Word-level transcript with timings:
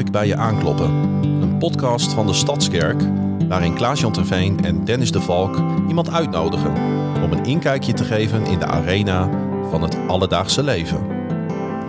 ik 0.00 0.10
bij 0.10 0.26
je 0.26 0.36
aankloppen? 0.36 0.90
Een 1.22 1.58
podcast 1.58 2.12
van 2.12 2.26
de 2.26 2.32
Stadskerk, 2.32 3.02
waarin 3.48 3.74
Klaas-Jan 3.74 4.12
Terveen 4.12 4.64
en 4.64 4.84
Dennis 4.84 5.12
de 5.12 5.20
Valk 5.20 5.56
iemand 5.88 6.10
uitnodigen 6.10 6.72
om 7.22 7.32
een 7.32 7.44
inkijkje 7.44 7.92
te 7.92 8.04
geven 8.04 8.46
in 8.46 8.58
de 8.58 8.66
arena 8.66 9.30
van 9.70 9.82
het 9.82 9.96
alledaagse 10.06 10.62
leven. 10.62 11.06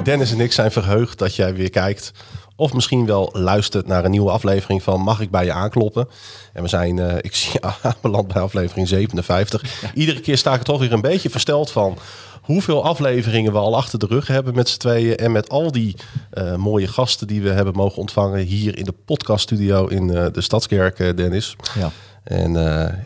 Dennis 0.04 0.32
en 0.32 0.40
ik 0.40 0.52
zijn 0.52 0.72
verheugd 0.72 1.20
dat 1.20 1.36
jij 1.36 1.54
weer 1.56 1.70
kijkt. 1.70 2.12
Of 2.56 2.74
misschien 2.74 3.06
wel 3.06 3.30
luistert 3.34 3.88
naar 3.88 4.06
een 4.06 4.12
nieuwe 4.12 4.32
aflevering 4.32 4.84
van 4.84 5.02
Mag 5.02 5.20
ik 5.20 5.32
bij 5.32 5.46
je 5.46 5.54
aankloppen? 5.54 6.08
En 6.54 6.62
we 6.62 6.70
zijn, 6.70 7.00
eh, 7.00 7.16
ik 7.22 7.36
zie 7.36 7.60
aanbeland 7.82 8.28
bij 8.28 8.42
aflevering 8.42 8.88
57. 8.88 9.64
Iedere 9.94 10.20
keer 10.20 10.38
sta 10.38 10.54
ik 10.54 10.60
er 10.60 10.66
toch 10.66 10.80
weer 10.80 10.94
een 10.94 11.02
beetje 11.02 11.30
versteld 11.30 11.72
van 11.72 11.98
hoeveel 12.42 12.84
afleveringen 12.84 13.52
we 13.52 13.58
al 13.58 13.76
achter 13.76 14.00
de 14.00 14.06
rug 14.06 14.28
hebben 14.28 14.56
met 14.56 14.70
z'n 14.70 14.78
tweeën. 14.80 15.16
En 15.16 15.32
met 15.32 15.50
al 15.50 15.72
die 15.72 15.96
eh, 16.30 16.56
mooie 16.56 16.88
gasten 16.88 17.28
die 17.28 17.42
we 17.42 17.50
hebben 17.50 17.74
mogen 17.74 17.98
ontvangen 17.98 18.40
hier 18.40 18.78
in 18.78 18.86
de 18.86 18.94
podcaststudio 19.06 19.88
in 19.88 20.16
eh, 20.16 20.26
de 20.32 20.42
Stadskerk, 20.42 21.00
eh, 21.00 21.16
Dennis. 21.16 21.56
Ja. 21.80 21.92
En 22.24 22.54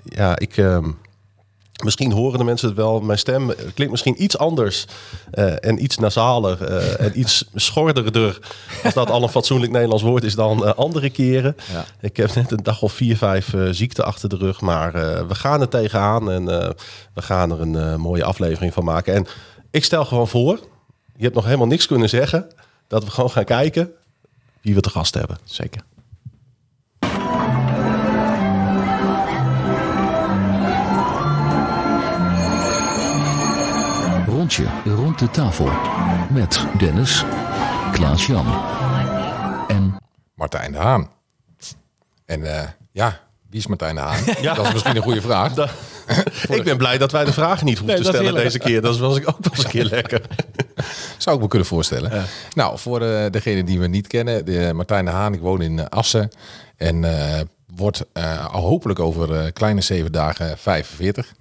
ja, 0.04 0.40
ik. 0.40 0.58
ehm, 0.58 0.90
Misschien 1.84 2.12
horen 2.12 2.38
de 2.38 2.44
mensen 2.44 2.68
het 2.68 2.78
wel. 2.78 3.00
Mijn 3.00 3.18
stem 3.18 3.54
klinkt 3.74 3.92
misschien 3.92 4.24
iets 4.24 4.38
anders 4.38 4.86
eh, 5.32 5.66
en 5.66 5.84
iets 5.84 5.98
nasaler 5.98 6.64
eh, 6.64 7.06
en 7.06 7.20
iets 7.20 7.46
schorderder. 7.56 8.40
Als 8.84 8.94
dat 8.94 9.10
al 9.10 9.24
een 9.24 9.30
fatsoenlijk 9.30 9.72
Nederlands 9.72 10.04
woord 10.04 10.24
is 10.24 10.36
dan 10.36 10.66
eh, 10.66 10.74
andere 10.74 11.10
keren. 11.10 11.56
Ja. 11.72 11.86
Ik 12.00 12.18
heb 12.18 12.36
net 12.36 12.52
een 12.52 12.64
dag 12.64 12.82
of 12.82 12.94
vier, 12.94 13.18
vijf 13.18 13.54
eh, 13.54 13.68
ziekte 13.72 14.04
achter 14.04 14.30
de 14.30 14.38
rug. 14.38 14.62
Maar 14.62 14.94
eh, 14.96 15.28
we 15.28 15.36
gaan 15.36 15.62
er 15.62 15.70
tegenaan 15.70 16.32
en 16.32 16.62
eh, 16.62 16.70
we 17.14 17.22
gaan 17.22 17.52
er 17.52 17.62
een 17.62 17.76
eh, 17.76 17.96
mooie 17.96 18.24
aflevering 18.24 18.74
van 18.74 18.84
maken. 18.84 19.14
En 19.14 19.28
ik 19.72 19.84
stel 19.84 20.06
gewoon 20.06 20.28
voor, 20.28 20.60
je 21.16 21.24
hebt 21.24 21.36
nog 21.36 21.46
helemaal 21.46 21.68
niks 21.68 21.88
kunnen 21.88 22.10
zeggen. 22.10 22.48
Dat 22.88 23.04
we 23.04 23.12
gewoon 23.12 23.32
gaan 23.32 23.46
kijken 23.46 23.92
wie 24.62 24.76
we 24.76 24.82
te 24.82 24.90
gast 24.90 25.14
hebben. 25.14 25.38
Zeker. 25.44 25.82
Rondje 34.46 34.94
rond 34.96 35.20
de 35.20 35.30
tafel 35.30 35.70
met 36.30 36.66
Dennis, 36.78 37.24
Klaas-Jan 37.92 38.46
en 39.68 39.98
Martijn 40.36 40.72
de 40.72 40.78
Haan. 40.78 41.10
En 42.26 42.58
eh, 42.58 42.68
ja, 42.92 43.20
wie 43.50 43.60
is 43.60 43.68
Martijn 43.68 43.96
de 43.96 44.02
Haan? 44.02 44.24
Dat 44.56 44.66
is 44.66 44.74
misschien 44.74 44.96
een 44.96 45.02
goede 45.02 45.22
vraag. 45.22 45.54
ik 46.50 46.64
ben 46.64 46.78
blij 46.78 46.98
dat 46.98 47.12
wij 47.12 47.26
de 47.26 47.34
vragen 47.34 47.66
niet 47.66 47.78
hoeven 47.78 47.96
Nee, 47.96 48.06
te 48.06 48.18
stellen 48.18 48.34
deze 48.34 48.60
keer. 48.60 48.82
Dat 48.82 48.98
was 48.98 49.18
ik 49.18 49.28
ook 49.28 49.38
wel 49.42 49.52
eens 49.52 49.64
een 49.64 49.70
keer 49.70 49.86
lekker. 49.86 50.22
Zou 51.18 51.36
ik 51.36 51.42
me 51.42 51.48
kunnen 51.48 51.68
voorstellen. 51.68 52.26
Nou, 52.54 52.80
voor 52.80 53.02
eh, 53.02 53.32
degene 53.32 53.64
die 53.64 53.80
me 53.80 53.88
niet 53.88 54.08
kennen, 54.08 54.46
de, 54.46 54.72
Martijn 54.74 55.06
de 55.06 55.12
Haan, 55.12 55.34
ik 55.34 55.42
woon 55.42 55.62
in 55.62 55.80
eh, 55.80 55.86
Assen. 55.90 56.30
En 56.78 57.04
eh 57.04 57.42
wordt 57.76 58.06
eh, 58.14 58.54
al 58.54 58.62
hopelijk 58.62 59.00
over 59.00 59.36
eh, 59.36 59.52
kleine 59.54 59.82
zeven 59.82 60.12
dagen 60.12 60.58
45. 60.58 61.34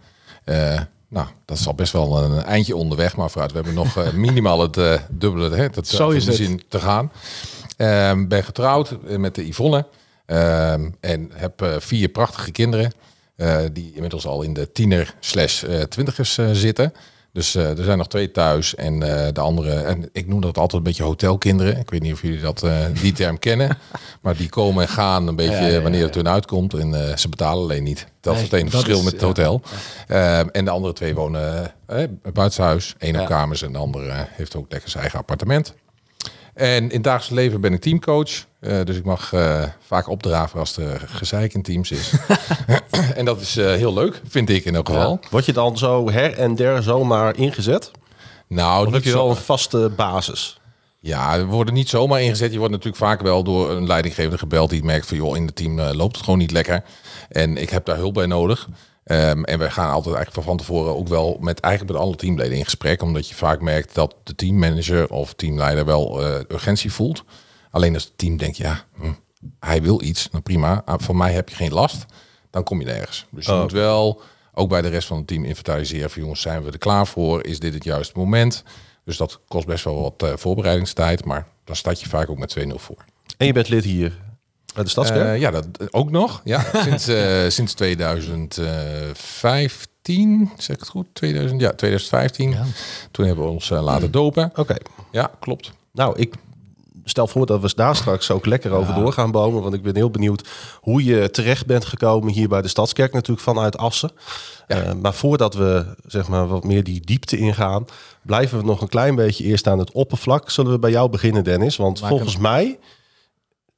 Eh, 1.14 1.20
nou, 1.22 1.26
dat 1.44 1.58
is 1.58 1.66
al 1.66 1.74
best 1.74 1.92
wel 1.92 2.22
een 2.24 2.42
eindje 2.42 2.76
onderweg, 2.76 3.16
maar 3.16 3.30
vooruit. 3.30 3.50
We 3.52 3.56
hebben 3.56 3.74
nog 3.74 3.96
eh, 3.96 4.12
minimaal 4.12 4.60
het 4.60 4.76
eh, 4.76 5.00
dubbele, 5.10 5.56
hè, 5.56 5.68
dat 5.70 5.86
Zo 5.86 6.10
is 6.10 6.26
het. 6.26 6.34
zin 6.36 6.62
te 6.68 6.80
gaan. 6.80 7.12
Ehm, 7.76 8.26
ben 8.28 8.44
getrouwd 8.44 8.96
eh, 9.08 9.16
met 9.16 9.34
de 9.34 9.46
Yvonne. 9.48 9.86
Ehm, 10.26 10.90
en 11.00 11.30
heb 11.34 11.62
eh, 11.62 11.74
vier 11.78 12.08
prachtige 12.08 12.50
kinderen. 12.50 12.92
eh, 13.36 13.58
die 13.72 13.92
inmiddels 13.94 14.26
al 14.26 14.42
in 14.42 14.52
de 14.54 14.72
tiener 14.72 15.14
slash 15.20 15.62
eh, 15.62 15.82
twintigers 15.82 16.38
eh, 16.38 16.48
zitten. 16.52 16.92
Dus 17.34 17.54
eh, 17.54 17.78
er 17.78 17.84
zijn 17.84 17.98
nog 17.98 18.08
twee 18.08 18.30
thuis. 18.30 18.74
En 18.74 19.02
eh, 19.02 19.32
de 19.32 19.40
andere, 19.40 19.72
en 19.74 20.08
ik 20.12 20.26
noem 20.26 20.40
dat 20.40 20.56
altijd 20.58 20.72
een 20.72 20.82
beetje 20.88 21.02
hotelkinderen. 21.02 21.78
Ik 21.78 21.90
weet 21.90 22.02
niet 22.02 22.12
of 22.12 22.22
jullie 22.22 22.40
dat, 22.40 22.62
eh, 22.62 22.76
die 23.00 23.12
term 23.12 23.38
kennen. 23.38 23.78
Maar 24.22 24.36
die 24.36 24.48
komen 24.48 24.82
en 24.82 24.88
gaan 24.88 25.26
een 25.26 25.36
beetje 25.36 25.52
Ja, 25.54 25.60
ja, 25.60 25.66
ja, 25.66 25.80
wanneer 25.80 26.02
het 26.04 26.14
hun 26.14 26.28
uitkomt. 26.28 26.74
En 26.74 27.18
ze 27.18 27.28
betalen 27.28 27.62
alleen 27.62 27.82
niet. 27.82 28.06
Dat 28.20 28.34
is 28.34 28.40
het 28.40 28.50
dat 28.50 28.70
verschil 28.70 28.98
is- 28.98 29.04
met 29.04 29.12
het 29.12 29.22
hotel. 29.22 29.62
Ehm, 30.08 30.48
en 30.52 30.64
de 30.64 30.70
andere 30.70 30.92
twee 30.92 31.14
wonen 31.14 31.72
eh, 31.86 32.04
buitenshuis. 32.22 32.94
Eén 32.98 33.20
op 33.20 33.26
kamers 33.26 33.62
en 33.62 33.72
de 33.72 33.78
andere 33.78 34.26
heeft 34.30 34.56
ook 34.56 34.66
lekker 34.70 34.90
zijn 34.90 35.02
eigen 35.02 35.18
appartement. 35.20 35.74
En 36.54 36.82
in 36.82 36.90
het 36.90 37.02
dagelijks 37.02 37.34
leven 37.34 37.60
ben 37.60 37.72
ik 37.72 37.80
teamcoach. 37.80 38.44
Eh, 38.60 38.84
dus 38.84 38.96
ik 38.96 39.04
mag 39.04 39.32
eh, 39.32 39.62
vaak 39.86 40.08
opdraven 40.08 40.58
als 40.58 40.76
er 40.76 41.02
gezeik 41.06 41.54
in 41.54 41.62
teams 41.62 41.90
is. 41.90 42.12
en 43.14 43.24
dat 43.24 43.40
is 43.40 43.56
eh, 43.56 43.66
heel 43.66 43.94
leuk, 43.94 44.20
vind 44.28 44.50
ik 44.50 44.64
in 44.64 44.74
elk 44.74 44.88
geval. 44.88 45.20
Word 45.30 45.44
je 45.46 45.52
dan 45.52 45.78
zo 45.78 46.10
her 46.10 46.34
en 46.38 46.54
der 46.54 46.82
zomaar 46.82 47.36
ingezet? 47.36 47.90
Nou, 48.48 48.92
heb 48.92 49.04
je 49.04 49.12
wel 49.12 49.30
een 49.30 49.36
vaste 49.36 49.90
basis? 49.96 50.60
Ja, 51.00 51.38
we 51.38 51.44
worden 51.44 51.74
niet 51.74 51.88
zomaar 51.88 52.22
ingezet. 52.22 52.52
Je 52.52 52.58
wordt 52.58 52.72
natuurlijk 52.72 53.02
vaak 53.02 53.20
wel 53.20 53.42
door 53.42 53.70
een 53.70 53.86
leidinggevende 53.86 54.38
gebeld 54.38 54.70
die 54.70 54.84
merkt 54.84 55.06
van 55.06 55.16
joh, 55.16 55.36
in 55.36 55.46
het 55.46 55.56
team 55.56 55.80
loopt 55.80 56.16
het 56.16 56.24
gewoon 56.24 56.38
niet 56.38 56.50
lekker. 56.50 56.82
En 57.28 57.56
ik 57.56 57.70
heb 57.70 57.84
daar 57.84 57.96
hulp 57.96 58.14
bij 58.14 58.26
nodig. 58.26 58.68
Ehm, 59.04 59.42
en 59.42 59.58
wij 59.58 59.70
gaan 59.70 59.90
altijd 59.90 60.14
eigenlijk 60.14 60.46
van 60.46 60.56
tevoren 60.56 60.96
ook 60.96 61.08
wel 61.08 61.36
met 61.40 61.60
eigenlijk 61.60 61.92
met 61.94 62.02
alle 62.02 62.16
teamleden 62.16 62.58
in 62.58 62.64
gesprek. 62.64 63.02
Omdat 63.02 63.28
je 63.28 63.34
vaak 63.34 63.60
merkt 63.60 63.94
dat 63.94 64.14
de 64.22 64.34
teammanager 64.34 65.10
of 65.10 65.34
teamleider 65.34 65.84
wel 65.84 66.24
eh, 66.24 66.40
urgentie 66.48 66.92
voelt. 66.92 67.24
Alleen 67.70 67.94
als 67.94 68.04
het 68.04 68.18
team 68.18 68.36
denkt, 68.36 68.56
ja, 68.56 68.84
hm, 68.94 69.12
hij 69.60 69.82
wil 69.82 70.02
iets, 70.02 70.28
dan 70.30 70.42
prima. 70.42 70.82
Ah, 70.84 70.94
Van 71.00 71.16
mij 71.16 71.32
heb 71.32 71.48
je 71.48 71.54
geen 71.54 71.72
last. 71.72 72.06
Dan 72.50 72.62
kom 72.64 72.80
je 72.80 72.86
nergens. 72.86 73.26
Dus 73.30 73.46
je 73.46 73.52
Oh, 73.52 73.60
moet 73.60 73.72
wel 73.72 74.20
ook 74.54 74.68
bij 74.68 74.82
de 74.82 74.88
rest 74.88 75.06
van 75.08 75.16
het 75.16 75.26
team 75.26 75.44
inventariseren 75.44 76.10
van 76.10 76.22
jongens, 76.22 76.40
zijn 76.40 76.62
we 76.64 76.70
er 76.70 76.78
klaar 76.78 77.06
voor? 77.06 77.44
Is 77.44 77.58
dit 77.58 77.74
het 77.74 77.84
juiste 77.84 78.18
moment? 78.18 78.62
Dus 79.04 79.16
dat 79.16 79.40
kost 79.48 79.66
best 79.66 79.84
wel 79.84 80.00
wat 80.00 80.22
eh, 80.30 80.36
voorbereidingstijd. 80.36 81.24
Maar 81.24 81.46
dan 81.64 81.76
start 81.76 82.00
je 82.00 82.08
vaak 82.08 82.30
ook 82.30 82.38
met 82.38 82.56
2-0 82.58 82.74
voor. 82.74 83.04
En 83.36 83.46
je 83.46 83.52
bent 83.52 83.68
lid 83.68 83.84
hier 83.84 84.20
de 84.82 84.88
Stadskerk? 84.88 85.26
Eh, 85.26 85.40
ja, 85.40 85.50
dat 85.50 85.66
ook 85.90 86.10
nog. 86.10 86.40
Ja, 86.44 86.64
sinds, 86.84 87.08
eh, 87.08 87.48
sinds 87.48 87.74
2015, 87.74 90.50
zeg 90.56 90.76
ik 90.76 90.80
het 90.80 90.90
goed? 90.90 91.06
2000, 91.12 91.60
ja, 91.60 91.72
2015. 91.72 92.56
Toen 93.10 93.26
hebben 93.26 93.44
we 93.44 93.50
ons 93.50 93.70
eh, 93.70 93.82
laten 93.82 94.10
dopen. 94.10 94.52
Oké. 94.54 94.76
Ja, 95.10 95.30
klopt. 95.40 95.72
Nou, 95.92 96.18
ik 96.18 96.34
stel 97.04 97.26
voor 97.26 97.46
dat 97.46 97.60
we 97.60 97.72
daar 97.74 97.96
straks 97.96 98.30
ook 98.30 98.46
lekker 98.46 98.72
over 98.72 98.94
door 98.94 99.12
gaan 99.12 99.30
bomen. 99.30 99.62
Want 99.62 99.74
ik 99.74 99.82
ben 99.82 99.96
heel 99.96 100.10
benieuwd 100.10 100.48
hoe 100.80 101.04
je 101.04 101.30
terecht 101.30 101.66
bent 101.66 101.84
gekomen 101.84 102.32
hier 102.32 102.48
bij 102.48 102.62
de 102.62 102.68
Stadskerk. 102.68 103.12
Natuurlijk 103.12 103.46
vanuit 103.46 103.76
Assen. 103.76 104.10
Eh, 104.66 104.92
maar 104.92 105.14
voordat 105.14 105.54
we 105.54 105.96
zeg 106.06 106.28
maar, 106.28 106.48
wat 106.48 106.64
meer 106.64 106.84
die 106.84 107.00
diepte 107.00 107.36
ingaan... 107.36 107.84
blijven 108.22 108.58
we 108.58 108.64
nog 108.64 108.80
een 108.80 108.88
klein 108.88 109.14
beetje 109.14 109.44
eerst 109.44 109.66
aan 109.66 109.78
het 109.78 109.92
oppervlak. 109.92 110.50
Zullen 110.50 110.72
we 110.72 110.78
bij 110.78 110.90
jou 110.90 111.10
beginnen, 111.10 111.44
Dennis? 111.44 111.76
Want 111.76 112.00
volgens 112.00 112.36
mij... 112.36 112.78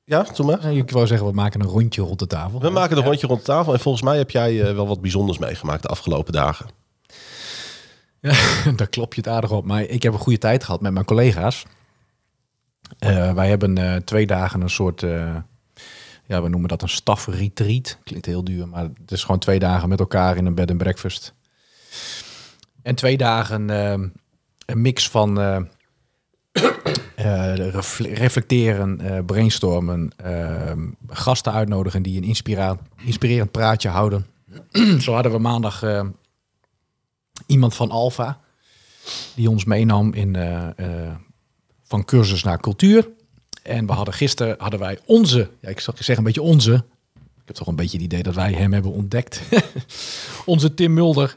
Ja, 0.09 0.23
doe 0.23 0.47
maar. 0.47 0.73
Ik 0.73 0.91
wou 0.91 1.07
zeggen, 1.07 1.27
we 1.27 1.33
maken 1.33 1.61
een 1.61 1.67
rondje 1.67 2.03
rond 2.03 2.19
de 2.19 2.27
tafel. 2.27 2.61
We 2.61 2.71
maken 2.71 2.97
een 2.97 3.03
rondje 3.05 3.27
rond 3.27 3.41
de 3.41 3.47
tafel. 3.47 3.73
En 3.73 3.81
volgens 3.81 4.05
mij 4.05 4.17
heb 4.17 4.31
jij 4.31 4.63
eh, 4.63 4.75
wel 4.75 4.87
wat 4.87 5.01
bijzonders 5.01 5.39
meegemaakt 5.39 5.83
de 5.83 5.89
afgelopen 5.89 6.33
dagen. 6.33 6.67
Ja, 8.21 8.35
daar 8.77 8.89
klop 8.89 9.15
je 9.15 9.21
het 9.21 9.31
aardig 9.31 9.51
op. 9.51 9.65
Maar 9.65 9.83
ik 9.83 10.03
heb 10.03 10.13
een 10.13 10.19
goede 10.19 10.39
tijd 10.39 10.65
gehad 10.65 10.81
met 10.81 10.93
mijn 10.93 11.05
collega's. 11.05 11.65
Eh, 12.99 13.33
wij 13.33 13.49
hebben 13.49 13.79
eh, 13.79 13.97
twee 13.97 14.27
dagen 14.27 14.61
een 14.61 14.71
soort, 14.71 15.01
ja, 16.27 16.43
we 16.43 16.49
noemen 16.49 16.69
dat 16.69 16.83
een 16.83 16.89
stafretreat. 16.89 17.99
Klinkt 18.05 18.27
heel 18.27 18.45
duur, 18.45 18.69
maar 18.69 18.83
het 18.83 19.11
is 19.11 19.23
gewoon 19.23 19.41
twee 19.41 19.59
dagen 19.59 19.89
met 19.89 20.01
elkaar 20.01 20.37
in 20.37 20.47
een 20.47 20.55
bed 20.55 20.71
and 20.71 20.79
breakfast. 20.79 21.35
En 22.83 22.95
twee 22.95 23.17
dagen 23.17 23.69
een 23.69 24.83
mix 24.83 25.11
van 25.11 25.39
eh, 27.27 27.71
refle- 27.71 28.15
reflecteren, 28.15 29.01
eh, 29.01 29.25
brainstormen, 29.25 30.13
eh, 30.17 30.73
gasten 31.09 31.53
uitnodigen 31.53 32.03
die 32.03 32.17
een 32.23 32.37
inspirerend 33.05 33.51
praatje 33.51 33.89
houden. 33.89 34.27
Zo 35.01 35.13
hadden 35.13 35.33
we 35.33 35.39
maandag 35.39 35.83
eh, 35.83 36.07
iemand 37.47 37.75
van 37.75 37.91
Alfa 37.91 38.41
die 39.35 39.51
ons 39.51 39.65
meenam 39.65 40.13
in, 40.15 40.37
van 41.83 42.05
cursus 42.05 42.43
naar 42.43 42.61
cultuur. 42.61 43.09
En 43.63 43.87
we 43.87 43.93
hadden 43.93 44.15
gisteren 44.15 44.55
hadden 44.59 44.81
wij 44.81 44.99
onze, 45.05 45.51
ja, 45.61 45.69
ik 45.69 45.81
zal 45.81 45.95
zeggen 45.97 46.17
een 46.17 46.25
beetje 46.25 46.43
onze. 46.43 46.75
Ik 47.15 47.43
heb 47.45 47.57
toch 47.57 47.67
een 47.67 47.77
beetje 47.77 47.97
het 47.97 48.07
idee 48.07 48.23
dat 48.23 48.35
wij 48.35 48.53
hem 48.53 48.73
hebben 48.73 48.93
ontdekt. 48.93 49.43
onze 50.45 50.75
Tim 50.75 50.95
Mulder, 50.95 51.37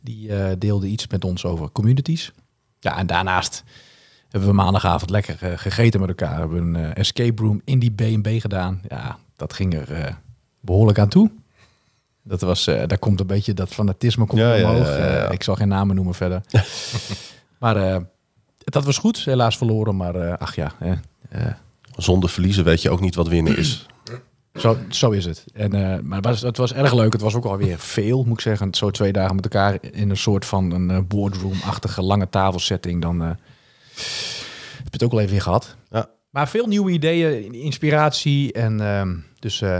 die 0.00 0.58
deelde 0.58 0.86
iets 0.86 1.06
met 1.06 1.24
ons 1.24 1.44
over 1.44 1.72
communities. 1.72 2.32
Ja, 2.80 2.98
en 2.98 3.06
daarnaast 3.06 3.64
hebben 4.34 4.52
we 4.52 4.62
maandagavond 4.62 5.10
lekker 5.10 5.36
eh, 5.40 5.58
gegeten 5.58 6.00
met 6.00 6.08
elkaar. 6.08 6.38
Hebben 6.38 6.72
we 6.72 6.78
een 6.80 6.84
eh, 6.92 6.96
escape 6.96 7.42
room 7.42 7.60
in 7.64 7.78
die 7.78 7.90
B&B 7.90 8.28
gedaan. 8.40 8.80
Ja, 8.88 9.18
dat 9.36 9.52
ging 9.52 9.74
er 9.74 9.92
eh, 9.92 10.14
behoorlijk 10.60 10.98
aan 10.98 11.08
toe. 11.08 11.30
Dat 12.22 12.40
was, 12.40 12.64
daar 12.64 12.98
komt 12.98 13.20
een 13.20 13.26
beetje 13.26 13.54
dat 13.54 13.68
fanatisme 13.68 14.26
komt 14.26 14.40
Ja, 14.40 14.56
omhoog. 14.56 14.86
ja, 14.86 14.96
ja, 14.98 15.12
ja. 15.12 15.30
Ik 15.30 15.42
zal 15.42 15.54
geen 15.54 15.68
namen 15.68 15.96
noemen 15.96 16.14
verder. 16.14 16.40
maar 17.58 18.02
dat 18.58 18.84
was 18.84 18.98
goed. 18.98 19.24
Helaas 19.24 19.56
verloren, 19.56 19.96
maar 19.96 20.38
ach 20.38 20.54
ja, 20.54 20.72
Zonder 21.96 22.30
verliezen 22.30 22.64
weet 22.64 22.82
je 22.82 22.90
ook 22.90 23.00
niet 23.00 23.14
wat 23.14 23.28
winnen 23.28 23.56
is. 23.56 23.86
zo, 24.54 24.76
zo 24.88 25.10
is 25.10 25.24
het. 25.24 25.44
En, 25.54 25.70
maar 26.06 26.16
het 26.16 26.26
was, 26.26 26.40
het 26.40 26.56
was 26.56 26.72
erg 26.72 26.94
leuk. 26.94 27.12
Het 27.12 27.22
was 27.22 27.34
ook 27.34 27.44
alweer 27.44 27.78
veel, 27.78 28.24
moet 28.24 28.34
ik 28.34 28.40
zeggen. 28.40 28.74
Zo 28.74 28.90
twee 28.90 29.12
dagen 29.12 29.34
met 29.34 29.44
elkaar 29.44 29.78
in 29.80 30.10
een 30.10 30.16
soort 30.16 30.44
van 30.44 30.70
een 30.70 31.06
boardroom-achtige 31.06 32.02
lange 32.02 32.28
tafelsetting. 32.28 33.02
Dan 33.02 33.36
heb 34.84 34.92
het 34.92 35.02
ook 35.02 35.12
al 35.12 35.18
even 35.20 35.30
weer 35.30 35.42
gehad. 35.42 35.76
Ja. 35.90 36.08
Maar 36.30 36.48
veel 36.48 36.66
nieuwe 36.66 36.90
ideeën, 36.90 37.54
inspiratie. 37.54 38.52
En 38.52 38.80
ehm, 38.80 39.14
dus 39.38 39.60
eh, 39.62 39.78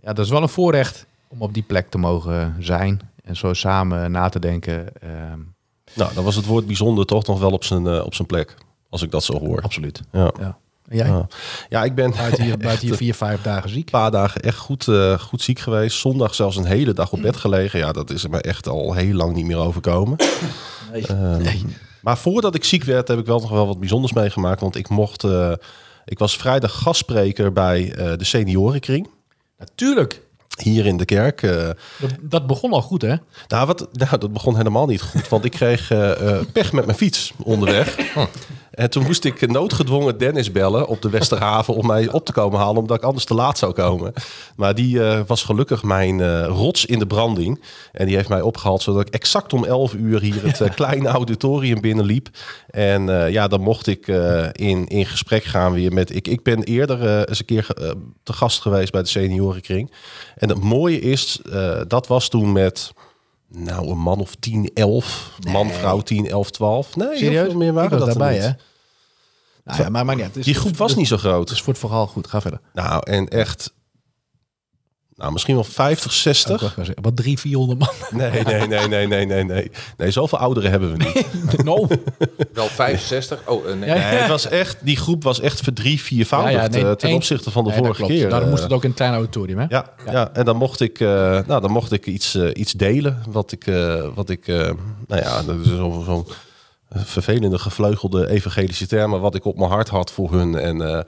ja, 0.00 0.12
dat 0.12 0.24
is 0.24 0.30
wel 0.30 0.42
een 0.42 0.48
voorrecht 0.48 1.06
om 1.28 1.40
op 1.42 1.54
die 1.54 1.62
plek 1.62 1.88
te 1.90 1.98
mogen 1.98 2.56
zijn. 2.60 3.00
En 3.24 3.36
zo 3.36 3.52
samen 3.52 4.10
na 4.10 4.28
te 4.28 4.38
denken. 4.38 4.92
ehm, 5.00 5.38
Nou, 5.94 6.14
dan 6.14 6.24
was 6.24 6.36
het 6.36 6.46
woord 6.46 6.66
bijzonder 6.66 7.06
toch 7.06 7.26
nog 7.26 7.38
wel 7.40 7.50
op 7.50 7.64
zijn, 7.64 7.86
eh, 7.86 8.04
op 8.04 8.14
zijn 8.14 8.28
plek. 8.28 8.54
Als 8.90 9.02
ik 9.02 9.10
dat 9.10 9.24
zo 9.24 9.38
hoor. 9.38 9.62
absoluut. 9.62 10.00
Ja. 10.12 10.32
Ja. 10.40 10.58
En 10.88 10.96
jij? 10.96 11.06
Ja. 11.06 11.26
ja, 11.68 11.84
ik 11.84 11.94
ben 11.94 12.10
Buiten 12.10 12.44
hier, 12.44 12.56
buiten 12.68 12.86
hier 12.86 12.96
vier, 12.96 13.14
vijf 13.14 13.42
dagen 13.42 13.70
ziek. 13.70 13.84
een 13.84 14.00
paar 14.00 14.10
dagen 14.10 14.40
echt 14.40 14.58
goed, 14.58 14.88
eh, 14.88 15.18
goed 15.18 15.42
ziek 15.42 15.58
geweest. 15.58 15.98
Zondag 15.98 16.34
zelfs 16.34 16.56
een 16.56 16.64
hele 16.64 16.92
dag 16.92 17.12
op 17.12 17.22
bed 17.22 17.36
gelegen. 17.36 17.78
Ja, 17.78 17.92
dat 17.92 18.10
is 18.10 18.24
er 18.24 18.30
me 18.30 18.40
echt 18.40 18.68
al 18.68 18.94
heel 18.94 19.14
lang 19.14 19.34
niet 19.34 19.46
meer 19.46 19.56
overkomen. 19.58 20.16
Nee. 20.92 21.06
Ehm, 21.06 21.42
Maar 22.06 22.18
voordat 22.18 22.54
ik 22.54 22.64
ziek 22.64 22.84
werd, 22.84 23.08
heb 23.08 23.18
ik 23.18 23.26
wel 23.26 23.40
nog 23.40 23.50
wel 23.50 23.66
wat 23.66 23.78
bijzonders 23.78 24.12
meegemaakt. 24.12 24.60
Want 24.60 24.76
ik 24.76 24.88
mocht, 24.88 25.24
eh, 25.24 25.52
ik 26.04 26.18
was 26.18 26.36
vrijdag 26.36 26.72
gastspreker 26.72 27.52
bij 27.52 27.92
eh, 27.92 28.16
de 28.16 28.24
seniorenkring. 28.24 29.08
Natuurlijk. 29.58 30.22
Hier 30.62 30.86
in 30.86 30.96
de 30.96 31.04
kerk. 31.04 31.42
eh. 31.42 31.70
Dat, 31.98 32.10
dat 32.20 32.46
begon 32.46 32.72
al 32.72 32.82
goed, 32.82 33.02
hè? 33.02 33.14
nou, 33.48 33.66
wat, 33.66 33.88
nou, 33.92 34.18
dat 34.18 34.32
begon 34.32 34.56
helemaal 34.56 34.86
niet 34.86 35.02
goed. 35.02 35.28
Want 35.28 35.44
ik 35.44 35.50
kreeg 35.50 35.88
pech 36.52 36.72
met 36.72 36.86
mijn 36.86 36.98
fiets 36.98 37.32
onderweg. 37.42 37.96
En 38.76 38.90
toen 38.90 39.02
moest 39.02 39.24
ik 39.24 39.50
noodgedwongen 39.50 40.18
Dennis 40.18 40.52
bellen 40.52 40.86
op 40.86 41.02
de 41.02 41.10
Westerhaven 41.10 41.74
om 41.74 41.86
mij 41.86 42.12
op 42.12 42.24
te 42.24 42.32
komen 42.32 42.58
halen, 42.58 42.76
omdat 42.76 42.96
ik 42.96 43.02
anders 43.02 43.24
te 43.24 43.34
laat 43.34 43.58
zou 43.58 43.72
komen. 43.72 44.12
Maar 44.56 44.74
die 44.74 45.04
eh, 45.04 45.20
was 45.26 45.42
gelukkig 45.42 45.82
mijn 45.82 46.20
eh, 46.20 46.46
rots 46.46 46.86
in 46.86 46.98
de 46.98 47.06
branding. 47.06 47.62
En 47.92 48.06
die 48.06 48.16
heeft 48.16 48.28
mij 48.28 48.40
opgehaald, 48.40 48.82
zodat 48.82 49.06
ik 49.06 49.14
exact 49.14 49.52
om 49.52 49.64
11 49.64 49.94
uur 49.94 50.20
hier 50.20 50.42
het 50.42 50.60
eh, 50.60 50.70
kleine 50.70 51.08
auditorium 51.08 51.80
binnenliep. 51.80 52.28
En 52.70 53.22
eh, 53.22 53.32
ja, 53.32 53.48
dan 53.48 53.60
mocht 53.60 53.86
ik 53.86 54.08
eh, 54.08 54.46
in, 54.52 54.86
in 54.86 55.06
gesprek 55.06 55.44
gaan 55.44 55.72
weer 55.72 55.92
met... 55.92 56.14
Ik, 56.14 56.28
ik 56.28 56.42
ben 56.42 56.62
eerder 56.62 57.06
eh, 57.06 57.18
eens 57.18 57.38
een 57.38 57.44
keer 57.44 57.66
eh, 57.68 57.90
te 58.22 58.32
gast 58.32 58.60
geweest 58.60 58.92
bij 58.92 59.02
de 59.02 59.08
seniorenkring. 59.08 59.90
En 60.36 60.48
het 60.48 60.62
mooie 60.62 61.00
is, 61.00 61.40
eh, 61.52 61.80
dat 61.88 62.06
was 62.06 62.28
toen 62.28 62.52
met... 62.52 62.92
Nou, 63.48 63.88
een 63.88 63.98
man 63.98 64.20
of 64.20 64.34
10, 64.34 64.70
11. 64.74 65.32
Man, 65.50 65.70
vrouw 65.70 66.00
10, 66.00 66.28
11, 66.28 66.50
12. 66.50 66.96
Nee, 66.96 67.16
Serieus? 67.18 67.48
veel 67.48 67.56
meer 67.58 67.72
waren 67.72 67.92
ik 67.92 67.98
was 67.98 68.08
dat 68.08 68.18
daarbij, 68.18 68.38
hè? 68.38 68.50
Nou 69.64 69.82
ja, 69.82 69.88
maar, 69.88 70.04
maar. 70.04 70.16
Het 70.18 70.36
is- 70.36 70.44
Die 70.44 70.54
groep 70.54 70.76
was 70.76 70.94
niet 70.96 71.06
zo 71.08 71.16
groot. 71.16 71.50
Is 71.50 71.60
voor 71.62 71.72
het 71.72 71.82
verhaal 71.82 72.06
goed. 72.06 72.26
Ga 72.26 72.40
verder. 72.40 72.60
Nou, 72.72 73.10
en 73.10 73.28
echt... 73.28 73.72
Nou, 75.16 75.32
misschien 75.32 75.54
wel 75.54 75.64
50, 75.64 76.10
Ik 76.10 76.16
60. 76.16 76.60
wou 76.60 76.72
zeggen, 76.76 77.02
Wat 77.02 77.16
drie, 77.16 77.38
400 77.38 77.78
man. 77.78 77.88
Nee, 78.20 78.42
nee, 78.44 78.66
nee, 78.66 78.88
nee, 78.88 79.06
nee, 79.06 79.26
nee, 79.26 79.44
nee. 79.44 79.70
Nee, 79.96 80.10
zoveel 80.10 80.38
ouderen 80.38 80.70
hebben 80.70 80.96
we 80.98 81.04
niet. 81.04 81.62
no. 81.64 81.86
Wel 82.52 82.66
65. 82.66 83.38
Oh, 83.46 83.70
eh, 83.70 83.76
nee. 83.76 83.88
Ja, 83.88 83.94
Nee, 83.94 84.02
het 84.04 84.28
was 84.28 84.48
echt, 84.48 84.76
die 84.80 84.96
groep 84.96 85.22
was 85.22 85.40
echt 85.40 85.60
verdrie, 85.60 86.00
viervoudigd 86.00 86.54
Ja, 86.54 86.62
ja, 86.62 86.68
nee, 86.68 86.84
eh, 86.84 86.90
ten 86.92 87.08
één- 87.08 87.16
opzichte 87.16 87.50
van 87.50 87.64
de 87.64 87.70
Nee, 87.70 87.78
vorige 87.78 88.02
keer. 88.06 88.28
Nou, 88.28 88.40
dan 88.40 88.48
moest 88.48 88.62
eh. 88.62 88.68
het 88.68 88.76
ook 88.76 88.82
in 88.84 88.88
een 88.88 88.94
klein 88.94 89.12
auditorium, 89.12 89.58
hè? 89.58 89.64
Ja, 89.68 89.86
ja. 90.10 90.30
en 90.32 90.44
dan 90.44 90.56
mocht 90.56 90.80
ik, 90.80 91.00
eh, 91.00 91.08
nou, 91.46 91.60
dan 91.60 91.70
mocht 91.70 91.92
ik 91.92 92.06
iets, 92.06 92.34
eh, 92.34 92.48
iets 92.54 92.72
delen. 92.72 93.22
Wat 93.28 93.52
ik, 93.52 93.66
eh, 93.66 94.06
wat 94.14 94.28
ik 94.30 94.48
eh, 94.48 94.56
nou 95.06 95.22
ja, 95.22 95.42
dat 95.42 95.56
is 95.58 95.66
zo'n 95.66 96.04
zo 96.04 96.26
vervelende, 96.90 97.58
gevleugelde 97.58 98.28
evangelische 98.28 98.86
termen. 98.86 99.20
Wat 99.20 99.34
ik 99.34 99.44
op 99.44 99.56
mijn 99.58 99.70
hart 99.70 99.88
had 99.88 100.10
voor 100.12 100.32
hun. 100.32 100.54
En 100.54 100.80
eh, 100.80 100.98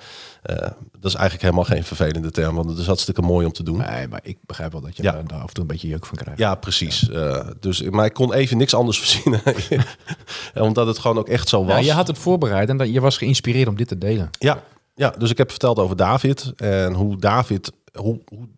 eh, 0.42 0.70
dat 0.92 1.04
is 1.10 1.14
eigenlijk 1.14 1.42
helemaal 1.42 1.64
geen 1.64 1.84
vervelende 1.84 2.30
term, 2.30 2.54
want 2.54 2.68
het 2.70 2.78
is 2.78 2.86
hartstikke 2.86 3.22
mooi 3.22 3.46
om 3.46 3.52
te 3.52 3.62
doen. 3.62 3.76
Nee, 3.78 4.08
maar 4.08 4.20
ik 4.22 4.38
begrijp 4.46 4.72
wel 4.72 4.80
dat 4.80 4.96
je 4.96 5.02
Ja. 5.02 5.12
daar, 5.12 5.26
daar 5.26 5.40
af 5.40 5.48
en 5.48 5.54
toe 5.54 5.62
een 5.62 5.68
beetje 5.70 5.88
juk 5.88 6.06
van 6.06 6.16
krijgt. 6.18 6.40
Ja, 6.40 6.54
precies. 6.54 7.08
Eh, 7.10 7.46
dus, 7.60 7.82
maar 7.82 8.04
ik 8.04 8.12
kon 8.12 8.32
even 8.32 8.56
niks 8.56 8.74
anders 8.74 8.98
verzinnen. 9.04 9.40
Omdat 10.68 10.86
het 10.86 10.98
gewoon 10.98 11.18
ook 11.18 11.28
echt 11.28 11.48
zo 11.48 11.64
was. 11.64 11.74
Ja, 11.74 11.80
je 11.80 11.92
had 11.92 12.06
het 12.06 12.18
voorbereid 12.18 12.68
en 12.68 12.76
dat, 12.76 12.92
je 12.92 13.00
was 13.00 13.16
geïnspireerd 13.16 13.68
om 13.68 13.76
dit 13.76 13.88
te 13.88 13.98
delen. 13.98 14.30
Ja, 14.38 14.62
ja, 14.94 15.10
dus 15.18 15.30
ik 15.30 15.38
heb 15.38 15.50
verteld 15.50 15.78
over 15.78 15.96
David 15.96 16.52
en 16.56 16.92
hoe 16.94 17.16
David, 17.18 17.72
hoe, 17.92 18.20
hoe 18.24 18.48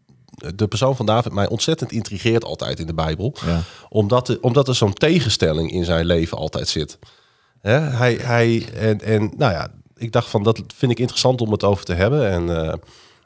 de 0.54 0.68
persoon 0.68 0.96
van 0.96 1.06
David 1.06 1.32
mij 1.32 1.48
ontzettend 1.48 1.92
intrigeert 1.92 2.44
altijd 2.44 2.78
in 2.80 2.86
de 2.86 2.94
Bijbel. 2.94 3.34
Ja. 3.46 3.60
Omdat, 3.88 4.28
er, 4.28 4.38
omdat 4.40 4.68
er 4.68 4.74
zo'n 4.74 4.92
tegenstelling 4.92 5.72
in 5.72 5.84
zijn 5.84 6.04
leven 6.06 6.38
altijd 6.38 6.68
zit. 6.68 6.98
Hè? 7.60 7.78
Hij, 7.78 8.14
hij, 8.14 8.66
en, 8.74 9.00
en 9.00 9.32
nou 9.36 9.52
ja, 9.52 9.68
ik 9.96 10.12
dacht 10.12 10.28
van 10.28 10.42
dat 10.42 10.62
vind 10.76 10.92
ik 10.92 10.98
interessant 10.98 11.40
om 11.40 11.52
het 11.52 11.64
over 11.64 11.84
te 11.84 11.94
hebben. 11.94 12.30
En 12.30 12.66
eh, 12.66 12.74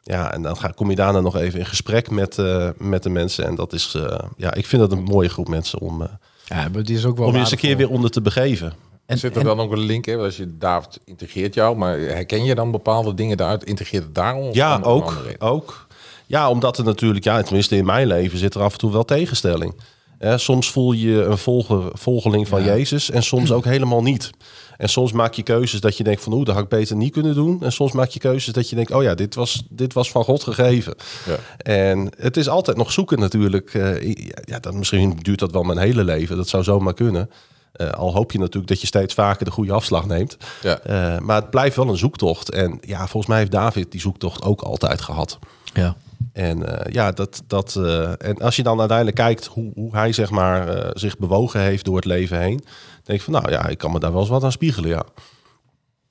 ja, 0.02 0.32
en 0.32 0.42
dan 0.42 0.56
ga, 0.56 0.68
kom 0.68 0.90
je 0.90 0.96
daarna 0.96 1.20
nog 1.20 1.36
even 1.36 1.58
in 1.58 1.66
gesprek 1.66 2.10
met, 2.10 2.38
eh, 2.38 2.68
met 2.78 3.02
de 3.02 3.10
mensen. 3.10 3.44
En 3.46 3.54
dat 3.54 3.72
is, 3.72 3.94
eh, 3.94 4.18
ja, 4.36 4.54
ik 4.54 4.66
vind 4.66 4.82
dat 4.82 4.92
een 4.92 5.02
mooie 5.04 5.28
groep 5.28 5.48
mensen 5.48 5.78
om, 5.80 6.02
eh, 6.02 6.08
Ja, 6.44 6.56
maar 6.56 6.78
het 6.80 6.90
is 6.90 7.04
ook 7.04 7.16
wel 7.16 7.26
om 7.26 7.32
je 7.32 7.38
eens 7.38 7.50
een 7.50 7.58
keer 7.58 7.76
weer 7.76 7.90
onder 7.90 8.10
te 8.10 8.20
begeven. 8.20 8.72
En, 9.06 9.18
Zit 9.18 9.32
er 9.34 9.40
en- 9.40 9.46
dan 9.46 9.60
ook 9.60 9.72
een 9.72 9.78
link, 9.78 10.04
hè? 10.04 10.16
Als 10.16 10.36
je 10.36 10.58
David 10.58 11.00
integreert 11.04 11.54
jou, 11.54 11.76
maar 11.76 11.98
herken 11.98 12.44
je 12.44 12.54
dan 12.54 12.70
bepaalde 12.70 13.14
dingen 13.14 13.36
daaruit? 13.36 13.64
Integreert 13.64 14.04
het 14.04 14.14
daarom? 14.14 14.48
Ja, 14.52 14.80
ook. 14.82 15.14
ook. 15.38 15.83
Ja, 16.26 16.50
omdat 16.50 16.78
er 16.78 16.84
natuurlijk, 16.84 17.24
ja, 17.24 17.42
tenminste 17.42 17.76
in 17.76 17.84
mijn 17.84 18.06
leven 18.06 18.38
zit 18.38 18.54
er 18.54 18.62
af 18.62 18.72
en 18.72 18.78
toe 18.78 18.92
wel 18.92 19.04
tegenstelling. 19.04 19.74
Hè, 20.18 20.38
soms 20.38 20.70
voel 20.70 20.92
je 20.92 21.22
een 21.22 21.38
volger, 21.38 21.90
volgeling 21.92 22.48
van 22.48 22.64
Jezus 22.64 23.10
en 23.10 23.22
soms 23.22 23.52
ook 23.52 23.64
helemaal 23.64 24.02
niet. 24.02 24.30
En 24.76 24.88
soms 24.88 25.12
maak 25.12 25.34
je 25.34 25.42
keuzes 25.42 25.80
dat 25.80 25.96
je 25.96 26.04
denkt 26.04 26.22
van 26.22 26.32
oeh, 26.32 26.44
dat 26.44 26.54
had 26.54 26.64
ik 26.64 26.70
beter 26.70 26.96
niet 26.96 27.12
kunnen 27.12 27.34
doen. 27.34 27.62
En 27.62 27.72
soms 27.72 27.92
maak 27.92 28.08
je 28.08 28.18
keuzes 28.18 28.52
dat 28.52 28.68
je 28.68 28.76
denkt, 28.76 28.90
oh 28.92 29.02
ja, 29.02 29.14
dit 29.14 29.34
was, 29.34 29.62
dit 29.70 29.92
was 29.92 30.10
van 30.10 30.24
God 30.24 30.42
gegeven. 30.42 30.94
Ja. 31.26 31.36
En 31.56 32.12
het 32.18 32.36
is 32.36 32.48
altijd 32.48 32.76
nog 32.76 32.92
zoeken 32.92 33.18
natuurlijk. 33.18 33.74
eh, 33.74 34.14
ja, 34.44 34.58
dat, 34.58 34.74
misschien 34.74 35.18
duurt 35.22 35.38
dat 35.38 35.52
wel 35.52 35.62
mijn 35.62 35.78
hele 35.78 36.04
leven. 36.04 36.36
Dat 36.36 36.48
zou 36.48 36.62
zomaar 36.62 36.94
kunnen. 36.94 37.30
Eh, 37.72 37.90
al 37.90 38.12
hoop 38.12 38.32
je 38.32 38.38
natuurlijk 38.38 38.68
dat 38.68 38.80
je 38.80 38.86
steeds 38.86 39.14
vaker 39.14 39.44
de 39.44 39.50
goede 39.50 39.72
afslag 39.72 40.06
neemt. 40.06 40.36
Ja. 40.62 40.78
Eh, 40.78 41.18
maar 41.18 41.36
het 41.36 41.50
blijft 41.50 41.76
wel 41.76 41.88
een 41.88 41.96
zoektocht. 41.96 42.50
En 42.50 42.78
ja, 42.80 42.98
volgens 42.98 43.26
mij 43.26 43.38
heeft 43.38 43.50
David 43.50 43.90
die 43.90 44.00
zoektocht 44.00 44.42
ook 44.42 44.60
altijd 44.62 45.00
gehad. 45.00 45.38
ja. 45.74 45.96
En 46.32 46.78
eh, 46.78 46.92
ja, 46.92 47.12
dat, 47.12 47.42
dat, 47.46 47.76
eh, 47.76 48.10
en 48.18 48.36
als 48.38 48.56
je 48.56 48.62
dan 48.62 48.78
uiteindelijk 48.78 49.16
kijkt 49.16 49.46
hoe, 49.46 49.70
hoe 49.74 49.96
hij 49.96 50.12
zeg 50.12 50.30
maar, 50.30 50.68
eh, 50.68 50.90
zich 50.92 51.18
bewogen 51.18 51.60
heeft 51.60 51.84
door 51.84 51.96
het 51.96 52.04
leven 52.04 52.40
heen, 52.40 52.64
denk 53.02 53.18
ik 53.18 53.22
van 53.22 53.32
nou 53.32 53.50
ja, 53.50 53.66
ik 53.66 53.78
kan 53.78 53.92
me 53.92 53.98
daar 53.98 54.12
wel 54.12 54.20
eens 54.20 54.30
wat 54.30 54.44
aan 54.44 54.52
spiegelen. 54.52 54.90
Ja, 54.90 55.04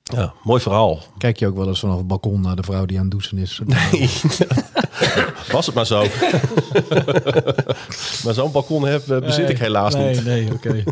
ja 0.02 0.32
mooi 0.42 0.60
verhaal. 0.60 1.00
Kijk 1.18 1.38
je 1.38 1.46
ook 1.46 1.56
wel 1.56 1.68
eens 1.68 1.80
vanaf 1.80 1.96
het 1.96 2.06
balkon 2.06 2.40
naar 2.40 2.56
de 2.56 2.62
vrouw 2.62 2.84
die 2.84 2.96
aan 2.96 3.02
het 3.02 3.10
douchen 3.10 3.38
is? 3.38 3.60
Was 5.52 5.66
het 5.66 5.74
maar 5.74 5.86
zo. 5.86 6.00
maar 8.24 8.34
zo'n 8.34 8.52
balkon 8.52 8.86
heb, 8.86 9.02
bezit 9.06 9.50
ik 9.50 9.58
helaas 9.58 9.94
nee, 9.94 10.14
niet. 10.14 10.24
Nee, 10.24 10.52
oké. 10.52 10.84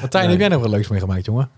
Martijn, 0.00 0.30
heb 0.30 0.38
jij 0.38 0.48
nog 0.48 0.60
wat 0.60 0.70
leuks 0.70 0.88
meegemaakt, 0.88 1.24
jongen? 1.24 1.50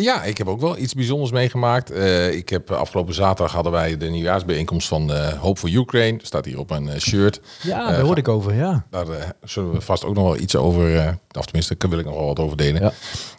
Ja, 0.00 0.22
ik 0.22 0.38
heb 0.38 0.48
ook 0.48 0.60
wel 0.60 0.78
iets 0.78 0.94
bijzonders 0.94 1.30
meegemaakt. 1.30 1.90
Eh, 1.90 2.32
ik 2.32 2.48
heb 2.48 2.70
eh, 2.70 2.76
afgelopen 2.76 3.14
zaterdag 3.14 3.52
hadden 3.54 3.72
wij 3.72 3.96
de 3.96 4.10
nieuwjaarsbijeenkomst 4.10 4.88
van 4.88 5.12
eh 5.12 5.28
Hope 5.28 5.60
for 5.60 5.70
Ukraine. 5.70 6.18
Staat 6.22 6.44
hier 6.44 6.58
op 6.58 6.68
mijn 6.68 6.88
eh, 6.88 6.98
shirt. 6.98 7.40
Ja, 7.62 7.90
daar 7.90 8.00
hoorde 8.00 8.20
ik 8.20 8.28
over, 8.28 8.54
ja. 8.54 8.86
Daar 8.90 9.34
zullen 9.42 9.72
we 9.72 9.80
vast 9.80 10.04
ook 10.04 10.14
nog 10.14 10.24
wel 10.24 10.38
iets 10.38 10.56
over, 10.56 11.18
of 11.38 11.44
tenminste, 11.44 11.74
daar 11.78 11.90
wil 11.90 11.98
ik 11.98 12.04
nog 12.04 12.14
wel 12.14 12.26
wat 12.26 12.38
over 12.38 12.56
delen. 12.56 12.82
Ja. 12.82 12.92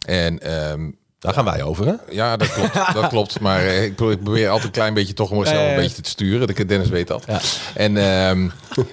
En 0.06 0.40
ehm, 0.40 0.92
Daar 1.26 1.34
gaan 1.34 1.46
wij 1.46 1.64
over, 1.64 1.86
hè? 1.86 1.94
ja, 2.10 2.38
dat 2.38 2.54
klopt. 2.54 2.74
dat 3.02 3.08
klopt. 3.08 3.40
Maar 3.40 3.60
eh, 3.66 3.84
ik 3.84 3.96
probeer, 3.96 4.48
altijd 4.48 4.66
een 4.66 4.72
klein 4.72 4.94
beetje 4.94 5.14
toch 5.14 5.30
om 5.32 5.38
mezelf 5.40 5.70
een 5.70 5.76
beetje 5.76 6.02
te 6.02 6.10
sturen. 6.10 6.48
De- 6.48 6.66
Dennis 6.66 6.90
weet 6.90 7.08
dat. 7.08 7.24
Ja. 7.28 7.40
En 7.74 7.98
ehm, 7.98 8.50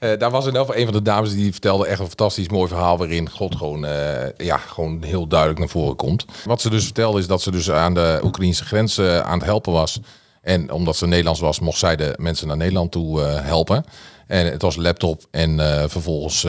eh, 0.00 0.18
daar 0.18 0.30
was 0.30 0.46
in 0.46 0.56
elk 0.56 0.74
een 0.74 0.84
van 0.84 0.92
de 0.92 1.02
dames 1.02 1.32
die 1.32 1.52
vertelde 1.52 1.86
echt 1.86 2.00
een 2.00 2.06
fantastisch 2.06 2.48
mooi 2.48 2.68
verhaal 2.68 2.98
waarin 2.98 3.30
God 3.30 3.56
gewoon, 3.56 3.84
eh, 3.86 4.28
ja, 4.36 4.56
gewoon 4.56 5.02
heel 5.02 5.26
duidelijk 5.26 5.58
naar 5.58 5.68
voren 5.68 5.96
komt. 5.96 6.24
Wat 6.44 6.60
ze 6.60 6.70
dus 6.70 6.84
vertelde 6.84 7.18
is 7.18 7.26
dat 7.26 7.42
ze 7.42 7.50
dus 7.50 7.70
aan 7.70 7.94
de 7.94 8.20
Oekraïnse 8.22 8.64
grens 8.64 9.00
aan 9.00 9.38
het 9.38 9.44
helpen 9.48 9.72
was. 9.72 10.00
En 10.42 10.72
omdat 10.72 10.96
ze 10.96 11.06
Nederlands 11.06 11.40
was, 11.40 11.60
mocht 11.60 11.78
zij 11.78 11.96
de 11.96 12.14
mensen 12.16 12.46
naar 12.46 12.56
Nederland 12.56 12.92
toe 12.92 13.20
helpen. 13.20 13.84
En 14.30 14.46
het 14.46 14.62
was 14.62 14.76
laptop 14.76 15.22
en 15.30 15.60
eh, 15.60 15.88
vervolgens 15.88 16.46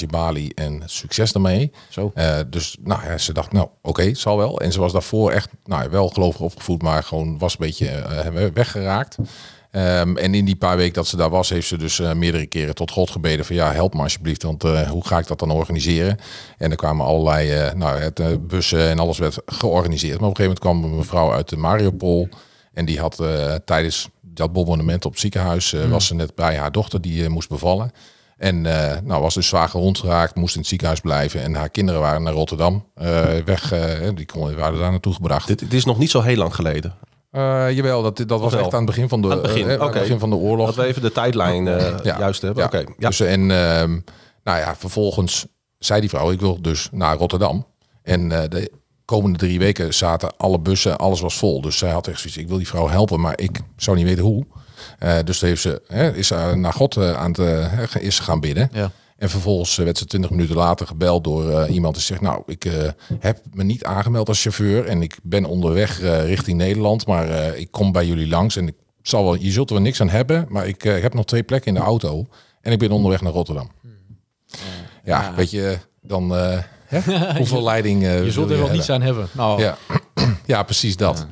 je 0.00 0.06
Bali 0.10 0.50
en 0.54 0.82
succes 0.84 1.32
daarmee. 1.32 1.70
Zo. 1.88 2.10
Eh, 2.14 2.38
dus 2.50 2.76
nou 2.80 3.04
ja, 3.04 3.18
ze 3.18 3.32
dacht, 3.32 3.52
nou 3.52 3.68
oké, 3.82 4.14
zal 4.14 4.36
wel. 4.36 4.60
En 4.60 4.72
ze 4.72 4.80
was 4.80 4.92
daarvoor 4.92 5.30
echt 5.30 5.50
nou, 5.64 5.82
ja, 5.82 5.90
wel 5.90 6.08
gelovig 6.08 6.40
opgevoed, 6.40 6.82
maar 6.82 7.02
gewoon 7.02 7.38
was 7.38 7.52
een 7.52 7.58
beetje 7.66 7.88
eh, 7.88 8.46
weggeraakt. 8.54 9.16
Ehm, 9.70 10.16
en 10.16 10.34
in 10.34 10.44
die 10.44 10.56
paar 10.56 10.76
weken 10.76 10.94
dat 10.94 11.06
ze 11.06 11.16
daar 11.16 11.30
was, 11.30 11.48
heeft 11.48 11.66
ze 11.66 11.76
dus 11.76 11.98
meerdere 11.98 12.46
keren 12.46 12.74
tot 12.74 12.90
God 12.90 13.10
gebeden 13.10 13.44
van 13.44 13.56
ja, 13.56 13.72
help 13.72 13.94
me 13.94 14.02
alsjeblieft, 14.02 14.42
want 14.42 14.62
hoe 14.62 15.06
ga 15.06 15.18
ik 15.18 15.26
dat 15.26 15.38
dan 15.38 15.50
organiseren? 15.50 16.18
En 16.58 16.70
er 16.70 16.76
kwamen 16.76 17.06
allerlei 17.06 17.50
eh, 17.50 17.72
nou, 17.72 17.98
het, 17.98 18.48
bussen 18.48 18.88
en 18.88 18.98
alles 18.98 19.18
werd 19.18 19.38
georganiseerd. 19.46 20.20
Maar 20.20 20.28
op 20.28 20.38
een 20.38 20.44
gegeven 20.44 20.62
moment 20.62 20.82
kwam 20.82 20.92
een 20.92 20.98
mevrouw 20.98 21.32
uit 21.32 21.48
de 21.48 21.56
Mariupol 21.56 22.28
en 22.72 22.84
die 22.84 23.00
had 23.00 23.22
tijdens 23.64 24.08
dat 24.34 24.52
bombardement 24.52 25.04
op 25.04 25.10
het 25.12 25.20
ziekenhuis, 25.20 25.72
eh, 25.72 25.90
was 25.90 26.06
ze 26.06 26.14
net 26.14 26.34
bij 26.34 26.56
haar 26.56 26.72
dochter 26.72 27.00
die 27.00 27.24
eh, 27.24 27.30
moest 27.30 27.48
bevallen. 27.48 27.90
En 28.36 28.66
eh, 28.66 29.00
nou, 29.02 29.22
was 29.22 29.34
dus 29.34 29.46
zwaar 29.48 29.68
gewond 29.68 29.98
geraakt, 29.98 30.34
moest 30.34 30.54
in 30.54 30.60
het 30.60 30.68
ziekenhuis 30.68 31.00
blijven. 31.00 31.42
En 31.42 31.54
haar 31.54 31.68
kinderen 31.68 32.00
waren 32.00 32.22
naar 32.22 32.32
Rotterdam 32.32 32.86
eh, 32.94 33.22
weg. 33.44 33.72
die 34.14 34.26
kon, 34.26 34.54
waren 34.56 34.78
daar 34.78 34.90
naartoe 34.90 35.14
gebracht. 35.14 35.46
Dit, 35.46 35.58
dit 35.58 35.72
is 35.72 35.84
nog 35.84 35.98
niet 35.98 36.10
zo 36.10 36.20
heel 36.20 36.36
lang 36.36 36.54
geleden. 36.54 36.94
Jawel, 37.74 38.02
dat, 38.02 38.16
dat 38.16 38.40
was 38.40 38.54
echt 38.54 38.72
aan 38.72 38.76
het 38.76 38.84
begin 38.86 39.08
van 39.08 39.22
de, 39.22 39.26
Aan 39.28 39.32
het 39.32 39.42
begin, 39.42 39.64
aan 39.64 39.70
het 39.70 39.80
oké. 39.80 39.98
begin 39.98 40.18
van 40.18 40.30
de 40.30 40.36
oorlog. 40.36 40.66
Dat 40.66 40.74
we 40.74 40.84
even 40.84 41.02
de 41.02 41.12
tijdlijn 41.12 41.64
Ja. 41.64 42.00
juist 42.02 42.42
hebben. 42.42 42.62
Ja. 42.62 42.66
Oké, 42.80 42.92
ja. 42.98 43.08
Dus, 43.08 43.20
en 43.20 43.50
ehm, 43.50 43.90
nou 44.44 44.58
ja, 44.58 44.76
vervolgens 44.76 45.46
zei 45.78 46.00
die 46.00 46.08
vrouw, 46.08 46.30
ik 46.30 46.40
wil 46.40 46.62
dus 46.62 46.88
naar 46.92 47.16
Rotterdam. 47.16 47.66
En 48.02 48.28
de 48.28 48.70
komende 49.04 49.38
drie 49.38 49.58
weken 49.58 49.94
zaten 49.94 50.36
alle 50.36 50.60
bussen, 50.60 50.98
alles 50.98 51.20
was 51.20 51.36
vol. 51.36 51.60
Dus 51.60 51.78
zij 51.78 51.90
had 51.90 52.06
echt 52.06 52.20
zoiets, 52.20 52.38
ik 52.38 52.48
wil 52.48 52.56
die 52.56 52.68
vrouw 52.68 52.88
helpen, 52.88 53.20
maar 53.20 53.40
ik 53.40 53.60
zou 53.76 53.96
niet 53.96 54.06
weten 54.06 54.24
hoe. 54.24 54.46
Eh, 54.98 55.18
dus 55.24 55.38
toen 55.38 55.48
heeft 55.48 55.62
ze, 55.62 55.82
hè, 55.86 56.14
is 56.14 56.26
ze 56.26 56.52
naar 56.56 56.72
God 56.72 56.96
eh, 56.96 57.12
aan 57.12 57.30
het, 57.30 57.38
eh, 57.38 57.72
hè, 57.72 58.00
is 58.00 58.18
gaan 58.18 58.40
bidden. 58.40 58.68
Ja. 58.72 58.90
En 59.16 59.30
vervolgens 59.30 59.78
eh, 59.78 59.84
werd 59.84 59.98
ze 59.98 60.04
20 60.04 60.30
minuten 60.30 60.56
later 60.56 60.86
gebeld 60.86 61.24
door 61.24 61.50
eh, 61.50 61.74
iemand 61.74 61.94
die 61.94 62.02
zegt, 62.02 62.20
nou, 62.20 62.42
ik 62.46 62.64
eh, 62.64 62.88
heb 63.18 63.40
me 63.52 63.64
niet 63.64 63.84
aangemeld 63.84 64.28
als 64.28 64.42
chauffeur 64.42 64.86
en 64.86 65.02
ik 65.02 65.16
ben 65.22 65.44
onderweg 65.44 66.00
eh, 66.00 66.24
richting 66.26 66.58
Nederland, 66.58 67.06
maar 67.06 67.28
eh, 67.28 67.60
ik 67.60 67.70
kom 67.70 67.92
bij 67.92 68.06
jullie 68.06 68.28
langs 68.28 68.56
en 68.56 68.68
ik 68.68 68.74
zal 69.02 69.24
wel, 69.24 69.34
je 69.34 69.50
zult 69.50 69.68
er 69.68 69.74
wel 69.74 69.84
niks 69.84 70.00
aan 70.00 70.08
hebben, 70.08 70.46
maar 70.48 70.66
ik 70.66 70.84
eh, 70.84 71.02
heb 71.02 71.14
nog 71.14 71.24
twee 71.24 71.42
plekken 71.42 71.68
in 71.74 71.80
de 71.80 71.86
auto 71.86 72.26
en 72.60 72.72
ik 72.72 72.78
ben 72.78 72.90
onderweg 72.90 73.20
naar 73.20 73.32
Rotterdam. 73.32 73.70
Ja, 75.04 75.34
weet 75.34 75.50
je, 75.50 75.78
dan 76.02 76.36
eh, 76.36 76.58
hè, 76.84 77.00
hoeveel 77.36 77.62
leiding 77.62 78.02
eh, 78.02 78.16
Je 78.16 78.22
wil 78.22 78.32
zult 78.32 78.44
er 78.44 78.48
wel 78.50 78.58
hebben? 78.58 78.76
niets 78.76 78.90
aan 78.90 79.02
hebben. 79.02 79.28
Nou, 79.32 79.60
Ja. 79.62 79.76
ja, 80.46 80.62
precies 80.62 80.96
dat. 80.96 81.26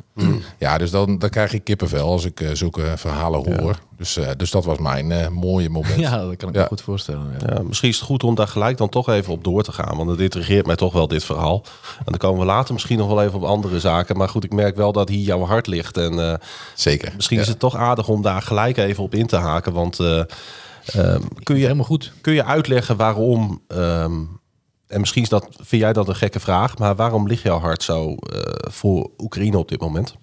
Ja, 0.59 0.79
dus 0.79 0.91
dan, 0.91 1.19
dan 1.19 1.31
krijg 1.31 1.53
ik 1.53 1.65
kippenvel 1.65 2.09
als 2.11 2.25
ik 2.25 2.41
eh, 2.41 2.49
zulke 2.53 2.93
verhalen 2.97 3.61
hoor. 3.63 3.79
Dus, 3.97 4.17
eh, 4.17 4.29
dus 4.37 4.51
dat 4.51 4.65
was 4.65 4.79
mijn 4.79 5.13
eh, 5.13 5.29
mooie 5.29 5.69
moment. 5.71 6.01
ja, 6.01 6.17
dat 6.27 6.37
kan 6.37 6.49
ik 6.49 6.55
Ja. 6.55 6.61
me 6.61 6.67
goed 6.69 6.81
voorstellen. 6.83 7.35
Ja. 7.47 7.55
Ja, 7.55 7.63
misschien 7.63 7.89
is 7.89 7.97
het 7.97 8.05
goed 8.05 8.25
om 8.25 8.35
daar 8.35 8.49
gelijk 8.49 8.77
dan 8.77 8.89
toch 8.89 9.09
even 9.09 9.33
op 9.33 9.45
door 9.45 9.63
te 9.63 9.73
gaan. 9.73 9.97
Want 9.97 10.11
het 10.11 10.21
intrigeert 10.21 10.67
mij 10.67 10.77
toch 10.77 10.93
wel 10.93 11.09
dit 11.09 11.25
verhaal. 11.25 11.65
En 11.99 12.05
dan 12.05 12.17
komen 12.19 12.41
we 12.41 12.47
later 12.47 12.73
misschien 12.73 12.99
nog 12.99 13.09
wel 13.09 13.23
even 13.23 13.39
op 13.39 13.45
andere 13.45 13.81
zaken. 13.81 14.17
Maar 14.17 14.29
goed, 14.29 14.45
ik 14.45 14.53
merk 14.53 14.77
wel 14.77 14.93
dat 14.93 15.09
hier 15.09 15.25
jouw 15.25 15.45
hart 15.45 15.67
ligt. 15.67 15.97
En 15.97 16.29
eh, 16.31 16.35
Zeker. 16.75 17.13
misschien 17.17 17.37
Ja. 17.37 17.43
is 17.43 17.49
het 17.49 17.59
toch 17.59 17.77
aardig 17.77 18.09
om 18.09 18.23
daar 18.23 18.43
gelijk 18.43 18.77
even 18.77 19.03
op 19.03 19.15
in 19.15 19.27
te 19.27 19.37
haken. 19.37 19.73
Want 19.73 20.01
eh, 20.01 20.19
ehm, 20.95 21.21
kun, 21.43 21.57
je, 21.57 21.63
Helemaal 21.63 21.85
goed. 21.85 22.13
kun 22.21 22.33
je 22.33 22.45
uitleggen 22.45 22.97
waarom... 22.97 23.61
ehm, 23.69 24.13
en 24.93 25.01
misschien 25.01 25.23
is 25.23 25.29
dat, 25.29 25.49
vind 25.61 25.83
jij 25.83 25.93
dat 25.93 26.09
een 26.09 26.15
gekke 26.15 26.41
vraag. 26.41 26.79
Maar 26.79 26.97
waarom 26.97 27.27
ligt 27.27 27.43
jouw 27.43 27.59
hart 27.59 27.83
zo 27.83 28.15
eh, 28.15 28.41
voor 28.71 29.11
Oekraïne 29.19 29.59
op 29.59 29.69
dit 29.69 29.81
moment? 29.81 30.17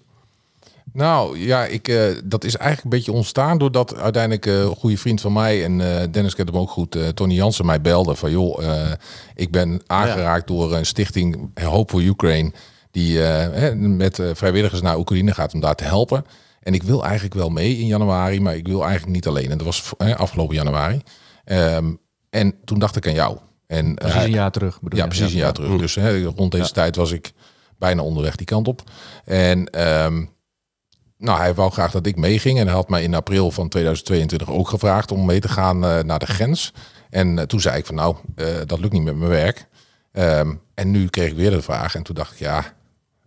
Nou 0.93 1.39
ja, 1.39 1.65
ik, 1.65 1.87
eh, 1.87 2.03
dat 2.23 2.43
is 2.43 2.55
eigenlijk 2.55 2.83
een 2.83 2.99
beetje 2.99 3.11
ontstaan 3.11 3.57
doordat 3.57 3.95
uiteindelijk 3.95 4.45
eh, 4.45 4.59
een 4.59 4.75
goede 4.75 4.97
vriend 4.97 5.21
van 5.21 5.33
mij 5.33 5.63
en 5.63 5.81
eh, 5.81 6.07
Dennis 6.11 6.35
kent 6.35 6.49
hem 6.49 6.57
ook 6.57 6.69
goed, 6.69 6.97
Tony 7.15 7.33
Jansen 7.33 7.65
mij 7.65 7.81
belde 7.81 8.15
van 8.15 8.31
joh, 8.31 8.61
ik 9.35 9.51
ben 9.51 9.81
aangeraakt 9.87 10.47
door 10.47 10.75
een 10.75 10.85
stichting 10.85 11.59
Hope 11.63 11.91
for 11.91 12.01
Ukraine 12.01 12.51
die 12.91 13.19
met 13.75 14.21
vrijwilligers 14.33 14.81
naar 14.81 14.97
Oekraïne 14.97 15.33
gaat 15.33 15.53
om 15.53 15.59
daar 15.59 15.75
te 15.75 15.83
helpen. 15.83 16.25
En 16.59 16.73
ik 16.73 16.83
wil 16.83 17.03
eigenlijk 17.03 17.33
wel 17.33 17.49
mee 17.49 17.77
in 17.77 17.85
januari, 17.85 18.41
maar 18.41 18.55
ik 18.55 18.67
wil 18.67 18.81
eigenlijk 18.81 19.11
niet 19.11 19.27
alleen. 19.27 19.51
En 19.51 19.57
dat 19.57 19.65
was 19.65 19.91
afgelopen 19.97 20.55
januari. 20.55 21.01
Ehm, 21.45 21.93
en 22.29 22.55
toen 22.65 22.79
dacht 22.79 22.95
ik 22.95 23.07
aan 23.07 23.13
jou. 23.13 23.37
En, 23.69 23.95
Precies 23.95 24.15
eh, 24.15 24.23
een 24.23 24.31
jaar 24.31 24.51
terug. 24.51 24.81
Bedoel 24.81 24.99
ja, 24.99 25.07
precies 25.07 25.31
een 25.31 25.39
jaar 25.39 25.53
terug. 25.53 25.79
Dus 25.79 25.95
hè, 25.95 26.23
rond 26.23 26.51
deze 26.51 26.71
tijd 26.71 26.95
was 26.95 27.11
ik 27.11 27.31
bijna 27.77 28.01
onderweg 28.01 28.35
die 28.35 28.45
kant 28.45 28.67
op. 28.67 28.81
En 29.25 29.69
ehm, 29.69 30.25
nou, 31.17 31.39
hij 31.39 31.53
wou 31.53 31.71
graag 31.71 31.91
dat 31.91 32.05
ik 32.05 32.15
meeging. 32.15 32.59
En 32.59 32.65
hij 32.65 32.75
had 32.75 32.89
mij 32.89 33.03
in 33.03 33.13
april 33.13 33.51
van 33.51 33.69
2022 33.69 34.49
ook 34.49 34.67
gevraagd 34.67 35.11
om 35.11 35.25
mee 35.25 35.39
te 35.39 35.49
gaan 35.49 35.85
eh, 35.85 35.99
naar 35.99 36.19
de 36.19 36.25
grens. 36.25 36.73
En 37.09 37.39
eh, 37.39 37.45
toen 37.45 37.61
zei 37.61 37.77
ik 37.77 37.85
van 37.85 37.95
nou, 37.95 38.15
eh, 38.35 38.45
dat 38.65 38.79
lukt 38.79 38.93
niet 38.93 39.03
met 39.03 39.15
mijn 39.15 39.31
werk. 39.31 39.67
Ehm, 40.11 40.53
en 40.73 40.91
nu 40.91 41.07
kreeg 41.07 41.29
ik 41.29 41.37
weer 41.37 41.51
de 41.51 41.61
vraag. 41.61 41.95
En 41.95 42.03
toen 42.03 42.15
dacht 42.15 42.31
ik, 42.31 42.39
ja, 42.39 42.73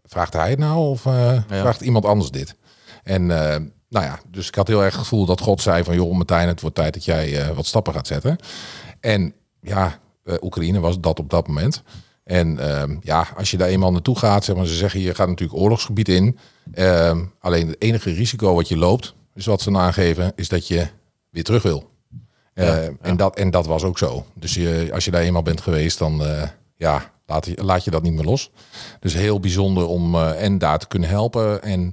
vraagt 0.04 0.32
hij 0.32 0.50
het 0.50 0.58
nou 0.58 0.76
of 0.76 1.06
eh, 1.06 1.38
vraagt 1.48 1.80
iemand 1.80 2.04
anders 2.04 2.30
dit? 2.30 2.56
En 3.02 3.30
eh, 3.30 3.56
nou 3.88 4.04
ja, 4.04 4.18
dus 4.28 4.48
ik 4.48 4.54
had 4.54 4.68
heel 4.68 4.82
erg 4.82 4.92
het 4.92 5.02
gevoel 5.02 5.26
dat 5.26 5.40
God 5.40 5.60
zei 5.60 5.84
van 5.84 5.94
joh, 5.94 6.14
Martijn, 6.14 6.48
het 6.48 6.60
wordt 6.60 6.76
tijd 6.76 6.94
dat 6.94 7.04
jij 7.04 7.40
eh, 7.40 7.56
wat 7.56 7.66
stappen 7.66 7.92
gaat 7.94 8.06
zetten. 8.06 8.36
En 9.00 9.34
ja, 9.60 9.84
eh, 9.86 9.92
Oekraïne 10.40 10.80
was 10.80 11.00
dat 11.00 11.18
op 11.18 11.30
dat 11.30 11.46
moment. 11.46 11.82
En 12.24 12.58
ehm, 12.58 12.96
ja, 13.00 13.28
als 13.36 13.50
je 13.50 13.56
daar 13.56 13.68
eenmaal 13.68 13.92
naartoe 13.92 14.18
gaat, 14.18 14.44
zeg 14.44 14.56
maar, 14.56 14.66
ze 14.66 14.74
zeggen 14.74 15.00
je 15.00 15.14
gaat 15.14 15.28
natuurlijk 15.28 15.58
oorlogsgebied 15.60 16.08
in. 16.08 16.38
Ehm, 16.72 17.24
alleen 17.38 17.66
het 17.68 17.82
enige 17.82 18.10
risico 18.12 18.54
wat 18.54 18.68
je 18.68 18.76
loopt, 18.76 19.14
is 19.34 19.46
wat 19.46 19.60
ze 19.62 19.76
aangeven, 19.76 20.32
is 20.36 20.48
dat 20.48 20.68
je 20.68 20.86
weer 21.30 21.44
terug 21.44 21.62
wil. 21.62 21.90
Eh, 22.54 22.84
En, 23.00 23.16
dat, 23.16 23.36
en 23.36 23.50
dat 23.50 23.66
was 23.66 23.82
ook 23.82 23.98
zo. 23.98 24.26
Dus 24.34 24.54
je, 24.54 24.88
als 24.92 25.04
je 25.04 25.10
daar 25.10 25.22
eenmaal 25.22 25.42
bent 25.42 25.60
geweest, 25.60 25.98
dan 25.98 26.24
eh, 26.24 26.48
ja, 26.76 27.12
laat, 27.26 27.46
je- 27.46 27.64
laat 27.64 27.84
je 27.84 27.90
dat 27.90 28.02
niet 28.02 28.12
meer 28.12 28.24
los. 28.24 28.50
Dus 29.00 29.14
heel 29.14 29.40
bijzonder 29.40 29.86
om 29.86 30.14
eh, 30.14 30.42
en 30.44 30.58
daar 30.58 30.78
te 30.78 30.86
kunnen 30.88 31.08
helpen. 31.08 31.62
En 31.62 31.90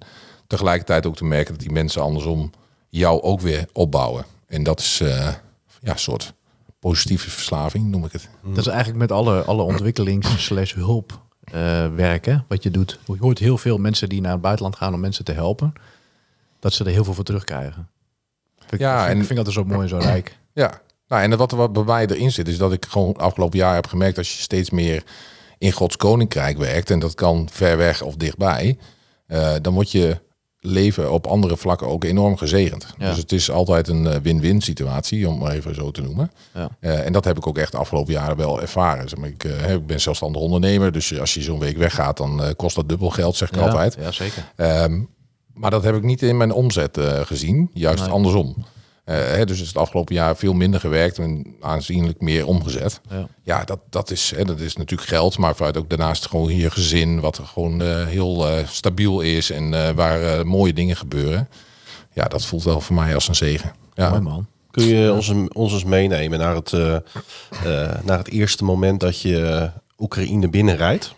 tegelijkertijd 0.48 1.06
ook 1.06 1.16
te 1.16 1.26
merken 1.26 1.54
dat 1.54 1.62
die 1.62 1.72
mensen 1.72 2.02
andersom 2.02 2.52
jou 2.90 3.22
ook 3.22 3.42
weer 3.42 3.66
opbouwen. 3.74 4.26
En 4.48 4.64
dat 4.64 4.80
is 4.80 5.00
eh, 5.02 5.34
ja, 5.82 5.92
een 5.92 6.00
soort 6.00 6.34
positieve 6.80 7.30
verslaving, 7.30 7.86
noem 7.90 8.06
ik 8.06 8.12
het. 8.12 8.30
Dat 8.44 8.58
is 8.58 8.68
eigenlijk 8.68 9.00
met 9.00 9.12
alle, 9.12 9.42
alle 9.44 9.62
ontwikkelings- 9.62 10.44
slash 10.46 10.74
hulp 10.74 11.22
eh, 11.44 11.88
werken 11.96 12.46
wat 12.48 12.64
je 12.64 12.72
doet. 12.72 13.00
Je 13.06 13.16
hoort 13.20 13.40
heel 13.40 13.58
veel 13.58 13.78
mensen 13.78 14.10
die 14.10 14.22
naar 14.22 14.32
het 14.32 14.42
buitenland 14.42 14.76
gaan 14.76 14.94
om 14.94 15.00
mensen 15.00 15.26
te 15.26 15.32
helpen. 15.32 15.74
Dat 16.60 16.74
ze 16.74 16.84
er 16.84 16.92
heel 16.92 17.04
veel 17.04 17.14
voor 17.14 17.24
terugkrijgen. 17.24 17.90
Vind 18.68 18.82
Ja, 18.82 19.00
vind, 19.04 19.14
en- 19.16 19.20
ik 19.22 19.26
vind 19.28 19.46
dat 19.46 19.54
zo 19.54 19.64
mooi 19.64 19.82
en 19.82 19.90
zo 19.90 19.98
rijk. 19.98 20.38
Ja, 20.54 20.82
nou, 21.08 21.22
en 21.24 21.38
wat 21.38 21.52
er 21.52 21.58
wat 21.58 21.74
bij 21.74 21.84
mij 21.84 22.08
erin 22.08 22.32
zit, 22.32 22.48
is 22.48 22.58
dat 22.58 22.74
ik 22.74 22.86
gewoon 22.86 23.16
afgelopen 23.18 23.58
jaar 23.58 23.74
heb 23.76 23.88
gemerkt 23.88 24.18
als 24.18 24.36
je 24.36 24.42
steeds 24.42 24.70
meer 24.70 25.04
in 25.58 25.72
Gods 25.72 25.96
koninkrijk 25.98 26.58
werkt, 26.58 26.90
en 26.90 27.00
dat 27.00 27.16
kan 27.16 27.48
ver 27.52 27.78
weg 27.78 28.02
of 28.02 28.16
dichtbij, 28.16 28.78
eh, 29.28 29.56
dan 29.62 29.74
wordt 29.74 29.92
je 29.92 30.20
leven 30.62 31.12
op 31.12 31.28
andere 31.28 31.58
vlakken 31.58 31.88
ook 31.88 32.04
enorm 32.04 32.38
gezegend. 32.38 32.94
Ja. 32.98 33.10
Dus 33.10 33.18
het 33.18 33.32
is 33.32 33.52
altijd 33.52 33.88
een 33.88 34.08
eh, 34.08 34.20
win-win 34.22 34.62
situatie, 34.62 35.28
om 35.28 35.38
maar 35.38 35.52
even 35.52 35.76
zo 35.76 35.92
te 35.92 36.02
noemen. 36.02 36.32
Ja. 36.54 36.70
Eh, 36.80 37.06
en 37.06 37.14
dat 37.14 37.26
heb 37.26 37.38
ik 37.38 37.48
ook 37.48 37.58
echt 37.58 37.72
de 37.72 37.78
afgelopen 37.78 38.14
jaren 38.14 38.38
wel 38.38 38.62
ervaren. 38.62 39.10
Zeg 39.10 39.20
maar, 39.20 39.30
ik, 39.30 39.44
eh, 39.44 39.74
ik 39.74 39.86
ben 39.86 40.02
zelfstandig 40.02 40.42
ondernemer, 40.42 40.92
dus 40.92 41.20
als 41.20 41.34
je 41.34 41.42
zo'n 41.42 41.60
week 41.60 41.78
weggaat, 41.78 42.18
dan 42.18 42.54
kost 42.56 42.76
dat 42.76 42.90
dubbel 42.90 43.10
geld, 43.10 43.36
zeg 43.36 43.52
ik 43.52 43.58
altijd. 43.58 43.98
Ja, 44.00 44.12
zeker. 44.12 44.52
Ehm, 44.56 45.02
maar 45.54 45.72
dat 45.72 45.84
heb 45.84 45.96
ik 45.96 46.04
niet 46.04 46.22
in 46.22 46.38
mijn 46.38 46.52
omzet 46.52 46.98
gezien, 47.24 47.70
juist 47.74 48.04
Nee. 48.04 48.12
andersom. 48.12 48.66
Eh, 49.10 49.16
hè, 49.16 49.46
dus 49.46 49.62
is 49.62 49.68
het 49.68 49.78
afgelopen 49.78 50.16
jaar 50.16 50.38
veel 50.38 50.54
minder 50.54 50.80
gewerkt 50.80 51.18
en 51.18 51.56
aanzienlijk 51.62 52.22
meer 52.22 52.48
omgezet. 52.48 53.02
Ja. 53.10 53.28
Ja, 53.44 53.64
dat, 53.64 53.80
dat, 53.90 54.12
is, 54.12 54.34
hè, 54.36 54.46
dat 54.46 54.60
is 54.60 54.76
natuurlijk 54.76 55.10
geld, 55.10 55.38
maar 55.38 55.56
vanuit 55.56 55.78
ook 55.78 55.90
daarnaast 55.90 56.28
gewoon 56.28 56.48
hier 56.50 56.72
gezin, 56.72 57.20
wat 57.20 57.42
gewoon 57.44 57.82
eh, 57.82 58.06
heel 58.06 58.48
eh, 58.48 58.68
stabiel 58.68 59.22
is 59.22 59.52
en 59.52 59.96
waar 59.96 60.48
mooie 60.48 60.74
dingen 60.74 60.96
gebeuren. 60.96 61.50
Ja, 62.14 62.26
dat 62.26 62.46
voelt 62.46 62.64
wel 62.64 62.82
voor 62.82 62.96
mij 62.96 63.14
als 63.14 63.28
een 63.28 63.36
zegen. 63.36 63.74
Ja, 63.94 64.10
Mooi 64.10 64.22
man. 64.22 64.48
Kun 64.72 64.84
je 64.84 65.14
ons, 65.14 65.34
ons 65.54 65.74
eens 65.74 65.84
meenemen 65.84 66.40
naar 66.40 66.56
het, 66.56 66.72
naar 68.04 68.18
het 68.18 68.30
eerste 68.30 68.64
moment 68.64 69.00
dat 69.00 69.22
je 69.22 69.70
Oekraïne 69.98 70.50
binnenrijdt? 70.50 71.16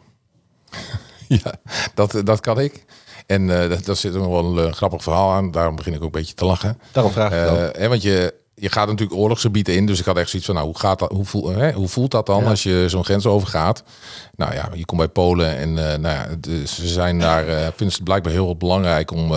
ja 1.44 1.54
dat, 1.94 2.22
dat 2.24 2.40
kan 2.40 2.60
ik. 2.60 2.86
En 3.32 3.62
eh 3.72 3.78
dat, 3.86 3.98
zit 3.98 4.16
ook 4.16 4.22
nog 4.22 4.42
wel 4.42 4.58
een 4.58 4.68
eh, 4.68 4.74
grappig 4.74 5.04
verhaal 5.04 5.32
aan. 5.32 5.52
Daarom 5.52 5.76
begin 5.76 5.94
ik 5.94 6.00
ook 6.00 6.06
een 6.06 6.12
beetje 6.22 6.34
te 6.34 6.46
lachen. 6.46 6.80
Daarom 6.92 7.12
vraag 7.12 7.32
ik. 7.32 7.58
Eh, 7.58 7.82
hè, 7.82 7.88
want 7.88 8.02
je, 8.02 8.34
je 8.56 8.70
gaat 8.70 8.88
natuurlijk 8.88 9.20
oorlogsgebieden 9.20 9.76
in. 9.76 9.86
Dus 9.86 10.00
ik 10.00 10.06
had 10.06 10.18
echt 10.18 10.30
zoiets 10.30 10.48
van, 10.48 10.56
nou, 10.56 10.68
hoe, 10.68 10.80
gaat 10.80 11.00
dat, 11.00 11.12
hoe, 11.12 11.26
voel, 11.26 11.50
hè, 11.50 11.72
hoe 11.72 11.88
voelt 11.88 12.12
dat 12.12 12.26
dan 12.26 12.44
Ja. 12.44 12.50
als 12.50 12.64
je 12.64 12.86
zo'n 12.88 13.04
grens 13.04 13.26
overgaat? 13.26 13.84
Nou 14.36 14.54
ja, 14.54 14.70
je 14.74 14.86
komt 14.86 15.00
bij 15.00 15.10
Polen 15.10 15.58
en 15.58 15.74
nou 15.74 16.02
ja, 16.02 16.28
ze 16.66 16.88
zijn 16.88 17.20
daar, 17.20 17.44
vinden 17.46 17.78
ze 17.78 17.96
het 17.96 18.04
blijkbaar 18.04 18.32
heel 18.32 18.56
belangrijk 18.56 19.12
om 19.12 19.28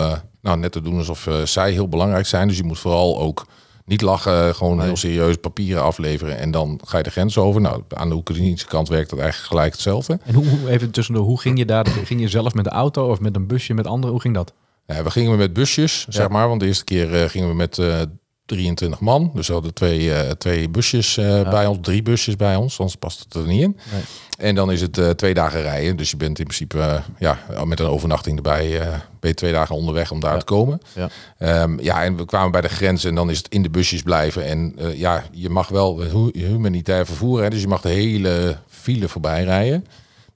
nou, 0.40 0.58
net 0.58 0.72
te 0.72 0.82
doen 0.82 0.98
alsof 0.98 1.28
zij 1.44 1.70
heel 1.70 1.88
belangrijk 1.88 2.26
zijn. 2.26 2.48
Dus 2.48 2.56
je 2.56 2.64
moet 2.64 2.78
vooral 2.78 3.20
ook 3.20 3.46
niet 3.84 4.00
lachen, 4.00 4.54
gewoon 4.54 4.82
heel 4.82 4.96
serieus 4.96 5.36
papieren 5.36 5.82
afleveren 5.82 6.38
en 6.38 6.50
dan 6.50 6.80
ga 6.84 6.96
je 6.96 7.02
de 7.02 7.10
grens 7.10 7.38
over. 7.38 7.60
Nou, 7.60 7.82
aan 7.88 8.08
de 8.08 8.14
Oekraïnse 8.14 8.66
kant 8.66 8.88
werkt 8.88 9.10
dat 9.10 9.18
eigenlijk 9.18 9.50
gelijk 9.50 9.72
hetzelfde. 9.72 10.18
En 10.24 10.34
hoe, 10.34 10.70
even 10.70 10.90
tussendoor, 10.90 11.24
hoe 11.24 11.40
ging 11.40 11.58
je 11.58 11.64
daar? 11.64 11.86
Ging 11.86 12.20
je 12.20 12.28
zelf 12.28 12.54
met 12.54 12.64
de 12.64 12.70
auto 12.70 13.10
of 13.10 13.20
met 13.20 13.36
een 13.36 13.46
busje 13.46 13.74
met 13.74 13.86
anderen? 13.86 14.10
Hoe 14.10 14.20
ging 14.20 14.34
dat? 14.34 14.52
Ja, 14.86 15.02
we 15.02 15.10
gingen 15.10 15.38
met 15.38 15.52
busjes, 15.52 16.06
zeg 16.08 16.28
maar. 16.28 16.48
Want 16.48 16.60
de 16.60 16.66
eerste 16.66 16.84
keer 16.84 17.22
eh, 17.22 17.28
gingen 17.28 17.48
we 17.48 17.54
met 17.54 17.78
eh 17.78 18.00
23 18.46 19.00
man. 19.00 19.30
Dus 19.34 19.46
we 19.46 19.52
hadden 19.52 19.74
twee, 19.74 20.14
eh, 20.14 20.30
twee 20.30 20.68
busjes 20.68 21.16
eh, 21.16 21.50
bij 21.50 21.66
ons, 21.66 21.78
drie 21.80 22.02
busjes 22.02 22.36
bij 22.36 22.56
ons. 22.56 22.78
Anders 22.78 22.96
past 22.98 23.20
het 23.20 23.34
er 23.34 23.46
niet 23.46 23.62
in. 23.62 23.78
Nee. 23.92 24.02
En 24.38 24.54
dan 24.54 24.72
is 24.72 24.80
het 24.80 24.98
eh, 24.98 25.10
twee 25.10 25.34
dagen 25.34 25.62
rijden. 25.62 25.96
Dus 25.96 26.10
je 26.10 26.16
bent 26.16 26.38
in 26.38 26.44
principe 26.44 27.02
ja, 27.18 27.38
met 27.64 27.80
een 27.80 27.86
overnachting 27.86 28.36
erbij. 28.36 28.80
eh, 28.80 28.86
ben 29.20 29.30
je 29.30 29.34
twee 29.34 29.52
dagen 29.52 29.74
onderweg 29.74 30.10
om 30.10 30.20
daar 30.20 30.38
te 30.38 30.44
komen. 30.44 30.80
Ja. 30.94 31.08
Ehm, 31.38 31.80
ja, 31.80 32.04
en 32.04 32.16
we 32.16 32.24
kwamen 32.24 32.50
bij 32.52 32.60
de 32.60 32.68
grens 32.68 33.04
en 33.04 33.14
dan 33.14 33.30
is 33.30 33.38
het 33.38 33.48
in 33.48 33.62
de 33.62 33.70
busjes 33.70 34.02
blijven. 34.02 34.44
En 34.44 34.74
eh, 34.78 34.98
ja, 34.98 35.24
je 35.32 35.48
mag 35.48 35.68
wel 35.68 36.00
hu- 36.00 36.30
humanitair 36.46 37.06
vervoeren. 37.06 37.44
Hè, 37.44 37.50
dus 37.50 37.60
je 37.60 37.68
mag 37.68 37.80
de 37.80 37.88
hele 37.88 38.56
file 38.68 39.08
voorbij 39.08 39.44
rijden. 39.44 39.86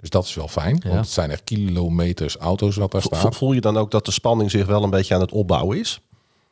Dus 0.01 0.11
dat 0.11 0.25
is 0.25 0.35
wel 0.35 0.49
fijn. 0.49 0.81
Ja. 0.83 0.89
Want 0.89 1.01
het 1.05 1.11
zijn 1.15 1.31
echt 1.31 1.45
kilometers 1.45 2.37
auto's 2.37 2.77
wat 2.77 2.91
daar 2.93 3.03
staat. 3.03 3.37
Voel 3.37 3.53
je 3.53 3.61
dan 3.61 3.77
ook 3.77 3.91
dat 3.91 4.05
de 4.05 4.13
spanning 4.13 4.51
zich 4.51 4.67
wel 4.67 4.83
een 4.83 4.91
beetje 4.91 5.15
aan 5.15 5.21
het 5.21 5.33
opbouwen 5.33 5.79
is? 5.79 6.01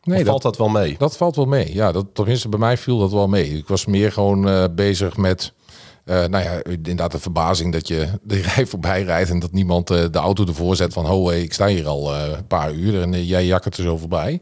Nee, 0.06 0.18
dat, 0.18 0.26
valt 0.28 0.42
dat 0.42 0.56
wel 0.56 0.68
mee? 0.68 0.94
Dat 0.98 1.16
valt 1.16 1.36
wel 1.36 1.46
mee. 1.46 1.74
Ja, 1.74 1.92
dat, 1.92 2.06
tenminste 2.12 2.48
bij 2.48 2.58
mij 2.58 2.76
viel 2.76 2.98
dat 2.98 3.12
wel 3.12 3.28
mee. 3.28 3.58
Ik 3.58 3.68
was 3.68 3.86
meer 3.86 4.12
gewoon 4.12 4.48
eh, 4.48 4.64
bezig 4.74 5.16
met, 5.16 5.52
eh, 6.04 6.24
nou 6.24 6.44
ja, 6.44 6.62
inderdaad 6.62 7.12
de 7.12 7.18
verbazing 7.18 7.72
dat 7.72 7.88
je 7.88 8.08
de 8.22 8.40
rij 8.40 8.66
voorbij 8.66 9.02
rijdt 9.02 9.30
en 9.30 9.38
dat 9.38 9.52
niemand 9.52 9.90
eh, 9.90 10.04
de 10.10 10.18
auto 10.18 10.46
ervoor 10.46 10.76
zet 10.76 10.92
van, 10.92 11.04
ho, 11.04 11.28
hey, 11.28 11.42
ik 11.42 11.52
sta 11.52 11.66
hier 11.66 11.86
al 11.86 12.14
een 12.14 12.46
paar 12.46 12.72
uur 12.72 13.02
en 13.02 13.24
jij 13.24 13.46
jakkert 13.46 13.76
er 13.76 13.82
zo 13.82 13.96
voorbij. 13.96 14.40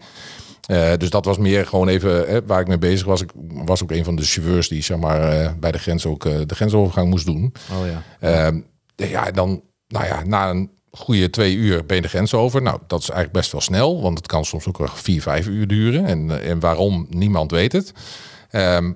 Dus 0.98 1.10
dat 1.10 1.24
was 1.24 1.38
meer 1.38 1.66
gewoon 1.66 1.88
even 1.88 2.46
waar 2.46 2.60
ik 2.60 2.68
mee 2.68 2.78
bezig 2.78 3.06
was. 3.06 3.22
Ik 3.22 3.30
was 3.64 3.82
ook 3.82 3.90
een 3.90 4.04
van 4.04 4.16
de 4.16 4.22
chauffeurs 4.22 4.68
die 4.68 4.82
zeg 4.82 4.98
maar, 4.98 5.54
bij 5.58 5.72
de 5.72 5.78
grens 5.78 6.06
ook 6.06 6.22
de 6.22 6.54
grensovergang 6.54 7.08
moest 7.08 7.26
doen. 7.26 7.54
Oh 7.72 7.86
ja. 7.86 8.02
Ehm, 8.20 8.60
ja, 8.96 9.30
dan, 9.30 9.62
nou 9.88 10.04
ja, 10.04 10.22
na 10.24 10.50
een 10.50 10.70
goede 10.96 11.30
twee 11.30 11.54
uur 11.54 11.86
ben 11.86 11.96
je 11.96 12.02
de 12.02 12.08
grens 12.08 12.34
over. 12.34 12.62
Nou, 12.62 12.78
dat 12.86 13.00
is 13.00 13.08
eigenlijk 13.08 13.38
best 13.38 13.52
wel 13.52 13.60
snel, 13.60 14.02
want 14.02 14.18
het 14.18 14.26
kan 14.26 14.44
soms 14.44 14.66
ook 14.66 14.78
wel 14.78 14.88
vier, 14.88 15.22
vijf 15.22 15.46
uur 15.46 15.66
duren. 15.66 16.04
En, 16.04 16.40
eh, 16.40 16.50
en 16.50 16.60
waarom, 16.60 17.06
niemand 17.10 17.50
weet 17.50 17.72
het. 17.72 17.92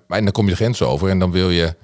Maar 0.07 0.19
en 0.19 0.25
dan 0.25 0.33
kom 0.33 0.45
je 0.45 0.50
de 0.50 0.57
grens 0.57 0.83
over 0.83 1.09
en 1.09 1.19
dan 1.19 1.31
wil 1.31 1.50
je, 1.50 1.75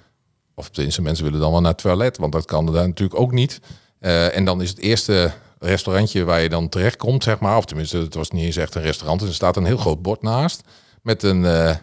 of 0.55 0.69
tenminste 0.69 1.03
mensen 1.03 1.25
willen 1.25 1.41
dan 1.41 1.51
wel 1.51 1.61
naar 1.61 1.73
het 1.73 1.81
toilet, 1.81 2.19
want 2.19 2.33
dat 2.33 2.45
kan 2.45 2.67
er 2.67 2.73
daar 2.73 2.87
natuurlijk 2.87 3.21
ook 3.21 3.33
niet. 3.33 3.61
Eh, 4.05 4.37
en 4.37 4.45
dan 4.45 4.63
is 4.63 4.69
het 4.69 4.79
eerste 4.79 5.33
restaurantje 5.59 6.25
waar 6.25 6.41
je 6.41 6.49
dan 6.49 6.69
terecht 6.69 6.97
komt, 6.97 7.23
zeg 7.23 7.39
maar, 7.39 7.57
of 7.57 7.65
tenminste, 7.65 7.99
het 7.99 8.15
was 8.15 8.31
niet 8.31 8.45
eens 8.45 8.57
echt 8.57 8.75
een 8.75 8.83
restaurant. 8.83 9.23
Er 9.23 9.35
staat 9.35 9.57
een 9.57 9.65
heel 9.65 9.77
groot 9.77 10.03
bord 10.03 10.23
naast 10.23 10.63
met 11.03 11.23
een, 11.23 11.45
eh, 11.45 11.77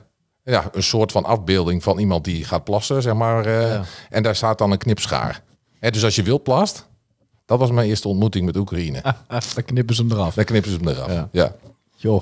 ja, 0.44 0.70
een 0.72 0.84
soort 0.84 1.12
van 1.12 1.26
afbeelding 1.26 1.84
van 1.84 2.00
iemand 2.00 2.24
die 2.24 2.46
gaat 2.46 2.64
plassen, 2.64 3.02
zeg 3.02 3.14
maar. 3.14 3.50
Ja. 3.50 3.84
En 4.10 4.24
daar 4.24 4.36
staat 4.36 4.58
dan 4.58 4.72
een 4.72 4.78
knipschaar. 4.78 5.44
Hè, 5.80 5.92
dus 5.92 6.04
als 6.04 6.16
je 6.16 6.24
wil 6.24 6.42
plast, 6.42 6.90
dat 7.52 7.60
was 7.60 7.72
mijn 7.72 7.88
eerste 7.88 8.08
ontmoeting 8.08 8.46
met 8.46 8.56
Oekraïne. 8.56 9.02
Dan 9.56 9.64
knippen 9.66 9.96
ze 9.96 10.02
hem 10.02 10.12
eraf. 10.12 10.34
Daar 10.34 10.46
knippen 10.46 10.72
ze 10.72 10.78
hem 10.78 10.88
eraf. 10.88 11.12
Ja. 11.12 11.30
Ja. 11.32 11.56
Joh. 11.96 12.22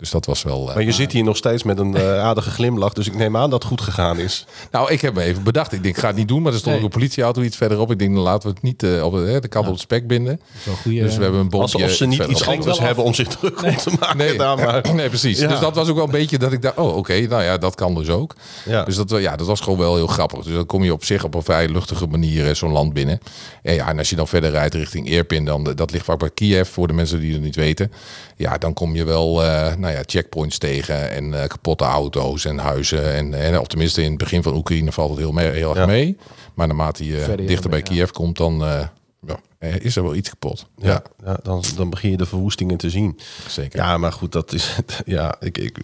Dus 0.00 0.10
dat 0.10 0.26
was 0.26 0.42
wel... 0.42 0.68
eh, 0.68 0.74
Maar 0.74 0.84
je 0.84 0.92
zit 0.92 1.12
hier 1.12 1.24
nog 1.24 1.36
steeds 1.36 1.62
met 1.62 1.78
een 1.78 1.96
eh, 1.96 2.18
aardige 2.20 2.50
glimlach. 2.50 2.92
Dus 2.92 3.06
ik 3.06 3.14
neem 3.14 3.36
aan 3.36 3.50
dat 3.50 3.58
het 3.58 3.68
goed 3.68 3.80
gegaan 3.80 4.18
is. 4.18 4.46
Nou, 4.70 4.92
ik 4.92 5.00
heb 5.00 5.14
me 5.14 5.22
even 5.22 5.42
bedacht. 5.42 5.72
Ik 5.72 5.82
denk, 5.82 5.94
ik 5.94 6.00
ga 6.00 6.06
het 6.06 6.16
niet 6.16 6.28
doen. 6.28 6.42
Maar 6.42 6.52
er 6.52 6.58
stond 6.58 6.74
Nee. 6.74 6.84
ook 6.84 6.92
een 6.92 6.98
politieauto 7.00 7.42
iets 7.42 7.56
verderop. 7.56 7.90
Ik 7.90 7.98
denk, 7.98 8.14
dan 8.14 8.22
laten 8.22 8.48
we 8.48 8.54
het 8.54 8.62
niet 8.62 8.82
eh, 8.82 9.04
op 9.04 9.12
de, 9.12 9.38
de 9.40 9.48
kant 9.48 9.66
op 9.66 9.72
het 9.72 9.80
spek 9.80 10.06
binden. 10.06 10.40
Dus 10.84 11.16
we 11.16 11.22
hebben 11.22 11.40
een 11.40 11.48
bompje 11.48 11.74
Alsof 11.74 11.90
ze 11.90 12.06
niet 12.06 12.24
iets 12.24 12.46
anders 12.46 12.78
hebben 12.78 13.04
om 13.04 13.14
zich 13.14 13.28
druk 13.28 13.62
om 13.62 13.76
te 13.76 13.90
maken. 14.00 14.16
Nee, 14.16 14.36
daar, 14.38 14.56
maar. 14.58 14.82
nee, 14.94 15.08
precies. 15.08 15.38
Ja. 15.38 15.48
Dus 15.48 15.58
dat 15.60 15.74
was 15.74 15.88
ook 15.88 15.94
wel 15.96 16.04
een 16.04 16.10
beetje 16.10 16.38
dat 16.38 16.52
ik 16.52 16.62
dacht, 16.62 16.76
oh 16.76 16.96
oké, 16.96 17.20
nou 17.20 17.42
ja, 17.42 17.58
dat 17.58 17.74
kan 17.74 17.94
dus 17.94 18.08
ook. 18.08 18.34
Ja. 18.64 18.84
Dus 18.84 18.96
dat, 18.96 19.10
ja, 19.10 19.36
dat 19.36 19.46
was 19.46 19.60
gewoon 19.60 19.78
wel 19.78 19.94
heel 19.94 20.06
grappig. 20.06 20.44
Dus 20.44 20.54
dan 20.54 20.66
kom 20.66 20.84
je 20.84 20.92
op 20.92 21.04
zich 21.04 21.24
op 21.24 21.34
een 21.34 21.42
vrij 21.42 21.68
luchtige 21.68 22.06
manier 22.06 22.48
eh, 22.48 22.54
zo'n 22.54 22.72
land 22.72 22.92
binnen. 22.92 23.20
En 23.62 23.74
ja, 23.74 23.88
en 23.88 23.98
als 23.98 24.10
je 24.10 24.16
dan 24.16 24.28
verder 24.28 24.50
rijdt 24.50 24.74
richting 24.74 25.08
Irpin, 25.08 25.44
dan 25.44 25.64
dat 25.74 25.90
ligt 25.90 26.04
vaak 26.04 26.18
bij 26.18 26.30
Kiev 26.30 26.68
voor 26.68 26.86
de 26.86 26.92
mensen 26.92 27.20
die 27.20 27.32
het 27.32 27.42
niet 27.42 27.56
weten. 27.56 27.92
Ja, 28.36 28.58
dan 28.58 28.72
kom 28.74 28.94
je 28.96 29.04
wel, 29.04 29.44
eh, 29.44 29.74
nou 29.90 30.02
ja, 30.02 30.10
checkpoints 30.10 30.58
tegen 30.58 31.10
en 31.10 31.42
eh, 31.42 31.48
kapotte 31.48 31.84
auto's 31.84 32.44
en 32.44 32.58
huizen. 32.58 33.14
En, 33.14 33.34
en, 33.34 33.60
of 33.60 33.66
tenminste 33.66 34.02
in 34.02 34.08
het 34.10 34.18
begin 34.18 34.42
van 34.42 34.54
Oekraïne 34.56 34.92
valt 34.92 35.10
het 35.10 35.18
heel, 35.18 35.32
mee, 35.32 35.50
heel 35.50 35.70
erg 35.70 35.78
Ja. 35.78 35.86
mee. 35.86 36.16
Maar 36.54 36.66
naarmate 36.66 37.06
je 37.06 37.18
Verder 37.18 37.46
dichter 37.46 37.70
bij. 37.70 37.82
Kiev 37.82 38.10
komt, 38.10 38.36
dan 38.36 38.64
eh, 38.64 38.86
ja, 39.26 39.40
eh, 39.58 39.76
is 39.76 39.96
er 39.96 40.02
wel 40.02 40.14
iets 40.14 40.28
kapot. 40.28 40.66
Ja, 40.76 41.02
dan, 41.42 41.62
dan 41.76 41.90
begin 41.90 42.10
je 42.10 42.16
de 42.16 42.26
verwoestingen 42.26 42.76
te 42.76 42.90
zien. 42.90 43.18
zeker. 43.48 43.78
Ja, 43.78 43.98
maar 43.98 44.12
goed, 44.12 44.32
dat 44.32 44.52
is. 44.52 44.76
Ja, 45.04 45.34
ik, 45.40 45.58
ik, 45.58 45.78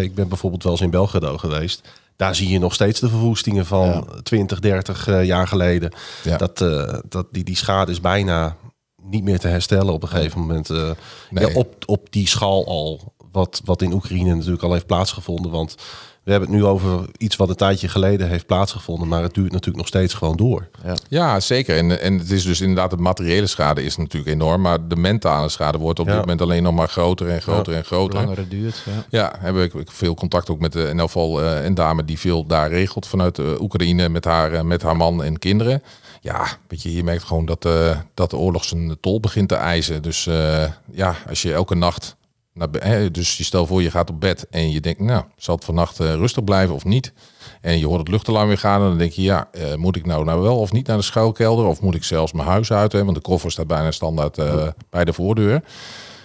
ik 0.00 0.14
ben 0.14 0.28
bijvoorbeeld 0.28 0.62
wel 0.62 0.72
eens 0.72 0.80
in 0.80 0.90
Belgrado 0.90 1.36
geweest. 1.38 1.88
Daar 2.16 2.34
zie 2.34 2.48
je 2.48 2.58
nog 2.58 2.74
steeds 2.74 3.00
de 3.00 3.08
verwoestingen 3.08 3.66
van 3.66 4.08
20, 4.22 4.60
30 4.60 5.06
eh, 5.08 5.24
jaar 5.24 5.46
geleden. 5.48 5.92
Ja. 6.22 6.36
Dat, 6.36 6.60
eh, 6.60 6.98
dat 7.08 7.26
die, 7.30 7.44
die 7.44 7.56
schade 7.56 7.90
is 7.92 8.00
bijna 8.00 8.56
niet 9.02 9.24
meer 9.24 9.38
te 9.38 9.48
herstellen 9.48 9.92
op 9.92 10.02
een 10.02 10.08
gegeven 10.08 10.40
moment. 10.40 10.70
eh, 10.70 10.90
Nee. 11.30 11.46
ja, 11.46 11.54
op, 11.54 11.74
op 11.86 12.06
die 12.12 12.28
schaal 12.28 12.66
al. 12.66 13.14
Wat, 13.32 13.60
wat 13.64 13.82
in 13.82 13.92
Oekraïne 13.92 14.34
natuurlijk 14.34 14.62
al 14.62 14.72
heeft 14.72 14.86
plaatsgevonden. 14.86 15.50
Want 15.50 15.74
we 16.22 16.30
hebben 16.30 16.48
het 16.50 16.58
nu 16.58 16.64
over 16.64 17.04
iets 17.18 17.36
wat 17.36 17.48
een 17.48 17.54
tijdje 17.54 17.88
geleden 17.88 18.28
heeft 18.28 18.46
plaatsgevonden. 18.46 19.08
Maar 19.08 19.22
het 19.22 19.34
duurt 19.34 19.50
natuurlijk 19.52 19.76
nog 19.78 19.86
steeds 19.86 20.14
gewoon 20.14 20.36
door. 20.36 20.68
Ja, 21.08 21.40
zeker. 21.40 21.76
En, 21.76 22.00
en 22.00 22.18
het 22.18 22.30
is 22.30 22.44
dus 22.44 22.60
inderdaad, 22.60 22.90
de 22.90 22.96
materiële 22.96 23.46
schade 23.46 23.82
is 23.84 23.96
natuurlijk 23.96 24.32
enorm. 24.32 24.60
Maar 24.60 24.88
de 24.88 24.96
mentale 24.96 25.48
schade 25.48 25.78
wordt 25.78 25.98
op 25.98 26.06
Ja. 26.06 26.12
dit 26.12 26.20
moment 26.20 26.40
alleen 26.42 26.62
nog 26.62 26.74
maar 26.74 26.88
groter 26.88 27.28
en 27.28 27.42
groter 27.42 27.72
en 27.72 27.78
Hoe 27.78 27.86
groter. 27.86 28.20
langer 28.20 28.36
het 28.36 28.50
duurt. 28.50 28.82
Ja. 28.86 29.04
Ja, 29.10 29.32
heb 29.38 29.56
ik, 29.56 29.74
ik 29.74 29.90
veel 29.90 30.14
contact 30.14 30.50
ook 30.50 30.60
met 30.60 30.72
de, 30.72 30.82
in 30.82 30.98
elk 30.98 31.10
geval 31.10 31.42
eh, 31.42 31.64
een 31.64 31.74
dame 31.74 32.04
die 32.04 32.18
veel 32.18 32.46
daar 32.46 32.68
regelt 32.70 33.06
vanuit 33.06 33.38
eh, 33.38 33.60
Oekraïne 33.60 34.08
met 34.08 34.24
haar, 34.24 34.52
eh, 34.52 34.62
met 34.62 34.82
haar 34.82 34.96
man 34.96 35.22
en 35.22 35.38
kinderen. 35.38 35.82
Ja, 36.22 36.46
weet 36.68 36.82
je, 36.82 36.94
je 36.94 37.04
merkt 37.04 37.24
gewoon 37.24 37.46
dat, 37.46 37.64
eh, 37.64 37.98
dat 38.14 38.30
de 38.30 38.36
oorlog 38.36 38.64
zijn 38.64 38.96
tol 39.00 39.20
begint 39.20 39.48
te 39.48 39.54
eisen. 39.54 40.02
Dus 40.02 40.26
eh, 40.26 40.64
ja, 40.92 41.14
als 41.28 41.42
je 41.42 41.52
elke 41.52 41.74
nacht, 41.74 42.16
naar, 42.52 43.12
dus 43.12 43.36
je 43.36 43.44
stel 43.44 43.66
voor 43.66 43.82
je 43.82 43.90
gaat 43.90 44.10
op 44.10 44.20
bed 44.20 44.46
en 44.50 44.70
je 44.70 44.80
denkt, 44.80 45.00
nou, 45.00 45.24
zal 45.36 45.54
het 45.54 45.64
vannacht 45.64 46.00
eh, 46.00 46.14
rustig 46.14 46.44
blijven 46.44 46.74
of 46.74 46.84
niet? 46.84 47.12
En 47.60 47.78
je 47.78 47.86
hoort 47.86 47.98
het 47.98 48.08
luchtalarm 48.08 48.48
weer 48.48 48.58
gaan 48.58 48.82
en 48.82 48.88
dan 48.88 48.98
denk 48.98 49.12
je, 49.12 49.22
ja, 49.22 49.48
eh, 49.52 49.74
moet 49.74 49.96
ik 49.96 50.06
nou, 50.06 50.24
nou 50.24 50.40
wel 50.42 50.58
of 50.58 50.72
niet 50.72 50.86
naar 50.86 50.96
de 50.96 51.02
schuilkelder? 51.02 51.66
Of 51.66 51.80
moet 51.80 51.94
ik 51.94 52.04
zelfs 52.04 52.32
mijn 52.32 52.48
huis 52.48 52.72
uit? 52.72 52.92
Hè? 52.92 53.04
Want 53.04 53.16
de 53.16 53.22
koffer 53.22 53.50
staat 53.50 53.66
bijna 53.66 53.90
standaard 53.90 54.38
eh, 54.38 54.68
bij 54.90 55.04
de 55.04 55.12
voordeur. 55.12 55.62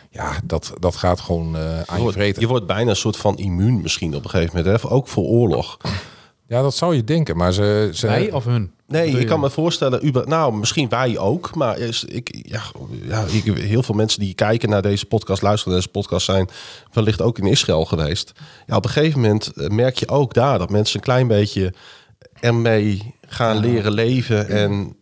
Ja, 0.09 0.31
dat, 0.43 0.73
dat 0.79 0.95
gaat 0.95 1.19
gewoon 1.19 1.55
eh, 1.55 1.61
aan 1.61 1.83
Je 1.87 1.93
je 1.95 2.01
wordt, 2.01 2.17
vreten. 2.17 2.41
je 2.41 2.47
wordt 2.47 2.65
bijna 2.65 2.89
een 2.89 2.95
soort 2.95 3.17
van 3.17 3.37
immuun 3.37 3.81
misschien 3.81 4.15
op 4.15 4.23
een 4.23 4.29
gegeven 4.29 4.57
moment. 4.57 4.81
Hè? 4.81 4.89
Ook 4.89 5.07
voor 5.07 5.23
oorlog. 5.23 5.77
Ja, 6.47 6.61
dat 6.61 6.75
zou 6.75 6.95
je 6.95 7.03
denken, 7.03 7.37
maar 7.37 7.53
ze... 7.53 7.89
ze 7.93 8.07
Wij 8.07 8.31
of 8.31 8.45
hun? 8.45 8.71
Nee, 8.87 9.09
ik 9.09 9.17
je? 9.19 9.23
kan 9.25 9.39
me 9.39 9.49
voorstellen, 9.49 10.05
Uber, 10.05 10.27
nou 10.27 10.53
misschien 10.53 10.89
wij 10.89 11.17
ook, 11.17 11.55
maar 11.55 11.77
is, 11.79 12.03
ik, 12.03 12.39
ja, 12.41 12.61
ja, 13.07 13.23
ik, 13.31 13.43
heel 13.57 13.83
veel 13.83 13.95
mensen 13.95 14.19
die 14.19 14.33
kijken 14.33 14.69
naar 14.69 14.81
deze 14.81 15.05
podcast, 15.05 15.41
luisteren 15.41 15.73
naar 15.73 15.81
deze 15.81 15.91
podcast, 15.99 16.25
zijn 16.25 16.49
wellicht 16.93 17.21
ook 17.21 17.37
in 17.37 17.45
Israël 17.47 17.85
geweest. 17.85 18.31
Ja, 18.65 18.75
op 18.75 18.83
een 18.85 18.89
gegeven 18.91 19.19
moment 19.21 19.47
eh, 19.47 19.67
merk 19.69 19.97
je 19.97 20.07
ook 20.09 20.33
daar 20.33 20.59
dat 20.59 20.69
mensen 20.69 20.95
een 20.95 21.01
klein 21.03 21.27
beetje 21.27 21.73
ermee 22.39 23.13
gaan 23.27 23.57
leren 23.57 23.91
leven. 23.91 24.49
En 24.49 24.95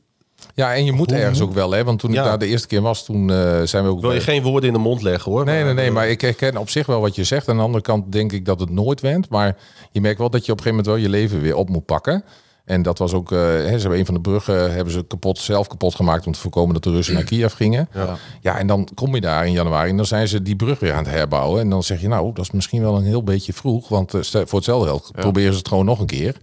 Ja, 0.55 0.73
en 0.75 0.85
je 0.85 0.91
moet 0.91 1.11
ergens 1.11 1.41
ook 1.41 1.53
wel, 1.53 1.71
hè? 1.71 1.83
Want 1.83 1.99
toen 1.99 2.11
Ja. 2.11 2.19
ik 2.21 2.25
daar 2.27 2.39
de 2.39 2.47
eerste 2.47 2.67
keer 2.67 2.81
was, 2.81 3.05
toen 3.05 3.29
eh, 3.29 3.61
zijn 3.63 3.83
we 3.83 3.89
ook... 3.89 4.01
wil 4.01 4.11
je 4.11 4.15
bij- 4.15 4.25
geen 4.25 4.43
woorden 4.43 4.67
in 4.67 4.73
de 4.75 4.81
mond 4.81 5.01
leggen 5.01 5.31
hoor. 5.31 5.45
Nee, 5.45 5.63
nee, 5.63 5.73
nee, 5.73 5.87
eh, 5.87 5.93
maar 5.93 6.09
ik 6.09 6.21
herken 6.21 6.57
op 6.57 6.69
zich 6.69 6.85
wel 6.85 7.01
wat 7.01 7.15
je 7.15 7.23
zegt. 7.23 7.49
Aan 7.49 7.57
de 7.57 7.63
andere 7.63 7.83
kant 7.83 8.11
denk 8.11 8.31
ik 8.31 8.45
dat 8.45 8.59
het 8.59 8.69
nooit 8.69 9.01
went. 9.01 9.29
Maar 9.29 9.57
je 9.91 10.01
merkt 10.01 10.19
wel 10.19 10.29
dat 10.29 10.45
je 10.45 10.51
op 10.51 10.57
een 10.57 10.63
gegeven 10.63 10.85
moment 10.85 11.03
wel 11.11 11.11
je 11.19 11.25
leven 11.27 11.41
weer 11.41 11.55
op 11.55 11.69
moet 11.69 11.85
pakken. 11.85 12.23
En 12.65 12.81
dat 12.81 12.97
was 12.97 13.13
ook, 13.13 13.31
eh, 13.31 13.37
ze 13.37 13.77
hebben 13.79 13.99
een 13.99 14.05
van 14.05 14.13
de 14.13 14.21
bruggen 14.21 14.73
hebben 14.73 14.93
ze 14.93 15.05
kapot, 15.07 15.37
zelf 15.37 15.67
kapot 15.67 15.95
gemaakt 15.95 16.25
om 16.25 16.31
te 16.31 16.39
voorkomen 16.39 16.73
dat 16.73 16.83
de 16.83 16.91
Russen 16.91 17.13
naar 17.13 17.23
Kiev 17.23 17.53
gingen. 17.53 17.89
Ja. 17.93 18.17
Ja, 18.41 18.57
en 18.57 18.67
dan 18.67 18.87
kom 18.93 19.15
je 19.15 19.21
daar 19.21 19.45
in 19.45 19.51
januari 19.51 19.89
en 19.89 19.97
dan 19.97 20.05
zijn 20.05 20.27
ze 20.27 20.41
die 20.41 20.55
brug 20.55 20.79
weer 20.79 20.93
aan 20.93 21.03
het 21.03 21.13
herbouwen. 21.13 21.61
En 21.61 21.69
dan 21.69 21.83
zeg 21.83 22.01
je, 22.01 22.07
nou, 22.07 22.33
dat 22.33 22.45
is 22.45 22.51
misschien 22.51 22.81
wel 22.81 22.97
een 22.97 23.03
heel 23.03 23.23
beetje 23.23 23.53
vroeg. 23.53 23.89
Want 23.89 24.13
eh, 24.13 24.21
voor 24.21 24.57
hetzelfde 24.57 24.87
geld 24.87 25.11
proberen 25.11 25.51
ze 25.51 25.57
het 25.57 25.67
gewoon 25.67 25.85
nog 25.85 25.99
een 25.99 26.05
keer. 26.05 26.37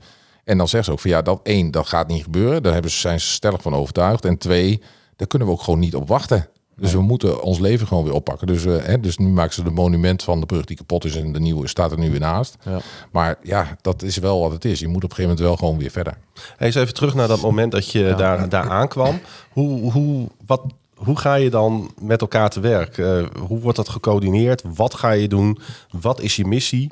En 0.45 0.59
dan 0.59 0.69
zeggen 0.69 0.85
ze 0.85 0.93
ook 0.93 1.01
van 1.01 1.11
ja, 1.11 1.23
dat 1.23 1.41
één, 1.43 1.71
dat 1.71 1.87
gaat 1.87 2.09
niet 2.09 2.23
gebeuren. 2.23 2.63
Daar 2.63 2.73
hebben 2.73 2.91
ze, 2.91 2.99
zijn 2.99 3.21
ze 3.21 3.27
stellig 3.27 3.63
van 3.63 3.75
overtuigd. 3.75 4.25
En 4.25 4.39
twee, 4.39 4.83
daar 5.17 5.27
kunnen 5.27 5.49
we 5.49 5.55
ook 5.55 5.63
gewoon 5.63 5.81
niet 5.81 5.95
op 5.95 6.09
wachten. 6.09 6.49
Dus 6.81 6.93
we 6.93 7.01
moeten 7.01 7.43
ons 7.43 7.59
leven 7.59 7.87
gewoon 7.87 8.05
weer 8.05 8.13
oppakken. 8.13 8.47
Dus, 8.47 8.65
eh, 8.65 8.77
hè, 8.85 9.01
dus 9.01 9.19
nu 9.19 9.29
maken 9.29 9.55
ze 9.55 9.63
de 9.63 9.71
monument 9.71 10.23
van 10.23 10.41
de 10.41 10.47
brug 10.47 10.65
die 10.65 10.77
kapot 10.77 11.05
is 11.05 11.17
en 11.17 11.33
de 11.33 11.41
nieuwe 11.41 11.69
staat 11.69 11.93
er 11.93 11.99
nu 11.99 12.11
weer 12.11 12.21
naast. 12.21 12.57
Ja. 12.65 12.79
Maar 13.11 13.39
ja, 13.43 13.77
dat 13.81 14.03
is 14.03 14.17
wel 14.17 14.41
wat 14.41 14.53
het 14.53 14.65
is. 14.65 14.81
Je 14.81 14.89
moet 14.89 15.05
op 15.05 15.11
een 15.11 15.17
gegeven 15.17 15.31
moment 15.31 15.47
wel 15.47 15.57
gewoon 15.57 15.79
weer 15.79 15.91
verder. 15.91 16.17
Hey, 16.57 16.67
eens 16.67 16.77
even 16.77 16.95
terug 16.95 17.15
naar 17.15 17.29
dat 17.29 17.41
moment 17.41 17.73
dat 17.73 17.91
je 17.91 18.15
daar, 18.17 18.49
daar 18.49 18.71
aankwam. 18.71 19.21
Hoe, 19.51 19.93
hoe, 19.93 20.29
wat, 20.47 20.63
hoe 20.95 21.19
ga 21.19 21.35
je 21.35 21.51
dan 21.51 21.91
met 22.01 22.21
elkaar 22.21 22.51
te 22.51 22.61
werk? 22.61 22.99
Eh, 22.99 23.23
hoe 23.47 23.61
wordt 23.61 23.77
dat 23.77 23.89
gecoördineerd? 23.89 24.63
Wat 24.75 24.95
ga 24.95 25.11
je 25.11 25.29
doen? 25.29 25.59
Wat 26.01 26.21
is 26.21 26.37
je 26.37 26.47
missie? 26.47 26.91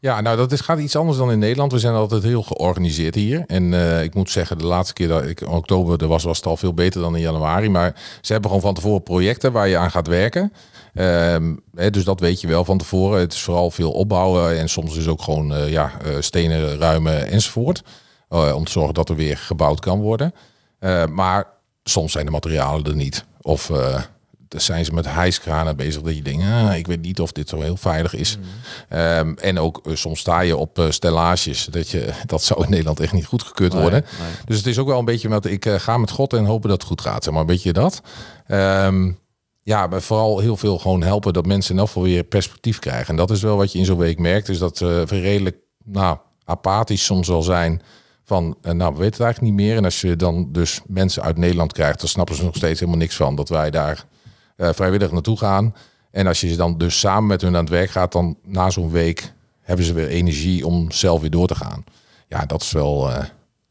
Ja, 0.00 0.20
nou 0.20 0.36
dat 0.36 0.52
is, 0.52 0.60
gaat 0.60 0.78
iets 0.78 0.96
anders 0.96 1.18
dan 1.18 1.30
in 1.30 1.38
Nederland. 1.38 1.72
We 1.72 1.78
zijn 1.78 1.94
altijd 1.94 2.22
heel 2.22 2.42
georganiseerd 2.42 3.14
hier. 3.14 3.44
En 3.46 3.74
eh, 3.74 4.02
ik 4.02 4.14
moet 4.14 4.30
zeggen, 4.30 4.58
de 4.58 4.66
laatste 4.66 4.94
keer 4.94 5.08
dat 5.08 5.24
ik 5.24 5.40
in 5.40 5.48
oktober 5.48 6.02
er 6.02 6.08
was, 6.08 6.24
was 6.24 6.36
het 6.36 6.46
al 6.46 6.56
veel 6.56 6.74
beter 6.74 7.00
dan 7.00 7.16
in 7.16 7.22
januari. 7.22 7.70
Maar 7.70 7.94
ze 8.20 8.32
hebben 8.32 8.50
gewoon 8.50 8.64
van 8.64 8.74
tevoren 8.74 9.02
projecten 9.02 9.52
waar 9.52 9.68
je 9.68 9.76
aan 9.76 9.90
gaat 9.90 10.06
werken. 10.06 10.52
Ehm, 10.94 11.54
dus 11.70 12.04
dat 12.04 12.20
weet 12.20 12.40
je 12.40 12.46
wel 12.46 12.64
van 12.64 12.78
tevoren. 12.78 13.20
Het 13.20 13.32
is 13.32 13.42
vooral 13.42 13.70
veel 13.70 13.92
opbouwen 13.92 14.58
en 14.58 14.68
soms 14.68 14.96
is 14.96 15.08
ook 15.08 15.22
gewoon 15.22 15.54
eh, 15.54 15.70
ja, 15.70 15.92
eh, 16.04 16.16
stenen 16.20 16.78
ruimen 16.78 17.26
enzovoort. 17.28 17.82
Om 18.28 18.64
te 18.64 18.70
zorgen 18.72 18.94
dat 18.94 19.08
er 19.08 19.16
weer 19.16 19.36
gebouwd 19.36 19.80
kan 19.80 20.00
worden. 20.00 20.34
Maar 21.10 21.46
soms 21.84 22.12
zijn 22.12 22.24
de 22.24 22.30
materialen 22.30 22.84
er 22.84 22.96
niet. 22.96 23.24
Of 23.40 23.70
dan 24.48 24.60
zijn 24.60 24.84
ze 24.84 24.94
met 24.94 25.06
hijskranen 25.06 25.76
bezig 25.76 26.02
dat 26.02 26.16
je 26.16 26.22
denkt, 26.22 26.42
ah, 26.42 26.76
ik 26.76 26.86
weet 26.86 27.00
niet 27.00 27.20
of 27.20 27.32
dit 27.32 27.48
zo 27.48 27.60
heel 27.60 27.76
veilig 27.76 28.14
is. 28.14 28.38
Ehm, 28.88 29.34
en 29.34 29.58
ook 29.58 29.80
eh, 29.86 29.94
soms 29.94 30.20
sta 30.20 30.40
je 30.40 30.56
op 30.56 30.78
eh, 30.78 30.90
stellages. 30.90 31.64
Dat, 31.64 31.88
je, 31.88 32.12
dat 32.26 32.42
zou 32.42 32.64
in 32.64 32.70
Nederland 32.70 33.00
echt 33.00 33.12
niet 33.12 33.26
goedgekeurd 33.26 33.72
worden. 33.72 34.04
Dus 34.44 34.56
het 34.56 34.66
is 34.66 34.78
ook 34.78 34.86
wel 34.86 34.98
een 34.98 35.04
beetje 35.04 35.28
met 35.28 35.44
ik 35.44 35.66
eh, 35.66 35.74
ga 35.74 35.96
met 35.96 36.10
God 36.10 36.32
en 36.32 36.44
hopen 36.44 36.68
dat 36.68 36.78
het 36.78 36.88
goed 36.88 37.00
gaat. 37.00 37.24
Zeg 37.24 37.32
maar 37.32 37.42
een 37.42 37.48
beetje 37.48 37.72
dat. 37.72 38.02
Ehm, 38.46 39.12
ja, 39.62 39.86
maar 39.86 40.02
vooral 40.02 40.38
heel 40.38 40.56
veel 40.56 40.78
gewoon 40.78 41.02
helpen 41.02 41.32
dat 41.32 41.46
mensen 41.46 41.72
in 41.72 41.78
elk 41.78 41.86
geval 41.86 42.02
weer 42.02 42.24
perspectief 42.24 42.78
krijgen. 42.78 43.08
En 43.08 43.16
dat 43.16 43.30
is 43.30 43.42
wel 43.42 43.56
wat 43.56 43.72
je 43.72 43.78
in 43.78 43.84
zo'n 43.84 43.98
week 43.98 44.18
merkt. 44.18 44.48
Is 44.48 44.58
dat 44.58 44.76
ze 44.76 45.02
redelijk 45.02 45.56
nou, 45.84 46.18
apathisch 46.44 47.04
soms 47.04 47.28
wel 47.28 47.42
zijn. 47.42 47.82
Van, 48.24 48.56
nou, 48.62 48.92
we 48.92 48.98
weten 48.98 49.04
het 49.04 49.20
eigenlijk 49.20 49.40
niet 49.40 49.66
meer. 49.66 49.76
En 49.76 49.84
als 49.84 50.00
je 50.00 50.16
dan 50.16 50.52
dus 50.52 50.80
mensen 50.86 51.22
uit 51.22 51.36
Nederland 51.36 51.72
krijgt, 51.72 52.00
dan 52.00 52.08
snappen 52.08 52.34
ze 52.34 52.44
nog 52.44 52.56
steeds 52.56 52.80
helemaal 52.80 53.00
niks 53.00 53.16
van. 53.16 53.34
Dat 53.34 53.48
wij 53.48 53.70
daar 53.70 54.06
eh, 54.58 54.68
vrijwillig 54.72 55.12
naartoe 55.12 55.38
gaan. 55.38 55.74
En 56.10 56.26
als 56.26 56.40
je 56.40 56.56
dan 56.56 56.78
dus 56.78 56.98
samen 56.98 57.26
met 57.26 57.40
hun 57.40 57.56
aan 57.56 57.64
het 57.64 57.72
werk 57.72 57.90
gaat, 57.90 58.12
dan 58.12 58.36
na 58.44 58.70
zo'n 58.70 58.90
week 58.90 59.32
hebben 59.60 59.84
ze 59.84 59.92
weer 59.92 60.08
energie 60.08 60.66
om 60.66 60.90
zelf 60.90 61.20
weer 61.20 61.30
door 61.30 61.46
te 61.46 61.54
gaan. 61.54 61.84
Ja, 62.28 62.46
dat 62.46 62.62
is 62.62 62.72
wel 62.72 63.10
eh, 63.10 63.24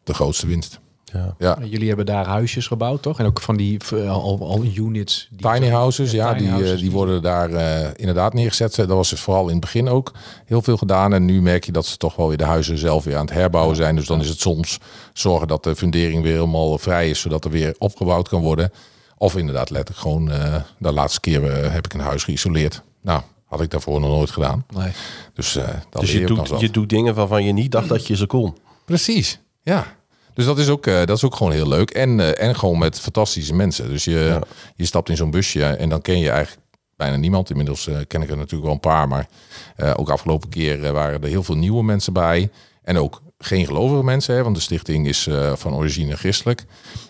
de 0.04 0.14
grootste 0.14 0.48
winst. 0.48 0.80
Ja. 1.14 1.36
Ja. 1.38 1.58
Jullie 1.64 1.88
hebben 1.88 2.06
daar 2.06 2.26
huisjes 2.26 2.68
gebouwd, 2.68 3.02
toch? 3.02 3.20
En 3.20 3.26
ook 3.26 3.42
van 3.42 3.58
die 3.58 3.80
eh, 3.94 4.12
al, 4.12 4.40
al 4.42 4.64
units. 4.64 5.28
Die 5.32 5.52
Tiny 5.52 5.70
houses, 5.70 6.12
ja, 6.12 6.28
tiny 6.28 6.40
die, 6.40 6.48
eh, 6.48 6.54
houses 6.54 6.82
die 6.82 6.92
worden 6.92 7.22
daar 7.22 7.50
eh, 7.50 7.90
inderdaad 7.96 8.34
neergezet. 8.34 8.76
Dat 8.76 8.88
was 8.88 9.10
dus 9.10 9.20
vooral 9.20 9.46
in 9.46 9.52
het 9.52 9.60
begin 9.60 9.90
ook 9.90 10.14
heel 10.46 10.62
veel 10.62 10.78
gedaan. 10.78 11.14
En 11.14 11.26
nu 11.26 11.42
merk 11.42 11.66
je 11.66 11.72
dat 11.72 11.86
ze 11.86 11.98
toch 11.98 12.16
wel 12.16 12.28
weer 12.28 12.38
de 12.38 12.44
huizen 12.44 12.78
zelf 12.78 13.04
weer 13.04 13.16
aan 13.16 13.26
het 13.26 13.34
herbouwen 13.34 13.76
zijn. 13.76 13.96
Dus 13.96 14.06
dan 14.06 14.20
is 14.20 14.30
het 14.30 14.40
soms 14.40 14.80
zorgen 15.14 15.48
dat 15.48 15.64
de 15.64 15.76
fundering 15.76 16.24
weer 16.24 16.34
helemaal 16.34 16.78
vrij 16.78 17.10
is, 17.10 17.20
zodat 17.20 17.46
er 17.46 17.52
weer 17.52 17.76
opgebouwd 17.78 18.30
kan 18.30 18.42
worden. 18.42 18.72
Of 19.18 19.36
inderdaad 19.36 19.70
letterlijk 19.70 20.00
gewoon, 20.02 20.32
eh, 20.32 20.56
de 20.80 20.92
laatste 20.92 21.20
keer 21.20 21.52
eh, 21.52 21.72
heb 21.72 21.86
ik 21.86 21.94
een 21.94 22.00
huis 22.00 22.24
geïsoleerd. 22.24 22.82
Nou, 23.02 23.22
had 23.46 23.62
ik 23.62 23.70
daarvoor 23.70 24.00
nog 24.00 24.10
nooit 24.10 24.32
gedaan. 24.32 24.66
Nee. 24.76 24.92
Dus, 25.34 25.56
eh 25.56 25.68
dat 25.90 26.02
Dus 26.02 26.12
je 26.12 26.26
doet, 26.26 26.54
je 26.60 26.70
doet 26.70 26.90
dingen 26.90 27.16
waarvan 27.16 27.44
je 27.44 27.52
niet 27.54 27.72
dacht 27.72 27.88
dat 27.90 28.08
je 28.08 28.16
ze 28.16 28.26
kon. 28.26 28.58
Precies, 28.86 29.40
ja. 29.62 29.96
Dus 30.34 30.46
dat 30.46 30.58
is 30.60 30.70
ook, 30.70 30.84
dat 30.84 31.10
is 31.10 31.24
ook 31.24 31.36
gewoon 31.36 31.52
heel 31.52 31.68
leuk. 31.68 31.90
En, 31.90 32.38
en 32.38 32.56
gewoon 32.56 32.78
met 32.78 33.00
fantastische 33.00 33.54
mensen. 33.54 33.90
Dus 33.90 34.04
je, 34.04 34.12
Ja. 34.12 34.42
je 34.76 34.86
stapt 34.86 35.10
in 35.10 35.16
zo'n 35.18 35.32
busje 35.32 35.64
en 35.66 35.90
dan 35.90 36.02
ken 36.02 36.20
je 36.20 36.30
eigenlijk 36.30 36.66
bijna 36.96 37.16
niemand. 37.16 37.50
Inmiddels 37.50 37.90
ken 38.08 38.22
ik 38.22 38.30
er 38.30 38.38
natuurlijk 38.38 38.64
wel 38.64 38.72
een 38.74 38.80
paar. 38.80 39.08
Maar 39.08 39.28
ook 39.96 40.10
afgelopen 40.10 40.50
keer 40.50 40.94
waren 40.94 41.22
er 41.22 41.30
heel 41.30 41.44
veel 41.44 41.58
nieuwe 41.58 41.84
mensen 41.84 42.14
bij. 42.14 42.50
En 42.84 42.98
ook 42.98 43.22
geen 43.38 43.66
gelovige 43.66 44.04
mensen, 44.04 44.36
hè, 44.36 44.44
want 44.44 44.56
de 44.56 44.62
stichting 44.62 45.08
is 45.08 45.28
eh, 45.28 45.56
van 45.56 45.74
origine 45.76 46.16
christelijk. 46.16 46.66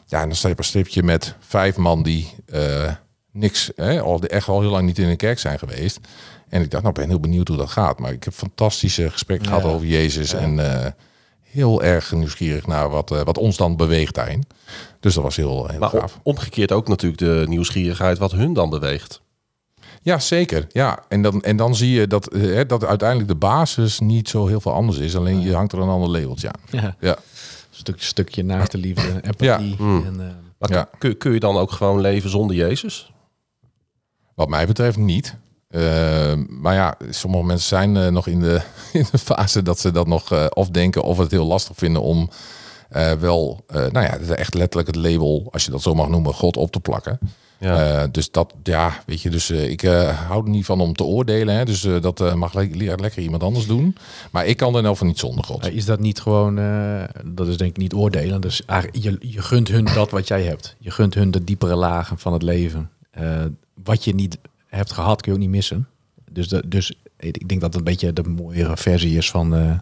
Ja, 0.06 0.22
en 0.22 0.28
dan 0.28 0.38
sta 0.38 0.48
je 0.48 0.54
op 0.54 0.60
een 0.60 0.66
stripje 0.66 1.04
met 1.04 1.36
vijf 1.40 1.78
man 1.78 2.04
die 2.04 2.34
eh, 2.46 2.92
niks, 3.32 3.72
hè, 3.76 4.02
al, 4.02 4.22
echt 4.24 4.48
al 4.48 4.62
heel 4.62 4.70
lang 4.70 4.86
niet 4.86 4.98
in 5.00 5.08
een 5.08 5.18
kerk 5.18 5.40
zijn 5.40 5.60
geweest. 5.60 6.00
En 6.50 6.62
ik 6.62 6.72
dacht, 6.72 6.84
nou 6.84 6.96
ik 6.96 7.02
ben 7.02 7.10
heel 7.10 7.20
benieuwd 7.20 7.48
hoe 7.48 7.58
dat 7.58 7.70
gaat. 7.70 8.00
Maar 8.00 8.12
ik 8.12 8.24
heb 8.24 8.34
fantastische 8.34 9.10
gesprekken 9.12 9.48
gehad 9.48 9.64
over 9.64 9.88
Jezus. 9.88 10.34
En 10.34 10.60
eh, 10.84 10.92
heel 11.44 11.84
erg 11.84 12.12
nieuwsgierig 12.12 12.68
naar 12.68 12.90
wat, 12.90 13.10
wat 13.10 13.38
ons 13.38 13.58
dan 13.58 13.76
beweegt 13.76 14.14
daarin. 14.16 14.44
Dus 15.00 15.14
dat 15.14 15.24
was 15.24 15.36
heel, 15.36 15.68
heel 15.68 15.80
Maar 15.80 15.90
gaaf. 15.90 16.14
om- 16.16 16.20
omgekeerd 16.24 16.72
ook 16.72 16.88
natuurlijk 16.88 17.20
de 17.22 17.44
nieuwsgierigheid 17.48 18.18
wat 18.18 18.32
hun 18.32 18.54
dan 18.54 18.70
beweegt. 18.70 19.22
Ja, 20.08 20.20
zeker. 20.20 20.68
Ja, 20.72 21.00
en 21.08 21.22
dan, 21.22 21.42
en 21.44 21.58
dan 21.58 21.76
zie 21.76 21.92
je 21.92 22.08
dat, 22.08 22.28
eh, 22.28 22.42
hè, 22.42 22.66
dat 22.66 22.86
uiteindelijk 22.86 23.30
de 23.30 23.36
basis 23.36 24.00
niet 24.00 24.30
zo 24.30 24.48
heel 24.48 24.62
veel 24.62 24.74
anders 24.74 24.98
is. 24.98 25.16
Alleen 25.16 25.42
je 25.42 25.54
hangt 25.54 25.72
er 25.72 25.80
een 25.80 25.90
ander 25.90 26.10
labeltje 26.10 26.48
aan. 26.52 26.82
Ja. 26.82 26.96
Ja. 27.00 27.18
Stuk, 27.70 28.02
stukje 28.02 28.44
naast 28.44 28.72
de 28.72 28.78
liefde, 28.78 29.20
empathie. 29.22 29.76
Hmm. 29.76 30.06
En, 30.06 30.20
eh, 30.20 30.34
Maar 30.60 30.72
Ja. 30.72 30.90
kun, 30.98 31.18
kun 31.18 31.34
je 31.34 31.40
dan 31.40 31.58
ook 31.58 31.72
gewoon 31.72 32.02
leven 32.02 32.30
zonder 32.30 32.56
Jezus? 32.56 33.12
Wat 34.36 34.50
mij 34.50 34.68
betreft 34.68 34.98
niet. 34.98 35.36
Eh, 35.68 36.34
maar 36.48 36.74
ja, 36.74 36.98
sommige 37.10 37.44
mensen 37.44 37.68
zijn 37.68 37.98
eh, 37.98 38.08
nog 38.08 38.28
in 38.28 38.40
de, 38.40 38.62
in 38.94 39.06
de 39.12 39.18
fase 39.18 39.62
dat 39.62 39.80
ze 39.80 39.92
dat 39.92 40.08
nog 40.08 40.32
eh, 40.32 40.46
of 40.54 40.70
denken 40.70 41.04
of 41.04 41.18
het 41.18 41.32
heel 41.32 41.46
lastig 41.46 41.76
vinden 41.78 42.02
om 42.02 42.30
eh, 42.90 43.12
wel, 43.12 43.64
eh, 43.68 43.76
nou 43.76 44.06
ja, 44.06 44.12
het 44.12 44.30
echt 44.30 44.54
letterlijk 44.54 44.88
het 44.96 45.06
label, 45.06 45.48
als 45.52 45.66
je 45.66 45.72
dat 45.72 45.82
zo 45.82 45.94
mag 45.94 46.08
noemen, 46.10 46.34
God 46.34 46.58
op 46.58 46.72
te 46.72 46.80
plakken. 46.80 47.20
Ja. 47.60 48.02
Eh, 48.02 48.08
dus 48.12 48.32
dat, 48.32 48.54
ja, 48.64 49.04
weet 49.06 49.22
je, 49.22 49.30
dus 49.30 49.50
eh, 49.50 49.70
ik 49.70 49.84
eh, 49.84 50.28
hou 50.28 50.44
er 50.44 50.50
niet 50.50 50.66
van 50.66 50.80
om 50.82 50.94
te 50.94 51.04
oordelen. 51.04 51.56
Hè, 51.56 51.66
dus 51.66 51.82
dat 52.02 52.36
mag 52.36 52.54
le- 52.54 52.70
le- 52.72 52.96
lekker 52.96 53.22
iemand 53.22 53.44
anders 53.44 53.68
doen. 53.68 53.96
Maar 54.32 54.46
ik 54.46 54.58
kan 54.58 54.76
er 54.76 54.82
nou 54.82 54.96
van 54.98 55.08
niet 55.08 55.20
zonder 55.20 55.44
God. 55.44 55.72
is 55.72 55.86
dat 55.86 56.00
niet 56.00 56.20
gewoon, 56.20 56.56
dat 57.26 57.48
is 57.48 57.58
denk 57.58 57.70
ik 57.72 57.78
niet 57.78 57.94
oordelen. 57.94 58.42
Dus 58.42 58.62
je, 58.92 59.18
je 59.20 59.42
gunt 59.42 59.68
hun 59.68 59.86
dat 59.86 60.12
wat 60.12 60.28
jij 60.28 60.44
hebt. 60.44 60.76
Je 60.80 60.92
gunt 60.92 61.14
hun 61.14 61.32
de 61.32 61.44
diepere 61.44 61.76
lagen 61.76 62.18
van 62.18 62.34
het 62.34 62.44
leven. 62.44 62.90
Wat 63.84 64.04
je 64.04 64.16
niet 64.16 64.38
hebt 64.68 64.92
gehad, 64.92 65.22
kun 65.22 65.32
je 65.32 65.38
ook 65.38 65.44
niet 65.44 65.54
missen. 65.56 65.88
Dus, 66.32 66.48
de, 66.48 66.64
dus 66.68 66.94
ik 67.20 67.48
denk 67.48 67.62
dat 67.62 67.70
het 67.74 67.76
een 67.76 67.92
beetje 67.92 68.14
de 68.14 68.24
mooiere 68.24 68.78
versie 68.78 69.18
is 69.18 69.30
van... 69.32 69.82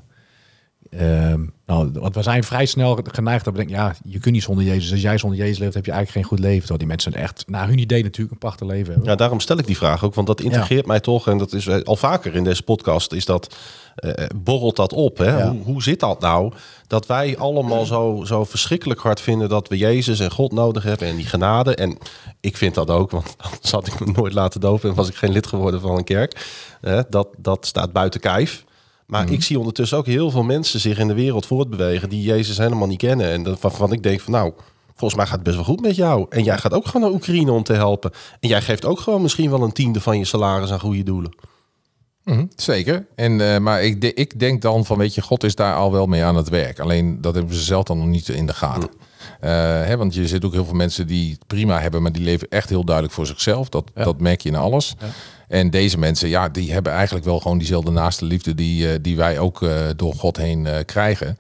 eh, 0.98 1.32
ehm, 1.32 1.46
nou, 1.66 1.92
want 1.94 2.16
we 2.16 2.22
zijn 2.22 2.44
vrij 2.44 2.66
snel 2.66 3.00
geneigd 3.04 3.46
dat 3.46 3.54
we 3.54 3.60
denken, 3.60 3.78
ja, 3.78 3.96
je 4.04 4.20
kunt 4.20 4.34
niet 4.34 4.44
zonder 4.44 4.64
Jezus. 4.64 4.92
Als 4.92 5.02
jij 5.02 5.18
zonder 5.18 5.40
Jezus 5.40 5.58
leeft, 5.58 5.74
heb 5.74 5.86
je 5.86 5.92
eigenlijk 5.92 6.26
geen 6.28 6.38
goed 6.38 6.46
leven. 6.46 6.60
Terwijl 6.60 6.80
die 6.80 6.88
mensen 6.88 7.14
echt, 7.14 7.44
naar 7.48 7.68
hun 7.68 7.78
idee 7.78 8.04
natuurlijk, 8.04 8.32
een 8.32 8.38
prachtig 8.38 8.68
leven 8.68 8.92
hebben. 8.92 9.10
Ja, 9.10 9.16
daarom 9.16 9.40
stel 9.40 9.58
ik 9.58 9.66
die 9.66 9.78
vraag 9.78 10.04
ook, 10.04 10.16
want 10.16 10.28
dat 10.28 10.42
integreert 10.42 10.86
mij 10.86 11.00
toch. 11.00 11.28
En 11.28 11.38
dat 11.38 11.54
is 11.54 11.68
eh, 11.68 11.82
al 11.84 11.96
vaker 11.96 12.36
in 12.36 12.44
deze 12.44 12.64
podcast, 12.64 13.14
is 13.14 13.26
dat, 13.26 13.56
eh, 13.96 14.26
borrelt 14.36 14.76
dat 14.76 14.94
op. 14.94 15.18
Hè? 15.18 15.38
Ja. 15.38 15.50
Hoe, 15.50 15.64
hoe 15.64 15.84
zit 15.84 16.00
dat 16.00 16.20
nou? 16.20 16.54
Dat 16.88 17.06
wij 17.06 17.38
allemaal 17.38 17.86
zo, 17.86 18.24
zo 18.26 18.44
verschrikkelijk 18.44 19.00
hard 19.00 19.22
vinden 19.22 19.50
dat 19.50 19.68
we 19.68 19.78
Jezus 19.78 20.20
en 20.20 20.32
God 20.32 20.52
nodig 20.52 20.84
hebben 20.84 21.08
en 21.08 21.16
die 21.16 21.26
genade. 21.26 21.76
En 21.76 21.98
ik 22.40 22.58
vind 22.58 22.76
dat 22.76 22.90
ook, 22.90 23.12
want 23.12 23.36
anders 23.52 23.72
had 23.72 23.88
ik 23.88 24.00
me 24.00 24.12
nooit 24.12 24.34
laten 24.34 24.60
dopen 24.62 24.90
en 24.90 24.96
was 24.96 25.10
ik 25.10 25.16
geen 25.16 25.32
lid 25.32 25.48
geworden 25.48 25.82
van 25.82 25.98
een 25.98 26.04
kerk. 26.04 26.48
Eh, 26.82 27.00
dat, 27.10 27.28
dat 27.38 27.66
staat 27.66 27.92
buiten 27.92 28.20
kijf. 28.20 28.64
Maar 29.06 29.32
ik 29.32 29.44
zie 29.44 29.58
ondertussen 29.60 29.98
ook 29.98 30.06
heel 30.06 30.32
veel 30.32 30.44
mensen 30.44 30.80
zich 30.80 30.98
in 31.00 31.08
de 31.08 31.14
wereld 31.14 31.46
voortbewegen 31.46 32.10
die 32.10 32.22
Jezus 32.22 32.58
helemaal 32.58 32.88
niet 32.88 32.98
kennen. 32.98 33.32
En 33.32 33.58
waarvan 33.62 33.92
ik 33.92 34.04
denk 34.04 34.20
van 34.22 34.34
nou, 34.34 34.54
volgens 34.96 35.16
mij 35.16 35.26
gaat 35.26 35.36
het 35.36 35.44
best 35.44 35.56
wel 35.56 35.66
goed 35.66 35.82
met 35.82 35.96
jou. 35.96 36.26
En 36.30 36.44
jij 36.44 36.58
gaat 36.58 36.74
ook 36.74 36.86
gewoon 36.86 37.02
naar 37.02 37.12
Oekraïne 37.12 37.52
om 37.52 37.64
te 37.64 37.74
helpen. 37.74 38.12
En 38.40 38.50
jij 38.50 38.62
geeft 38.62 38.86
ook 38.86 39.00
gewoon 39.00 39.22
misschien 39.22 39.50
wel 39.50 39.62
een 39.62 39.72
tiende 39.72 40.02
van 40.02 40.18
je 40.18 40.26
salaris 40.26 40.72
aan 40.72 40.80
goede 40.80 41.04
doelen. 41.04 41.36
Mhm, 42.24 42.46
zeker. 42.56 43.06
En, 43.16 43.54
eh, 43.54 43.60
maar 43.60 43.84
ik, 43.84 44.02
de- 44.02 44.14
ik 44.14 44.40
denk 44.40 44.62
dan 44.62 44.86
van, 44.86 44.98
weet 44.98 45.16
je, 45.16 45.22
God 45.22 45.44
is 45.44 45.56
daar 45.56 45.76
al 45.76 45.92
wel 45.92 46.06
mee 46.06 46.24
aan 46.24 46.36
het 46.36 46.50
werk. 46.50 46.80
Alleen 46.80 47.22
dat 47.22 47.36
hebben 47.36 47.56
ze 47.56 47.64
zelf 47.64 47.84
dan 47.84 47.98
nog 47.98 48.08
niet 48.08 48.30
in 48.30 48.46
de 48.46 48.54
gaten. 48.54 48.90
Eh, 49.40 49.50
hè, 49.86 49.98
want 49.98 50.14
je 50.14 50.28
zit 50.28 50.46
ook 50.46 50.54
heel 50.54 50.66
veel 50.66 50.74
mensen 50.74 51.08
die 51.08 51.32
het 51.32 51.48
prima 51.48 51.80
hebben, 51.80 52.02
maar 52.02 52.12
die 52.12 52.24
leven 52.24 52.48
echt 52.50 52.70
heel 52.70 52.84
duidelijk 52.84 53.16
voor 53.16 53.26
zichzelf. 53.26 53.70
Dat, 53.70 53.92
Ja. 53.96 54.04
dat 54.04 54.20
merk 54.20 54.42
je 54.42 54.50
in 54.50 54.56
alles. 54.56 54.96
En 55.56 55.70
deze 55.70 55.98
mensen, 55.98 56.30
ja, 56.30 56.50
die 56.50 56.72
hebben 56.72 56.92
eigenlijk 56.92 57.26
wel 57.26 57.40
gewoon 57.40 57.58
diezelfde 57.58 57.92
naaste 57.92 58.26
liefde 58.26 58.56
die, 58.56 58.92
eh, 58.92 59.00
die 59.02 59.16
wij 59.18 59.40
ook 59.40 59.62
eh, 59.62 59.90
door 59.96 60.14
God 60.14 60.38
heen 60.38 60.68
eh, 60.68 60.86
krijgen. 60.86 61.38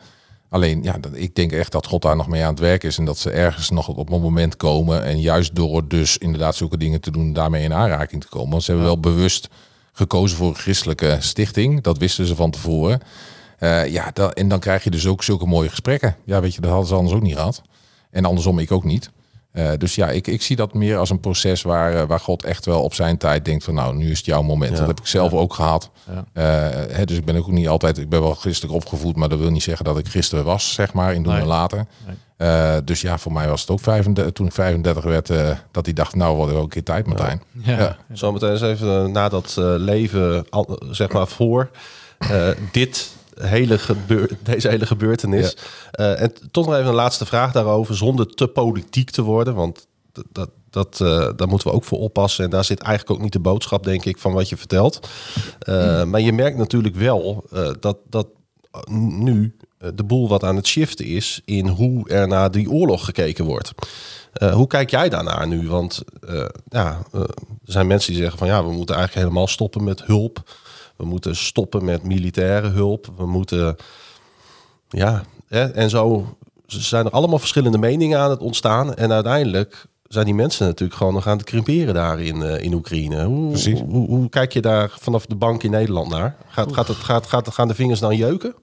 Alleen, 0.49 0.83
ja, 0.83 0.95
ik 1.11 1.35
denk 1.35 1.51
echt 1.51 1.71
dat 1.71 1.85
God 1.85 2.01
daar 2.01 2.15
nog 2.15 2.27
mee 2.27 2.43
aan 2.43 2.49
het 2.49 2.59
werk 2.59 2.83
is. 2.83 2.97
En 2.97 3.05
dat 3.05 3.17
ze 3.17 3.31
ergens 3.31 3.69
nog 3.69 3.87
op 3.87 4.09
een 4.09 4.21
moment 4.21 4.57
komen. 4.57 5.03
En 5.03 5.19
juist 5.19 5.55
door 5.55 5.87
dus 5.87 6.17
inderdaad 6.17 6.55
zulke 6.55 6.77
dingen 6.77 7.01
te 7.01 7.11
doen, 7.11 7.33
daarmee 7.33 7.63
in 7.63 7.73
aanraking 7.73 8.21
te 8.21 8.27
komen. 8.27 8.49
Want 8.49 8.63
ze 8.63 8.71
hebben 8.71 8.87
wel 8.87 8.99
bewust 8.99 9.47
gekozen 9.91 10.37
voor 10.37 10.47
een 10.47 10.55
christelijke 10.55 11.17
stichting. 11.19 11.81
Dat 11.81 11.97
wisten 11.97 12.25
ze 12.25 12.35
van 12.35 12.51
tevoren. 12.51 12.99
Ja, 13.87 14.13
en 14.13 14.47
dan 14.47 14.59
krijg 14.59 14.83
je 14.83 14.89
dus 14.89 15.07
ook 15.07 15.23
zulke 15.23 15.45
mooie 15.45 15.69
gesprekken. 15.69 16.15
Ja, 16.25 16.41
weet 16.41 16.55
je, 16.55 16.61
dat 16.61 16.69
hadden 16.69 16.87
ze 16.87 16.95
anders 16.95 17.15
ook 17.15 17.21
niet 17.21 17.35
gehad. 17.35 17.61
En 18.11 18.25
andersom, 18.25 18.59
ik 18.59 18.71
ook 18.71 18.83
niet. 18.83 19.09
Eh, 19.55 19.69
dus 19.77 19.95
ja, 19.95 20.09
ik, 20.09 20.27
ik 20.27 20.41
zie 20.41 20.55
dat 20.55 20.73
meer 20.73 20.97
als 20.97 21.09
een 21.09 21.19
proces 21.19 21.61
waar, 21.61 21.93
eh, 21.95 22.07
waar 22.07 22.19
God 22.19 22.43
echt 22.43 22.65
wel 22.65 22.81
op 22.83 22.93
zijn 22.93 23.17
tijd 23.17 23.45
denkt 23.45 23.63
van 23.63 23.73
nou, 23.73 23.95
nu 23.95 24.11
is 24.11 24.17
het 24.17 24.25
jouw 24.25 24.41
moment. 24.41 24.71
Ja. 24.71 24.77
Dat 24.77 24.87
heb 24.87 24.99
ik 24.99 25.07
zelf 25.07 25.33
ook 25.33 25.53
gehad. 25.53 25.89
Ja. 26.11 26.25
Eh, 26.33 26.95
hè, 26.95 27.05
dus 27.05 27.17
ik 27.17 27.25
ben 27.25 27.35
ook 27.35 27.47
niet 27.47 27.67
altijd, 27.67 27.97
ik 27.97 28.09
ben 28.09 28.21
wel 28.21 28.33
christelijk 28.35 28.73
opgevoed, 28.75 29.15
maar 29.15 29.29
dat 29.29 29.39
wil 29.39 29.49
niet 29.51 29.63
zeggen 29.63 29.85
dat 29.85 29.97
ik 29.97 30.07
christen 30.07 30.43
was, 30.43 30.73
zeg 30.73 30.93
maar, 30.93 31.13
in 31.13 31.23
doen 31.23 31.31
Nee. 31.33 31.41
en 31.41 31.47
later. 31.47 31.85
Nee. 32.05 32.15
Eh, 32.37 32.75
dus 32.83 33.01
ja, 33.01 33.17
voor 33.17 33.33
mij 33.33 33.47
was 33.49 33.61
het 33.61 33.69
ook 33.69 33.79
35, 33.79 34.33
toen 34.33 34.45
ik 34.47 34.53
35 34.53 35.03
werd, 35.03 35.29
eh, 35.29 35.49
dat 35.71 35.85
hij 35.85 35.93
dacht, 35.93 36.15
nou, 36.15 36.35
wordt 36.35 36.53
wel 36.53 36.61
een 36.61 36.67
keer 36.69 36.83
tijd, 36.83 37.05
Martijn. 37.07 37.41
Ja. 37.51 37.77
Ja. 37.79 37.97
Zometeen 38.13 38.51
eens 38.51 38.61
even 38.61 39.11
na 39.11 39.29
dat 39.29 39.55
eh, 39.59 39.73
leven, 39.77 40.45
al- 40.49 40.79
zeg 40.91 41.11
maar 41.11 41.27
voor 41.27 41.69
eh, 42.17 42.47
dit 42.71 43.09
hele 43.41 43.77
gebeur 43.77 44.29
deze 44.43 44.67
hele 44.67 44.85
gebeurtenis. 44.85 45.57
Eh, 45.91 46.21
en 46.21 46.33
toch 46.51 46.65
nog 46.65 46.75
even 46.75 46.87
een 46.87 46.93
laatste 46.93 47.25
vraag 47.25 47.51
daarover, 47.51 47.95
zonder 47.95 48.27
te 48.27 48.47
politiek 48.47 49.09
te 49.09 49.21
worden, 49.21 49.55
want 49.55 49.87
dat, 50.31 50.49
dat, 50.69 51.01
eh, 51.01 51.29
daar 51.35 51.47
moeten 51.47 51.67
we 51.67 51.73
ook 51.73 51.83
voor 51.83 51.99
oppassen. 51.99 52.43
En 52.43 52.49
daar 52.49 52.65
zit 52.65 52.79
eigenlijk 52.79 53.17
ook 53.17 53.23
niet 53.23 53.33
de 53.33 53.39
boodschap, 53.39 53.83
denk 53.83 54.05
ik, 54.05 54.17
van 54.17 54.33
wat 54.33 54.49
je 54.49 54.57
vertelt. 54.57 55.09
Eh, 55.59 56.03
Maar 56.03 56.21
je 56.21 56.33
merkt 56.33 56.57
natuurlijk 56.57 56.95
wel 56.95 57.45
dat, 57.79 57.97
dat 58.09 58.27
nu 58.89 59.55
de 59.95 60.03
boel 60.03 60.27
wat 60.27 60.43
aan 60.43 60.55
het 60.55 60.67
shiften 60.67 61.05
is 61.05 61.41
in 61.45 61.67
hoe 61.67 62.09
er 62.09 62.27
naar 62.27 62.51
die 62.51 62.69
oorlog 62.69 63.05
gekeken 63.05 63.45
wordt. 63.45 63.71
Hoe 64.53 64.67
kijk 64.67 64.89
jij 64.89 65.09
daarnaar 65.09 65.47
nu? 65.47 65.67
Want 65.67 66.01
ja, 66.69 67.01
er 67.11 67.27
zijn 67.63 67.87
mensen 67.87 68.11
die 68.11 68.21
zeggen 68.21 68.39
van 68.39 68.47
ja, 68.47 68.65
we 68.65 68.71
moeten 68.71 68.95
eigenlijk 68.95 69.27
helemaal 69.27 69.47
stoppen 69.47 69.83
met 69.83 70.03
hulp. 70.03 70.43
We 70.95 71.05
moeten 71.05 71.35
stoppen 71.35 71.85
met 71.85 72.03
militaire 72.03 72.67
hulp. 72.67 73.07
We 73.17 73.25
moeten 73.25 73.75
ja, 74.89 75.23
hè, 75.47 75.71
en 75.71 75.89
zo 75.89 76.35
zijn 76.65 77.05
er 77.05 77.11
allemaal 77.11 77.39
verschillende 77.39 77.77
meningen 77.77 78.19
aan 78.19 78.29
het 78.29 78.39
ontstaan. 78.39 78.95
En 78.95 79.11
uiteindelijk 79.11 79.85
zijn 80.07 80.25
die 80.25 80.35
mensen 80.35 80.65
natuurlijk 80.65 80.97
gewoon 80.97 81.13
nog 81.13 81.27
aan 81.27 81.37
het 81.37 81.45
krimperen 81.45 81.93
daar 81.93 82.19
in, 82.19 82.41
eh, 82.41 82.63
in 82.63 82.73
Oekraïne. 82.73 83.23
Hoe, 83.23 83.57
hoe, 83.87 84.07
hoe 84.07 84.29
kijk 84.29 84.53
je 84.53 84.61
daar 84.61 84.89
vanaf 84.99 85.25
de 85.25 85.35
bank 85.35 85.63
in 85.63 85.71
Nederland 85.71 86.09
naar? 86.09 86.35
Gaat, 86.47 86.73
gaat 86.73 86.87
het, 86.87 86.97
gaat, 86.97 87.27
gaat, 87.27 87.53
gaan 87.53 87.67
de 87.67 87.75
vingers 87.75 87.99
dan 87.99 88.15
jeuken? 88.15 88.55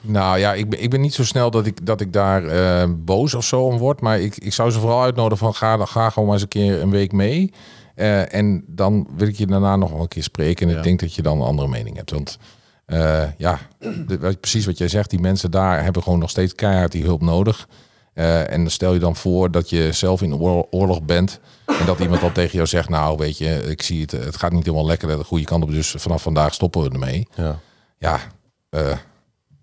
Nou 0.00 0.38
ja, 0.38 0.54
ik 0.54 0.70
ben, 0.70 0.82
ik 0.82 0.90
ben 0.90 1.00
niet 1.00 1.14
zo 1.14 1.24
snel 1.24 1.50
dat 1.50 1.66
ik, 1.66 1.86
dat 1.86 2.00
ik 2.00 2.12
daar 2.12 2.44
eh, 2.44 2.88
boos 2.96 3.34
of 3.34 3.44
zo 3.44 3.62
om 3.62 3.78
word. 3.78 4.00
Maar 4.00 4.20
ik, 4.20 4.36
ik 4.36 4.52
zou 4.52 4.70
ze 4.70 4.78
vooral 4.78 5.02
uitnodigen 5.02 5.38
van 5.38 5.54
ga, 5.54 5.84
ga 5.86 6.10
gewoon 6.10 6.24
maar 6.24 6.34
eens 6.34 6.42
een 6.42 6.48
keer 6.48 6.80
een 6.80 6.90
week 6.90 7.12
mee. 7.12 7.52
Eh, 8.00 8.34
en 8.34 8.64
dan 8.66 9.08
wil 9.16 9.28
ik 9.28 9.36
je 9.36 9.46
daarna 9.46 9.76
nog 9.76 9.90
wel 9.90 10.00
een 10.00 10.08
keer 10.08 10.22
spreken. 10.22 10.66
En 10.66 10.72
Ja. 10.72 10.78
ik 10.78 10.84
denk 10.84 11.00
dat 11.00 11.14
je 11.14 11.22
dan 11.22 11.40
een 11.40 11.46
andere 11.46 11.68
mening 11.68 11.96
hebt. 11.96 12.10
Want 12.10 12.38
eh, 12.86 13.22
ja, 13.36 13.58
de- 14.06 14.36
precies 14.40 14.66
wat 14.66 14.78
jij 14.78 14.88
zegt. 14.88 15.10
Die 15.10 15.20
mensen 15.20 15.50
daar 15.50 15.82
hebben 15.84 16.02
gewoon 16.02 16.18
nog 16.18 16.30
steeds 16.30 16.54
keihard 16.54 16.92
die 16.92 17.04
hulp 17.04 17.22
nodig. 17.22 17.68
Eh, 18.14 18.52
en 18.52 18.70
stel 18.70 18.92
je 18.92 18.98
dan 18.98 19.16
voor 19.16 19.50
dat 19.50 19.70
je 19.70 19.92
zelf 19.92 20.22
in 20.22 20.34
oor- 20.34 20.66
oorlog 20.70 21.02
bent. 21.02 21.40
En 21.66 21.86
dat 21.86 21.98
iemand 21.98 22.20
dan 22.20 22.32
tegen 22.32 22.52
jou 22.52 22.66
zegt, 22.66 22.88
nou 22.88 23.16
weet 23.16 23.38
je, 23.38 23.62
ik 23.70 23.82
zie 23.82 24.00
het, 24.00 24.10
het 24.10 24.36
gaat 24.36 24.52
niet 24.52 24.64
helemaal 24.64 24.86
lekker 24.86 25.08
de 25.18 25.24
goede 25.24 25.44
kant 25.44 25.62
op. 25.62 25.70
Dus 25.70 25.90
vanaf 25.98 26.22
vandaag 26.22 26.54
stoppen 26.54 26.82
we 26.82 26.90
ermee. 26.90 27.26
Ja. 27.34 27.58
Ja, 27.98 28.20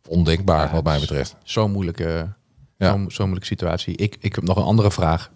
ondenkbaar 0.08 0.66
Ja, 0.68 0.72
wat 0.74 0.84
mij 0.84 1.00
betreft. 1.00 1.36
Zo'n 1.44 1.72
moeilijke 1.72 2.34
zo'n 3.08 3.08
moeilijke 3.18 3.46
situatie. 3.46 3.96
Ik, 3.96 4.18
ik 4.20 4.36
heb 4.36 4.44
nog 4.44 4.58
een 4.58 4.64
andere 4.64 4.92
vraag. 4.92 5.32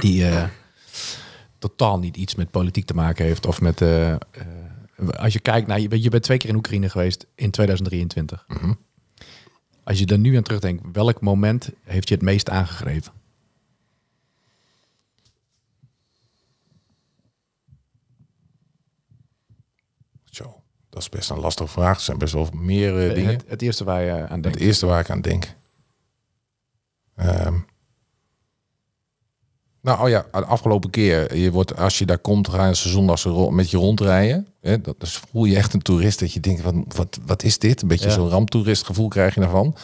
Die 0.00 0.24
totaal 1.62 1.98
niet 1.98 2.16
iets 2.16 2.34
met 2.34 2.50
politiek 2.50 2.84
te 2.86 2.94
maken 2.94 3.24
heeft. 3.24 3.46
Of 3.46 3.60
met... 3.60 3.80
eh, 3.80 4.12
eh, 4.12 4.18
als 5.16 5.32
je 5.32 5.40
kijkt 5.40 5.66
naar... 5.66 5.80
Je 5.80 5.88
bent, 5.88 6.02
je 6.02 6.10
bent 6.10 6.22
twee 6.22 6.38
keer 6.38 6.48
in 6.48 6.56
Oekraïne 6.56 6.88
geweest 6.88 7.26
in 7.34 7.50
2023. 7.50 8.44
Mhm. 8.48 8.72
Als 9.84 9.98
je 9.98 10.06
er 10.06 10.18
nu 10.18 10.36
aan 10.36 10.42
terugdenkt, 10.42 10.82
welk 10.92 11.20
moment 11.20 11.70
heeft 11.82 12.08
je 12.08 12.14
het 12.14 12.24
meest 12.24 12.50
aangegrepen? 12.50 13.12
Zo, 20.24 20.62
dat 20.90 21.02
is 21.02 21.08
best 21.08 21.30
een 21.30 21.38
lastige 21.38 21.68
vraag. 21.68 21.96
Er 21.96 22.02
zijn 22.02 22.18
best 22.18 22.32
wel 22.32 22.48
meer 22.52 23.08
eh, 23.08 23.14
dingen. 23.14 23.32
Het, 23.32 23.44
het 23.46 23.62
eerste 23.62 23.84
waar 23.84 24.02
je 24.02 24.12
aan 24.12 24.32
Het 24.34 24.42
denkt. 24.42 24.58
eerste 24.58 24.86
waar 24.86 25.00
ik 25.00 25.10
aan 25.10 25.20
denk. 25.20 25.54
Ehm, 27.14 27.58
nou, 29.82 30.02
oh 30.02 30.08
ja, 30.08 30.26
de 30.32 30.44
afgelopen 30.44 30.90
keer, 30.90 31.36
je 31.36 31.50
wordt, 31.50 31.76
als 31.76 31.98
je 31.98 32.06
daar 32.06 32.18
komt, 32.18 32.48
gaan 32.48 32.76
ze 32.76 32.88
zondags 32.88 33.26
met 33.50 33.70
je 33.70 33.76
rondrijden. 33.76 34.46
Hè, 34.60 34.80
dat 34.80 34.94
dus 35.00 35.20
voel 35.30 35.44
je 35.44 35.56
echt 35.56 35.74
een 35.74 35.82
toerist 35.82 36.18
dat 36.18 36.32
je 36.32 36.40
denkt, 36.40 36.62
wat, 36.62 36.74
wat, 36.86 37.18
wat 37.26 37.42
is 37.42 37.58
dit? 37.58 37.82
Een 37.82 37.88
beetje 37.88 38.08
Ja. 38.08 38.14
zo'n 38.14 38.28
ramptoerist 38.28 38.84
gevoel 38.84 39.08
krijg 39.08 39.34
je 39.34 39.40
daarvan. 39.40 39.76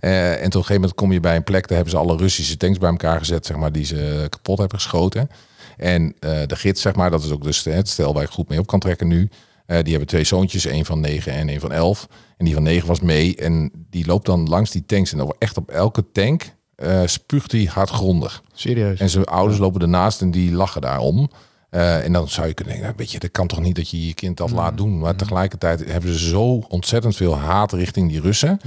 Eh, 0.00 0.30
en 0.30 0.36
tot 0.36 0.44
een 0.44 0.50
gegeven 0.52 0.74
moment 0.74 0.94
kom 0.94 1.12
je 1.12 1.20
bij 1.20 1.36
een 1.36 1.44
plek, 1.44 1.68
daar 1.68 1.76
hebben 1.76 1.94
ze 1.94 1.98
alle 1.98 2.16
Russische 2.16 2.56
tanks 2.56 2.78
bij 2.78 2.90
elkaar 2.90 3.18
gezet, 3.18 3.46
zeg 3.46 3.56
maar, 3.56 3.72
die 3.72 3.84
ze 3.84 4.26
kapot 4.30 4.58
hebben 4.58 4.78
geschoten. 4.78 5.30
En 5.76 6.14
eh, 6.20 6.46
de 6.46 6.56
gids, 6.56 6.80
zeg 6.80 6.94
maar, 6.94 7.10
dat 7.10 7.24
is 7.24 7.30
ook 7.30 7.42
dus 7.42 7.64
het 7.64 7.88
stel 7.88 8.14
waar 8.14 8.22
ik 8.22 8.28
goed 8.30 8.48
mee 8.48 8.58
op 8.58 8.66
kan 8.66 8.80
trekken 8.80 9.08
nu. 9.08 9.28
Eh, 9.66 9.78
die 9.78 9.90
hebben 9.90 10.08
twee 10.08 10.24
zoontjes, 10.24 10.64
één 10.66 10.84
van 10.84 11.00
negen 11.00 11.32
en 11.32 11.48
één 11.48 11.60
van 11.60 11.72
elf. 11.72 12.08
En 12.36 12.44
die 12.44 12.54
van 12.54 12.62
negen 12.62 12.88
was 12.88 13.00
mee. 13.00 13.36
En 13.36 13.70
die 13.90 14.06
loopt 14.06 14.26
dan 14.26 14.48
langs 14.48 14.70
die 14.70 14.86
tanks. 14.86 15.12
En 15.12 15.18
dan 15.18 15.34
echt 15.38 15.56
op 15.56 15.70
elke 15.70 16.04
tank 16.12 16.54
eh, 16.76 17.02
spuugt 17.06 17.52
hij 17.52 17.64
hardgrondig. 17.64 18.42
Serieus? 18.52 19.00
En 19.00 19.08
zijn 19.10 19.24
ouders 19.24 19.58
lopen 19.58 19.80
ernaast 19.80 20.20
en 20.20 20.30
die 20.30 20.52
lachen 20.52 20.80
daarom. 20.80 21.30
Eh, 21.70 22.04
en 22.04 22.12
dan 22.12 22.28
zou 22.28 22.46
je 22.46 22.54
kunnen 22.54 22.72
denken, 22.74 22.92
nou, 22.92 23.02
weet 23.04 23.12
je, 23.12 23.18
dat 23.18 23.30
kan 23.30 23.46
toch 23.46 23.60
niet 23.60 23.76
dat 23.76 23.90
je 23.90 24.06
je 24.06 24.14
kind 24.14 24.36
dat 24.36 24.50
laat 24.50 24.76
doen. 24.76 24.98
Maar 24.98 25.16
tegelijkertijd 25.16 25.84
hebben 25.84 26.12
ze 26.12 26.28
zo 26.28 26.58
ontzettend 26.68 27.16
veel 27.16 27.36
haat 27.36 27.72
richting 27.72 28.10
die 28.10 28.20
Russen. 28.20 28.60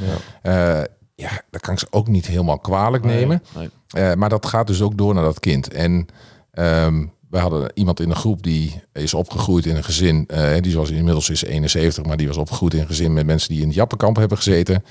Ja, 0.43 0.87
ja 1.15 1.41
dat 1.49 1.61
kan 1.61 1.73
ik 1.73 1.79
ze 1.79 1.87
ook 1.89 2.07
niet 2.07 2.27
helemaal 2.27 2.59
kwalijk 2.59 3.03
nemen. 3.03 3.43
Nee. 3.55 3.69
Eh, 3.89 4.13
maar 4.13 4.29
dat 4.29 4.45
gaat 4.45 4.67
dus 4.67 4.81
ook 4.81 4.97
door 4.97 5.13
naar 5.13 5.23
dat 5.23 5.39
kind. 5.39 5.73
En 5.73 6.05
ehm 6.51 7.05
we 7.29 7.37
hadden 7.37 7.71
iemand 7.73 7.99
in 7.99 8.09
een 8.09 8.15
groep 8.15 8.43
die 8.43 8.83
is 8.93 9.13
opgegroeid 9.13 9.65
in 9.65 9.75
een 9.75 9.83
gezin. 9.83 10.27
eh, 10.27 10.61
die 10.61 10.75
was 10.75 10.89
inmiddels 10.89 11.29
is 11.29 11.43
71, 11.43 12.05
maar 12.05 12.17
die 12.17 12.27
was 12.27 12.37
opgegroeid 12.37 12.73
in 12.73 12.79
een 12.79 12.87
gezin 12.87 13.13
met 13.13 13.25
mensen 13.25 13.49
die 13.49 13.61
in 13.61 13.67
het 13.67 13.75
Jappenkamp 13.75 14.15
hebben 14.15 14.37
gezeten. 14.37 14.83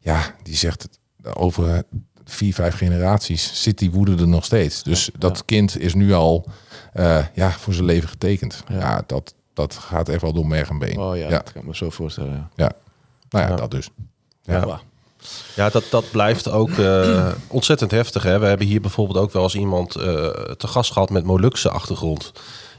Ja, 0.00 0.34
die 0.42 0.56
zegt 0.56 0.82
het 0.82 0.98
over 1.36 1.82
vier, 2.28 2.54
vijf 2.54 2.76
generaties 2.76 3.62
zit 3.62 3.78
die 3.78 3.90
woede 3.90 4.16
er 4.16 4.28
nog 4.28 4.44
steeds. 4.44 4.82
Dus 4.82 5.10
dat 5.18 5.44
kind 5.44 5.78
is 5.78 5.94
nu 5.94 6.12
al 6.12 6.46
eh, 6.92 7.24
ja, 7.34 7.50
voor 7.50 7.74
zijn 7.74 7.86
leven 7.86 8.08
getekend. 8.08 8.62
Ja. 8.68 9.02
Dat, 9.06 9.34
dat 9.54 9.74
gaat 9.74 10.08
echt 10.08 10.22
wel 10.22 10.32
door 10.32 10.46
merg 10.46 10.68
en 10.68 10.78
been. 10.78 10.98
Oh 10.98 11.16
ja, 11.16 11.28
ja. 11.28 11.28
dat 11.28 11.52
kan 11.52 11.60
ik 11.60 11.66
me 11.66 11.76
zo 11.76 11.90
voorstellen. 11.90 12.32
Ja. 12.32 12.48
ja. 12.54 12.72
Nou 13.30 13.50
ja, 13.50 13.56
dat 13.56 13.70
dus. 13.70 13.88
Ja. 14.42 14.80
Ja. 15.54 15.68
Dat, 15.68 15.84
dat 15.90 16.10
blijft 16.10 16.48
ook 16.48 16.70
eh, 16.70 17.32
ontzettend 17.48 17.90
heftig. 17.90 18.22
Hè? 18.22 18.38
We 18.38 18.46
hebben 18.46 18.66
hier 18.66 18.80
bijvoorbeeld 18.80 19.18
ook 19.18 19.32
wel 19.32 19.42
eens 19.42 19.54
iemand 19.54 19.96
eh, 19.96 20.04
te 20.56 20.66
gast 20.66 20.92
gehad 20.92 21.10
met 21.10 21.24
Molukse 21.24 21.70
achtergrond. 21.70 22.32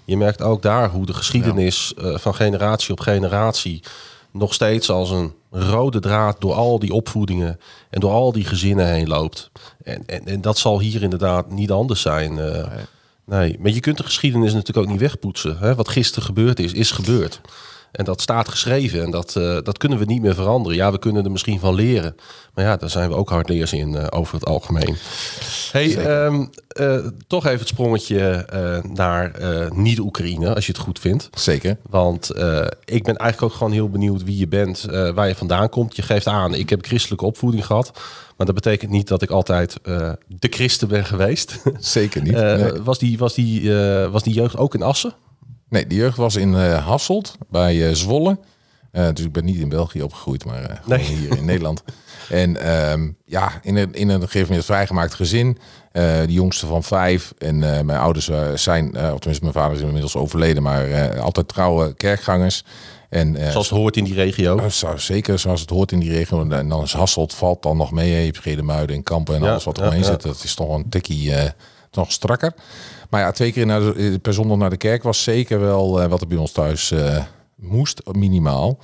Je 0.05 0.17
merkt 0.17 0.41
ook 0.41 0.61
daar 0.61 0.89
hoe 0.89 1.05
de 1.05 1.13
geschiedenis 1.13 1.93
van 1.97 2.35
generatie 2.35 2.91
op 2.91 2.99
generatie 2.99 3.83
nog 4.31 4.53
steeds 4.53 4.89
als 4.89 5.09
een 5.09 5.33
rode 5.51 5.99
draad 5.99 6.41
door 6.41 6.53
al 6.53 6.79
die 6.79 6.93
opvoedingen 6.93 7.59
en 7.89 7.99
door 7.99 8.11
al 8.11 8.31
die 8.31 8.45
gezinnen 8.45 8.87
heen 8.87 9.07
loopt. 9.07 9.51
En, 9.83 10.03
en, 10.05 10.25
en 10.25 10.41
dat 10.41 10.57
zal 10.57 10.79
hier 10.79 11.01
inderdaad 11.01 11.51
niet 11.51 11.71
anders 11.71 12.01
zijn. 12.01 12.39
eh. 12.39 12.71
nee. 13.25 13.57
maar 13.59 13.71
je 13.71 13.79
kunt 13.79 13.97
de 13.97 14.03
geschiedenis 14.03 14.53
natuurlijk 14.53 14.87
ook 14.87 14.91
niet 14.91 15.01
wegpoetsen. 15.01 15.57
Hè? 15.57 15.75
Wat 15.75 15.89
gisteren 15.89 16.23
gebeurd 16.23 16.59
is, 16.59 16.73
is 16.73 16.91
gebeurd. 16.91 17.41
En 17.91 18.05
dat 18.05 18.21
staat 18.21 18.49
geschreven 18.49 19.03
en 19.03 19.11
dat, 19.11 19.35
eh, 19.35 19.57
dat 19.63 19.77
kunnen 19.77 19.97
we 19.97 20.05
niet 20.05 20.21
meer 20.21 20.35
veranderen. 20.35 20.77
Ja, 20.77 20.91
we 20.91 20.99
kunnen 20.99 21.23
er 21.23 21.31
misschien 21.31 21.59
van 21.59 21.75
leren. 21.75 22.15
Maar 22.53 22.65
ja, 22.65 22.77
daar 22.77 22.89
zijn 22.89 23.09
we 23.09 23.15
ook 23.15 23.29
hardleers 23.29 23.73
in 23.73 23.95
eh, 23.95 24.07
over 24.09 24.33
het 24.33 24.45
algemeen. 24.45 24.95
Hey, 25.71 25.97
ehm, 25.97 26.45
eh, 26.67 26.97
toch 27.27 27.45
even 27.45 27.59
het 27.59 27.67
sprongetje 27.67 28.45
naar 28.93 29.31
niet-Oekraïne, 29.73 30.55
als 30.55 30.65
je 30.65 30.71
het 30.71 30.81
goed 30.81 30.99
vindt. 30.99 31.29
Zeker. 31.33 31.77
Want 31.89 32.29
ik 32.85 33.03
ben 33.03 33.15
eigenlijk 33.15 33.41
ook 33.41 33.53
gewoon 33.53 33.73
heel 33.73 33.89
benieuwd 33.89 34.23
wie 34.23 34.37
je 34.37 34.47
bent, 34.47 34.85
waar 35.13 35.27
je 35.27 35.35
vandaan 35.35 35.69
komt. 35.69 35.95
Je 35.95 36.01
geeft 36.01 36.27
aan, 36.27 36.53
ik 36.53 36.69
heb 36.69 36.85
christelijke 36.85 37.25
opvoeding 37.25 37.65
gehad. 37.65 37.91
Maar 38.37 38.45
dat 38.45 38.55
betekent 38.55 38.91
niet 38.91 39.07
dat 39.07 39.21
ik 39.21 39.29
altijd 39.29 39.77
de 40.27 40.47
christen 40.49 40.87
ben 40.87 41.05
geweest. 41.05 41.61
Zeker 41.79 42.21
niet. 42.21 42.33
Nee. 42.33 42.71
was, 42.83 42.99
die, 42.99 43.17
was, 43.17 43.33
die, 43.33 43.71
was 44.11 44.23
die 44.23 44.33
jeugd 44.33 44.57
ook 44.57 44.73
in 44.73 44.81
Assen? 44.81 45.13
Nee, 45.69 45.87
die 45.87 45.97
jeugd 45.97 46.17
was 46.17 46.35
in 46.35 46.55
eh, 46.55 46.85
Hasselt 46.87 47.37
bij 47.49 47.87
eh, 47.87 47.93
Zwolle. 47.93 48.39
Eh, 48.91 49.07
dus 49.13 49.25
ik 49.25 49.31
ben 49.31 49.45
niet 49.45 49.57
in 49.57 49.69
België 49.69 50.03
opgegroeid, 50.03 50.45
maar 50.45 50.79
gewoon 50.83 50.99
Nee. 50.99 51.05
hier 51.07 51.37
in 51.37 51.45
Nederland. 51.51 51.83
En 52.29 52.61
ehm, 52.61 53.09
ja, 53.25 53.51
in 53.61 53.75
een, 53.75 53.93
in 53.93 54.09
een 54.09 54.21
gegeven 54.21 54.47
moment 54.47 54.65
vrijgemaakt 54.65 55.13
gezin. 55.13 55.57
De 55.91 56.25
jongste 56.27 56.65
van 56.65 56.83
vijf. 56.83 57.33
En 57.37 57.59
mijn 57.59 57.99
ouders 57.99 58.29
zijn, 58.53 58.85
of 58.87 59.19
tenminste 59.19 59.41
mijn 59.41 59.53
vader 59.53 59.77
is 59.77 59.81
inmiddels 59.83 60.15
overleden, 60.15 60.63
maar 60.63 61.19
altijd 61.19 61.47
trouwe 61.47 61.93
kerkgangers. 61.93 62.63
En, 63.09 63.37
Zoals 63.51 63.69
het 63.69 63.77
hoort 63.77 63.97
in 63.97 64.03
die 64.03 64.13
regio. 64.13 64.55
Oh, 64.55 64.65
zo, 64.65 64.97
zeker 64.97 65.39
zoals 65.39 65.61
het 65.61 65.69
hoort 65.69 65.91
in 65.91 65.99
die 65.99 66.11
regio. 66.11 66.49
En 66.49 66.69
dan 66.69 66.83
is 66.83 66.93
Hasselt 66.93 67.33
valt 67.33 67.63
dan 67.63 67.77
nog 67.77 67.91
mee. 67.91 68.09
Je 68.09 68.25
hebt 68.25 68.39
Gedemuiden 68.39 68.95
en 68.95 69.03
Kampen 69.03 69.35
en 69.35 69.41
Ja, 69.41 69.49
alles 69.49 69.63
wat 69.63 69.77
er 69.77 69.95
ja, 69.95 70.03
zit. 70.03 70.21
Dat 70.21 70.43
is 70.43 70.53
toch 70.55 70.75
een 70.75 70.89
tikkie 70.89 71.33
nog 71.91 72.11
strakker. 72.11 72.53
Maar 73.09 73.21
ja, 73.21 73.31
twee 73.31 73.51
keer 73.51 73.65
naar 73.65 73.95
eh, 73.95 74.13
per 74.21 74.33
zondag 74.33 74.57
naar 74.57 74.69
de 74.69 74.77
kerk 74.77 75.03
was 75.03 75.23
zeker 75.23 75.59
wel 75.59 76.01
eh, 76.01 76.09
wat 76.09 76.21
er 76.21 76.27
bij 76.27 76.37
ons 76.37 76.51
thuis 76.51 76.91
eh, 76.91 77.23
moest, 77.55 78.01
minimaal. 78.11 78.79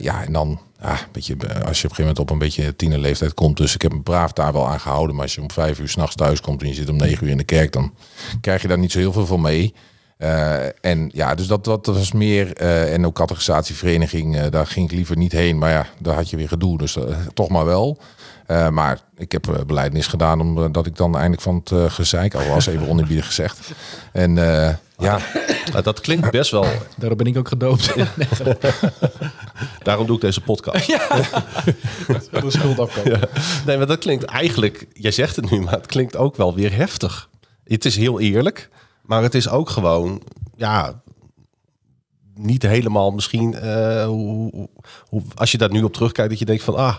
Ja, 0.00 0.24
en 0.24 0.32
dan 0.32 0.60
ja, 0.80 0.90
een 0.90 0.98
beetje, 1.12 1.34
als 1.34 1.50
je 1.50 1.58
op 1.58 1.64
een 1.64 1.74
gegeven 1.74 1.94
moment 1.98 2.18
op 2.18 2.30
een 2.30 2.38
beetje 2.38 2.76
tienerleeftijd 2.76 3.34
komt. 3.34 3.56
Dus 3.56 3.74
ik 3.74 3.82
heb 3.82 3.92
me 3.92 4.00
braaf 4.00 4.32
daar 4.32 4.52
wel 4.52 4.68
aan 4.68 4.80
gehouden. 4.80 5.14
Maar 5.14 5.24
als 5.24 5.34
je 5.34 5.40
om 5.40 5.50
vijf 5.50 5.78
uur 5.78 5.88
s'nachts 5.88 6.14
thuis 6.14 6.40
komt 6.40 6.62
en 6.62 6.68
je 6.68 6.74
zit 6.74 6.88
om 6.88 6.96
negen 6.96 7.24
uur 7.24 7.30
in 7.30 7.36
de 7.36 7.44
kerk, 7.44 7.72
dan 7.72 7.94
krijg 8.40 8.62
je 8.62 8.68
daar 8.68 8.78
niet 8.78 8.92
zo 8.92 8.98
heel 8.98 9.12
veel 9.12 9.26
van 9.26 9.40
mee. 9.40 9.74
Eh, 10.20 10.66
en 10.80 11.10
ja, 11.12 11.34
dus 11.34 11.46
dat, 11.46 11.64
dat, 11.64 11.84
dat 11.84 11.96
was 11.96 12.12
meer. 12.12 12.56
eh, 12.56 12.92
en 12.92 13.06
ook 13.06 13.14
categorisatievereniging, 13.14 14.36
eh, 14.36 14.50
daar 14.50 14.66
ging 14.66 14.90
ik 14.90 14.96
liever 14.96 15.16
niet 15.16 15.32
heen. 15.32 15.58
Maar 15.58 15.70
ja, 15.70 15.86
daar 15.98 16.14
had 16.14 16.30
je 16.30 16.36
weer 16.36 16.48
gedoe. 16.48 16.78
Dus 16.78 16.96
toch 17.34 17.48
maar 17.48 17.64
wel. 17.64 17.98
Eh, 18.46 18.68
maar 18.68 18.98
ik 19.16 19.32
heb 19.32 19.48
uh, 19.48 19.54
beleidnis 19.66 20.06
gedaan 20.06 20.40
omdat 20.40 20.86
ik 20.86 20.96
dan 20.96 21.14
eindelijk 21.14 21.42
van 21.42 21.54
het 21.54 21.70
uh, 21.70 21.90
gezeik 21.90 22.34
al 22.34 22.46
was. 22.46 22.66
Even 22.66 22.88
oneerbiedig 22.88 23.26
gezegd. 23.26 23.70
En 24.12 24.36
uh, 24.36 24.68
ja, 24.98 25.18
Nou, 25.72 25.82
dat 25.82 26.00
klinkt 26.00 26.30
best 26.30 26.50
wel. 26.50 26.66
Daarom 26.96 27.18
ben 27.18 27.26
ik 27.26 27.38
ook 27.38 27.48
gedoopt. 27.48 27.94
Daarom 29.82 30.06
doe 30.06 30.14
ik 30.14 30.20
deze 30.20 30.40
podcast. 30.40 30.86
de 30.86 32.44
schuld 32.46 32.78
afkomen. 32.78 33.20
Nee, 33.66 33.76
maar 33.76 33.86
dat 33.86 33.98
klinkt 33.98 34.24
eigenlijk, 34.24 34.86
jij 34.92 35.10
zegt 35.10 35.36
het 35.36 35.50
nu, 35.50 35.60
maar 35.60 35.74
het 35.74 35.86
klinkt 35.86 36.16
ook 36.16 36.36
wel 36.36 36.54
weer 36.54 36.74
heftig. 36.74 37.28
Het 37.64 37.84
is 37.84 37.96
heel 37.96 38.20
eerlijk, 38.20 38.68
maar 39.10 39.22
het 39.22 39.34
is 39.34 39.48
ook 39.48 39.70
gewoon, 39.70 40.22
ja, 40.56 41.02
niet 42.34 42.62
helemaal 42.62 43.10
misschien, 43.10 43.54
uh, 43.64 44.04
hoe, 44.04 44.50
hoe, 44.52 44.68
hoe, 45.08 45.22
als 45.34 45.52
je 45.52 45.58
daar 45.58 45.70
nu 45.70 45.82
op 45.82 45.92
terugkijkt, 45.92 46.30
dat 46.30 46.38
je 46.38 46.44
denkt 46.44 46.62
van, 46.62 46.74
ah, 46.74 46.96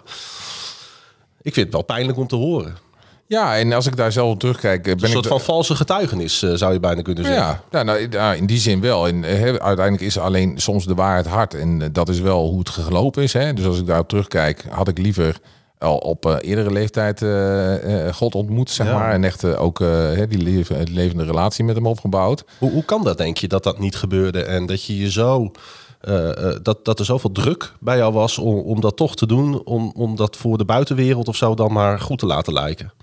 ik 1.41 1.53
vind 1.53 1.65
het 1.65 1.75
wel 1.75 1.83
pijnlijk 1.83 2.17
om 2.17 2.27
te 2.27 2.35
horen. 2.35 2.77
Ja, 3.27 3.57
en 3.57 3.73
als 3.73 3.87
ik 3.87 3.95
daar 3.95 4.11
zelf 4.11 4.31
op 4.31 4.39
terugkijk... 4.39 4.83
Ben 4.83 5.03
een 5.03 5.09
soort 5.09 5.25
ik 5.25 5.31
van 5.31 5.41
valse 5.41 5.75
getuigenis, 5.75 6.41
uh, 6.41 6.53
zou 6.53 6.73
je 6.73 6.79
bijna 6.79 7.01
kunnen 7.01 7.23
zeggen. 7.23 7.43
Ja, 7.43 7.61
ja 7.71 7.83
nou, 7.83 8.35
in 8.35 8.45
die 8.45 8.59
zin 8.59 8.81
wel. 8.81 9.07
En 9.07 9.25
uiteindelijk 9.61 10.01
is 10.01 10.17
alleen 10.17 10.59
soms 10.59 10.85
de 10.85 10.95
waarheid 10.95 11.27
hard. 11.27 11.53
En 11.53 11.93
dat 11.93 12.09
is 12.09 12.19
wel 12.19 12.49
hoe 12.49 12.59
het 12.59 12.69
gelopen 12.69 13.23
is. 13.23 13.33
Hè? 13.33 13.53
Dus 13.53 13.65
als 13.65 13.79
ik 13.79 13.85
daarop 13.85 14.07
terugkijk, 14.07 14.65
had 14.69 14.87
ik 14.87 14.97
liever 14.97 15.39
al 15.81 15.97
op 15.97 16.25
uh, 16.25 16.35
eerdere 16.41 16.71
leeftijd 16.71 17.21
uh, 17.21 18.13
God 18.13 18.35
ontmoet, 18.35 18.69
zeg 18.69 18.87
ja. 18.87 18.93
maar. 18.93 19.11
En 19.11 19.23
echt 19.23 19.43
uh, 19.43 19.61
ook 19.61 19.77
die 20.29 20.41
leven, 20.41 20.83
levende 20.91 21.23
relatie 21.23 21.63
met 21.63 21.75
hem 21.75 21.85
opgebouwd. 21.85 22.43
Hoe, 22.57 22.71
hoe 22.71 22.85
kan 22.85 23.03
dat, 23.03 23.17
denk 23.17 23.37
je, 23.37 23.47
dat 23.47 23.63
dat 23.63 23.79
niet 23.79 23.95
gebeurde? 23.95 24.43
En 24.43 24.65
dat 24.65 24.83
je 24.83 24.97
je 24.97 25.11
zo... 25.11 25.51
dat, 26.61 26.85
dat 26.85 26.99
er 26.99 27.05
zoveel 27.05 27.31
druk 27.31 27.73
bij 27.79 27.97
jou 27.97 28.13
was 28.13 28.37
om, 28.37 28.57
om 28.57 28.81
dat 28.81 28.97
toch 28.97 29.15
te 29.15 29.25
doen... 29.25 29.65
Om, 29.65 29.91
om 29.95 30.15
dat 30.15 30.37
voor 30.37 30.57
de 30.57 30.65
buitenwereld 30.65 31.27
of 31.27 31.35
zo 31.35 31.55
dan 31.55 31.73
maar 31.73 31.99
goed 31.99 32.19
te 32.19 32.25
laten 32.25 32.53
lijken? 32.53 32.93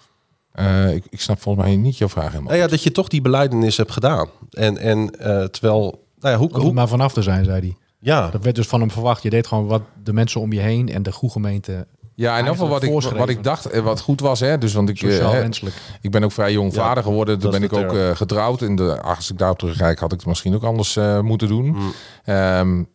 Uh, 0.60 0.94
ik, 0.94 1.04
ik, 1.10 1.20
snap 1.20 1.40
volgens 1.40 1.64
mij 1.64 1.76
niet 1.76 1.98
jouw 1.98 2.08
vraag 2.08 2.30
helemaal. 2.30 2.48
Nou 2.48 2.62
ja, 2.62 2.68
dat 2.68 2.82
je 2.82 2.92
toch 2.92 3.08
die 3.08 3.20
beleidenis 3.20 3.76
hebt 3.76 3.92
gedaan. 3.92 4.28
En, 4.50 4.78
en 4.78 4.98
uh, 4.98 5.44
terwijl... 5.44 6.06
Nou 6.18 6.32
ja, 6.34 6.38
hoe, 6.38 6.52
Om 6.52 6.60
hoe... 6.60 6.72
maar 6.72 6.88
vanaf 6.88 7.12
te 7.12 7.22
zijn, 7.22 7.44
zei 7.44 7.60
hij. 7.60 7.76
Ja. 8.00 8.30
Dat 8.30 8.42
werd 8.42 8.56
dus 8.56 8.66
van 8.66 8.80
hem 8.80 8.90
verwacht. 8.90 9.22
Je 9.22 9.30
deed 9.30 9.46
gewoon 9.46 9.66
wat 9.66 9.82
de 10.02 10.12
mensen 10.12 10.40
om 10.40 10.52
je 10.52 10.60
heen 10.60 10.88
en 10.88 11.02
de 11.02 11.12
goede 11.12 11.34
gemeente 11.34 11.86
ja, 12.18 12.38
en 12.38 12.48
ook 12.48 12.56
wat 12.56 12.82
ik, 12.82 13.00
wat 13.00 13.28
ik 13.28 13.44
dacht, 13.44 13.66
eh, 13.66 13.80
wat 13.82 14.00
goed 14.00 14.20
was, 14.20 14.40
hè, 14.40 14.58
dus 14.58 14.72
want 14.72 14.88
ik, 14.88 14.98
Sociaal 14.98 15.34
uh, 15.34 15.40
menselijk. 15.40 15.76
ik 16.00 16.10
ben 16.10 16.24
ook 16.24 16.32
vrij 16.32 16.52
jong 16.52 16.74
Ja, 16.74 16.80
vader 16.80 17.02
geworden. 17.02 17.38
Toen 17.38 17.50
ben 17.50 17.62
ik 17.62 17.72
ook 17.72 17.92
uh, 17.92 18.10
getrouwd. 18.10 18.62
En 18.62 18.76
de, 18.76 19.00
als 19.02 19.30
ik 19.30 19.38
daarop 19.38 19.58
terugkijk, 19.58 19.98
had 19.98 20.12
ik 20.12 20.18
het 20.18 20.28
misschien 20.28 20.54
ook 20.54 20.62
anders 20.64 20.96
uh, 20.96 21.20
moeten 21.20 21.48
doen. 21.48 21.66
Mm. 21.66 21.92
Um, 22.34 22.88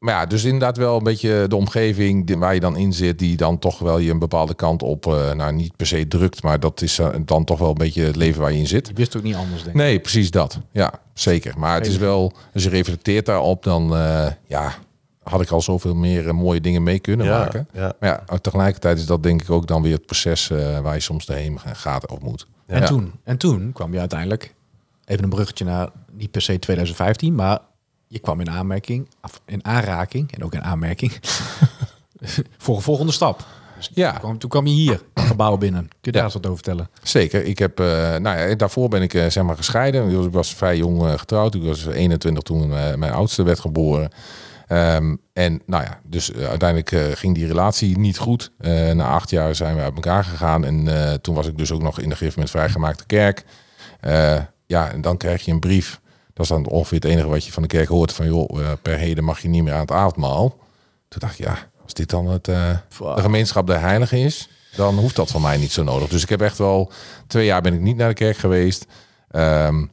maar 0.00 0.14
ja, 0.14 0.26
dus 0.26 0.44
inderdaad 0.44 0.76
wel 0.76 0.96
een 0.96 1.02
beetje 1.02 1.44
de 1.48 1.56
omgeving 1.56 2.26
die- 2.26 2.38
waar 2.38 2.54
je 2.54 2.60
dan 2.60 2.76
in 2.76 2.92
zit, 2.92 3.18
die 3.18 3.36
dan 3.36 3.58
toch 3.58 3.78
wel 3.78 3.98
je 3.98 4.10
een 4.10 4.18
bepaalde 4.18 4.54
kant 4.54 4.82
op, 4.82 5.06
eh, 5.06 5.32
nou 5.32 5.52
niet 5.52 5.76
per 5.76 5.86
se 5.86 6.08
drukt, 6.08 6.42
maar 6.42 6.60
dat 6.60 6.82
is 6.82 6.98
eh, 6.98 7.08
dan 7.24 7.44
toch 7.44 7.58
wel 7.58 7.68
een 7.68 7.74
beetje 7.74 8.02
het 8.02 8.16
leven 8.16 8.40
waar 8.40 8.52
je 8.52 8.58
in 8.58 8.66
zit. 8.66 8.86
Je 8.88 8.94
wist 8.94 9.16
ook 9.16 9.22
niet 9.22 9.34
anders, 9.34 9.62
denk 9.62 9.76
ik. 9.76 9.82
Nee, 9.82 9.98
precies 10.00 10.30
dat. 10.30 10.58
Ja, 10.72 10.92
zeker. 11.14 11.58
Maar 11.58 11.74
het 11.74 11.86
is 11.86 11.96
wel, 11.96 12.32
als 12.54 12.62
je 12.62 12.68
reflecteert 12.68 13.26
daarop, 13.26 13.62
dan 13.62 13.96
eh, 13.96 14.26
ja, 14.46 14.74
had 15.22 15.40
ik 15.40 15.50
al 15.50 15.60
zoveel 15.60 15.94
meer 15.94 16.28
eh, 16.28 16.34
mooie 16.34 16.60
dingen 16.60 16.82
mee 16.82 16.98
kunnen 16.98 17.26
Ja, 17.26 17.38
maken. 17.38 17.68
ja. 17.72 17.92
Maar 18.00 18.22
ja, 18.28 18.38
tegelijkertijd 18.38 18.98
is 18.98 19.06
dat 19.06 19.22
denk 19.22 19.42
ik 19.42 19.50
ook 19.50 19.66
dan 19.66 19.82
weer 19.82 19.92
het 19.94 20.06
proces 20.06 20.50
eh, 20.50 20.78
waar 20.78 20.94
je 20.94 21.00
soms 21.00 21.26
doorheen 21.26 21.58
gaat 21.60 22.10
of 22.10 22.20
moet. 22.20 22.46
En, 22.66 22.80
Ja. 22.80 22.86
toen, 22.86 23.12
en 23.24 23.36
toen 23.36 23.72
kwam 23.72 23.92
je 23.92 23.98
uiteindelijk, 23.98 24.54
even 25.04 25.24
een 25.24 25.30
bruggetje 25.30 25.64
naar 25.64 25.88
niet 26.12 26.30
per 26.30 26.42
se 26.42 26.58
2015, 26.58 27.34
maar 27.34 27.58
je 28.06 28.18
kwam 28.18 28.40
in 28.40 28.50
aanmerking, 28.50 29.08
af- 29.20 29.40
in 29.44 29.64
aanraking 29.64 30.32
en 30.32 30.44
ook 30.44 30.54
in 30.54 30.62
aanmerking 30.62 31.12
voor 32.58 32.76
een 32.76 32.82
volgende 32.82 33.12
stap. 33.12 33.44
Dus 33.76 33.90
Ja. 33.94 34.10
toen, 34.10 34.20
kwam, 34.20 34.38
toen 34.38 34.50
kwam 34.50 34.66
je 34.66 34.72
hier, 34.72 35.02
het 35.14 35.24
gebouw 35.24 35.56
binnen. 35.56 35.82
Kun 35.88 35.96
je 36.00 36.10
daar 36.10 36.20
Ja. 36.20 36.24
eens 36.26 36.34
wat 36.34 36.46
over 36.46 36.56
vertellen? 36.64 36.88
Zeker. 37.02 37.44
Ik 37.44 37.58
heb, 37.58 37.80
eh, 37.80 37.86
nou 38.16 38.38
ja, 38.38 38.54
daarvoor 38.54 38.88
ben 38.88 39.02
ik 39.02 39.14
eh, 39.14 39.26
zeg 39.30 39.44
maar 39.44 39.56
gescheiden. 39.56 40.08
Dus 40.10 40.24
Ik 40.26 40.32
was 40.32 40.54
vrij 40.54 40.76
jong 40.76 41.18
getrouwd. 41.20 41.54
Ik 41.54 41.62
was 41.62 41.86
21 41.86 42.42
toen 42.42 42.68
mijn 42.68 43.12
oudste 43.12 43.42
werd 43.42 43.60
geboren. 43.60 44.10
Ehm, 44.70 45.16
en 45.32 45.62
nou 45.66 45.84
ja, 45.84 46.00
dus 46.04 46.32
eh, 46.32 46.48
uiteindelijk 46.48 46.92
eh, 46.92 47.02
ging 47.12 47.34
die 47.34 47.46
relatie 47.46 47.98
niet 47.98 48.18
goed. 48.18 48.50
Eh, 48.58 48.90
na 48.90 49.08
acht 49.08 49.30
jaar 49.30 49.54
zijn 49.54 49.76
we 49.76 49.82
uit 49.82 49.94
elkaar 49.94 50.24
gegaan. 50.24 50.64
En 50.64 51.20
toen 51.20 51.34
was 51.34 51.46
ik 51.46 51.58
dus 51.58 51.72
ook 51.72 51.82
nog 51.82 51.98
in 51.98 52.08
de 52.08 52.16
gegeven 52.16 52.32
moment 52.34 52.50
vrijgemaakte 52.50 53.06
kerk. 53.06 53.44
Ja, 54.66 54.90
en 54.90 55.00
dan 55.00 55.16
krijg 55.16 55.44
je 55.44 55.52
een 55.52 55.60
brief. 55.60 56.00
Dat 56.34 56.44
is 56.44 56.48
dan 56.48 56.66
ongeveer 56.66 56.98
het 56.98 57.10
enige 57.10 57.28
wat 57.28 57.44
je 57.44 57.52
van 57.52 57.62
de 57.62 57.68
kerk 57.68 57.88
hoort. 57.88 58.12
Van 58.12 58.26
joh, 58.26 58.72
per 58.82 58.96
heden 58.96 59.24
mag 59.24 59.40
je 59.40 59.48
niet 59.48 59.62
meer 59.62 59.72
aan 59.72 59.80
het 59.80 59.90
avondmaal. 59.90 60.48
Toen 61.08 61.20
dacht 61.20 61.38
ik, 61.38 61.44
ja, 61.44 61.58
als 61.82 61.94
dit 61.94 62.10
dan 62.10 62.26
het, 62.26 62.48
eh, 62.48 62.70
de 62.98 63.22
gemeenschap 63.22 63.66
der 63.66 63.80
heiligen 63.80 64.18
is, 64.18 64.48
dan 64.76 64.98
hoeft 64.98 65.16
dat 65.16 65.30
van 65.30 65.40
mij 65.40 65.56
niet 65.56 65.72
zo 65.72 65.82
nodig. 65.82 66.08
Dus 66.08 66.22
ik 66.22 66.28
heb 66.28 66.40
echt 66.40 66.58
wel 66.58 66.92
twee 67.26 67.44
jaar 67.44 67.60
ben 67.60 67.74
ik 67.74 67.80
niet 67.80 67.96
naar 67.96 68.08
de 68.08 68.14
kerk 68.14 68.36
geweest. 68.36 68.86
Ehm, 69.30 69.84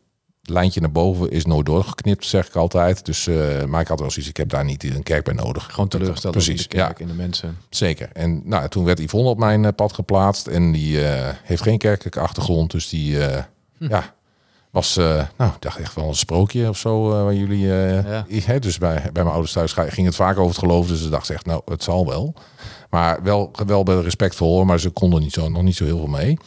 het 0.48 0.56
lijntje 0.56 0.80
naar 0.82 0.92
boven 0.92 1.32
is 1.32 1.46
nooit 1.46 1.66
doorgeknipt, 1.66 2.26
zeg 2.26 2.48
ik 2.48 2.56
altijd. 2.56 3.06
Dus, 3.06 3.28
eh, 3.28 3.64
maar 3.64 3.82
ik 3.82 3.88
had 3.88 4.00
wel 4.00 4.12
zoiets, 4.12 4.30
ik 4.30 4.38
heb 4.38 4.50
daar 4.50 4.64
niet 4.66 4.84
een 4.84 5.04
kerk 5.04 5.24
bij 5.24 5.34
nodig. 5.34 5.68
Gewoon 5.72 5.88
teleurgesteld 5.90 6.34
Precies, 6.34 6.62
de 6.62 6.68
kerk 6.68 6.98
ja. 6.98 7.04
en 7.04 7.10
de 7.12 7.18
mensen. 7.18 7.58
Zeker. 7.70 8.10
En 8.14 8.42
nou, 8.46 8.70
toen 8.70 8.84
werd 8.84 9.00
Yvonne 9.00 9.30
op 9.30 9.38
mijn 9.38 9.66
eh, 9.66 9.72
pad 9.76 9.94
geplaatst. 9.94 10.48
En 10.48 10.72
die 10.72 11.06
eh, 11.06 11.34
heeft 11.44 11.62
geen 11.62 11.78
kerkelijke 11.78 12.20
achtergrond. 12.20 12.72
Dus 12.72 12.90
die 12.90 13.26
eh, 13.26 13.44
ja, 13.78 14.14
was, 14.72 14.96
nou, 14.96 15.52
ik 15.56 15.62
dacht 15.62 15.80
echt 15.80 15.96
wel 15.96 16.08
een 16.08 16.16
sprookje 16.16 16.70
of 16.70 16.78
zo. 16.78 17.10
waar 17.10 17.34
jullie, 17.34 17.66
Ja. 17.68 18.26
hè, 18.30 18.60
dus 18.60 18.78
bij, 18.78 18.96
bij 19.02 19.24
mijn 19.24 19.28
ouders 19.28 19.52
thuis 19.54 19.74
ging 19.74 20.06
het 20.08 20.16
vaak 20.16 20.38
over 20.38 20.50
het 20.50 20.58
geloof. 20.58 20.88
Dus 20.88 21.02
ze 21.02 21.10
dacht 21.10 21.30
echt, 21.30 21.46
nou, 21.46 21.62
het 21.66 21.84
zal 21.84 22.08
wel. 22.08 22.34
Maar 22.90 23.24
wel, 23.24 23.52
wel 23.66 23.84
bij 23.84 23.96
respectvol, 23.96 24.64
maar 24.64 24.80
ze 24.80 24.90
konden 24.90 25.22
niet 25.22 25.34
zo, 25.34 25.50
nog 25.50 25.64
niet 25.64 25.76
zo 25.76 25.86
heel 25.86 25.98
veel 25.98 26.08
mee. 26.08 26.38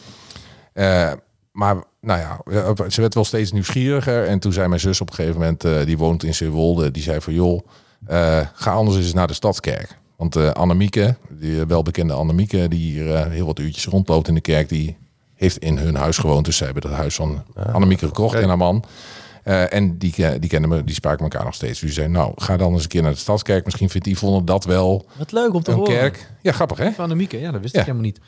Maar 1.52 1.76
nou 2.00 2.20
ja, 2.20 2.40
ze 2.88 3.00
werd 3.00 3.14
wel 3.14 3.24
steeds 3.24 3.52
nieuwsgieriger. 3.52 4.26
En 4.26 4.38
toen 4.38 4.52
zei 4.52 4.68
mijn 4.68 4.80
zus 4.80 5.00
op 5.00 5.08
een 5.08 5.14
gegeven 5.14 5.40
moment, 5.40 5.64
eh, 5.64 5.84
die 5.84 5.98
woont 5.98 6.24
in 6.24 6.34
Zeewolde, 6.34 6.90
die 6.90 7.02
zei 7.02 7.20
van 7.20 7.32
joh, 7.32 7.60
eh, 8.06 8.40
ga 8.54 8.72
anders 8.72 8.96
eens 8.96 9.12
naar 9.12 9.26
de 9.26 9.34
stadskerk. 9.34 9.98
Want 10.16 10.36
eh 10.36 10.50
Annemieke, 10.50 11.16
die 11.28 11.64
welbekende 11.64 12.12
Annemieke, 12.12 12.68
die 12.68 12.78
hier 12.78 13.30
heel 13.30 13.46
wat 13.46 13.58
uurtjes 13.58 13.86
rondloopt 13.86 14.28
in 14.28 14.34
de 14.34 14.40
kerk, 14.40 14.68
die 14.68 14.96
heeft 15.34 15.58
in 15.58 15.78
hun 15.78 15.94
huis 15.94 16.18
gewoond. 16.18 16.44
Dus 16.44 16.56
ze 16.56 16.64
hebben 16.64 16.82
dat 16.82 16.92
huis 16.92 17.14
van 17.14 17.42
Annemieke 17.72 18.06
gekocht 18.06 18.34
en 18.34 18.48
haar 18.48 18.56
man. 18.56 18.84
Eh, 19.42 19.72
en 19.72 19.98
die, 19.98 20.12
ke- 20.12 20.38
die 20.38 20.50
kennen 20.50 20.70
me, 20.70 20.85
die 20.85 20.94
spraken 20.94 21.22
elkaar 21.22 21.44
nog 21.44 21.55
steeds. 21.55 21.72
Dus 21.81 21.94
die 21.94 22.03
zei, 22.03 22.09
nou, 22.09 22.33
ga 22.37 22.57
dan 22.57 22.72
eens 22.72 22.83
een 22.83 22.88
keer 22.88 23.03
naar 23.03 23.12
de 23.12 23.18
stadskerk. 23.18 23.64
Misschien 23.64 23.90
vindt 23.90 24.07
Yvonne 24.07 24.44
dat 24.44 24.64
wel 24.64 25.07
Wat 25.18 25.33
leuk 25.33 25.55
om 25.55 25.62
te 25.62 25.70
een 25.70 25.76
horen. 25.76 25.92
kerk. 25.92 26.31
Ja, 26.42 26.53
grappig 26.53 26.79
hè? 26.79 26.90
Van 26.92 27.05
Annemieke, 27.05 27.40
ja, 27.40 27.50
dat 27.50 27.61
wist 27.61 27.74
Ja. 27.74 27.81
ik 27.81 27.87
helemaal 27.87 28.07
niet. 28.07 28.20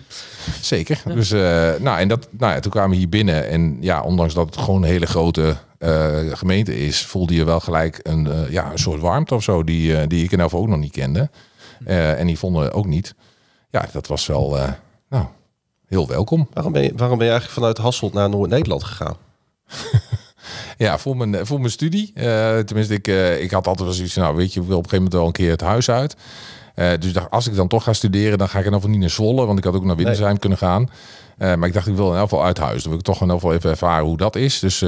Zeker. 0.61 1.03
Dus 1.15 1.31
eh, 1.31 1.41
nou, 1.81 1.99
en 1.99 2.09
dat, 2.09 2.29
nou 2.31 2.53
ja, 2.53 2.61
toen 2.61 2.71
kwamen 2.71 2.91
we 2.91 2.97
hier 2.97 3.09
binnen. 3.09 3.49
En 3.49 3.77
ja, 3.81 4.01
ondanks 4.03 4.35
dat 4.35 4.47
het 4.47 4.57
gewoon 4.65 4.83
een 4.83 4.89
hele 4.89 5.07
grote 5.07 5.57
eh, 5.79 6.19
gemeente 6.33 6.79
is, 6.87 7.05
voelde 7.07 7.35
je 7.35 7.45
wel 7.45 7.61
gelijk 7.61 8.01
een, 8.03 8.27
eh, 8.27 8.51
ja, 8.51 8.71
een 8.73 8.79
soort 8.79 9.01
warmte 9.01 9.35
of 9.35 9.43
zo, 9.43 9.65
die, 9.65 9.97
eh, 9.97 10.07
die 10.09 10.25
ik 10.25 10.33
in 10.33 10.39
elk 10.41 10.49
geval 10.49 10.65
ook 10.65 10.71
nog 10.71 10.79
niet 10.81 10.93
kende. 10.93 11.31
Eh, 11.85 12.19
en 12.21 12.27
die 12.27 12.39
vonden 12.39 12.73
ook 12.73 12.87
niet. 12.87 13.15
Ja, 13.71 13.89
dat 13.93 14.07
was 14.07 14.27
wel 14.27 14.59
eh, 14.59 14.69
nou, 15.09 15.25
heel 15.87 16.09
welkom. 16.09 16.49
Waarom 16.53 16.73
ben, 16.73 16.83
je, 16.83 16.93
waarom 16.97 17.19
ben 17.19 17.27
je 17.27 17.33
eigenlijk 17.33 17.61
vanuit 17.61 17.79
Hasselt 17.79 18.13
naar 18.13 18.29
Noord-Nederland 18.31 18.85
gegaan? 18.85 19.17
Ja, 20.77 20.99
voor 20.99 21.17
mijn, 21.17 21.47
voor 21.47 21.59
mijn 21.59 21.71
studie. 21.71 22.11
Eh, 22.15 22.59
tenminste, 22.59 22.95
ik, 22.95 23.09
eh, 23.09 23.43
ik 23.43 23.51
had 23.51 23.67
altijd 23.67 23.87
wel 23.87 23.97
zoiets 23.97 24.15
nou 24.15 24.37
weet 24.37 24.55
je, 24.55 24.61
ik 24.61 24.67
wil 24.67 24.77
op 24.77 24.85
een 24.85 24.91
gegeven 24.91 25.05
moment 25.05 25.15
wel 25.15 25.27
een 25.27 25.33
keer 25.33 25.51
het 25.51 25.61
huis 25.61 25.91
uit. 25.91 26.17
Eh, 26.75 26.91
dus 26.99 27.13
dacht, 27.13 27.31
als 27.31 27.47
ik 27.47 27.55
dan 27.55 27.69
toch 27.69 27.83
ga 27.83 27.93
studeren, 27.93 28.39
dan 28.39 28.49
ga 28.49 28.59
ik 28.59 28.65
in 28.65 28.71
elk 28.71 28.81
geval 28.81 28.91
niet 28.91 29.01
naar 29.01 29.11
Zwolle, 29.11 29.47
want 29.47 29.59
ik 29.59 29.65
had 29.65 29.75
ook 29.75 29.85
naar 29.85 29.97
Wintersheim 29.97 30.39
kunnen 30.39 30.59
gaan. 30.59 30.91
Maar 31.39 31.65
ik 31.65 31.73
dacht, 31.73 31.87
ik 31.87 31.97
wil 31.97 32.11
in 32.11 32.19
elk 32.19 32.29
geval 32.29 32.45
uit 32.45 32.59
huis. 32.59 32.83
Dan 32.83 32.91
wil 32.91 32.99
ik 32.99 33.05
toch 33.05 33.21
in 33.21 33.29
elk 33.29 33.41
geval 33.41 33.55
even 33.55 33.71
ervaren 33.71 34.05
hoe 34.05 34.17
dat 34.17 34.37
is. 34.37 34.59
Dus 34.59 34.85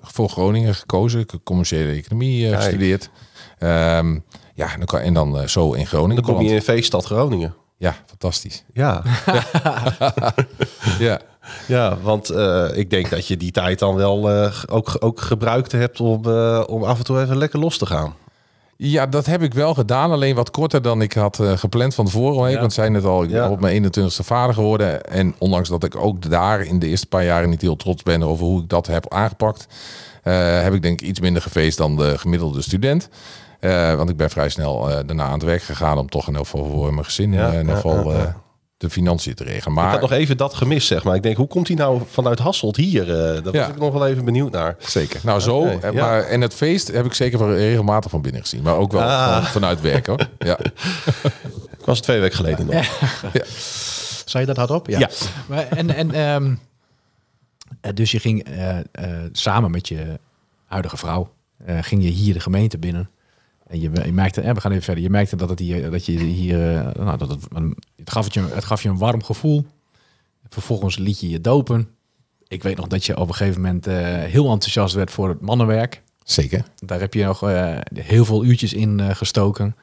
voor 0.00 0.28
Groningen 0.28 0.74
gekozen. 0.74 1.20
Ik 1.20 1.30
heb 1.30 1.40
commerciële 1.44 1.92
economie 1.92 2.54
gestudeerd. 2.54 3.10
Ehm, 3.58 4.18
ja, 4.54 4.72
en 4.72 4.80
dan, 4.84 5.00
en 5.00 5.14
dan 5.14 5.48
zo 5.48 5.72
in 5.72 5.86
Groningen. 5.86 6.22
Dan 6.22 6.34
kom 6.34 6.44
je 6.44 6.54
in 6.54 6.62
feeststad 6.62 7.04
Groningen. 7.04 7.54
Ja, 7.76 7.94
fantastisch. 8.06 8.64
Ja, 8.72 9.02
Ja. 10.98 11.20
Ja 11.66 11.98
want 12.02 12.30
eh, 12.30 12.68
ik 12.74 12.90
denk 12.90 13.10
dat 13.10 13.26
je 13.26 13.36
die 13.36 13.50
tijd 13.50 13.78
dan 13.78 13.94
wel 13.94 14.30
eh, 14.30 14.52
ook, 14.70 14.96
ook 14.98 15.20
gebruikt 15.20 15.72
hebt 15.72 16.00
om, 16.00 16.24
eh, 16.24 16.62
om 16.66 16.82
af 16.84 16.98
en 16.98 17.04
toe 17.04 17.20
even 17.20 17.36
lekker 17.36 17.58
los 17.58 17.78
te 17.78 17.86
gaan. 17.86 18.14
Ja, 18.76 19.06
dat 19.06 19.26
heb 19.26 19.42
ik 19.42 19.54
wel 19.54 19.74
gedaan. 19.74 20.10
Alleen 20.10 20.34
wat 20.34 20.50
korter 20.50 20.82
dan 20.82 21.02
ik 21.02 21.12
had 21.12 21.40
gepland 21.54 21.94
van 21.94 22.04
tevoren. 22.04 22.50
Ja. 22.50 22.60
Want 22.60 22.72
zei 22.72 22.90
net 22.90 23.04
al, 23.04 23.22
ik 23.22 23.28
ben 23.30 23.42
Ja. 23.42 23.50
op 23.50 23.60
mijn 23.60 23.74
21ste 23.74 24.24
vader 24.24 24.54
geworden. 24.54 25.04
En 25.04 25.34
ondanks 25.38 25.68
dat 25.68 25.84
ik 25.84 25.96
ook 25.96 26.30
daar 26.30 26.60
in 26.60 26.78
de 26.78 26.86
eerste 26.86 27.06
paar 27.06 27.24
jaren 27.24 27.50
niet 27.50 27.60
heel 27.60 27.76
trots 27.76 28.02
ben 28.02 28.22
over 28.22 28.44
hoe 28.46 28.62
ik 28.62 28.68
dat 28.68 28.86
heb 28.86 29.12
aangepakt. 29.12 29.66
heb 30.62 30.74
ik 30.74 30.82
denk 30.82 31.00
ik 31.00 31.08
iets 31.08 31.20
minder 31.20 31.42
gefeest 31.42 31.78
dan 31.78 31.96
de 31.96 32.18
gemiddelde 32.18 32.62
student. 32.62 33.08
Want 33.96 34.10
ik 34.10 34.16
ben 34.16 34.30
vrij 34.30 34.48
snel 34.48 34.88
daarna 35.06 35.24
aan 35.24 35.32
het 35.32 35.42
werk 35.42 35.62
gegaan 35.62 35.98
om 35.98 36.08
toch 36.08 36.26
in 36.26 36.32
ieder 36.32 36.46
geval 36.46 36.64
voor 36.70 36.92
mijn 36.92 37.04
gezin 37.04 37.32
Ja, 37.32 37.52
in 37.52 37.60
ieder 37.60 37.74
geval 37.74 38.12
de 38.82 38.90
financiën 38.90 39.34
te 39.34 39.44
regelen. 39.44 39.68
ik 39.76 39.82
Maar 39.82 39.90
had 39.90 40.00
nog 40.00 40.12
even 40.12 40.36
dat 40.36 40.54
gemist, 40.54 40.86
zeg 40.86 41.04
maar. 41.04 41.14
Ik 41.14 41.22
denk, 41.22 41.36
hoe 41.36 41.46
komt 41.46 41.68
hij 41.68 41.76
nou 41.76 42.02
vanuit 42.10 42.38
Hasselt 42.38 42.76
hier? 42.76 43.02
Eh 43.02 43.42
daar 43.44 43.52
Ja. 43.54 43.60
was 43.60 43.68
ik 43.68 43.78
nog 43.78 43.92
wel 43.92 44.06
even 44.06 44.24
benieuwd 44.24 44.50
naar. 44.52 44.76
Zeker. 44.78 45.20
Nou, 45.24 45.40
zo. 45.40 45.66
Ja. 45.68 45.92
maar, 45.92 46.22
en 46.24 46.40
het 46.40 46.54
feest 46.54 46.88
heb 46.88 47.04
ik 47.04 47.14
zeker 47.14 47.38
van- 47.38 47.52
regelmatig 47.54 48.10
van 48.10 48.22
binnen 48.22 48.40
gezien. 48.40 48.62
Maar 48.62 48.76
ook 48.76 48.92
wel 48.92 49.00
Ah. 49.02 49.34
van- 49.34 49.44
vanuit 49.44 49.80
werk 49.80 50.06
hoor. 50.06 50.28
Ja. 50.38 50.58
Ik 51.78 51.84
was 51.84 52.00
twee 52.00 52.20
weken 52.20 52.36
geleden 52.36 52.66
nog. 52.66 53.00
Zei 54.24 54.42
je 54.42 54.46
dat 54.46 54.56
hardop? 54.56 54.88
Ja. 54.88 54.98
Ja. 54.98 55.08
Maar, 55.46 55.68
en, 55.68 55.94
en, 55.94 56.10
ehm, 56.14 56.54
eh, 57.80 57.92
dus 57.94 58.10
je 58.10 58.18
ging 58.20 58.44
eh, 58.44 58.78
eh, 58.78 58.84
samen 59.32 59.70
met 59.70 59.88
je 59.88 60.18
huidige 60.66 60.96
vrouw, 60.96 61.32
eh, 61.66 61.78
ging 61.80 62.02
je 62.02 62.08
hier 62.08 62.34
de 62.34 62.40
gemeente 62.40 62.78
binnen. 62.78 63.10
En 63.72 63.80
je, 63.80 63.90
je 64.04 64.12
merkte, 64.12 64.40
eh, 64.40 64.54
we 64.54 64.60
gaan 64.60 64.70
even 64.70 64.84
verder, 64.84 65.02
je 65.02 65.10
merkte 65.10 65.36
dat 65.36 65.48
het 65.48 65.58
hier, 65.58 65.90
dat 65.90 66.06
je 66.06 66.18
hier, 66.18 66.76
eh, 66.76 67.04
nou, 67.04 67.18
dat 67.18 67.28
het, 67.28 67.46
het, 67.96 68.10
gaf 68.10 68.24
het, 68.24 68.34
je, 68.34 68.40
het 68.40 68.64
gaf 68.64 68.82
je 68.82 68.88
een 68.88 68.98
warm 68.98 69.22
gevoel. 69.22 69.66
Vervolgens 70.48 70.98
liet 70.98 71.20
je 71.20 71.28
je 71.28 71.40
dopen. 71.40 71.88
Ik 72.48 72.62
weet 72.62 72.76
nog 72.76 72.86
dat 72.86 73.04
je 73.04 73.16
op 73.16 73.28
een 73.28 73.34
gegeven 73.34 73.60
moment 73.60 73.86
eh, 73.86 73.94
heel 74.04 74.50
enthousiast 74.50 74.94
werd 74.94 75.10
voor 75.10 75.28
het 75.28 75.40
mannenwerk. 75.40 76.02
Zeker. 76.24 76.64
Daar 76.84 77.00
heb 77.00 77.14
je 77.14 77.24
nog 77.24 77.42
eh, 77.42 77.78
heel 77.94 78.24
veel 78.24 78.44
uurtjes 78.44 78.72
in 78.72 79.16
gestoken. 79.16 79.76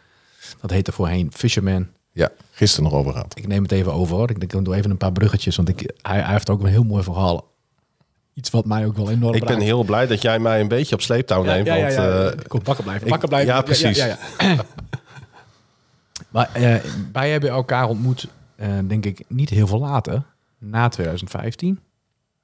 Dat 0.62 0.72
heette 0.72 0.92
voorheen 0.92 1.32
Fisherman. 1.34 1.88
Ja, 2.12 2.30
gisteren 2.52 2.90
nog 2.90 3.00
over 3.00 3.12
gehad. 3.12 3.38
Ik 3.38 3.48
neem 3.48 3.64
het 3.64 3.72
even 3.72 3.94
over 3.94 4.16
hoor. 4.16 4.30
Ik 4.30 4.40
denk, 4.40 4.54
ik 4.54 4.66
doe 4.66 4.76
even 4.76 4.92
een 4.92 4.98
paar 4.98 5.12
bruggetjes, 5.12 5.56
want 5.56 5.70
ik, 5.70 5.94
hij, 6.02 6.22
hij 6.22 6.32
heeft 6.32 6.50
ook 6.50 6.62
een 6.62 6.70
heel 6.70 6.84
mooi 6.84 7.04
verhaal. 7.04 7.52
Iets 8.40 8.50
wat 8.50 8.66
mij 8.66 8.86
ook 8.86 8.96
wel 8.98 9.10
enorm 9.10 9.34
Ik 9.36 9.40
ben 9.40 9.50
raakt. 9.50 9.62
heel 9.64 9.84
blij 9.84 10.08
dat 10.08 10.22
jij 10.22 10.40
mij 10.40 10.60
een 10.62 10.68
beetje 10.68 10.96
op 10.96 11.02
sleeptouw 11.02 11.44
neemt. 11.44 11.66
ja, 11.68 11.76
ja, 11.76 11.82
want, 11.82 11.94
ja. 11.94 12.30
eh, 12.30 12.48
Kom, 12.48 12.64
wakker 12.64 12.84
blijven, 12.84 13.08
wakker 13.08 13.28
blijven. 13.28 13.54
ja, 13.54 13.62
precies. 13.62 13.98
ja, 13.98 14.06
ja. 14.06 14.18
maar 16.30 16.50
eh, 16.54 16.76
wij 17.12 17.30
hebben 17.32 17.50
elkaar 17.50 17.88
ontmoet, 17.88 18.28
eh, 18.56 18.78
denk 18.88 19.06
ik, 19.06 19.24
niet 19.28 19.50
heel 19.50 19.68
veel 19.68 19.80
later. 19.80 20.24
Na 20.58 20.88
2015. 20.90 21.80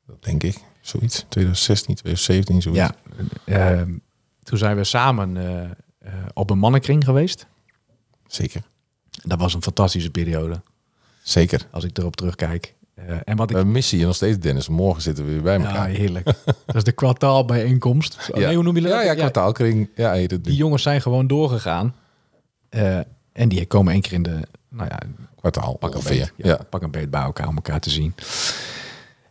Dat 0.07 0.23
denk 0.23 0.43
ik. 0.43 0.57
Zoiets. 0.81 1.25
2016, 1.29 1.95
2017, 1.95 2.61
zoiets. 2.61 2.93
Ja. 3.45 3.85
toen 4.43 4.57
zijn 4.57 4.75
we 4.75 4.83
samen 4.83 5.37
op 6.33 6.49
een 6.49 6.59
mannenkring 6.59 7.03
geweest. 7.03 7.45
Zeker. 8.27 8.61
Dat 9.23 9.39
was 9.39 9.53
een 9.53 9.63
fantastische 9.63 10.09
periode, 10.11 10.61
Zeker. 11.21 11.67
als 11.71 11.83
ik 11.83 11.97
erop 11.97 12.15
terugkijk. 12.15 12.74
Eh, 12.95 13.15
en 13.23 13.35
wat 13.37 13.49
ik 13.49 13.55
We 13.57 13.63
missen 13.63 13.97
je 13.97 14.05
nog 14.05 14.15
steeds, 14.15 14.39
Dennis. 14.39 14.67
Morgen 14.67 15.01
zitten 15.01 15.25
we 15.25 15.31
weer 15.31 15.41
bij 15.41 15.57
Ja, 15.57 15.65
elkaar. 15.65 15.87
heerlijk. 15.87 16.25
dat 16.65 16.75
is 16.75 16.83
de 16.83 16.91
kwartaalbijeenkomst. 16.91 18.29
Oh, 18.31 18.37
Nee, 18.37 18.55
hoe 18.55 18.63
noem 18.63 18.75
je 18.75 18.81
dat? 18.81 18.91
Ja, 18.91 19.01
ja, 19.01 19.13
kwartaalkring. 19.13 19.89
Ja, 19.95 20.11
heet 20.11 20.31
het. 20.31 20.43
Die 20.43 20.55
jongens 20.55 20.83
zijn 20.83 21.01
gewoon 21.01 21.27
doorgegaan. 21.27 21.95
Eh, 22.69 22.97
en 23.31 23.49
die 23.49 23.65
komen 23.65 23.93
één 23.93 24.01
keer 24.01 24.13
in 24.13 24.23
de, 24.23 24.39
nou 24.69 24.89
ja, 24.89 24.99
kwartaal 25.39 25.77
pak 25.77 25.93
een 25.95 26.01
beet, 26.07 26.31
ja, 26.35 26.47
Ja. 26.47 26.59
pak 26.69 26.81
een 26.81 26.91
beet 26.91 27.09
bij 27.09 27.21
elkaar 27.21 27.47
om 27.47 27.55
elkaar 27.55 27.79
te 27.79 27.89
zien. 27.89 28.13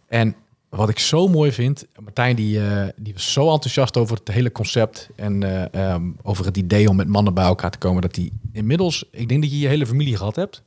En 0.08 0.34
wat 0.68 0.88
ik 0.88 0.98
zo 0.98 1.28
mooi 1.28 1.52
vind, 1.52 1.86
Martijn 2.02 2.36
die, 2.36 2.68
eh, 2.68 2.88
die 2.96 3.12
was 3.12 3.32
zo 3.32 3.52
enthousiast 3.52 3.96
over 3.96 4.16
het 4.16 4.28
hele 4.28 4.52
concept 4.52 5.08
en 5.16 5.42
eh, 5.42 5.92
ehm, 5.92 6.02
over 6.22 6.44
het 6.44 6.56
idee 6.56 6.88
om 6.88 6.96
met 6.96 7.08
mannen 7.08 7.34
bij 7.34 7.44
elkaar 7.44 7.70
te 7.70 7.78
komen, 7.78 8.02
dat 8.02 8.16
hij 8.16 8.30
inmiddels, 8.52 9.04
ik 9.10 9.28
denk 9.28 9.42
dat 9.42 9.50
je 9.50 9.58
je 9.58 9.68
hele 9.68 9.86
familie 9.86 10.16
gehad 10.16 10.36
hebt. 10.36 10.62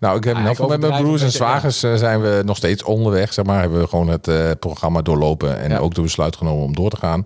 Nou, 0.00 0.16
ik 0.16 0.24
heb 0.24 0.36
Ah, 0.36 0.40
in 0.58 0.66
met 0.68 0.80
mijn 0.80 1.02
broers 1.02 1.22
en 1.22 1.30
zwagers 1.30 1.82
eh, 1.82 1.94
zijn 1.94 2.20
we 2.20 2.42
nog 2.44 2.56
steeds 2.56 2.82
onderweg. 2.82 3.32
Zeg 3.32 3.44
maar, 3.44 3.60
hebben 3.60 3.80
we 3.80 3.86
gewoon 3.88 4.08
het 4.08 4.28
eh, 4.28 4.50
programma 4.60 5.02
doorlopen 5.02 5.58
en 5.60 5.70
Ja. 5.70 5.78
ook 5.78 5.94
de 5.94 6.02
besluit 6.02 6.36
genomen 6.36 6.64
om 6.64 6.74
door 6.74 6.90
te 6.90 6.96
gaan. 6.96 7.24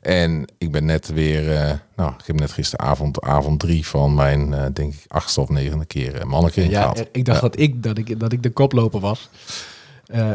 En 0.00 0.44
ik 0.58 0.72
ben 0.72 0.84
net 0.84 1.08
weer, 1.12 1.56
eh, 1.56 1.72
nou, 1.96 2.12
ik 2.18 2.26
heb 2.26 2.38
net 2.40 2.52
gisteravond, 2.52 3.20
avond 3.20 3.60
drie 3.60 3.86
van 3.86 4.14
mijn, 4.14 4.50
denk 4.72 4.92
ik, 4.94 5.04
achtste 5.08 5.40
of 5.40 5.48
negende 5.48 5.84
keer 5.84 6.14
uh, 6.14 6.24
mannenkring 6.24 6.70
Ja, 6.70 6.80
gehad. 6.80 7.08
ik 7.12 7.24
dacht 7.24 7.40
dat, 7.40 7.58
ik, 7.58 7.82
dat, 7.82 7.98
ik, 7.98 8.20
dat 8.20 8.32
ik 8.32 8.42
de 8.42 8.50
koploper 8.50 9.00
was. 9.00 9.28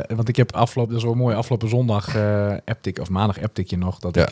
Want 0.07 0.29
ik 0.29 0.35
heb 0.35 0.51
afgelopen, 0.55 0.93
dat 0.93 1.01
is 1.01 1.07
wel 1.07 1.17
mooi, 1.17 1.35
afgelopen 1.35 1.69
zondag 1.69 2.07
appte 2.65 2.89
ik, 2.89 2.99
of 2.99 3.09
maandag 3.09 3.41
appte 3.41 3.61
ik 3.61 3.69
je 3.69 3.77
nog, 3.77 3.99
dat 3.99 4.15
ik 4.17 4.29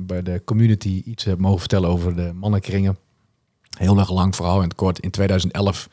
bij 0.00 0.22
de 0.22 0.42
community 0.44 1.02
iets 1.04 1.24
heb 1.24 1.38
mogen 1.38 1.58
vertellen 1.58 1.88
over 1.88 2.16
de 2.16 2.30
mannenkringen. 2.34 2.98
Heel 3.78 3.98
erg 3.98 4.10
lang 4.10 4.36
verhaal 4.36 4.56
in 4.56 4.68
het 4.68 4.74
kort. 4.74 4.98
In 4.98 5.10
2011 5.10 5.88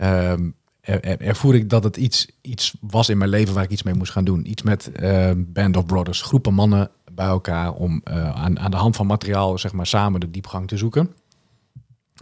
ehm 0.00 0.50
er, 0.80 1.00
er- 1.04 1.20
ervoer 1.20 1.54
ik 1.54 1.70
dat 1.70 1.84
het 1.84 1.96
iets, 1.96 2.26
iets 2.40 2.74
was 2.80 3.08
in 3.08 3.18
mijn 3.18 3.30
leven 3.30 3.54
waar 3.54 3.64
ik 3.64 3.70
iets 3.70 3.82
mee 3.82 3.94
moest 3.94 4.12
gaan 4.12 4.24
doen. 4.24 4.50
Iets 4.50 4.62
met 4.62 4.92
ehm, 4.92 5.42
Band 5.46 5.76
of 5.76 5.86
Brothers, 5.86 6.22
groepen 6.22 6.54
mannen 6.54 6.90
bij 7.12 7.26
elkaar 7.26 7.72
om 7.72 8.00
eh, 8.04 8.30
aan, 8.30 8.58
aan 8.58 8.70
de 8.70 8.76
hand 8.76 8.96
van 8.96 9.06
materiaal 9.06 9.58
zeg 9.58 9.72
maar, 9.72 9.86
samen 9.86 10.20
de 10.20 10.30
diepgang 10.30 10.68
te 10.68 10.76
zoeken. 10.76 11.12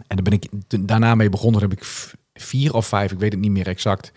En 0.07 0.15
daar 0.15 0.23
ben 0.23 0.33
ik 0.33 0.47
daarna 0.87 1.15
mee 1.15 1.29
begonnen. 1.29 1.61
Heb 1.61 1.71
ik 1.71 1.83
vier 2.33 2.73
of 2.73 2.87
vijf, 2.87 3.11
ik 3.11 3.19
weet 3.19 3.31
het 3.31 3.41
niet 3.41 3.51
meer 3.51 3.67
exact, 3.67 4.11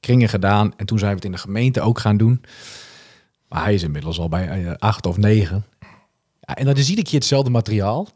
kringen 0.00 0.28
gedaan. 0.28 0.72
En 0.76 0.86
toen 0.86 0.98
zijn 0.98 1.10
we 1.10 1.16
het 1.16 1.24
in 1.24 1.32
de 1.32 1.38
gemeente 1.38 1.80
ook 1.80 1.98
gaan 1.98 2.16
doen. 2.16 2.42
Maar 3.48 3.62
hij 3.62 3.74
is 3.74 3.82
inmiddels 3.82 4.18
al 4.18 4.28
bij 4.28 4.48
eh, 4.66 4.72
acht 4.78 5.06
of 5.06 5.16
negen. 5.16 5.64
Ja, 6.40 6.54
en 6.56 6.64
dat 6.64 6.78
is 6.78 6.88
iedere 6.88 7.06
keer 7.06 7.18
hetzelfde 7.18 7.50
materiaal. 7.50 8.08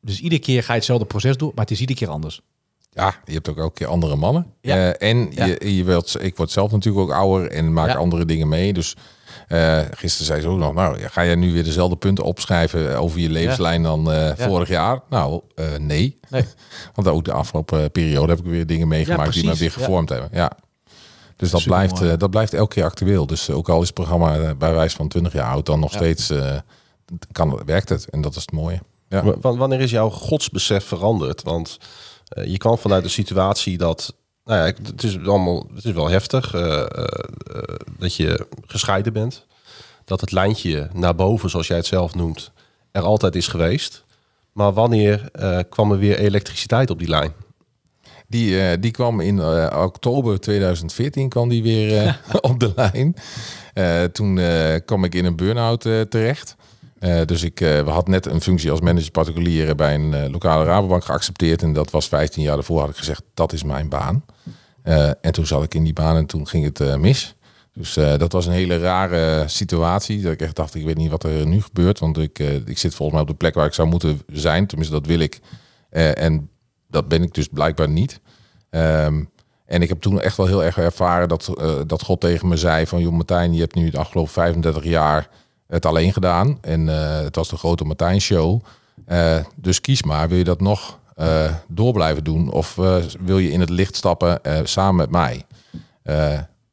Dus 0.00 0.20
iedere 0.20 0.40
keer 0.40 0.62
ga 0.62 0.72
je 0.72 0.78
hetzelfde 0.78 1.06
proces 1.06 1.36
doen, 1.36 1.50
maar 1.54 1.64
het 1.64 1.74
is 1.74 1.80
iedere 1.80 1.98
keer 1.98 2.08
anders. 2.08 2.40
Ja, 2.94 3.14
je 3.24 3.32
hebt 3.32 3.48
ook 3.48 3.58
elke 3.58 3.74
keer 3.74 3.86
andere 3.86 4.16
mannen. 4.16 4.46
Ja. 4.60 4.92
Eh, 4.92 5.08
en 5.10 5.28
Ja. 5.30 5.44
je, 5.44 5.76
je 5.76 5.84
wilt, 5.84 6.22
ik 6.22 6.36
word 6.36 6.50
zelf 6.50 6.70
natuurlijk 6.70 7.04
ook 7.04 7.12
ouder 7.16 7.50
en 7.50 7.72
maak 7.72 7.88
Ja. 7.88 7.94
andere 7.94 8.24
dingen 8.24 8.48
mee. 8.48 8.72
Dus 8.72 8.96
eh, 9.48 9.78
gisteren 9.90 10.26
zei 10.26 10.40
ze 10.40 10.48
ook 10.48 10.58
nog, 10.58 10.74
nou, 10.74 10.98
ga 11.00 11.24
jij 11.24 11.34
nu 11.34 11.52
weer 11.52 11.64
dezelfde 11.64 11.96
punten 11.96 12.24
opschrijven 12.24 12.98
over 12.98 13.20
je 13.20 13.30
levenslijn 13.30 13.82
dan 13.82 14.12
eh, 14.12 14.30
vorig 14.36 14.68
jaar? 14.68 15.00
Nou, 15.10 15.40
eh, 15.54 15.64
nee. 15.78 16.18
Nee. 16.28 16.44
Want 16.94 17.08
ook 17.08 17.24
de 17.24 17.32
afgelopen 17.32 17.90
periode 17.90 18.28
heb 18.28 18.38
ik 18.38 18.44
weer 18.50 18.66
dingen 18.66 18.88
meegemaakt 18.88 19.32
die 19.32 19.44
me 19.44 19.54
weer 19.54 19.70
gevormd 19.72 20.08
hebben. 20.08 20.28
Ja. 20.32 20.50
Dus 21.36 21.50
dat 21.50 21.64
blijft, 21.64 22.00
eh, 22.00 22.12
dat 22.18 22.30
blijft 22.30 22.54
elke 22.54 22.74
keer 22.74 22.84
actueel. 22.84 23.26
Dus 23.26 23.50
ook 23.50 23.68
al 23.68 23.80
is 23.80 23.86
het 23.86 23.94
programma 23.94 24.38
eh, 24.38 24.50
bij 24.58 24.74
wijze 24.74 24.96
van 24.96 25.08
20 25.08 25.32
jaar 25.32 25.50
oud, 25.52 25.66
dan 25.66 25.80
nog 25.80 25.90
Ja. 25.90 25.96
steeds 25.96 26.30
eh, 26.30 26.56
kan, 27.32 27.60
werkt 27.66 27.88
het. 27.88 28.08
En 28.10 28.20
dat 28.20 28.36
is 28.36 28.40
het 28.42 28.52
mooie. 28.52 28.80
Ja. 29.08 29.22
W- 29.24 29.34
wa- 29.40 29.56
Wanneer 29.56 29.80
is 29.80 29.90
jouw 29.90 30.10
godsbesef 30.10 30.84
veranderd? 30.84 31.42
Want 31.42 31.78
eh, 32.34 32.46
je 32.46 32.58
kwam 32.58 32.78
vanuit 32.78 33.02
de 33.02 33.08
situatie 33.08 33.78
dat, 33.78 34.14
nou 34.44 34.58
ja, 34.58 34.64
het 34.64 35.02
is 35.02 35.18
allemaal, 35.18 35.66
het 35.74 35.84
is 35.84 35.92
wel 35.92 36.08
heftig 36.08 36.54
eh, 36.54 36.80
eh, 36.80 36.86
dat 37.98 38.14
je 38.14 38.46
gescheiden 38.66 39.12
bent, 39.12 39.46
dat 40.04 40.20
het 40.20 40.32
lijntje 40.32 40.88
naar 40.92 41.14
boven, 41.14 41.50
zoals 41.50 41.66
jij 41.66 41.76
het 41.76 41.86
zelf 41.86 42.14
noemt, 42.14 42.50
er 42.90 43.02
altijd 43.02 43.34
is 43.34 43.48
geweest. 43.48 44.04
Maar 44.52 44.72
wanneer 44.72 45.30
kwam 45.68 45.92
er 45.92 45.98
weer 45.98 46.18
elektriciteit 46.18 46.90
op 46.90 46.98
die 46.98 47.08
lijn? 47.08 47.32
Die, 48.28 48.78
die 48.78 48.90
kwam 48.90 49.20
in 49.20 49.42
oktober 49.74 50.40
2014 50.40 51.28
kwam 51.28 51.48
die 51.48 51.62
weer 51.62 52.20
op 52.50 52.60
de 52.60 52.72
lijn. 52.76 53.14
Toen 54.12 54.40
kwam 54.84 55.04
ik 55.04 55.14
in 55.14 55.24
een 55.24 55.36
burn-out 55.36 55.80
terecht. 55.80 56.56
Eh, 57.04 57.24
dus 57.24 57.42
ik 57.42 57.60
eh, 57.60 57.84
we 57.84 57.90
had 57.90 58.08
net 58.08 58.26
een 58.26 58.40
functie 58.40 58.70
als 58.70 58.80
manager 58.80 59.10
particulier 59.10 59.74
bij 59.74 59.94
een 59.94 60.14
eh, 60.14 60.30
lokale 60.30 60.64
Rabobank 60.64 61.04
geaccepteerd. 61.04 61.62
En 61.62 61.72
dat 61.72 61.90
was 61.90 62.08
15 62.08 62.42
jaar 62.42 62.54
daarvoor 62.54 62.80
had 62.80 62.88
ik 62.88 62.96
gezegd, 62.96 63.22
dat 63.34 63.52
is 63.52 63.62
mijn 63.62 63.88
baan. 63.88 64.24
En 65.20 65.32
toen 65.32 65.46
zat 65.46 65.62
ik 65.62 65.74
in 65.74 65.84
die 65.84 65.92
baan 65.92 66.16
en 66.16 66.26
toen 66.26 66.48
ging 66.48 66.64
het 66.64 66.98
mis. 66.98 67.36
Dus 67.72 67.94
dat 67.94 68.32
was 68.32 68.46
een 68.46 68.52
hele 68.52 68.78
rare 68.78 69.44
situatie. 69.48 70.22
Dat 70.22 70.32
ik 70.32 70.40
echt 70.40 70.56
dacht, 70.56 70.74
ik 70.74 70.84
weet 70.84 70.96
niet 70.96 71.10
wat 71.10 71.24
er 71.24 71.46
nu 71.46 71.62
gebeurt. 71.62 71.98
Want 71.98 72.18
ik, 72.18 72.38
ik 72.64 72.78
zit 72.78 72.94
volgens 72.94 73.10
mij 73.12 73.20
op 73.20 73.28
de 73.28 73.34
plek 73.34 73.54
waar 73.54 73.66
ik 73.66 73.74
zou 73.74 73.88
moeten 73.88 74.20
zijn. 74.26 74.66
Tenminste, 74.66 74.94
dat 74.94 75.06
wil 75.06 75.18
ik. 75.18 75.40
En 75.90 76.50
dat 76.88 77.08
ben 77.08 77.22
ik 77.22 77.34
dus 77.34 77.48
blijkbaar 77.48 77.88
niet. 77.88 78.20
Ehm, 78.70 79.24
en 79.66 79.82
ik 79.82 79.88
heb 79.88 80.00
toen 80.00 80.20
echt 80.20 80.36
wel 80.36 80.46
heel 80.46 80.64
erg 80.64 80.78
ervaren 80.78 81.28
dat, 81.28 81.50
dat 81.86 82.02
God 82.02 82.20
tegen 82.20 82.48
me 82.48 82.56
zei 82.56 82.86
van... 82.86 83.00
joh 83.00 83.12
Martijn, 83.12 83.54
je 83.54 83.60
hebt 83.60 83.74
nu 83.74 83.90
de 83.90 83.98
afgelopen 83.98 84.32
35 84.32 84.84
jaar 84.84 85.28
het 85.66 85.86
alleen 85.86 86.12
gedaan. 86.12 86.58
En 86.60 86.88
eh, 86.88 87.22
het 87.22 87.36
was 87.36 87.48
de 87.48 87.56
grote 87.56 87.84
Martijn 87.84 88.20
show. 88.20 88.60
Eh, 89.06 89.38
dus 89.54 89.80
kies 89.80 90.02
maar, 90.02 90.28
wil 90.28 90.38
je 90.38 90.44
dat 90.44 90.60
nog 90.60 90.98
eh, 91.16 91.54
door 91.68 91.92
blijven 91.92 92.24
doen? 92.24 92.50
Of 92.50 92.74
wil 93.20 93.38
je 93.38 93.50
in 93.50 93.60
het 93.60 93.70
licht 93.70 93.96
stappen 93.96 94.40
samen 94.64 94.96
met 94.96 95.10
mij? 95.10 95.44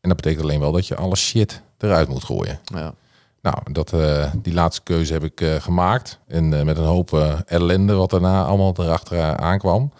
En 0.01 0.09
dat 0.09 0.15
betekent 0.15 0.43
alleen 0.43 0.59
wel 0.59 0.71
dat 0.71 0.87
je 0.87 0.95
alle 0.95 1.15
shit 1.15 1.61
eruit 1.77 2.07
moet 2.07 2.23
gooien. 2.23 2.59
Ja. 2.63 2.93
Nou, 3.41 3.57
dat, 3.71 3.93
die 4.37 4.53
laatste 4.53 4.81
keuze 4.83 5.13
heb 5.13 5.23
ik 5.23 5.43
gemaakt. 5.59 6.19
En 6.27 6.49
met 6.49 6.77
een 6.77 6.83
hoop 6.83 7.41
ellende 7.45 7.93
wat 7.93 8.09
daarna 8.09 8.43
allemaal 8.43 8.73
erachter 8.77 9.37
aankwam. 9.37 9.91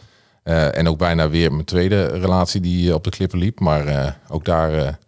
En 0.43 0.87
ook 0.87 0.97
bijna 0.97 1.29
weer 1.29 1.51
mijn 1.51 1.65
tweede 1.65 2.05
relatie 2.05 2.61
die 2.61 2.93
op 2.93 3.03
de 3.03 3.09
klippen 3.09 3.39
liep. 3.39 3.59
Maar 3.59 4.17
ook 4.29 4.45
daar 4.45 4.99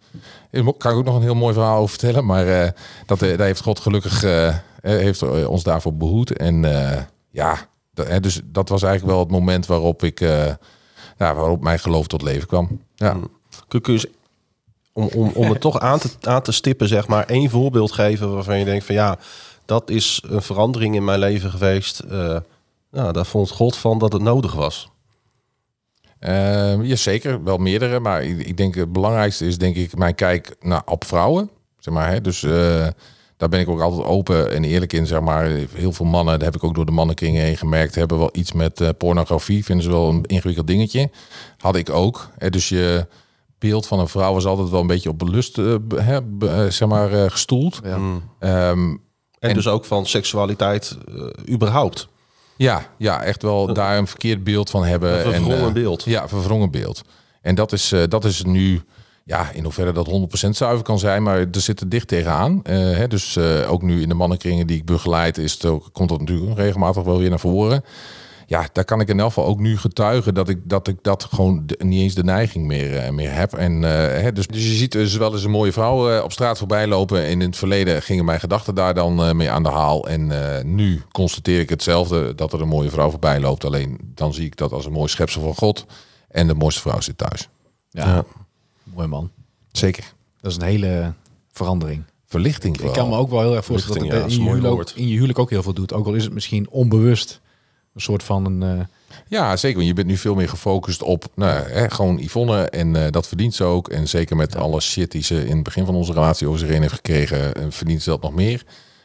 eh, 0.50 0.68
kan 0.78 0.92
ik 0.92 0.98
ook 0.98 1.04
nog 1.04 1.16
een 1.16 1.22
heel 1.22 1.34
mooi 1.34 1.54
verhaal 1.54 1.76
over 1.76 1.88
vertellen. 1.88 2.26
Maar 2.26 2.46
eh, 2.46 2.70
dat, 3.06 3.22
eh, 3.22 3.36
daar 3.36 3.46
heeft 3.46 3.62
God 3.62 3.80
gelukkig 3.80 4.22
eh, 4.22 4.56
heeft 4.80 5.22
ons 5.46 5.62
daarvoor 5.62 5.94
behoed. 5.94 6.36
En 6.36 6.62
ja, 7.30 7.68
dat, 7.94 8.22
dus 8.22 8.40
dat 8.44 8.68
was 8.68 8.82
eigenlijk 8.82 9.12
wel 9.12 9.22
het 9.22 9.32
moment 9.32 9.66
waarop 9.66 10.02
ik 10.02 10.24
waarop 11.16 11.62
mijn 11.62 11.78
geloof 11.78 12.06
tot 12.06 12.22
leven 12.22 12.48
kwam. 12.48 12.80
Ja. 12.94 13.16
Je 13.68 13.80
eens, 13.82 14.06
om, 14.92 15.08
om, 15.14 15.30
om 15.34 15.50
het 15.50 15.60
toch 15.60 15.78
aan 15.78 15.98
te, 15.98 16.10
aan 16.20 16.42
te 16.42 16.52
stippen, 16.52 16.88
zeg 16.88 17.06
maar, 17.06 17.24
één 17.24 17.50
voorbeeld 17.50 17.92
geven 17.92 18.34
waarvan 18.34 18.58
je 18.58 18.64
denkt 18.64 18.84
van 18.84 18.94
ja, 18.94 19.18
dat 19.64 19.90
is 19.90 20.22
een 20.26 20.42
verandering 20.42 20.94
in 20.94 21.04
mijn 21.04 21.18
leven 21.18 21.50
geweest. 21.50 22.02
Nou, 22.90 23.12
daar 23.12 23.26
vond 23.26 23.50
God 23.50 23.76
van 23.76 23.98
dat 23.98 24.12
het 24.12 24.22
nodig 24.22 24.52
was. 24.52 24.88
Uh, 26.28 26.84
ja, 26.84 26.96
zeker. 26.96 27.42
Wel 27.42 27.56
meerdere. 27.56 28.00
Maar 28.00 28.24
ik, 28.24 28.46
ik, 28.46 28.56
denk 28.56 28.74
het 28.74 28.92
belangrijkste 28.92 29.46
is 29.46 29.58
denk 29.58 29.76
ik 29.76 29.96
mijn 29.96 30.14
kijk 30.14 30.56
naar 30.60 30.82
op 30.84 31.04
vrouwen. 31.04 31.50
Zeg 31.78 31.94
maar, 31.94 32.10
hè. 32.10 32.20
Dus 32.20 32.42
uh, 32.42 32.86
daar 33.36 33.48
ben 33.48 33.60
ik 33.60 33.68
ook 33.68 33.80
altijd 33.80 34.06
open 34.06 34.52
en 34.52 34.64
eerlijk 34.64 34.92
in. 34.92 35.06
Zeg 35.06 35.20
maar. 35.20 35.44
Heel 35.74 35.92
veel 35.92 36.06
mannen, 36.06 36.38
daar 36.38 36.46
heb 36.46 36.56
ik 36.56 36.64
ook 36.64 36.74
door 36.74 36.86
de 36.86 36.92
mannenkringen 36.92 37.42
heen 37.42 37.56
gemerkt, 37.56 37.94
hebben 37.94 38.18
wel 38.18 38.30
iets 38.32 38.52
met 38.52 38.80
uh, 38.80 38.88
pornografie. 38.98 39.64
Vinden 39.64 39.84
ze 39.84 39.90
wel 39.90 40.08
een 40.08 40.24
ingewikkeld 40.24 40.66
dingetje. 40.66 41.10
Had 41.58 41.76
ik 41.76 41.90
ook. 41.90 42.30
Hè. 42.38 42.50
Dus 42.50 42.68
je 42.68 43.06
beeld 43.58 43.86
van 43.86 43.98
een 43.98 44.08
vrouw 44.08 44.32
was 44.32 44.46
altijd 44.46 44.70
wel 44.70 44.80
een 44.80 44.86
beetje 44.86 45.08
op 45.08 45.18
belust 45.18 45.58
uh, 45.58 45.74
hè, 45.96 46.70
zeg 46.70 46.88
maar, 46.88 47.30
gestoeld. 47.30 47.80
Ja. 47.84 47.94
Um, 47.94 48.22
en, 48.38 49.00
en, 49.38 49.54
dus 49.54 49.68
ook 49.68 49.84
van 49.84 50.06
seksualiteit 50.06 50.96
überhaupt. 51.48 52.08
Ja, 52.56 52.86
ja, 52.98 53.22
echt 53.22 53.42
wel 53.42 53.74
daar 53.74 53.98
een 53.98 54.06
verkeerd 54.06 54.44
beeld 54.44 54.70
van 54.70 54.84
hebben. 54.84 55.26
Een 55.26 55.32
verwrongen 55.32 55.66
en, 55.66 55.72
beeld. 55.72 56.04
Ja, 56.04 56.28
verwrongen 56.28 56.70
beeld. 56.70 57.02
En 57.40 57.54
dat 57.54 57.72
is, 57.72 57.92
uh, 57.92 58.02
dat 58.08 58.24
is 58.24 58.42
nu, 58.42 58.82
ja, 59.24 59.50
in 59.52 59.62
hoeverre 59.62 59.92
dat 59.92 60.08
100% 60.46 60.50
zuiver 60.50 60.84
kan 60.84 60.98
zijn, 60.98 61.22
maar 61.22 61.38
er 61.38 61.60
zit 61.60 61.80
er 61.80 61.88
dicht 61.88 62.08
tegenaan. 62.08 62.52
Uh, 62.52 62.96
hè, 62.96 63.06
dus 63.06 63.36
uh, 63.36 63.72
ook 63.72 63.82
nu 63.82 64.02
in 64.02 64.08
de 64.08 64.14
mannenkringen 64.14 64.66
die 64.66 64.76
ik 64.76 64.84
begeleid, 64.84 65.38
is 65.38 65.52
het 65.52 65.64
ook, 65.64 65.88
komt 65.92 66.08
dat 66.08 66.18
natuurlijk 66.20 66.58
regelmatig 66.58 67.02
wel 67.02 67.18
weer 67.18 67.30
naar 67.30 67.40
voren. 67.40 67.84
Ja, 68.46 68.68
daar 68.72 68.84
kan 68.84 69.00
ik 69.00 69.08
in 69.08 69.20
elk 69.20 69.28
geval 69.28 69.44
ook 69.44 69.58
nu 69.58 69.78
getuigen 69.78 70.34
dat 70.34 70.48
ik 70.48 70.58
dat, 70.64 70.88
ik 70.88 70.96
dat 71.02 71.24
gewoon 71.24 71.62
de, 71.66 71.78
niet 71.84 72.00
eens 72.00 72.14
de 72.14 72.24
neiging 72.24 72.66
meer, 72.66 73.04
uh, 73.04 73.10
meer 73.10 73.34
heb. 73.34 73.52
En, 73.52 73.82
hè, 73.82 74.32
dus, 74.32 74.46
dus 74.46 74.62
je 74.62 74.74
ziet 74.74 74.92
dus 74.92 75.16
wel 75.16 75.32
eens 75.32 75.44
een 75.44 75.50
mooie 75.50 75.72
vrouw 75.72 76.16
uh, 76.16 76.22
op 76.22 76.32
straat 76.32 76.58
voorbij 76.58 76.86
lopen. 76.86 77.24
En 77.24 77.30
in 77.30 77.40
het 77.40 77.56
verleden 77.56 78.02
gingen 78.02 78.24
mijn 78.24 78.40
gedachten 78.40 78.74
daar 78.74 78.94
dan 78.94 79.20
uh, 79.20 79.32
mee 79.32 79.50
aan 79.50 79.62
de 79.62 79.68
haal. 79.68 80.08
En 80.08 80.30
uh, 80.30 80.62
nu 80.62 81.02
constateer 81.12 81.60
ik 81.60 81.68
hetzelfde, 81.68 82.34
dat 82.34 82.52
er 82.52 82.60
een 82.60 82.68
mooie 82.68 82.90
vrouw 82.90 83.10
voorbij 83.10 83.40
loopt. 83.40 83.64
Alleen 83.64 83.98
dan 84.14 84.34
zie 84.34 84.44
ik 84.44 84.56
dat 84.56 84.72
als 84.72 84.86
een 84.86 84.92
mooi 84.92 85.08
schepsel 85.08 85.42
van 85.42 85.54
God. 85.54 85.86
En 86.28 86.46
de 86.46 86.54
mooiste 86.54 86.80
vrouw 86.80 87.00
zit 87.00 87.18
thuis. 87.18 87.48
Ja, 87.90 88.06
ja. 88.06 88.24
mooi 88.82 89.06
man. 89.06 89.30
Zeker. 89.72 90.12
Dat 90.40 90.50
is 90.50 90.56
een 90.56 90.64
hele 90.64 91.12
verandering. 91.52 92.04
Verlichting 92.26 92.80
Ik 92.80 92.92
kan 92.92 93.08
me 93.08 93.16
ook 93.16 93.30
wel 93.30 93.40
heel 93.40 93.54
erg 93.56 93.64
voorstellen 93.64 94.08
dat 94.08 94.22
het 94.22 94.30
ja, 94.32 94.38
in, 94.38 94.44
je 94.44 94.50
huwelijk 94.50 94.90
in 94.90 95.06
je 95.06 95.12
huwelijk 95.12 95.38
ook 95.38 95.50
heel 95.50 95.62
veel 95.62 95.72
doet. 95.72 95.92
Ook 95.92 96.06
al 96.06 96.14
is 96.14 96.24
het 96.24 96.32
misschien 96.32 96.70
onbewust 96.70 97.40
een 97.94 98.00
soort 98.00 98.22
van 98.22 98.44
een... 98.44 98.78
Uh... 98.78 98.84
Ja, 99.26 99.56
zeker. 99.56 99.76
Want 99.76 99.88
je 99.88 99.94
bent 99.94 100.06
nu 100.06 100.16
veel 100.16 100.34
meer 100.34 100.48
gefocust 100.48 101.02
op 101.02 101.24
nou, 101.34 101.68
hè, 101.68 101.90
gewoon 101.90 102.18
Yvonne. 102.18 102.62
En 102.62 102.94
uh, 102.94 103.02
dat 103.10 103.28
verdient 103.28 103.54
ze 103.54 103.64
ook. 103.64 103.88
En 103.88 104.08
zeker 104.08 104.36
met 104.36 104.52
ja. 104.52 104.58
alle 104.58 104.80
shit 104.80 105.10
die 105.10 105.22
ze 105.22 105.46
in 105.46 105.54
het 105.54 105.62
begin 105.62 105.86
van 105.86 105.94
onze 105.94 106.12
relatie 106.12 106.46
over 106.46 106.58
zich 106.58 106.68
heen 106.68 106.80
heeft 106.80 106.94
gekregen, 106.94 107.72
verdient 107.72 108.02
ze 108.02 108.10
dat 108.10 108.22
nog 108.22 108.34
meer. 108.34 108.62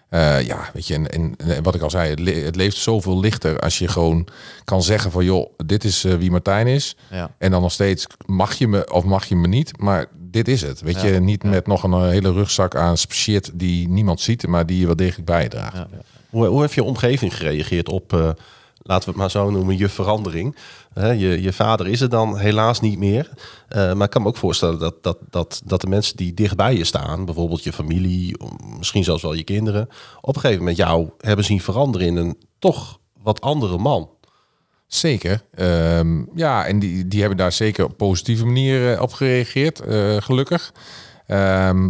Eh, 0.09 0.41
ja, 0.41 0.69
weet 0.73 0.87
je, 0.87 0.93
en, 0.93 1.09
en, 1.09 1.35
en 1.37 1.63
wat 1.63 1.75
ik 1.75 1.81
al 1.81 1.89
zei, 1.89 2.09
het, 2.09 2.19
le- 2.19 2.43
het 2.43 2.55
leeft 2.55 2.77
zoveel 2.77 3.19
lichter 3.19 3.59
als 3.59 3.79
je 3.79 3.87
gewoon 3.87 4.27
kan 4.63 4.83
zeggen 4.83 5.11
van 5.11 5.25
joh, 5.25 5.49
dit 5.65 5.83
is 5.83 6.03
eh, 6.03 6.15
wie 6.15 6.31
Martijn 6.31 6.67
is. 6.67 6.95
Ja. 7.11 7.31
En 7.37 7.51
dan 7.51 7.61
nog 7.61 7.71
steeds 7.71 8.07
mag 8.25 8.53
je 8.53 8.67
me 8.67 8.93
of 8.93 9.03
mag 9.03 9.25
je 9.25 9.35
me 9.35 9.47
niet, 9.47 9.79
maar 9.79 10.05
dit 10.17 10.47
is 10.47 10.61
het. 10.61 10.81
Weet 10.81 11.01
je, 11.01 11.09
niet 11.09 11.43
met 11.43 11.67
nog 11.67 11.83
een 11.83 11.93
eh, 11.93 12.07
hele 12.07 12.31
rugzak 12.31 12.75
aan 12.75 12.97
shit 12.97 13.51
die 13.53 13.87
niemand 13.87 14.21
ziet, 14.21 14.47
maar 14.47 14.65
die 14.65 14.79
je 14.79 14.85
wel 14.85 14.95
degelijk 14.95 15.25
bijdraagt. 15.25 15.85
Hoe, 16.29 16.45
hoe 16.45 16.61
heeft 16.61 16.73
je 16.73 16.83
omgeving 16.83 17.35
gereageerd 17.35 17.89
op, 17.89 18.13
eh, 18.13 18.29
laten 18.89 19.05
we 19.05 19.09
het 19.09 19.19
maar 19.19 19.31
zo 19.31 19.49
noemen, 19.49 19.77
je 19.77 19.89
verandering? 19.89 20.55
Je, 20.93 21.41
je 21.41 21.53
vader 21.53 21.87
is 21.87 22.01
er 22.01 22.09
dan 22.09 22.37
helaas 22.37 22.79
niet 22.79 22.97
meer. 22.97 23.29
Eh, 23.67 23.93
maar 23.93 24.05
ik 24.05 24.09
kan 24.09 24.21
me 24.21 24.27
ook 24.27 24.37
voorstellen 24.37 24.79
dat, 24.79 25.03
dat, 25.03 25.17
dat, 25.29 25.61
dat 25.65 25.81
de 25.81 25.87
mensen 25.87 26.17
die 26.17 26.33
dichtbij 26.33 26.75
je 26.75 26.83
staan, 26.83 27.25
bijvoorbeeld 27.25 27.63
je 27.63 27.73
familie, 27.73 28.37
misschien 28.77 29.03
zelfs 29.03 29.21
wel 29.21 29.33
je 29.33 29.43
kinderen, 29.43 29.89
op 30.21 30.35
een 30.35 30.41
gegeven 30.41 30.61
moment 30.61 30.77
jou 30.77 31.09
hebben 31.17 31.45
zien 31.45 31.61
veranderen 31.61 32.07
in 32.07 32.15
een 32.15 32.37
toch 32.59 32.99
wat 33.21 33.41
andere 33.41 33.77
man. 33.77 34.09
Zeker. 34.87 35.41
Ehm, 35.53 36.23
ja, 36.35 36.65
en 36.65 36.79
die, 36.79 37.07
die 37.07 37.19
hebben 37.19 37.37
daar 37.37 37.51
zeker 37.51 37.85
op 37.85 37.97
positieve 37.97 38.45
manier 38.45 38.93
eh, 38.93 39.01
op 39.01 39.13
gereageerd, 39.13 39.79
eh, 39.79 40.17
gelukkig. 40.17 40.73
Ehm, 41.27 41.89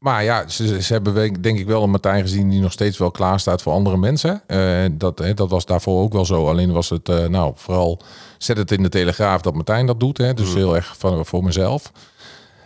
maar 0.00 0.24
ja, 0.24 0.48
ze, 0.48 0.82
ze 0.82 0.92
hebben 0.92 1.42
denk 1.42 1.58
ik 1.58 1.66
wel 1.66 1.82
een 1.82 1.90
Martijn 1.90 2.20
gezien 2.20 2.48
die 2.48 2.60
nog 2.60 2.72
steeds 2.72 2.98
wel 2.98 3.10
klaar 3.10 3.40
staat 3.40 3.62
voor 3.62 3.72
andere 3.72 3.96
mensen. 3.96 4.42
Eh, 4.46 4.84
dat, 4.92 5.18
hè, 5.18 5.34
dat 5.34 5.50
was 5.50 5.66
daarvoor 5.66 6.02
ook 6.02 6.12
wel 6.12 6.24
zo. 6.24 6.48
Alleen 6.48 6.72
was 6.72 6.88
het, 6.88 7.08
eh, 7.08 7.26
nou, 7.26 7.52
vooral 7.56 8.02
zet 8.38 8.56
het 8.56 8.70
in 8.70 8.82
de 8.82 8.88
Telegraaf 8.88 9.40
dat 9.40 9.54
Martijn 9.54 9.86
dat 9.86 10.00
doet. 10.00 10.18
Hè, 10.18 10.34
dus 10.34 10.54
heel 10.54 10.76
erg 10.76 10.96
van, 10.98 11.26
voor 11.26 11.44
mezelf. 11.44 11.92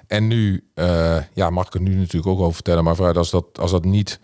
En 0.07 0.27
nu, 0.27 0.69
eh, 0.75 1.17
ja, 1.33 1.51
mag 1.51 1.67
ik 1.67 1.73
het 1.73 1.83
nu 1.83 1.95
natuurlijk 1.95 2.27
ook 2.27 2.41
over 2.41 2.55
vertellen. 2.55 2.85
Maar 2.85 2.95
vooruit, 2.95 3.17
als 3.17 3.31
dat, 3.31 3.59
als 3.59 3.71
dat 3.71 3.85
niet 3.85 4.21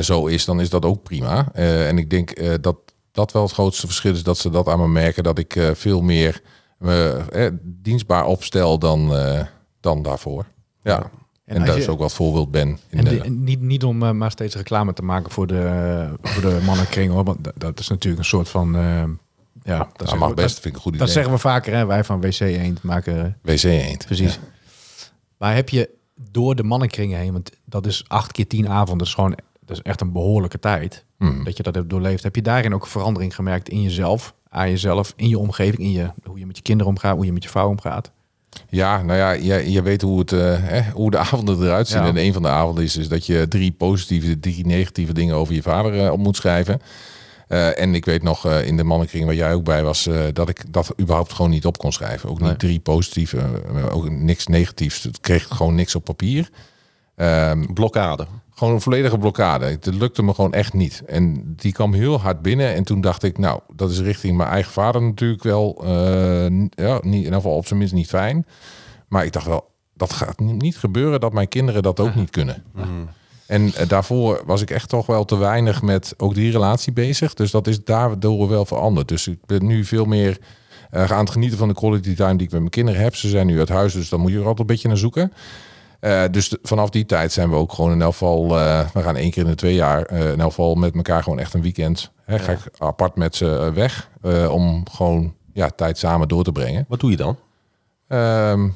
zo 0.00 0.26
is, 0.26 0.44
dan 0.44 0.60
is 0.60 0.70
dat 0.70 0.84
ook 0.84 1.02
prima. 1.02 1.52
En 1.52 1.98
ik 1.98 2.10
denk 2.10 2.62
dat 2.62 2.76
dat 3.12 3.32
wel 3.32 3.42
het 3.42 3.52
grootste 3.52 3.86
verschil 3.86 4.12
is 4.12 4.22
dat 4.22 4.38
ze 4.38 4.50
dat 4.50 4.68
aan 4.68 4.80
me 4.80 4.88
merken. 4.88 5.22
Dat 5.22 5.38
ik 5.38 5.70
veel 5.72 6.00
meer 6.00 6.42
me 6.78 7.58
dienstbaar 7.62 8.26
opstel 8.26 8.78
dan, 8.78 9.12
dan 9.80 10.02
daarvoor. 10.02 10.46
Ja. 10.82 11.10
En, 11.44 11.56
En 11.56 11.64
daar 11.64 11.74
je- 11.74 11.80
is 11.80 11.88
ook 11.88 11.98
wat 11.98 12.12
voorbeeld 12.14 12.50
ben. 12.50 12.68
In 12.88 12.98
En, 12.98 13.04
de, 13.04 13.20
en 13.20 13.44
niet, 13.44 13.60
niet 13.60 13.84
om 13.84 14.02
eh, 14.02 14.10
maar 14.10 14.30
steeds 14.30 14.54
reclame 14.54 14.92
te 14.92 15.02
maken 15.02 15.30
voor 15.32 15.46
de, 15.46 16.08
voor 16.22 16.42
de 16.42 16.60
mannenkring 16.66 17.12
hoor. 17.12 17.24
Want 17.24 17.38
dat, 17.54 17.78
is 17.80 17.88
natuurlijk 17.88 18.22
een 18.22 18.28
soort 18.28 18.48
van. 18.48 18.76
eh, 18.76 19.02
ja, 19.62 19.78
dat, 19.78 20.08
dat 20.08 20.18
mag 20.18 20.28
we- 20.28 20.34
best, 20.34 20.48
dat, 20.54 20.60
vind 20.60 20.66
ik 20.66 20.74
een 20.74 20.80
goed 20.80 20.94
idee. 20.94 21.04
dat 21.06 21.14
zeggen 21.14 21.32
we 21.32 21.38
vaker, 21.38 21.74
hè? 21.74 21.86
Wij 21.86 22.04
van 22.04 22.20
WC 22.20 22.40
Eend 22.40 22.82
maken. 22.82 23.38
WC 23.42 23.62
eend. 23.62 24.04
Precies. 24.04 24.38
Maar 25.38 25.54
heb 25.54 25.68
je 25.68 25.90
door 26.30 26.54
de 26.54 26.62
mannenkringen 26.62 27.18
heen, 27.18 27.32
want 27.32 27.50
dat 27.64 27.86
is 27.86 28.04
acht 28.08 28.32
keer 28.32 28.46
tien 28.46 28.68
avonden, 28.68 28.98
dat 28.98 29.06
is 29.06 29.14
gewoon 29.14 29.34
dat 29.66 29.76
is 29.76 29.82
echt 29.82 30.00
een 30.00 30.12
behoorlijke 30.12 30.58
tijd. 30.58 31.04
Hmm. 31.18 31.44
Dat 31.44 31.56
je 31.56 31.62
dat 31.62 31.74
hebt 31.74 31.90
doorleefd. 31.90 32.22
Heb 32.22 32.34
je 32.36 32.42
daarin 32.42 32.74
ook 32.74 32.82
een 32.82 32.88
verandering 32.90 33.34
gemerkt 33.34 33.68
in 33.68 33.82
jezelf, 33.82 34.34
aan 34.48 34.70
jezelf, 34.70 35.12
in 35.16 35.28
je 35.28 35.38
omgeving, 35.38 35.78
in 35.82 35.90
je, 35.92 36.10
hoe 36.24 36.38
je 36.38 36.46
met 36.46 36.56
je 36.56 36.62
kinderen 36.62 36.92
omgaat, 36.92 37.16
hoe 37.16 37.24
je 37.24 37.32
met 37.32 37.42
je 37.42 37.48
vrouw 37.48 37.68
omgaat? 37.68 38.10
Ja, 38.68 39.02
nou 39.02 39.18
ja, 39.18 39.30
je, 39.32 39.70
je 39.72 39.82
weet 39.82 40.02
hoe, 40.02 40.18
het, 40.18 40.32
eh, 40.32 40.54
hè, 40.58 40.90
hoe 40.92 41.10
de 41.10 41.18
avonden 41.24 41.62
eruit 41.62 41.88
zien. 41.88 42.02
Ja. 42.02 42.08
En 42.08 42.16
een 42.16 42.32
van 42.32 42.42
de 42.42 42.48
avonden 42.48 42.84
is, 42.84 42.96
is 42.96 43.08
dat 43.08 43.26
je 43.26 43.48
drie 43.48 43.72
positieve, 43.72 44.40
drie 44.40 44.66
negatieve 44.66 45.12
dingen 45.12 45.34
over 45.34 45.54
je 45.54 45.62
vader 45.62 46.04
eh, 46.04 46.12
op 46.12 46.18
moet 46.18 46.36
schrijven. 46.36 46.80
Eh, 47.48 47.80
en 47.80 47.94
ik 47.94 48.04
weet 48.04 48.22
nog 48.22 48.50
in 48.50 48.76
de 48.76 48.84
mannenkring 48.84 49.24
waar 49.24 49.34
jij 49.34 49.54
ook 49.54 49.64
bij 49.64 49.82
was, 49.82 50.08
dat 50.32 50.48
ik 50.48 50.72
dat 50.72 50.94
überhaupt 51.00 51.32
gewoon 51.32 51.50
niet 51.50 51.66
op 51.66 51.78
kon 51.78 51.92
schrijven. 51.92 52.28
Ook 52.28 52.38
niet 52.38 52.48
Nee. 52.48 52.56
drie 52.56 52.80
positieve, 52.80 53.38
ook 53.90 54.10
niks 54.10 54.46
negatiefs. 54.46 55.02
Het 55.02 55.20
kreeg 55.20 55.46
gewoon 55.50 55.74
niks 55.74 55.94
op 55.94 56.04
papier. 56.04 56.50
Ehm, 57.16 57.72
Blokkade. 57.72 58.26
gewoon 58.54 58.74
een 58.74 58.80
volledige 58.80 59.18
blokkade. 59.18 59.64
Het 59.64 59.86
lukte 59.86 60.22
me 60.22 60.34
gewoon 60.34 60.52
echt 60.52 60.72
niet. 60.72 61.02
En 61.06 61.54
die 61.56 61.72
kwam 61.72 61.92
heel 61.92 62.20
hard 62.20 62.42
binnen. 62.42 62.74
En 62.74 62.84
toen 62.84 63.00
dacht 63.00 63.22
ik, 63.22 63.38
nou, 63.38 63.60
dat 63.76 63.90
is 63.90 64.00
richting 64.00 64.36
mijn 64.36 64.48
eigen 64.48 64.72
vader 64.72 65.02
natuurlijk 65.02 65.42
wel, 65.42 65.80
eh, 65.84 66.42
ja, 66.70 66.94
niet, 66.94 67.04
in 67.04 67.12
ieder 67.12 67.32
geval 67.34 67.56
op 67.56 67.66
zijn 67.66 67.78
minst 67.78 67.94
niet 67.94 68.08
fijn. 68.08 68.46
Maar 69.08 69.24
ik 69.24 69.32
dacht 69.32 69.46
wel, 69.46 69.70
dat 69.94 70.12
gaat 70.12 70.40
ni- 70.40 70.52
niet 70.52 70.76
gebeuren 70.78 71.20
dat 71.20 71.32
mijn 71.32 71.48
kinderen 71.48 71.82
dat 71.82 72.00
ook 72.00 72.14
niet 72.14 72.30
kunnen. 72.30 72.62
En 73.46 73.74
eh, 73.74 73.88
daarvoor 73.88 74.42
was 74.46 74.62
ik 74.62 74.70
echt 74.70 74.88
toch 74.88 75.06
wel 75.06 75.24
te 75.24 75.36
weinig 75.36 75.82
met 75.82 76.14
ook 76.16 76.34
die 76.34 76.50
relatie 76.52 76.92
bezig. 76.92 77.34
Dus 77.34 77.50
dat 77.50 77.66
is 77.66 77.84
daardoor 77.84 78.48
wel 78.48 78.64
veranderd. 78.64 79.08
Dus 79.08 79.28
ik 79.28 79.38
ben 79.46 79.66
nu 79.66 79.84
veel 79.84 80.04
meer 80.04 80.38
eh, 80.90 81.10
aan 81.12 81.18
het 81.24 81.30
genieten 81.30 81.58
van 81.58 81.68
de 81.68 81.74
quality 81.74 82.14
time 82.14 82.36
die 82.36 82.46
ik 82.46 82.50
met 82.52 82.60
mijn 82.60 82.70
kinderen 82.72 83.00
heb. 83.02 83.16
Ze 83.16 83.28
zijn 83.28 83.46
nu 83.46 83.58
uit 83.58 83.68
huis, 83.68 83.92
dus 83.92 84.08
dan 84.08 84.20
moet 84.20 84.30
je 84.30 84.36
er 84.36 84.42
altijd 84.42 84.60
een 84.60 84.66
beetje 84.66 84.88
naar 84.88 84.96
zoeken. 84.96 85.32
Eh, 86.04 86.22
dus 86.30 86.48
de- 86.48 86.58
vanaf 86.62 86.90
die 86.90 87.06
tijd 87.06 87.32
zijn 87.32 87.50
we 87.50 87.56
ook 87.56 87.72
gewoon 87.72 87.92
in 87.92 88.02
elk 88.02 88.12
geval, 88.12 88.58
eh, 88.58 88.80
we 88.92 89.02
gaan 89.02 89.16
één 89.16 89.30
keer 89.30 89.42
in 89.42 89.48
de 89.48 89.54
twee 89.56 89.74
jaar, 89.74 90.02
eh, 90.02 90.30
in 90.32 90.40
elk 90.40 90.48
geval 90.48 90.74
met 90.74 90.94
elkaar 90.94 91.22
gewoon 91.22 91.38
echt 91.38 91.54
een 91.54 91.62
weekend. 91.62 92.10
Hè, 92.24 92.38
Ga 92.38 92.52
ik 92.52 92.58
apart 92.78 93.16
met 93.16 93.36
ze 93.36 93.70
weg 93.74 94.08
om 94.50 94.82
gewoon 94.90 95.34
ja, 95.52 95.68
tijd 95.76 95.98
samen 95.98 96.28
door 96.28 96.44
te 96.44 96.52
brengen. 96.52 96.84
Wat 96.88 97.00
doe 97.00 97.10
je 97.10 97.16
dan? 97.16 97.36
Ehm, 98.08 98.68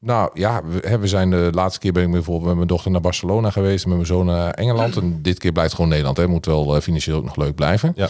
nou 0.00 0.30
ja, 0.34 0.62
we, 0.64 0.88
hè, 0.88 0.98
we 0.98 1.06
zijn 1.06 1.30
de 1.30 1.48
laatste 1.52 1.80
keer 1.80 1.92
ben 1.92 2.04
ik 2.04 2.10
bijvoorbeeld 2.10 2.46
met 2.46 2.54
mijn 2.54 2.66
dochter 2.68 2.90
naar 2.90 3.00
Barcelona 3.00 3.50
geweest, 3.50 3.84
met 3.86 3.94
mijn 3.94 4.06
zoon 4.06 4.26
naar 4.26 4.50
Engeland. 4.54 4.96
En 4.96 5.22
dit 5.22 5.38
keer 5.38 5.52
blijft 5.52 5.74
gewoon 5.74 5.90
Nederland. 5.90 6.16
Hè. 6.16 6.26
Moet 6.26 6.46
wel 6.46 6.80
financieel 6.80 7.16
ook 7.16 7.24
nog 7.24 7.36
leuk 7.36 7.54
blijven. 7.54 7.92
Ja. 7.96 8.08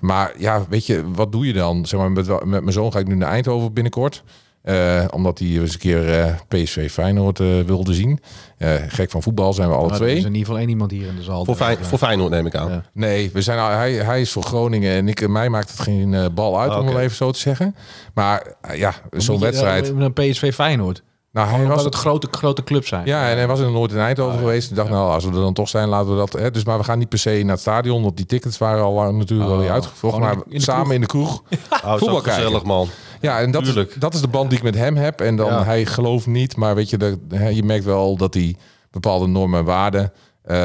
Maar 0.00 0.32
ja, 0.38 0.64
weet 0.68 0.86
je, 0.86 1.10
wat 1.12 1.32
doe 1.32 1.46
je 1.46 1.52
dan? 1.52 1.86
Zeg 1.86 2.00
maar, 2.00 2.10
met, 2.12 2.26
met 2.28 2.44
mijn 2.60 2.72
zoon 2.72 2.92
ga 2.92 2.98
ik 2.98 3.06
nu 3.08 3.14
naar 3.14 3.30
Eindhoven 3.30 3.72
binnenkort. 3.72 4.22
Eh, 4.62 5.04
omdat 5.10 5.38
hij 5.38 5.48
eens 5.48 5.72
een 5.72 5.78
keer 5.78 6.20
eh, 6.20 6.34
PSV 6.48 6.90
Feyenoord 6.90 7.40
eh, 7.40 7.60
wilde 7.60 7.94
zien. 7.94 8.20
Eh, 8.58 8.74
gek 8.88 9.10
van 9.10 9.22
voetbal 9.22 9.52
zijn 9.52 9.68
we 9.68 9.74
alle 9.74 9.82
Maar 9.84 9.92
er 9.92 9.98
twee. 10.00 10.16
is 10.16 10.20
in 10.20 10.26
ieder 10.26 10.40
geval 10.40 10.58
één 10.58 10.68
iemand 10.68 10.90
hier 10.90 11.06
in 11.06 11.16
de 11.16 11.22
zaal. 11.22 11.44
Voor, 11.44 11.56
voor 11.80 11.98
Feyenoord 11.98 12.30
neem 12.30 12.46
ik 12.46 12.54
aan. 12.54 12.70
Ja. 12.70 12.84
Nee, 12.92 13.30
we 13.32 13.42
zijn, 13.42 13.58
al- 13.58 13.70
hij, 13.70 13.92
hij 13.92 14.20
is 14.20 14.32
voor 14.32 14.42
Groningen 14.42 14.92
en 14.92 15.08
ik, 15.08 15.28
mij 15.28 15.48
maakt 15.48 15.70
het 15.70 15.80
geen 15.80 16.14
eh, 16.14 16.26
bal 16.34 16.60
uit, 16.60 16.76
om 16.78 16.86
het 16.86 16.96
even 16.96 17.16
zo 17.16 17.30
te 17.30 17.38
zeggen. 17.38 17.74
Maar 18.14 18.54
ja, 18.74 18.94
zo'n 19.10 19.40
wedstrijd. 19.40 19.94
Met 19.94 20.04
een 20.16 20.30
PSV 20.30 20.54
Feyenoord. 20.54 21.02
Nou, 21.32 21.48
hij 21.48 21.66
was 21.66 21.84
het 21.84 21.94
grote, 21.94 22.28
grote 22.30 22.64
clubs 22.64 22.88
zijn. 22.88 23.06
Ja, 23.06 23.28
en 23.30 23.36
hij 23.36 23.46
was 23.46 23.60
er 23.60 23.70
nooit 23.70 23.92
in 23.92 23.98
Eindhoven 23.98 24.34
Oh, 24.34 24.40
geweest. 24.40 24.70
Ik 24.70 24.76
dacht, 24.76 24.88
nou, 24.90 25.10
als 25.12 25.24
we 25.24 25.30
er 25.30 25.36
dan 25.40 25.52
toch 25.52 25.68
zijn, 25.68 25.88
laten 25.88 26.10
we 26.10 26.16
dat. 26.16 26.32
Hè, 26.32 26.50
dus, 26.50 26.64
maar 26.64 26.78
we 26.78 26.84
gaan 26.84 26.98
niet 26.98 27.08
per 27.08 27.18
se 27.18 27.40
naar 27.42 27.50
het 27.52 27.60
stadion, 27.60 28.02
want 28.02 28.16
die 28.16 28.26
tickets 28.26 28.58
waren 28.58 28.82
al 28.82 28.92
lang 28.92 29.18
natuurlijk 29.18 29.50
Oh, 29.50 29.58
wel 29.58 29.68
uitgevoerd. 29.68 30.14
gewoon 30.14 30.28
Maar 30.28 30.44
in 30.48 30.60
samen 30.60 30.82
kroeg. 30.82 30.94
in 30.94 31.00
de 31.00 31.06
kroeg. 31.06 31.42
Oh, 31.84 31.96
Voetbal 31.96 32.20
gezellig, 32.20 32.62
man. 32.64 32.88
Ja, 33.20 33.40
en 33.40 33.50
dat 33.50 33.66
is, 33.66 33.74
dat 33.98 34.14
is 34.14 34.20
de 34.20 34.28
band 34.28 34.48
die 34.48 34.58
ik 34.58 34.64
met 34.64 34.74
hem 34.74 34.96
heb. 34.96 35.20
En 35.20 35.36
dan 35.36 35.46
Ja. 35.52 35.64
hij 35.64 35.86
gelooft 35.86 36.26
niet, 36.26 36.56
maar 36.56 36.74
weet 36.74 36.90
je, 36.90 36.96
de, 36.96 37.18
hè, 37.28 37.48
je 37.48 37.62
merkt 37.62 37.84
wel 37.84 38.16
dat 38.16 38.34
hij 38.34 38.56
bepaalde 38.90 39.26
normen 39.26 39.58
en 39.58 39.64
waarden, 39.64 40.12
eh, 40.42 40.56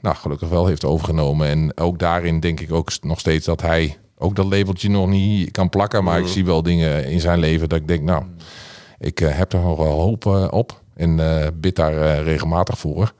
nou, 0.00 0.16
gelukkig 0.16 0.48
wel 0.48 0.66
heeft 0.66 0.84
overgenomen. 0.84 1.46
En 1.48 1.72
ook 1.78 1.98
daarin 1.98 2.40
denk 2.40 2.60
ik 2.60 2.72
ook 2.72 2.90
nog 3.00 3.18
steeds 3.20 3.46
dat 3.46 3.60
hij 3.62 3.96
ook 4.18 4.36
dat 4.36 4.46
labeltje 4.46 4.90
nog 4.90 5.08
niet 5.08 5.50
kan 5.50 5.68
plakken. 5.68 6.04
Maar 6.04 6.18
ik 6.18 6.26
zie 6.26 6.44
wel 6.44 6.62
dingen 6.62 7.04
in 7.04 7.20
zijn 7.20 7.38
leven 7.38 7.68
dat 7.68 7.78
ik 7.78 7.88
denk, 7.88 8.02
nou, 8.02 8.22
ik 8.98 9.20
eh, 9.20 9.36
heb 9.36 9.52
er 9.52 9.60
nog 9.60 9.76
wel 9.78 10.00
hoop 10.00 10.26
eh, 10.26 10.46
op. 10.50 10.80
En 10.94 11.20
eh, 11.42 11.46
bid 11.54 11.76
daar 11.76 12.22
regelmatig 12.22 12.78
voor. 12.78 13.12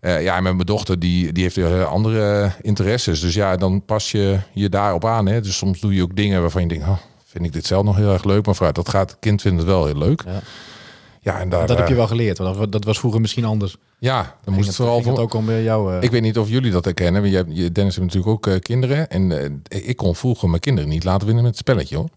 Ja, 0.00 0.36
en 0.36 0.42
met 0.42 0.54
mijn 0.54 0.66
dochter, 0.66 0.98
die, 0.98 1.32
die 1.32 1.42
heeft 1.42 1.56
weer 1.56 1.84
andere 1.84 2.52
interesses. 2.60 3.20
Dus 3.20 3.34
ja, 3.34 3.56
dan 3.56 3.84
pas 3.84 4.10
je 4.10 4.38
je 4.52 4.68
daarop 4.68 5.04
aan. 5.04 5.26
Hè. 5.26 5.40
Dus 5.40 5.56
soms 5.56 5.80
doe 5.80 5.94
je 5.94 6.02
ook 6.02 6.16
dingen 6.16 6.40
waarvan 6.40 6.62
je 6.62 6.68
denkt, 6.68 6.84
oh, 6.84 6.96
vind 7.24 7.44
ik 7.44 7.52
dit 7.52 7.66
zelf 7.66 7.84
nog 7.84 7.96
heel 7.96 8.12
erg 8.12 8.24
leuk. 8.24 8.46
Maar 8.46 8.54
vooruit, 8.54 8.74
dat 8.76 8.88
gaat, 8.88 9.10
het 9.10 9.20
kind 9.20 9.40
vindt 9.42 9.58
het 9.58 9.66
wel 9.66 9.86
heel 9.86 9.98
leuk. 9.98 10.22
Ja. 10.26 10.40
Ja, 11.20 11.40
en 11.40 11.48
daar, 11.48 11.66
Dat 11.66 11.78
heb 11.78 11.88
je 11.88 11.94
wel 11.94 12.06
geleerd. 12.06 12.38
Want 12.38 12.72
dat- 12.72 12.84
was 12.84 12.98
vroeger 12.98 13.20
misschien 13.20 13.44
anders. 13.44 13.76
Ja, 13.98 14.36
dan 14.44 14.54
moest 14.54 14.66
het 14.66 14.76
vooral 14.76 15.02
voor... 15.02 15.18
ook 15.18 15.34
om 15.34 15.50
jou. 15.52 16.00
Ik 16.00 16.10
weet 16.10 16.22
niet 16.22 16.38
of 16.38 16.48
jullie 16.48 16.70
dat 16.70 16.84
herkennen. 16.84 17.22
want 17.22 17.32
Je 17.56 17.72
Dennis 17.72 17.96
heeft 17.96 18.14
natuurlijk 18.14 18.46
ook 18.48 18.60
kinderen. 18.62 19.08
En 19.08 19.62
ik 19.68 19.96
kon 19.96 20.14
vroeger 20.16 20.48
mijn 20.48 20.60
kinderen 20.60 20.90
niet 20.90 21.04
laten 21.04 21.26
winnen 21.26 21.44
met 21.44 21.52
het 21.52 21.60
spelletje 21.68 21.96
hoor. 21.96 22.08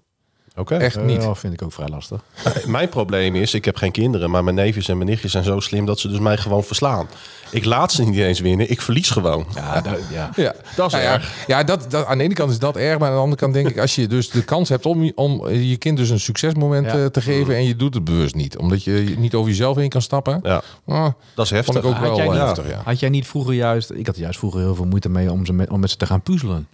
Oké. 0.57 0.75
Echt 0.75 1.01
niet. 1.03 1.23
ja, 1.23 1.35
vind 1.35 1.53
ik 1.53 1.61
ook 1.61 1.73
vrij 1.73 1.87
lastig. 1.87 2.21
Mijn 2.65 2.89
probleem 2.89 3.35
is, 3.35 3.53
ik 3.53 3.65
heb 3.65 3.75
geen 3.75 3.91
kinderen, 3.91 4.29
maar 4.29 4.43
mijn 4.43 4.55
neefjes 4.55 4.87
en 4.87 4.97
mijn 4.97 5.09
nichtjes 5.09 5.31
zijn 5.31 5.43
zo 5.43 5.59
slim 5.59 5.85
dat 5.85 5.99
ze 5.99 6.07
dus 6.07 6.19
mij 6.19 6.37
gewoon 6.37 6.63
verslaan. 6.63 7.07
Ik 7.51 7.65
laat 7.65 7.91
ze 7.91 8.03
niet 8.03 8.19
eens 8.19 8.39
winnen, 8.39 8.69
ik 8.71 8.81
verlies 8.81 9.09
gewoon. 9.09 9.45
Ja, 9.55 9.83
ja. 10.11 10.29
Ja, 10.43 10.55
Dat 10.75 10.85
is 10.87 10.91
Nou 10.91 11.03
ja, 11.03 11.13
erg. 11.13 11.45
Ja, 11.47 11.63
dat, 11.63 11.91
dat, 11.91 12.05
aan 12.05 12.17
de 12.17 12.23
ene 12.23 12.33
kant 12.33 12.51
is 12.51 12.59
dat 12.59 12.75
erg, 12.77 12.99
maar 12.99 13.07
aan 13.07 13.13
de 13.15 13.21
andere 13.21 13.41
kant 13.41 13.53
denk 13.53 13.67
ik, 13.69 13.77
als 13.79 13.95
je 13.95 14.07
dus 14.07 14.29
de 14.29 14.43
kans 14.43 14.69
hebt 14.69 14.85
om, 14.85 15.11
om 15.15 15.49
je 15.49 15.77
kind 15.77 15.97
dus 15.97 16.09
een 16.09 16.19
succesmoment 16.19 16.85
Ja. 16.85 16.97
eh, 16.97 17.05
te 17.05 17.21
geven 17.21 17.55
en 17.55 17.65
je 17.65 17.75
doet 17.75 17.93
het 17.93 18.03
bewust 18.03 18.35
niet, 18.35 18.57
omdat 18.57 18.83
je 18.83 19.15
niet 19.17 19.33
over 19.33 19.49
jezelf 19.49 19.75
heen 19.75 19.89
kan 19.89 20.01
stappen, 20.01 20.39
Ja, 20.43 20.61
ah, 20.85 21.07
dat 21.35 21.45
is 21.45 21.51
heftig. 21.51 21.73
vond 21.73 21.85
ik 21.85 21.91
ook 21.91 21.97
Had 21.97 22.01
wel 22.07 22.15
jij, 22.15 22.25
eh, 22.25 22.31
niet, 22.31 22.41
heftig. 22.41 22.69
Ja. 22.69 22.81
had 22.85 22.99
jij 22.99 23.09
niet 23.09 23.27
vroeger 23.27 23.53
juist... 23.53 23.91
Ik 23.91 24.05
had 24.05 24.17
juist 24.17 24.39
vroeger 24.39 24.59
heel 24.59 24.75
veel 24.75 24.85
moeite 24.85 25.09
mee 25.09 25.31
om, 25.31 25.45
ze 25.45 25.53
met, 25.53 25.69
om 25.69 25.79
met 25.79 25.89
ze 25.89 25.97
te 25.97 26.05
gaan 26.05 26.21
puzzelen. 26.21 26.67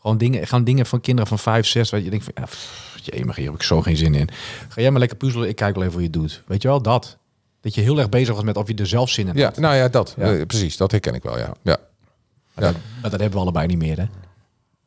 Gewoon 0.00 0.18
dingen, 0.18 0.46
gaan 0.46 0.64
dingen 0.64 0.86
van 0.86 1.00
kinderen 1.00 1.28
van 1.28 1.38
5, 1.38 1.66
6, 1.66 1.90
waar 1.90 2.00
je 2.00 2.10
denkt 2.10 2.24
van... 2.24 2.34
Ja, 2.36 2.48
maar 3.24 3.36
hier 3.36 3.44
heb 3.46 3.54
ik 3.54 3.62
zo 3.62 3.80
geen 3.82 3.96
zin 3.96 4.14
in. 4.14 4.28
Ga 4.68 4.80
jij 4.80 4.90
maar 4.90 5.00
lekker 5.00 5.18
puzzelen, 5.18 5.48
ik 5.48 5.56
kijk 5.56 5.74
wel 5.74 5.82
even 5.84 5.94
hoe 5.94 6.02
je 6.02 6.08
het 6.08 6.16
doet. 6.20 6.42
Weet 6.46 6.62
je 6.62 6.68
wel, 6.68 6.82
dat. 6.82 7.16
Dat 7.60 7.74
je 7.74 7.80
heel 7.80 7.98
erg 7.98 8.08
bezig 8.08 8.34
was 8.34 8.44
met 8.44 8.56
of 8.56 8.68
je 8.68 8.74
er 8.74 8.86
zelf 8.86 9.10
zin 9.10 9.28
in 9.28 9.36
Ja, 9.36 9.44
had. 9.44 9.56
nou 9.56 9.74
ja, 9.74 9.88
dat. 9.88 10.14
Ja. 10.18 10.32
eh, 10.34 10.46
precies, 10.46 10.76
dat 10.76 10.90
herken 10.90 11.14
ik 11.14 11.22
wel, 11.22 11.38
ja. 11.38 11.52
ja. 11.62 11.76
Maar, 12.54 12.64
dat, 12.72 12.74
maar 13.02 13.10
dat 13.10 13.20
hebben 13.20 13.30
we 13.38 13.38
allebei 13.44 13.66
niet 13.66 13.78
meer, 13.78 13.96
hè? 13.98 14.04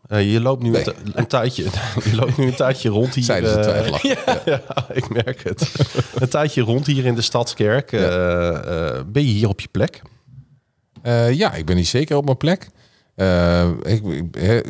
Eh, 0.07 0.31
je 0.33 0.41
loopt 0.41 0.63
nu 0.63 0.75
een, 0.75 0.83
ti- 0.83 0.91
een 1.13 1.27
tijdje, 1.27 1.63
je 2.09 2.15
loopt 2.15 2.37
nu 2.37 2.45
een 2.45 2.55
tijdje 2.55 2.89
rond 2.89 3.13
hier. 3.15 3.23
Zeiden 3.23 3.63
ze 3.63 3.71
eh, 3.71 4.13
ja, 4.45 4.61
ik 4.93 5.09
merk 5.09 5.43
het. 5.43 5.71
een 6.15 6.29
tijdje 6.29 6.61
rond 6.61 6.85
hier 6.85 7.05
in 7.05 7.15
de 7.15 7.21
Stadskerk. 7.21 7.91
Eh, 7.91 8.87
eh, 8.97 9.05
ben 9.05 9.25
je 9.25 9.31
hier 9.31 9.47
op 9.47 9.59
je 9.59 9.67
plek? 9.71 10.01
Eh, 11.01 11.33
ja, 11.33 11.53
ik 11.53 11.65
ben 11.65 11.75
niet 11.75 11.87
zeker 11.87 12.17
op 12.17 12.25
mijn 12.25 12.37
plek. 12.37 12.69
Eh, 13.15 13.69
ik, 13.83 14.01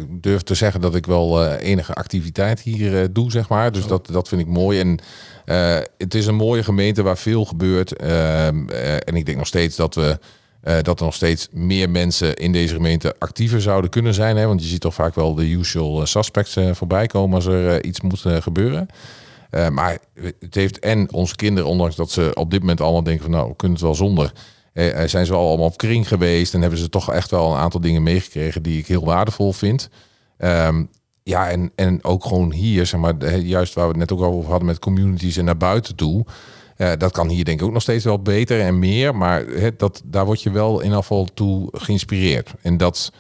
durf 0.10 0.42
te 0.42 0.56
zeggen 0.56 0.82
dat 0.82 0.96
ik 0.96 1.06
wel 1.06 1.44
eh, 1.44 1.68
enige 1.68 1.94
activiteit 1.94 2.60
hier 2.60 3.02
eh, 3.02 3.08
doe, 3.12 3.32
zeg 3.32 3.50
maar. 3.50 3.72
Dus 3.72 3.88
dat, 3.88 4.08
dat 4.08 4.28
vind 4.28 4.42
ik 4.42 4.48
mooi. 4.48 4.80
En 4.80 5.00
het 5.98 6.14
is 6.14 6.26
een 6.26 6.36
mooie 6.36 6.64
gemeente 6.64 7.04
waar 7.04 7.18
veel 7.18 7.46
gebeurt. 7.46 7.96
Ehm, 7.96 8.70
eh, 8.70 8.94
en 8.94 9.16
ik 9.16 9.26
denk 9.26 9.38
nog 9.38 9.48
steeds 9.48 9.76
dat 9.76 9.96
we 9.96 10.20
dat 10.82 11.00
er 11.00 11.06
nog 11.06 11.14
steeds 11.14 11.48
meer 11.52 11.90
mensen 11.90 12.36
in 12.36 12.52
deze 12.52 12.74
gemeente 12.74 13.16
actiever 13.20 13.62
zouden 13.62 13.90
kunnen 13.90 14.14
zijn. 14.14 14.38
Hè? 14.38 14.46
Want 14.46 14.62
je 14.62 14.68
ziet 14.68 14.82
toch 14.82 14.94
vaak 14.94 15.16
wel 15.16 15.36
de 15.36 15.50
usual 15.50 16.06
suspects 16.06 16.58
voorbij 16.72 17.08
komen 17.08 17.36
als 17.36 17.46
er 17.46 17.84
iets 17.86 18.02
moet 18.02 18.24
gebeuren. 18.26 18.88
Maar 19.72 19.98
het 20.40 20.56
heeft 20.56 20.80
en 20.80 21.14
onze 21.14 21.36
kinderen, 21.36 21.70
ondanks 21.70 21.96
dat 21.96 22.12
ze 22.12 22.32
op 22.34 22.52
dit 22.52 22.60
moment 22.60 22.82
allemaal 22.82 23.04
denken 23.04 23.24
van 23.24 23.32
nou, 23.32 23.50
we 23.50 23.56
kunnen 23.56 23.78
het 23.78 23.86
wel 23.86 23.96
zonder. 23.96 24.32
Eh, 24.74 25.04
eh, 25.04 25.10
zijn 25.10 25.26
ze 25.26 25.32
wel 25.32 25.48
allemaal 25.48 25.66
op 25.66 25.78
kring 25.78 26.08
geweest 26.08 26.54
en 26.54 26.62
hebben 26.62 26.80
ze 26.80 26.90
toch 26.90 27.12
echt 27.12 27.32
wel 27.32 27.52
een 27.52 27.60
aantal 27.60 27.82
dingen 27.82 28.04
meegekregen 28.04 28.64
die 28.64 28.80
ik 28.80 28.88
heel 28.88 29.06
waardevol 29.06 29.54
vind. 29.54 29.90
Ehm, 30.38 30.84
ja, 31.24 31.50
en, 31.50 31.72
en 31.76 32.04
ook 32.04 32.26
gewoon 32.26 32.52
hier, 32.52 32.86
zeg 32.86 33.00
maar, 33.00 33.26
juist 33.38 33.74
waar 33.74 33.84
we 33.84 33.90
het 33.90 34.00
net 34.00 34.12
ook 34.12 34.22
over 34.22 34.50
hadden 34.50 34.68
met 34.68 34.80
communities 34.80 35.38
en 35.38 35.46
naar 35.46 35.58
buiten 35.58 35.96
toe. 35.96 36.26
Eh, 36.82 36.92
dat 36.98 37.12
kan 37.12 37.30
hier 37.30 37.46
denk 37.46 37.60
ik 37.60 37.66
ook 37.66 37.74
nog 37.74 37.82
steeds 37.82 38.04
wel 38.04 38.22
beter 38.22 38.62
en 38.62 38.80
meer. 38.80 39.16
Maar 39.16 39.46
hè, 39.46 39.76
dat, 39.76 40.02
daar 40.06 40.26
word 40.26 40.42
je 40.42 40.52
wel 40.52 40.80
in 40.80 40.92
geval 40.92 41.26
toe 41.34 41.68
geïnspireerd. 41.72 42.54
En 42.62 42.78
dat, 42.78 43.12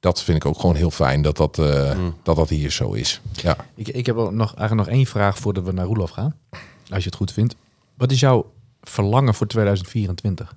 dat 0.00 0.22
vind 0.22 0.36
ik 0.36 0.46
ook 0.46 0.60
gewoon 0.60 0.74
heel 0.74 0.90
fijn 0.90 1.22
dat 1.22 1.36
dat, 1.36 1.58
eh, 1.58 1.98
dat, 2.22 2.36
dat 2.36 2.48
hier 2.48 2.70
zo 2.70 2.92
is. 2.92 3.20
Ja. 3.32 3.56
Ik, 3.74 3.88
ik 3.88 4.06
heb 4.06 4.16
nog, 4.16 4.54
eigenlijk 4.54 4.74
nog 4.74 4.88
één 4.88 5.06
vraag 5.06 5.38
voordat 5.38 5.64
we 5.64 5.72
naar 5.72 5.86
Roelof 5.86 6.10
gaan. 6.10 6.34
Als 6.90 7.02
je 7.02 7.08
het 7.08 7.14
goed 7.14 7.32
vindt. 7.32 7.56
Wat 7.94 8.12
is 8.12 8.20
jouw 8.20 8.50
verlangen 8.82 9.34
voor 9.34 9.46
2024? 9.46 10.56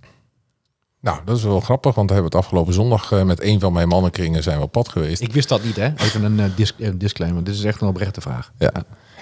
Nou, 1.01 1.19
dat 1.25 1.37
is 1.37 1.43
wel 1.43 1.59
grappig, 1.59 1.95
want 1.95 2.09
we 2.09 2.13
hebben 2.15 2.31
het 2.31 2.41
afgelopen 2.41 2.73
zondag 2.73 3.11
eh, 3.11 3.23
met 3.23 3.43
een 3.43 3.59
van 3.59 3.73
mijn 3.73 3.87
mannenkringen 3.87 4.43
zijn 4.43 4.57
we 4.57 4.63
op 4.63 4.71
pad 4.71 4.89
geweest. 4.89 5.21
Ik 5.21 5.33
wist 5.33 5.49
dat 5.49 5.63
niet, 5.63 5.75
hè? 5.75 5.93
Even 5.95 6.23
een 6.23 6.39
eh, 6.39 6.45
dis- 6.55 6.75
disclaimer. 6.95 7.43
Dit 7.43 7.53
is 7.53 7.63
echt 7.63 7.81
een 7.81 7.87
oprechte 7.87 8.21
vraag. 8.21 8.51
Ja. 8.57 8.71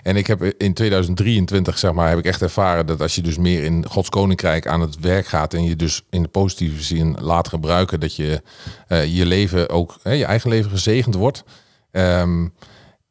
En 0.04 0.16
ik 0.16 0.28
heb 0.28 0.44
in 0.44 0.74
2023, 0.74 1.78
zeg 1.78 1.92
maar, 1.92 2.10
heb 2.10 2.18
ik 2.18 2.26
echt 2.26 2.42
ervaren 2.42 2.86
dat 2.86 3.02
als 3.02 3.16
je 3.16 3.22
dus 3.22 3.38
meer 3.38 3.64
in 3.64 3.86
Gods 3.90 4.10
Koninkrijk 4.10 4.68
aan 4.68 4.82
het 4.82 5.00
werk 5.00 5.28
gaat 5.28 5.54
en 5.54 5.64
je 5.64 5.76
dus 5.76 6.02
in 6.10 6.22
de 6.22 6.28
positieve 6.28 6.84
zin 6.84 7.18
laat 7.20 7.48
gebruiken, 7.48 8.00
dat 8.00 8.16
je 8.16 8.42
eh, 8.88 9.16
je 9.16 9.26
leven 9.26 9.70
ook, 9.70 9.96
hè, 10.04 10.12
je 10.12 10.26
eigen 10.26 10.50
leven 10.50 10.72
gezegend 10.72 11.16
wordt. 11.16 11.44
Ehm, 11.92 12.48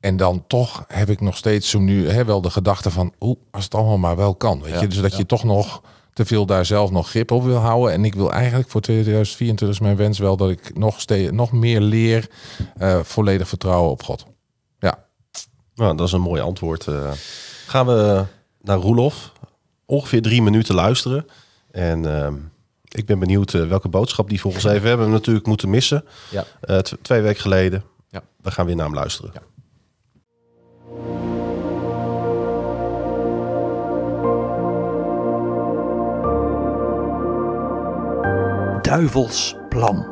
en 0.00 0.16
dan 0.16 0.44
toch 0.46 0.84
heb 0.88 1.10
ik 1.10 1.20
nog 1.20 1.36
steeds 1.36 1.70
zo 1.70 1.78
nu 1.78 2.08
hè, 2.08 2.24
wel 2.24 2.40
de 2.40 2.50
gedachte 2.50 2.90
van, 2.90 3.12
oeh, 3.20 3.36
als 3.50 3.64
het 3.64 3.74
allemaal 3.74 3.98
maar 3.98 4.16
wel 4.16 4.34
kan. 4.34 4.62
Weet 4.62 4.80
je, 4.80 4.86
dus 4.86 5.00
dat 5.00 5.16
je 5.16 5.26
toch 5.26 5.44
nog 5.44 5.82
te 6.16 6.24
veel 6.24 6.46
daar 6.46 6.66
zelf 6.66 6.90
nog 6.90 7.08
grip 7.08 7.30
op 7.30 7.44
wil 7.44 7.56
houden. 7.56 7.92
En 7.92 8.04
ik 8.04 8.14
wil 8.14 8.32
eigenlijk 8.32 8.70
voor 8.70 8.80
2024 8.80 9.76
is 9.76 9.82
mijn 9.82 9.96
wens 9.96 10.18
wel 10.18 10.36
dat 10.36 10.50
ik 10.50 10.78
nog, 10.78 11.00
steeds, 11.00 11.30
nog 11.32 11.52
meer 11.52 11.80
leer 11.80 12.28
eh, 12.76 13.00
volledig 13.02 13.48
vertrouwen 13.48 13.90
op 13.90 14.02
God. 14.02 14.26
Ja. 14.78 15.04
Nou, 15.74 15.96
dat 15.96 16.06
is 16.06 16.12
een 16.12 16.20
mooi 16.20 16.42
antwoord. 16.42 16.86
Eh, 16.86 17.10
gaan 17.66 17.86
we 17.86 18.24
naar 18.60 18.76
Roelof. 18.76 19.32
Ongeveer 19.86 20.22
drie 20.22 20.42
minuten 20.42 20.74
luisteren. 20.74 21.26
En 21.70 22.20
ehm, 22.20 22.34
ik 22.84 23.06
ben 23.06 23.18
benieuwd 23.18 23.54
eh, 23.54 23.68
welke 23.68 23.88
boodschap 23.88 24.28
die 24.28 24.40
heeft. 24.42 24.62
We 24.62 24.88
hebben 24.88 25.10
natuurlijk 25.10 25.46
moeten 25.46 25.70
missen. 25.70 26.04
Ja. 26.30 26.44
Eh, 26.60 26.78
tw- 26.78 26.94
twee 27.02 27.20
weken 27.20 27.40
geleden. 27.40 27.84
Ja. 28.08 28.22
We 28.42 28.50
gaan 28.50 28.66
weer 28.66 28.76
naar 28.76 28.86
hem 28.86 28.94
luisteren. 28.94 29.30
Ja. 29.34 29.42
Duivels 38.86 39.56
plan. 39.68 40.06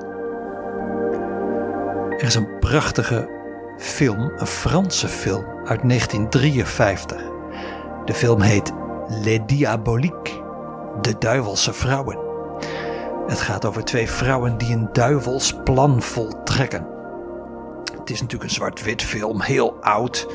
Er 2.10 2.22
is 2.22 2.34
een 2.34 2.58
prachtige 2.58 3.28
film, 3.78 4.32
een 4.36 4.46
Franse 4.46 5.08
film 5.08 5.44
uit 5.44 5.88
1953. 5.88 7.22
De 8.04 8.14
film 8.14 8.40
heet 8.40 8.72
Les 9.08 9.38
Diaboliques, 9.46 10.40
de 11.00 11.14
duivelse 11.18 11.72
vrouwen. 11.72 12.18
Het 13.26 13.40
gaat 13.40 13.64
over 13.64 13.84
twee 13.84 14.10
vrouwen 14.10 14.58
die 14.58 14.74
een 14.74 14.88
duivels 14.92 15.54
plan 15.64 16.02
voltrekken. 16.02 16.86
Het 17.98 18.10
is 18.10 18.20
natuurlijk 18.20 18.50
een 18.50 18.56
zwart-wit 18.56 19.02
film, 19.02 19.40
heel 19.40 19.76
oud. 19.80 20.26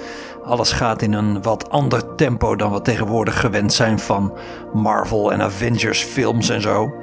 Alles 0.43 0.71
gaat 0.71 1.01
in 1.01 1.13
een 1.13 1.41
wat 1.41 1.69
ander 1.69 2.15
tempo 2.15 2.55
dan 2.55 2.71
we 2.71 2.81
tegenwoordig 2.81 3.39
gewend 3.39 3.73
zijn 3.73 3.99
van 3.99 4.33
Marvel 4.73 5.31
en 5.31 5.41
Avengers 5.41 6.03
films 6.03 6.49
en 6.49 6.61
zo. 6.61 6.93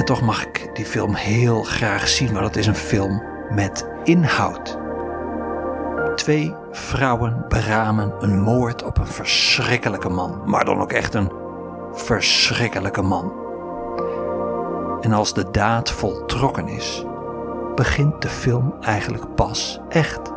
En 0.00 0.06
toch 0.06 0.22
mag 0.22 0.46
ik 0.46 0.70
die 0.74 0.84
film 0.84 1.14
heel 1.14 1.62
graag 1.62 2.08
zien, 2.08 2.32
want 2.32 2.44
het 2.44 2.56
is 2.56 2.66
een 2.66 2.74
film 2.74 3.22
met 3.50 3.88
inhoud. 4.04 4.78
Twee 6.14 6.54
vrouwen 6.70 7.44
beramen 7.48 8.14
een 8.18 8.40
moord 8.40 8.82
op 8.82 8.98
een 8.98 9.06
verschrikkelijke 9.06 10.08
man, 10.08 10.42
maar 10.44 10.64
dan 10.64 10.80
ook 10.80 10.92
echt 10.92 11.14
een 11.14 11.32
verschrikkelijke 11.92 13.02
man. 13.02 13.32
En 15.00 15.12
als 15.12 15.34
de 15.34 15.50
daad 15.50 15.90
voltrokken 15.90 16.68
is, 16.68 17.04
begint 17.74 18.22
de 18.22 18.28
film 18.28 18.74
eigenlijk 18.80 19.34
pas 19.34 19.80
echt. 19.88 20.32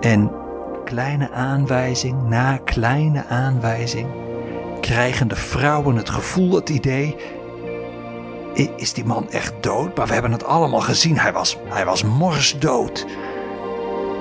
En 0.00 0.32
kleine 0.84 1.30
aanwijzing 1.30 2.28
na 2.28 2.56
kleine 2.56 3.24
aanwijzing 3.28 4.08
krijgen 4.80 5.28
de 5.28 5.36
vrouwen 5.36 5.96
het 5.96 6.10
gevoel, 6.10 6.54
het 6.54 6.68
idee. 6.68 7.16
"I- 8.56 8.70
Is 8.76 8.92
die 8.92 9.04
man 9.04 9.30
echt 9.30 9.52
dood? 9.60 9.96
Maar 9.96 10.06
we 10.06 10.12
hebben 10.12 10.32
het 10.32 10.44
allemaal 10.44 10.80
gezien. 10.80 11.18
Hij 11.18 11.32
was, 11.32 11.58
hij 11.68 11.84
was 11.84 12.02
morsdood. 12.02 13.06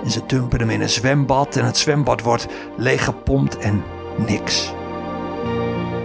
En 0.03 0.11
ze 0.11 0.21
dumpen 0.27 0.59
hem 0.59 0.69
in 0.69 0.81
een 0.81 0.89
zwembad 0.89 1.55
en 1.55 1.65
het 1.65 1.77
zwembad 1.77 2.21
wordt 2.21 2.47
leeggepompt 2.77 3.57
en 3.57 3.83
niks. 4.27 4.73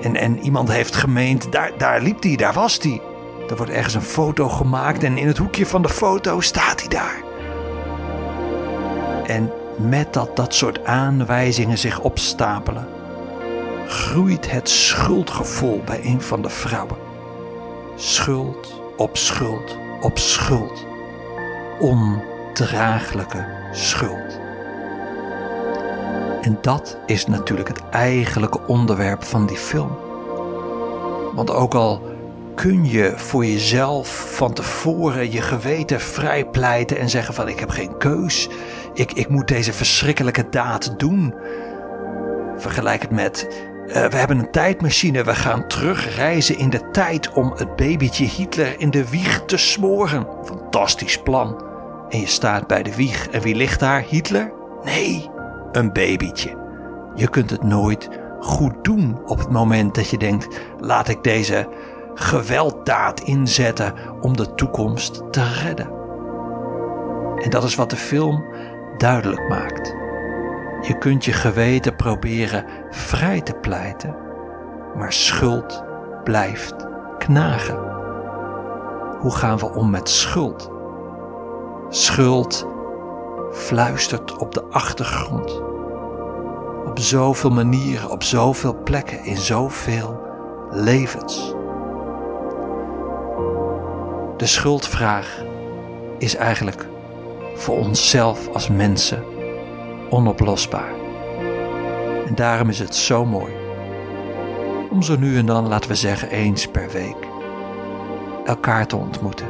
En, 0.02 0.16
en 0.16 0.38
iemand 0.38 0.72
heeft 0.72 0.94
gemeend, 0.96 1.52
daar, 1.52 1.70
daar 1.78 2.00
liep 2.00 2.22
hij, 2.22 2.36
daar 2.36 2.52
was 2.52 2.78
hij. 2.82 3.00
Er 3.48 3.56
wordt 3.56 3.72
ergens 3.72 3.94
een 3.94 4.02
foto 4.02 4.48
gemaakt 4.48 5.02
en 5.02 5.18
in 5.18 5.26
het 5.26 5.38
hoekje 5.38 5.66
van 5.66 5.82
de 5.82 5.88
foto 5.88 6.40
staat 6.40 6.80
hij 6.80 6.88
daar. 6.88 7.22
En 9.26 9.52
met 9.76 10.12
dat 10.12 10.36
dat 10.36 10.54
soort 10.54 10.84
aanwijzingen 10.84 11.78
zich 11.78 12.00
opstapelen, 12.00 12.88
groeit 13.86 14.50
het 14.50 14.68
schuldgevoel 14.68 15.82
bij 15.84 16.00
een 16.04 16.22
van 16.22 16.42
de 16.42 16.50
vrouwen. 16.50 16.96
Schuld 18.00 18.82
op 18.96 19.16
schuld 19.16 19.76
op 20.00 20.18
schuld. 20.18 20.86
Ondraaglijke 21.78 23.46
schuld. 23.72 24.38
En 26.40 26.58
dat 26.60 26.98
is 27.06 27.26
natuurlijk 27.26 27.68
het 27.68 27.82
eigenlijke 27.90 28.60
onderwerp 28.66 29.24
van 29.24 29.46
die 29.46 29.56
film. 29.56 29.96
Want 31.34 31.50
ook 31.50 31.74
al 31.74 32.02
kun 32.54 32.88
je 32.88 33.12
voor 33.16 33.44
jezelf 33.44 34.34
van 34.36 34.52
tevoren 34.52 35.32
je 35.32 35.40
geweten 35.40 36.00
vrijpleiten 36.00 36.98
en 36.98 37.10
zeggen 37.10 37.34
van 37.34 37.48
ik 37.48 37.60
heb 37.60 37.70
geen 37.70 37.96
keus, 37.98 38.48
ik, 38.94 39.12
ik 39.12 39.28
moet 39.28 39.48
deze 39.48 39.72
verschrikkelijke 39.72 40.48
daad 40.50 40.94
doen. 40.98 41.34
Vergelijk 42.56 43.02
het 43.02 43.10
met 43.10 43.48
eh, 43.90 44.10
we 44.10 44.16
hebben 44.16 44.38
een 44.38 44.50
tijdmachine, 44.50 45.24
we 45.24 45.34
gaan 45.34 45.66
terugreizen 45.66 46.58
in 46.58 46.70
de 46.70 46.90
tijd 46.90 47.32
om 47.32 47.52
het 47.56 47.76
babytje 47.76 48.24
Hitler 48.24 48.80
in 48.80 48.90
de 48.90 49.10
wieg 49.10 49.44
te 49.44 49.56
smoren. 49.56 50.26
Fantastisch 50.44 51.22
plan. 51.22 51.64
En 52.08 52.20
je 52.20 52.26
staat 52.26 52.66
bij 52.66 52.82
de 52.82 52.94
wieg 52.94 53.28
en 53.28 53.40
wie 53.40 53.54
ligt 53.54 53.80
daar? 53.80 54.04
Hitler? 54.08 54.52
Nee, 54.82 55.30
een 55.72 55.92
babytje. 55.92 56.58
Je 57.14 57.28
kunt 57.28 57.50
het 57.50 57.62
nooit 57.62 58.08
goed 58.40 58.84
doen 58.84 59.20
op 59.26 59.38
het 59.38 59.50
moment 59.50 59.94
dat 59.94 60.10
je 60.10 60.18
denkt: 60.18 60.60
laat 60.80 61.08
ik 61.08 61.22
deze 61.22 61.68
gewelddaad 62.14 63.20
inzetten 63.20 63.94
om 64.20 64.36
de 64.36 64.54
toekomst 64.54 65.32
te 65.32 65.44
redden. 65.62 65.90
En 67.36 67.50
dat 67.50 67.64
is 67.64 67.74
wat 67.74 67.90
de 67.90 67.96
film 67.96 68.44
duidelijk 68.96 69.48
maakt. 69.48 69.99
Je 70.80 70.98
kunt 70.98 71.24
je 71.24 71.32
geweten 71.32 71.96
proberen 71.96 72.64
vrij 72.90 73.40
te 73.40 73.54
pleiten, 73.54 74.16
maar 74.96 75.12
schuld 75.12 75.84
blijft 76.24 76.74
knagen. 77.18 77.78
Hoe 79.20 79.34
gaan 79.34 79.58
we 79.58 79.74
om 79.74 79.90
met 79.90 80.08
schuld? 80.08 80.70
Schuld 81.88 82.66
fluistert 83.52 84.38
op 84.38 84.54
de 84.54 84.62
achtergrond. 84.62 85.62
Op 86.86 86.98
zoveel 86.98 87.50
manieren, 87.50 88.10
op 88.10 88.22
zoveel 88.22 88.82
plekken, 88.82 89.24
in 89.24 89.36
zoveel 89.36 90.20
levens. 90.70 91.54
De 94.36 94.46
schuldvraag 94.46 95.42
is 96.18 96.36
eigenlijk 96.36 96.86
voor 97.54 97.76
onszelf 97.76 98.48
als 98.52 98.68
mensen 98.68 99.24
onoplosbaar. 100.10 100.92
En 102.26 102.34
daarom 102.34 102.68
is 102.68 102.78
het 102.78 102.94
zo 102.94 103.24
mooi 103.24 103.52
om 104.90 105.02
zo 105.02 105.16
nu 105.16 105.36
en 105.36 105.46
dan, 105.46 105.68
laten 105.68 105.90
we 105.90 105.96
zeggen 105.96 106.30
eens 106.30 106.66
per 106.66 106.90
week, 106.90 107.28
elkaar 108.44 108.86
te 108.86 108.96
ontmoeten, 108.96 109.46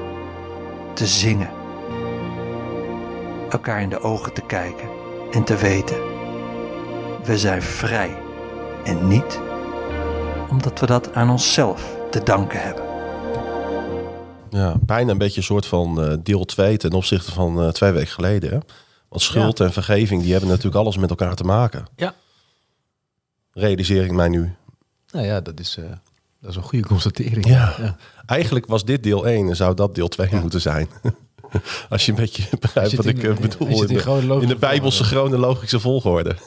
te 0.94 1.06
zingen, 1.06 1.50
elkaar 3.50 3.82
in 3.82 3.88
de 3.88 4.00
ogen 4.00 4.32
te 4.32 4.40
kijken 4.40 4.88
en 5.32 5.44
te 5.44 5.56
weten, 5.56 5.96
we 7.24 7.38
zijn 7.38 7.62
vrij 7.62 8.16
en 8.84 9.08
niet 9.08 9.40
omdat 10.50 10.80
we 10.80 10.86
dat 10.86 11.14
aan 11.14 11.30
onszelf 11.30 11.96
te 12.10 12.22
danken 12.22 12.62
hebben. 12.62 12.84
Ja, 14.50 14.74
bijna 14.80 15.10
een 15.10 15.18
beetje 15.18 15.36
een 15.36 15.42
soort 15.42 15.66
van 15.66 16.02
eh, 16.02 16.16
deel 16.22 16.44
2 16.44 16.76
ten 16.76 16.92
opzichte 16.92 17.32
van 17.32 17.62
eh, 17.62 17.68
twee 17.68 17.92
weken 17.92 18.12
geleden. 18.12 18.50
Hè? 18.50 18.58
Want 19.10 19.22
schuld 19.22 19.60
en 19.60 19.72
vergeving, 19.72 20.22
die 20.22 20.30
hebben 20.32 20.48
natuurlijk 20.50 20.76
alles 20.76 20.96
met 20.96 21.10
elkaar 21.10 21.34
te 21.34 21.44
maken. 21.44 21.86
Ja. 21.96 22.14
Realiseer 23.52 24.04
ik 24.04 24.12
mij 24.12 24.28
nu. 24.28 24.54
Nou 25.12 25.26
ja, 25.26 25.40
dat 25.40 25.60
is, 25.60 25.76
eh, 25.76 25.84
dat 26.40 26.50
is 26.50 26.56
een 26.56 26.62
goede 26.62 26.86
constatering. 26.86 27.46
Ja. 27.46 27.96
Eigenlijk 28.26 28.66
was 28.66 28.84
dit 28.84 29.02
deel 29.02 29.26
1 29.28 29.48
en 29.48 29.56
zou 29.56 29.74
dat 29.74 29.94
deel 29.94 30.08
2 30.08 30.34
moeten 30.40 30.60
zijn. 30.60 30.88
Als 31.88 32.04
je 32.06 32.10
een 32.12 32.18
beetje 32.18 32.56
begrijpt 32.58 32.94
wat 32.94 33.04
in- 33.06 33.16
ik 33.16 33.24
eh, 33.24 33.36
bedoel. 33.36 33.68
in 33.68 33.88
in, 33.88 34.42
in 34.42 34.48
de 34.48 34.56
bijbelse 34.56 35.04
volgorde. 35.04 35.28
chronologische 35.30 35.80
volgorde. 35.80 36.36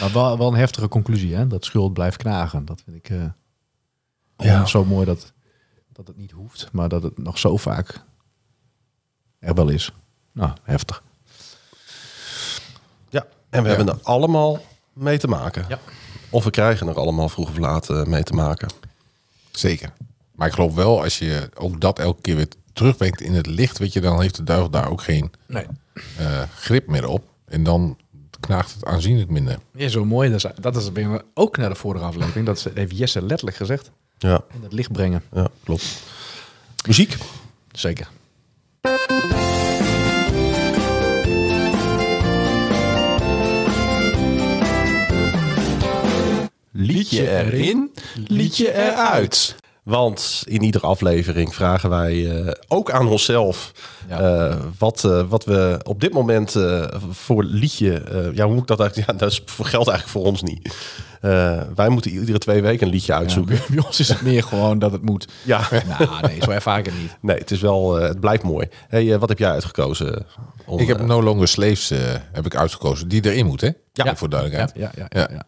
Maar 0.00 0.12
wel, 0.12 0.38
wel 0.38 0.48
een 0.48 0.54
heftige 0.58 0.88
conclusie, 0.88 1.34
hè? 1.34 1.46
Dat 1.46 1.64
schuld 1.64 1.92
blijft 1.92 2.16
knagen. 2.16 2.64
Dat 2.64 2.82
vind 2.84 2.96
ik 2.96 3.10
eh, 3.10 3.24
Ja. 4.36 4.66
zo 4.66 4.84
mooi 4.84 5.06
dat, 5.06 5.32
dat 5.92 6.06
het 6.06 6.16
niet 6.16 6.30
hoeft, 6.30 6.68
maar 6.72 6.88
dat 6.88 7.02
het 7.02 7.18
nog 7.18 7.38
zo 7.38 7.56
vaak 7.56 8.04
er 9.38 9.54
wel 9.54 9.68
is. 9.68 9.92
Nou, 10.32 10.52
heftig. 10.62 11.02
En 13.54 13.62
we 13.62 13.68
Ja. 13.68 13.74
hebben 13.76 13.94
er 13.94 14.00
allemaal 14.02 14.60
mee 14.92 15.18
te 15.18 15.28
maken. 15.28 15.64
Ja. 15.68 15.78
Of 16.30 16.44
we 16.44 16.50
krijgen 16.50 16.88
er 16.88 16.94
allemaal 16.98 17.28
vroeg 17.28 17.48
of 17.48 17.56
laat 17.58 17.90
eh, 17.90 18.04
mee 18.04 18.22
te 18.22 18.32
maken. 18.32 18.68
Zeker. 19.50 19.92
Maar 20.34 20.46
ik 20.48 20.54
geloof 20.54 20.74
wel, 20.74 21.02
als 21.02 21.18
je 21.18 21.50
ook 21.54 21.80
dat 21.80 21.98
elke 21.98 22.20
keer 22.20 22.36
weer 22.36 22.48
terugbrengt 22.72 23.20
in 23.20 23.34
het 23.34 23.46
licht, 23.46 23.78
weet 23.78 23.92
je, 23.92 24.00
dan 24.00 24.20
heeft 24.20 24.36
de 24.36 24.44
duivel 24.44 24.70
daar 24.70 24.90
ook 24.90 25.02
geen 25.02 25.32
Nee. 25.46 25.66
eh, 26.16 26.42
grip 26.56 26.86
meer 26.86 27.06
op. 27.08 27.24
En 27.44 27.62
dan 27.64 27.96
knaagt 28.40 28.74
het 28.74 28.84
aanzienlijk 28.84 29.30
minder. 29.30 29.58
Ja, 29.72 29.88
zo 29.88 30.04
mooi. 30.04 30.30
Dat 30.30 30.44
is, 30.44 30.50
dat 30.60 30.76
is 30.76 30.90
weer 30.92 31.22
ook 31.34 31.56
naar 31.56 31.68
de 31.68 31.74
vorige 31.74 32.04
aflevering. 32.04 32.46
Dat 32.46 32.66
heeft 32.74 32.98
Jesse 32.98 33.22
letterlijk 33.22 33.56
gezegd. 33.56 33.90
Ja, 34.18 34.40
In 34.54 34.62
het 34.62 34.72
licht 34.72 34.92
brengen. 34.92 35.22
ja 35.32 35.48
klopt. 35.64 36.02
Muziek. 36.86 37.16
Zeker. 37.72 38.08
Liedje 46.76 47.30
erin, 47.30 47.90
liedje 48.26 48.72
eruit. 48.74 49.54
Want 49.82 50.42
in 50.46 50.62
iedere 50.62 50.86
aflevering 50.86 51.54
vragen 51.54 51.90
wij 51.90 52.42
eh, 52.44 52.52
ook 52.68 52.90
aan 52.90 53.06
onszelf 53.08 53.72
Ja. 54.08 54.20
eh, 54.48 54.56
wat, 54.78 55.04
eh, 55.04 55.22
wat 55.28 55.44
we 55.44 55.80
op 55.82 56.00
dit 56.00 56.12
moment 56.12 56.54
eh, 56.56 56.84
voor 57.10 57.44
liedje. 57.44 57.92
eh, 58.00 58.34
ja, 58.34 58.44
hoe 58.44 58.52
moet 58.52 58.62
ik 58.62 58.66
dat 58.68 58.80
eigenlijk? 58.80 59.10
Ja, 59.10 59.16
dat 59.18 59.30
is, 59.30 59.42
geldt 59.46 59.88
eigenlijk 59.88 60.08
voor 60.08 60.24
ons 60.24 60.42
niet. 60.42 60.74
Eh, 61.20 61.60
wij 61.74 61.88
moeten 61.88 62.10
iedere 62.10 62.38
twee 62.38 62.62
weken 62.62 62.86
een 62.86 62.92
liedje 62.92 63.12
uitzoeken. 63.14 63.58
Bij 63.68 63.84
ons 63.84 64.00
is 64.00 64.08
het 64.08 64.20
meer 64.22 64.42
gewoon 64.42 64.78
dat 64.78 64.92
het 64.92 65.02
moet. 65.02 65.28
Ja, 65.42 65.68
Nou, 65.98 66.20
nee, 66.26 66.38
zo 66.42 66.50
ervaar 66.50 66.78
ik 66.78 66.86
het 66.86 66.98
niet. 67.00 67.16
nee, 67.20 67.38
het 67.38 67.50
is 67.50 67.60
wel, 67.60 67.98
eh, 68.00 68.08
het 68.08 68.20
blijft 68.20 68.42
mooi. 68.42 68.66
Hey, 68.88 69.18
wat 69.18 69.28
heb 69.28 69.38
jij 69.38 69.50
uitgekozen? 69.50 70.26
Om, 70.66 70.78
ik 70.78 70.88
heb 70.88 71.00
No 71.00 71.22
Longer 71.22 71.48
Slaves 71.48 71.90
eh, 71.90 71.98
heb 72.32 72.46
ik 72.46 72.56
uitgekozen, 72.56 73.08
die 73.08 73.24
erin 73.30 73.46
moet, 73.46 73.60
hè? 73.60 73.70
Ja. 73.92 74.16
Voor 74.16 74.28
Ja, 74.30 74.38
duidelijkheid. 74.38 74.72
ja, 74.76 75.06
ja. 75.10 75.28
ja, 75.32 75.42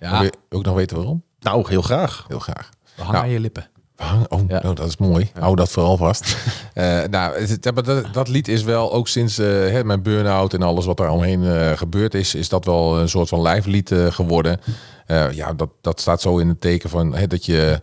ja. 0.00 0.10
Wil 0.12 0.22
je 0.22 0.32
ook 0.56 0.64
nog 0.64 0.74
weten 0.74 0.96
waarom? 0.96 1.22
nou, 1.40 1.68
heel 1.68 1.82
graag. 1.82 2.24
Heel 2.28 2.38
graag. 2.38 2.68
we 2.84 2.90
hangen 3.02 3.12
Nou, 3.12 3.24
aan 3.24 3.30
je 3.32 3.40
lippen. 3.40 3.68
Hang- 3.96 4.26
Oh, 4.28 4.40
Ja. 4.48 4.62
oh, 4.64 4.74
dat 4.74 4.86
is 4.86 4.96
mooi. 4.96 5.30
Hou 5.38 5.56
dat 5.56 5.70
vooral 5.70 5.96
vast. 5.96 6.36
Eh, 6.74 7.02
nou, 7.10 7.56
dat, 7.60 8.04
dat 8.12 8.28
lied 8.28 8.48
is 8.48 8.62
wel 8.62 8.92
ook 8.92 9.08
sinds 9.08 9.38
eh, 9.38 9.46
hè, 9.46 9.84
mijn 9.84 10.02
burn-out 10.02 10.54
en 10.54 10.62
alles 10.62 10.84
wat 10.86 11.00
er 11.00 11.08
omheen 11.08 11.44
eh, 11.44 11.72
gebeurd 11.76 12.14
is, 12.14 12.34
is 12.34 12.48
dat 12.48 12.64
wel 12.64 12.98
een 12.98 13.08
soort 13.08 13.28
van 13.28 13.42
lijflied 13.42 13.90
eh, 13.90 14.06
geworden. 14.06 14.60
Eh, 15.06 15.32
ja, 15.32 15.52
dat, 15.52 15.68
dat 15.80 16.00
staat 16.00 16.20
zo 16.20 16.38
in 16.38 16.48
het 16.48 16.60
teken 16.60 16.90
van 16.90 17.14
hè, 17.14 17.26
dat 17.26 17.44
je 17.46 17.80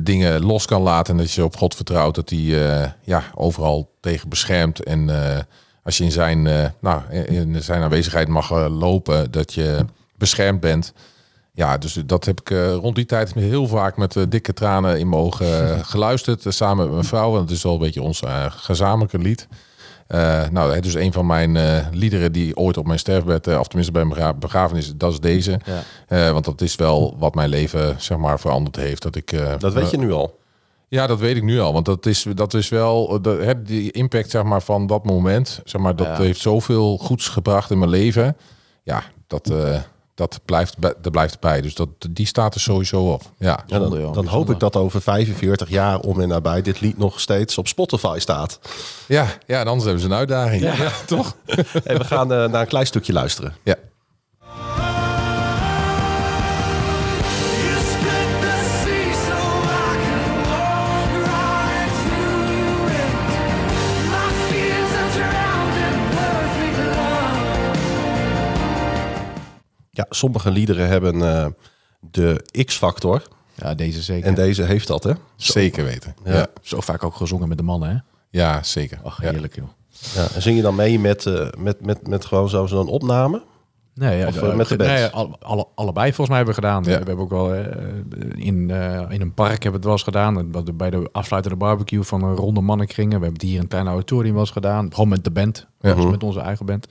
dingen 0.00 0.42
los 0.44 0.66
kan 0.66 0.82
laten 0.82 1.12
en 1.14 1.20
dat 1.20 1.32
je 1.32 1.44
op 1.44 1.56
God 1.56 1.74
vertrouwt 1.74 2.14
dat 2.14 2.30
hij 2.30 2.68
eh, 2.82 2.90
ja, 3.02 3.22
overal 3.34 3.90
tegen 4.00 4.28
beschermt. 4.28 4.82
En 4.84 5.10
eh, 5.34 5.38
als 5.82 5.96
je 5.98 6.04
in 6.04 6.12
zijn, 6.12 6.46
eh, 6.46 6.64
nou, 6.80 7.02
in 7.12 7.62
zijn 7.62 7.82
aanwezigheid 7.82 8.28
mag 8.28 8.50
lopen, 8.68 9.30
dat 9.30 9.54
je 9.54 9.84
beschermd 10.18 10.60
bent. 10.60 10.92
Ja, 11.56 11.78
dus 11.78 11.98
dat 12.06 12.24
heb 12.24 12.40
ik 12.40 12.50
eh, 12.50 12.74
rond 12.74 12.94
die 12.96 13.06
tijd 13.06 13.34
heel 13.34 13.66
vaak 13.66 13.96
met 13.96 14.16
eh, 14.16 14.22
dikke 14.28 14.52
tranen 14.52 14.98
in 14.98 15.08
mijn 15.08 15.22
ogen 15.22 15.74
eh, 15.74 15.78
geluisterd. 15.92 16.44
samen 16.48 16.84
met 16.84 16.92
mijn 16.92 17.04
vrouw. 17.04 17.30
Want 17.30 17.42
het 17.48 17.56
is 17.58 17.62
wel 17.62 17.72
een 17.72 17.78
beetje 17.78 18.02
ons 18.02 18.22
gezamenlijke 18.48 19.18
lied. 19.18 19.48
Nou, 20.50 20.74
het 20.74 20.86
is 20.86 20.94
een 20.94 21.12
van 21.12 21.26
mijn 21.26 21.58
liederen 21.92 22.32
die 22.32 22.56
ooit 22.56 22.76
op 22.76 22.86
mijn 22.86 22.98
sterfbed, 22.98 23.46
of 23.58 23.66
tenminste 23.66 23.92
bij 23.92 24.04
mijn 24.04 24.38
begrafenis, 24.38 24.92
dat 24.96 25.12
is 25.12 25.20
deze. 25.20 25.60
Ja. 26.08 26.32
Want 26.32 26.44
dat 26.44 26.60
is 26.60 26.76
wel 26.76 27.16
wat 27.18 27.34
mijn 27.34 27.48
leven, 27.48 27.94
zeg 27.98 28.18
maar, 28.18 28.40
veranderd 28.40 28.76
heeft. 28.76 29.02
Dat 29.02 29.16
ik, 29.16 29.34
Dat 29.58 29.72
weet 29.72 29.90
je 29.90 29.98
nu 29.98 30.12
al. 30.12 30.38
ja, 30.88 31.06
dat 31.06 31.18
weet 31.18 31.36
ik 31.36 31.42
nu 31.42 31.60
al. 31.60 31.72
Want 31.72 31.84
dat 31.84 32.06
is, 32.06 32.26
dat 32.34 32.54
is 32.54 32.68
wel 32.68 33.22
de, 33.22 33.60
die 33.64 33.90
impact 33.90 34.30
zeg 34.30 34.42
maar, 34.42 34.62
van 34.62 34.86
dat 34.86 35.04
moment. 35.04 35.60
Zeg 35.64 35.80
maar, 35.80 35.96
dat 35.96 36.06
Ja. 36.06 36.16
heeft 36.16 36.40
zoveel 36.40 36.98
goeds 36.98 37.28
gebracht 37.28 37.70
in 37.70 37.78
mijn 37.78 37.90
leven. 37.90 38.36
Ja, 38.82 39.02
dat, 39.26 39.52
dat, 40.16 40.40
blijft, 40.44 40.78
bij- 40.78 40.94
dat 41.02 41.12
blijft 41.12 41.40
bij. 41.40 41.60
Dus 41.60 41.74
dat, 41.74 41.88
die 42.10 42.26
staat 42.26 42.54
er 42.54 42.60
sowieso 42.60 43.12
op. 43.12 43.22
Ja, 43.38 43.64
Ja, 43.66 43.78
dan 43.78 44.12
dan 44.12 44.26
hoop 44.26 44.50
ik 44.50 44.58
dat 44.60 44.76
over 44.76 45.02
45 45.02 45.68
jaar 45.68 45.98
om 46.00 46.20
en 46.20 46.28
nabij 46.28 46.62
dit 46.62 46.80
lied 46.80 46.98
nog 46.98 47.20
steeds 47.20 47.58
op 47.58 47.68
Spotify 47.68 48.16
staat. 48.18 48.58
ja, 49.06 49.26
ja 49.46 49.60
en 49.60 49.66
anders 49.66 49.84
hebben 49.84 50.02
ze 50.02 50.08
een 50.08 50.14
uitdaging. 50.14 50.62
Ja, 50.62 50.90
toch? 51.06 51.36
En 51.84 51.98
we 51.98 52.04
gaan 52.04 52.32
eh, 52.32 52.44
naar 52.48 52.60
een 52.60 52.66
klein 52.66 52.86
stukje 52.86 53.12
luisteren. 53.12 53.54
Ja. 53.62 53.74
Ja, 69.96 70.06
sommige 70.10 70.50
liederen 70.50 70.88
hebben 70.88 71.22
eh, 71.22 71.46
de 72.10 72.44
X-factor. 72.64 73.22
Ja, 73.54 73.74
deze 73.74 74.02
zeker. 74.02 74.26
En 74.28 74.34
deze 74.34 74.62
heeft 74.62 74.86
dat, 74.86 75.02
hè? 75.04 75.12
Zeker 75.36 75.84
weten. 75.84 76.14
Ja, 76.24 76.32
Ja. 76.32 76.38
ja. 76.38 76.46
Zo 76.62 76.80
vaak 76.80 77.04
ook 77.04 77.14
gezongen 77.14 77.48
met 77.48 77.58
de 77.58 77.64
mannen, 77.64 78.04
hè? 78.30 78.58
zeker. 78.62 78.98
Ach, 79.02 79.22
Ja. 79.22 79.30
heerlijk, 79.30 79.54
joh. 79.54 79.68
Ja, 80.14 80.26
en 80.34 80.42
zing 80.42 80.56
je 80.56 80.62
dan 80.62 80.74
mee 80.74 80.98
met, 80.98 81.26
eh, 81.26 81.46
met, 81.58 81.84
met, 81.84 82.08
met 82.08 82.24
gewoon 82.24 82.48
zo- 82.48 82.66
zo'n 82.66 82.88
opname? 82.88 83.42
Nee, 83.94 84.18
ja, 84.18 84.26
Of, 84.26 84.36
eh, 84.42 84.54
met 84.54 84.68
de 84.68 84.76
band? 84.76 84.90
Nee, 84.90 85.06
alle, 85.06 85.36
alle- 85.38 85.66
allebei 85.74 86.06
volgens 86.06 86.28
mij 86.28 86.36
hebben 86.36 86.54
we 86.54 86.60
gedaan. 86.60 86.82
Ja. 86.82 86.88
We 86.88 87.06
hebben 87.06 87.18
ook 87.18 87.30
wel 87.30 87.54
in, 88.34 88.70
in 89.10 89.20
een 89.20 89.34
park 89.34 89.62
hebben 89.62 89.70
we 89.70 89.76
het 89.76 89.84
wel 89.84 89.92
eens 89.92 90.02
gedaan. 90.02 90.50
Bij 90.76 90.90
de 90.90 91.08
afsluitende 91.12 91.56
barbecue 91.56 92.02
van 92.02 92.22
een 92.22 92.34
ronde 92.36 92.60
mannenkringen. 92.60 93.18
We 93.18 93.24
hebben 93.24 93.40
het 93.40 93.50
hier 93.50 93.60
in 93.60 93.68
kleine 93.68 93.90
auditorium 93.90 94.32
wel 94.32 94.40
eens 94.42 94.50
gedaan. 94.50 94.90
Gewoon 94.94 95.08
met 95.08 95.24
de 95.24 95.30
band. 95.30 95.66
Dus 95.80 96.04
met 96.04 96.22
onze 96.22 96.40
eigen 96.40 96.66
band. 96.66 96.86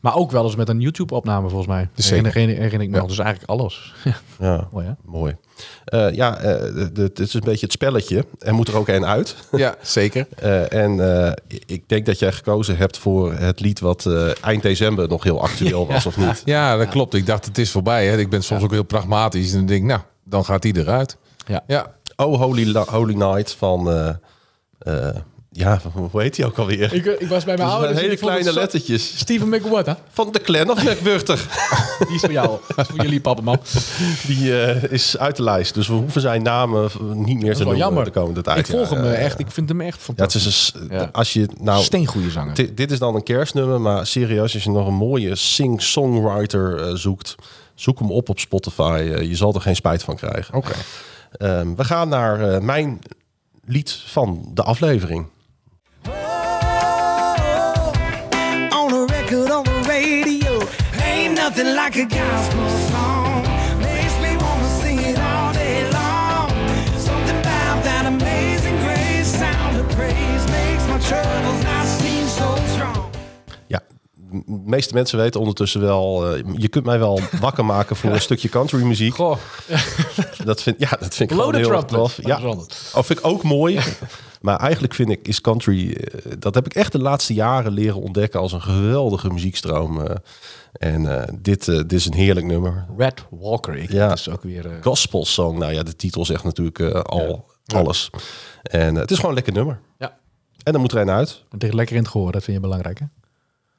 Maar 0.00 0.14
ook 0.16 0.30
wel 0.30 0.44
eens 0.44 0.56
met 0.56 0.68
een 0.68 0.80
YouTube-opname 0.80 1.48
volgens 1.48 1.68
mij. 1.68 1.88
Zeker. 1.94 2.24
Herinner, 2.26 2.56
herinner 2.56 2.80
ik 2.82 2.88
me 2.88 2.94
Ja. 2.94 3.00
nog. 3.00 3.08
Dus 3.08 3.18
eigenlijk 3.18 3.50
alles. 3.50 3.94
Ja, 4.04 4.16
Ja, 4.38 4.68
mooi 4.72 4.86
hè? 4.86 4.92
mooi. 5.04 5.36
Eh, 5.84 6.12
ja, 6.14 6.36
eh, 6.36 6.86
het 6.94 7.18
is 7.18 7.34
een 7.34 7.40
beetje 7.44 7.64
het 7.66 7.72
spelletje. 7.74 8.24
Er 8.38 8.54
moet 8.54 8.68
er 8.68 8.76
ook 8.76 8.88
één 8.88 9.06
uit. 9.06 9.36
Ja, 9.52 9.74
zeker. 9.82 10.26
Eh, 10.36 10.72
en 10.72 11.24
eh, 11.24 11.32
ik 11.66 11.88
denk 11.88 12.06
dat 12.06 12.18
jij 12.18 12.32
gekozen 12.32 12.76
hebt 12.76 12.98
voor 12.98 13.32
het 13.32 13.60
lied 13.60 13.80
wat 13.80 14.06
eh, 14.06 14.44
eind 14.44 14.62
december 14.62 15.08
nog 15.08 15.22
heel 15.22 15.40
actueel 15.42 15.86
was, 15.92 16.06
of 16.06 16.16
niet? 16.16 16.42
Ja, 16.44 16.76
dat 16.76 16.88
klopt. 16.88 17.14
Ik 17.14 17.26
dacht, 17.26 17.44
het 17.44 17.58
is 17.58 17.70
voorbij. 17.70 18.06
Hè. 18.06 18.18
Ik 18.18 18.30
ben 18.30 18.42
soms 18.42 18.62
ook 18.62 18.70
heel 18.70 18.82
pragmatisch. 18.82 19.50
En 19.52 19.56
dan 19.58 19.66
denk 19.66 19.84
nou, 19.84 20.00
dan 20.24 20.44
gaat 20.44 20.62
die 20.62 20.76
eruit. 20.78 21.16
Ja. 21.46 21.62
Ja, 21.66 21.98
Oh, 22.16 22.40
Holy, 22.40 22.72
Holy 22.86 23.14
Night 23.14 23.52
van... 23.54 23.88
eh, 25.52 25.60
eh, 25.72 25.80
ja, 25.82 25.90
hoe 26.10 26.22
heet 26.22 26.34
die 26.36 26.44
ook 26.46 26.58
alweer? 26.58 26.92
Ik, 26.94 27.04
ik 27.06 27.28
was 27.28 27.44
bij 27.44 27.56
mijn 27.56 27.68
ouders. 27.68 28.00
hele 28.00 28.16
kleine 28.16 28.52
lettertjes. 28.52 29.18
Steven 29.18 29.48
McWhorter. 29.48 29.96
Van 30.10 30.32
de 30.32 30.40
Clan 30.40 30.70
of 30.70 30.82
McWurter. 30.84 31.46
Die 32.06 32.14
is 32.14 32.20
voor 32.20 32.32
jou. 32.32 32.58
Dat 32.76 32.78
is 32.78 32.86
voor 32.94 33.02
jullie, 33.04 33.20
papa, 33.20 33.42
man. 33.42 33.58
Die 34.26 34.62
eh, 34.62 34.82
is 34.92 35.18
uit 35.18 35.36
de 35.36 35.42
lijst. 35.42 35.74
Dus 35.74 35.86
we 35.88 35.94
hoeven 35.94 36.20
zijn 36.20 36.42
namen 36.42 36.90
niet 37.14 37.40
meer 37.42 37.52
te 37.54 37.58
noemen 37.62 37.76
jammer. 37.78 38.04
de 38.04 38.10
komende 38.10 38.42
tijd. 38.42 38.58
Ik 38.58 38.66
volg 38.66 38.90
Ja, 38.90 38.96
hem 38.96 39.04
eh, 39.04 39.24
echt. 39.24 39.38
Ik 39.38 39.50
vind 39.50 39.68
hem 39.68 39.80
echt 39.80 39.88
Ja, 39.90 39.96
het 39.96 40.02
fantastisch. 40.04 40.46
is 40.46 40.72
een, 40.88 41.12
als 41.12 41.32
je 41.32 41.48
nou 41.60 41.82
Steengoede 41.82 42.30
zanger. 42.30 42.54
Di- 42.54 42.74
dit 42.74 42.90
is 42.90 42.98
dan 42.98 43.14
een 43.14 43.22
kerstnummer, 43.22 43.80
maar 43.80 44.06
serieus, 44.06 44.54
als 44.54 44.64
je 44.64 44.70
nog 44.70 44.86
een 44.86 44.94
mooie 44.94 45.34
sing-songwriter 45.34 46.86
eh, 46.88 46.94
zoekt, 46.94 47.34
zoek 47.74 47.98
hem 47.98 48.10
op 48.10 48.28
op 48.28 48.38
Spotify. 48.38 49.10
Eh, 49.14 49.28
je 49.28 49.36
zal 49.36 49.54
er 49.54 49.60
geen 49.60 49.76
spijt 49.76 50.02
van 50.02 50.16
krijgen. 50.16 50.54
oké. 50.54 50.72
Ehm, 51.32 51.74
we 51.74 51.84
gaan 51.84 52.08
naar 52.08 52.50
eh, 52.54 52.60
mijn 52.60 52.98
lied 53.64 53.92
van 54.06 54.50
de 54.54 54.62
aflevering. 54.62 55.26
nothing 61.50 61.74
like 61.74 61.96
a 61.96 62.06
gospel 62.06 62.68
song. 62.90 63.42
Makes 63.78 64.16
me 64.20 64.36
wanna 64.36 64.80
sing 64.82 64.98
it 65.00 65.18
all 65.18 65.52
day 65.52 65.82
long. 65.90 66.50
Something 66.96 67.38
about 67.38 67.82
that 67.82 68.06
amazing 68.06 68.76
grace 68.84 69.38
sound 69.38 69.76
of 69.80 69.86
praise 69.96 70.44
makes 70.50 70.86
my 70.86 70.98
troubles 71.08 71.62
not 71.62 71.86
seem 71.86 72.26
so 72.28 72.56
strong. 72.74 73.08
Ja, 73.66 73.80
de 74.14 74.42
meeste 74.64 74.94
mensen 74.94 75.18
weten 75.18 75.40
ondertussen 75.40 75.80
wel, 75.80 76.36
uh, 76.36 76.44
je 76.56 76.68
kunt 76.68 76.84
mij 76.84 76.98
wel 76.98 77.20
wakker 77.40 77.64
maken 77.64 77.96
voor 77.96 78.12
een 78.14 78.20
stukje 78.20 78.48
country 78.48 78.82
muziek. 78.82 79.14
Goh. 79.14 79.36
Dat 80.44 80.62
vind, 80.62 80.76
ja, 80.78 80.88
dat 81.00 81.14
vind 81.14 81.30
ik 81.30 81.36
gewoon 81.36 81.52
the 81.52 81.58
heel 81.58 81.84
tof. 81.84 82.18
Ja, 82.22 82.38
vind 83.04 83.18
ik 83.18 83.26
ook 83.26 83.42
mooi. 83.42 83.78
Maar 84.40 84.56
eigenlijk 84.58 84.94
vind 84.94 85.10
ik 85.10 85.28
is 85.28 85.40
country... 85.40 85.92
eh, 85.92 86.32
dat 86.38 86.54
heb 86.54 86.66
ik 86.66 86.74
echt 86.74 86.92
de 86.92 86.98
laatste 86.98 87.34
jaren 87.34 87.72
leren 87.72 88.00
ontdekken 88.00 88.40
als 88.40 88.52
een 88.52 88.62
geweldige 88.62 89.30
muziekstroom. 89.30 90.00
eh. 90.06 90.16
en 90.72 91.20
eh, 91.20 91.28
dit, 91.40 91.64
dit 91.64 91.92
is 91.92 92.06
een 92.06 92.14
heerlijk 92.14 92.46
nummer. 92.46 92.86
Red 92.96 93.24
Walker. 93.30 93.76
Ik, 93.76 93.90
Ja. 93.92 94.12
Is 94.12 94.28
ook 94.28 94.42
weer... 94.42 94.66
eh, 94.66 94.82
Gospel 94.82 95.24
song. 95.24 95.58
Nou 95.58 95.72
ja, 95.72 95.82
de 95.82 95.96
titel 95.96 96.24
zegt 96.24 96.44
natuurlijk 96.44 96.80
al 96.80 97.46
alles. 97.66 98.10
En 98.62 98.94
het 98.94 99.10
is 99.10 99.16
gewoon 99.16 99.30
een 99.30 99.36
lekker 99.36 99.52
nummer. 99.54 99.80
Ja. 99.98 100.18
En 100.62 100.72
dan 100.72 100.80
moet 100.80 100.92
er 100.92 101.00
een 101.00 101.10
uit. 101.10 101.44
het 101.50 101.62
ligt 101.62 101.74
lekker 101.74 101.96
in 101.96 102.02
het 102.02 102.10
gehoor, 102.10 102.32
dat 102.32 102.44
vind 102.44 102.56
je 102.56 102.62
belangrijk, 102.62 102.98
hè? 102.98 103.04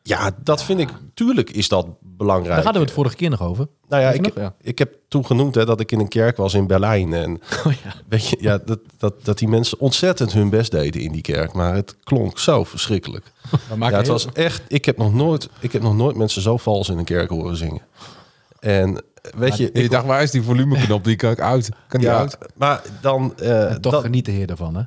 Ja, 0.03 0.31
dat 0.43 0.63
vind 0.63 0.79
ik... 0.79 0.89
Tuurlijk 1.13 1.49
is 1.49 1.67
dat 1.67 1.87
belangrijk. 2.01 2.53
Daar 2.55 2.63
hadden 2.63 2.81
we 2.81 2.87
het 2.87 2.95
vorige 2.97 3.15
keer 3.15 3.29
nog 3.29 3.41
over. 3.41 3.67
Nou 3.89 4.01
ja, 4.01 4.09
ik, 4.11 4.21
nog? 4.21 4.35
Ja. 4.35 4.55
ik 4.61 4.79
heb 4.79 4.95
toen 5.07 5.25
genoemd 5.25 5.55
hè, 5.55 5.65
dat 5.65 5.79
ik 5.79 5.91
in 5.91 5.99
een 5.99 6.07
kerk 6.07 6.37
was 6.37 6.53
in 6.53 6.67
Berlijn. 6.67 7.13
En 7.13 7.31
Oh 7.67 7.73
ja. 7.83 7.93
weet 8.09 8.27
je, 8.27 8.37
ja, 8.39 8.57
dat, 8.65 8.79
dat, 8.97 9.25
dat 9.25 9.37
die 9.37 9.47
mensen 9.47 9.79
ontzettend 9.79 10.33
hun 10.33 10.49
best 10.49 10.71
deden 10.71 11.01
in 11.01 11.11
die 11.11 11.21
kerk. 11.21 11.53
Maar 11.53 11.75
het 11.75 11.95
klonk 12.03 12.39
zo 12.39 12.63
verschrikkelijk. 12.63 13.25
Ja, 13.79 13.89
het 13.89 14.01
heel- 14.01 14.11
was 14.11 14.27
echt... 14.33 14.61
Ik 14.67 14.85
heb 14.85 14.97
nog 14.97 15.13
nooit, 15.13 15.49
ik 15.59 15.71
heb 15.71 15.81
nog 15.81 15.95
nooit 15.95 16.15
mensen 16.15 16.41
zo 16.41 16.57
vals 16.57 16.89
in 16.89 16.97
een 16.97 17.03
kerk 17.05 17.29
horen 17.29 17.57
zingen. 17.57 17.81
En 18.59 19.03
weet 19.37 19.57
je... 19.57 19.63
Je 19.63 19.71
Ik, 19.71 19.91
dacht, 19.91 20.05
waar 20.05 20.23
is 20.23 20.31
die 20.31 20.41
volumeknop? 20.41 21.03
Die 21.03 21.15
kan 21.15 21.31
ik 21.31 21.39
uit. 21.39 21.69
Kan 21.87 21.99
die 21.99 22.09
ja, 22.09 22.17
uit? 22.17 22.37
maar 22.55 22.81
dan... 23.01 23.33
eh, 23.37 23.71
En 23.71 23.81
toch 23.81 24.01
geniet 24.01 24.25
de 24.25 24.31
heer 24.31 24.47
daarvan, 24.47 24.75
hè? 24.75 24.81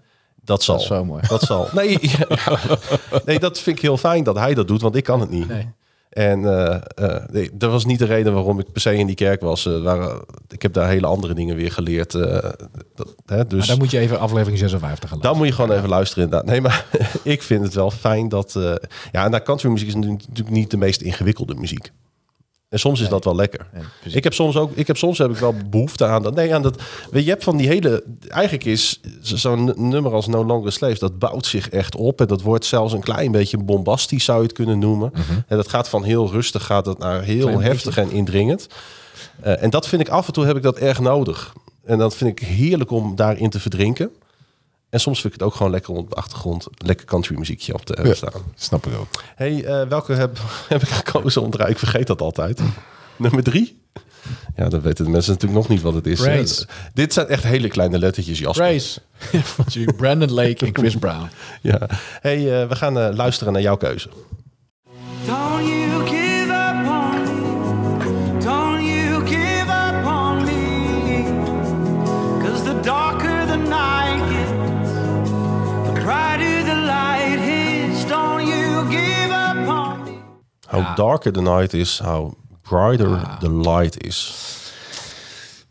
Dat 0.44 0.62
zal. 0.62 0.74
Dat 0.74 0.82
is 0.82 0.88
zo 0.90 1.04
mooi. 1.04 1.22
Dat 1.28 1.42
zal. 1.42 1.68
Nee, 1.72 1.98
ja. 2.16 2.58
nee, 3.24 3.38
dat 3.38 3.58
vind 3.60 3.76
ik 3.76 3.82
heel 3.82 3.96
fijn 3.96 4.24
dat 4.24 4.38
hij 4.38 4.54
dat 4.54 4.68
doet, 4.68 4.82
want 4.82 4.96
ik 4.96 5.04
kan 5.04 5.20
het 5.20 5.30
niet. 5.30 5.48
Nee. 5.48 5.68
En 6.10 6.44
eh, 6.44 6.74
eh, 6.94 7.22
nee, 7.30 7.50
dat 7.52 7.70
was 7.70 7.84
niet 7.84 7.98
de 7.98 8.04
reden 8.04 8.32
waarom 8.34 8.58
ik 8.58 8.72
per 8.72 8.80
se 8.80 8.96
in 8.96 9.06
die 9.06 9.14
kerk 9.14 9.40
was. 9.40 9.66
Eh, 9.66 9.82
waren, 9.82 10.20
ik 10.48 10.62
heb 10.62 10.72
daar 10.72 10.88
hele 10.88 11.06
andere 11.06 11.34
dingen 11.34 11.56
weer 11.56 11.72
geleerd. 11.72 12.14
eh, 12.14 12.50
dat, 12.94 13.14
hè, 13.26 13.36
Maar 13.36 13.48
dus 13.48 13.66
dan 13.66 13.78
moet 13.78 13.90
je 13.90 13.98
even 13.98 14.18
aflevering 14.18 14.58
56 14.58 15.10
gaan 15.10 15.20
dan 15.20 15.36
moet 15.36 15.46
je 15.46 15.52
gewoon 15.52 15.72
even 15.76 15.88
luisteren 15.88 16.24
inderdaad. 16.24 16.48
Nee, 16.48 16.60
maar 16.60 16.86
ik 17.22 17.42
vind 17.42 17.64
het 17.64 17.74
wel 17.74 17.90
fijn 17.90 18.28
dat... 18.28 18.56
eh 18.56 18.74
ja, 19.12 19.28
nou, 19.28 19.42
country 19.42 19.68
muziek 19.70 19.88
is 19.88 19.94
natuurlijk 19.94 20.50
niet 20.50 20.70
de 20.70 20.76
meest 20.76 21.00
ingewikkelde 21.00 21.54
muziek. 21.54 21.90
En 22.74 22.80
soms 22.80 23.00
is 23.00 23.08
dat 23.08 23.24
wel 23.24 23.34
lekker. 23.34 23.66
Ik 24.14 24.24
heb 24.24 24.32
soms 24.32 24.56
ook, 24.56 24.70
ik 24.74 24.86
heb 24.86 24.96
soms 24.96 25.18
heb 25.18 25.30
ik 25.30 25.36
wel 25.36 25.54
behoefte 25.70 26.04
aan 26.04 26.22
dat. 26.22 26.34
Nee, 26.34 26.54
aan 26.54 26.62
dat. 26.62 26.82
Weet 27.10 27.24
je, 27.24 27.30
hebt 27.30 27.44
van 27.44 27.56
die 27.56 27.66
hele. 27.68 28.04
Eigenlijk 28.28 28.64
is 28.64 29.00
zo- 29.22 29.36
zo'n 29.36 29.72
nummer 29.76 30.12
als 30.12 30.26
No 30.26 30.44
Longer 30.44 30.72
Slaves, 30.72 30.98
dat 30.98 31.18
bouwt 31.18 31.46
zich 31.46 31.68
echt 31.68 31.96
op. 31.96 32.20
En 32.20 32.26
dat 32.26 32.42
wordt 32.42 32.64
zelfs 32.64 32.92
een 32.92 33.00
klein 33.00 33.32
beetje 33.32 33.58
bombastisch, 33.58 34.24
zou 34.24 34.38
je 34.38 34.44
het 34.44 34.52
kunnen 34.54 34.78
noemen. 34.78 35.12
En 35.46 35.56
dat 35.56 35.68
gaat 35.68 35.88
van 35.88 36.02
heel 36.04 36.30
rustig, 36.30 36.64
gaat 36.64 36.84
dat 36.84 36.98
naar 36.98 37.22
heel 37.22 37.46
Klein 37.46 37.60
heftig 37.62 37.96
en 37.98 38.10
indringend. 38.10 38.66
Eh, 39.40 39.62
en 39.62 39.70
dat 39.70 39.88
vind 39.88 40.00
ik 40.02 40.08
af 40.08 40.26
en 40.26 40.32
toe 40.32 40.44
heb 40.46 40.56
ik 40.56 40.62
dat 40.62 40.76
erg 40.78 41.00
nodig. 41.00 41.52
En 41.84 41.98
dat 41.98 42.16
vind 42.16 42.30
ik 42.40 42.46
heerlijk 42.46 42.90
om 42.90 43.16
daarin 43.16 43.50
te 43.50 43.60
verdrinken. 43.60 44.10
En 44.94 45.00
soms 45.00 45.20
vind 45.20 45.34
ik 45.34 45.40
het 45.40 45.48
ook 45.48 45.54
gewoon 45.54 45.72
lekker 45.72 45.90
om 45.90 45.96
op 45.96 46.10
de 46.10 46.16
achtergrond 46.16 46.66
lekker 46.76 47.06
country 47.06 47.38
muziekje 47.38 47.74
op 47.74 47.84
te 47.84 47.92
hebben 47.92 48.16
staan. 48.16 48.42
Snap 48.54 48.86
ik 48.86 48.98
ook. 48.98 49.06
Hey, 49.34 49.64
eh, 49.64 49.88
welke 49.88 50.12
heb, 50.12 50.38
heb 50.68 50.82
ik 50.82 50.88
gekozen 50.88 51.42
om 51.42 51.50
te 51.50 51.56
draaien? 51.56 51.72
Ik 51.72 51.78
vergeet 51.78 52.06
dat 52.06 52.20
altijd. 52.20 52.60
Nummer 53.16 53.42
drie? 53.42 53.82
Ja, 54.56 54.68
dan 54.68 54.80
weten 54.80 55.04
de 55.04 55.10
mensen 55.10 55.32
natuurlijk 55.32 55.60
nog 55.60 55.68
niet 55.68 55.82
wat 55.82 55.94
het 55.94 56.06
is. 56.06 56.66
Dit 56.92 57.12
zijn 57.12 57.26
echt 57.26 57.42
hele 57.42 57.68
kleine 57.68 57.98
lettertjes, 57.98 58.38
Jasper. 58.38 59.00
Jullie 59.66 59.94
Brandon 60.02 60.32
Lake 60.32 60.66
en 60.66 60.74
Chris 60.74 60.96
Brown. 60.96 61.28
Ja. 61.60 61.88
Hey, 62.20 62.62
eh, 62.62 62.68
we 62.68 62.76
gaan 62.76 62.98
eh, 62.98 63.14
luisteren 63.16 63.52
naar 63.52 63.62
jouw 63.62 63.76
keuze. 63.76 64.08
How 80.82 80.96
darker 80.96 81.32
the 81.32 81.40
night 81.40 81.72
is, 81.72 81.98
how 81.98 82.32
brighter 82.62 83.36
the 83.38 83.52
light 83.52 84.02
is. 84.04 84.34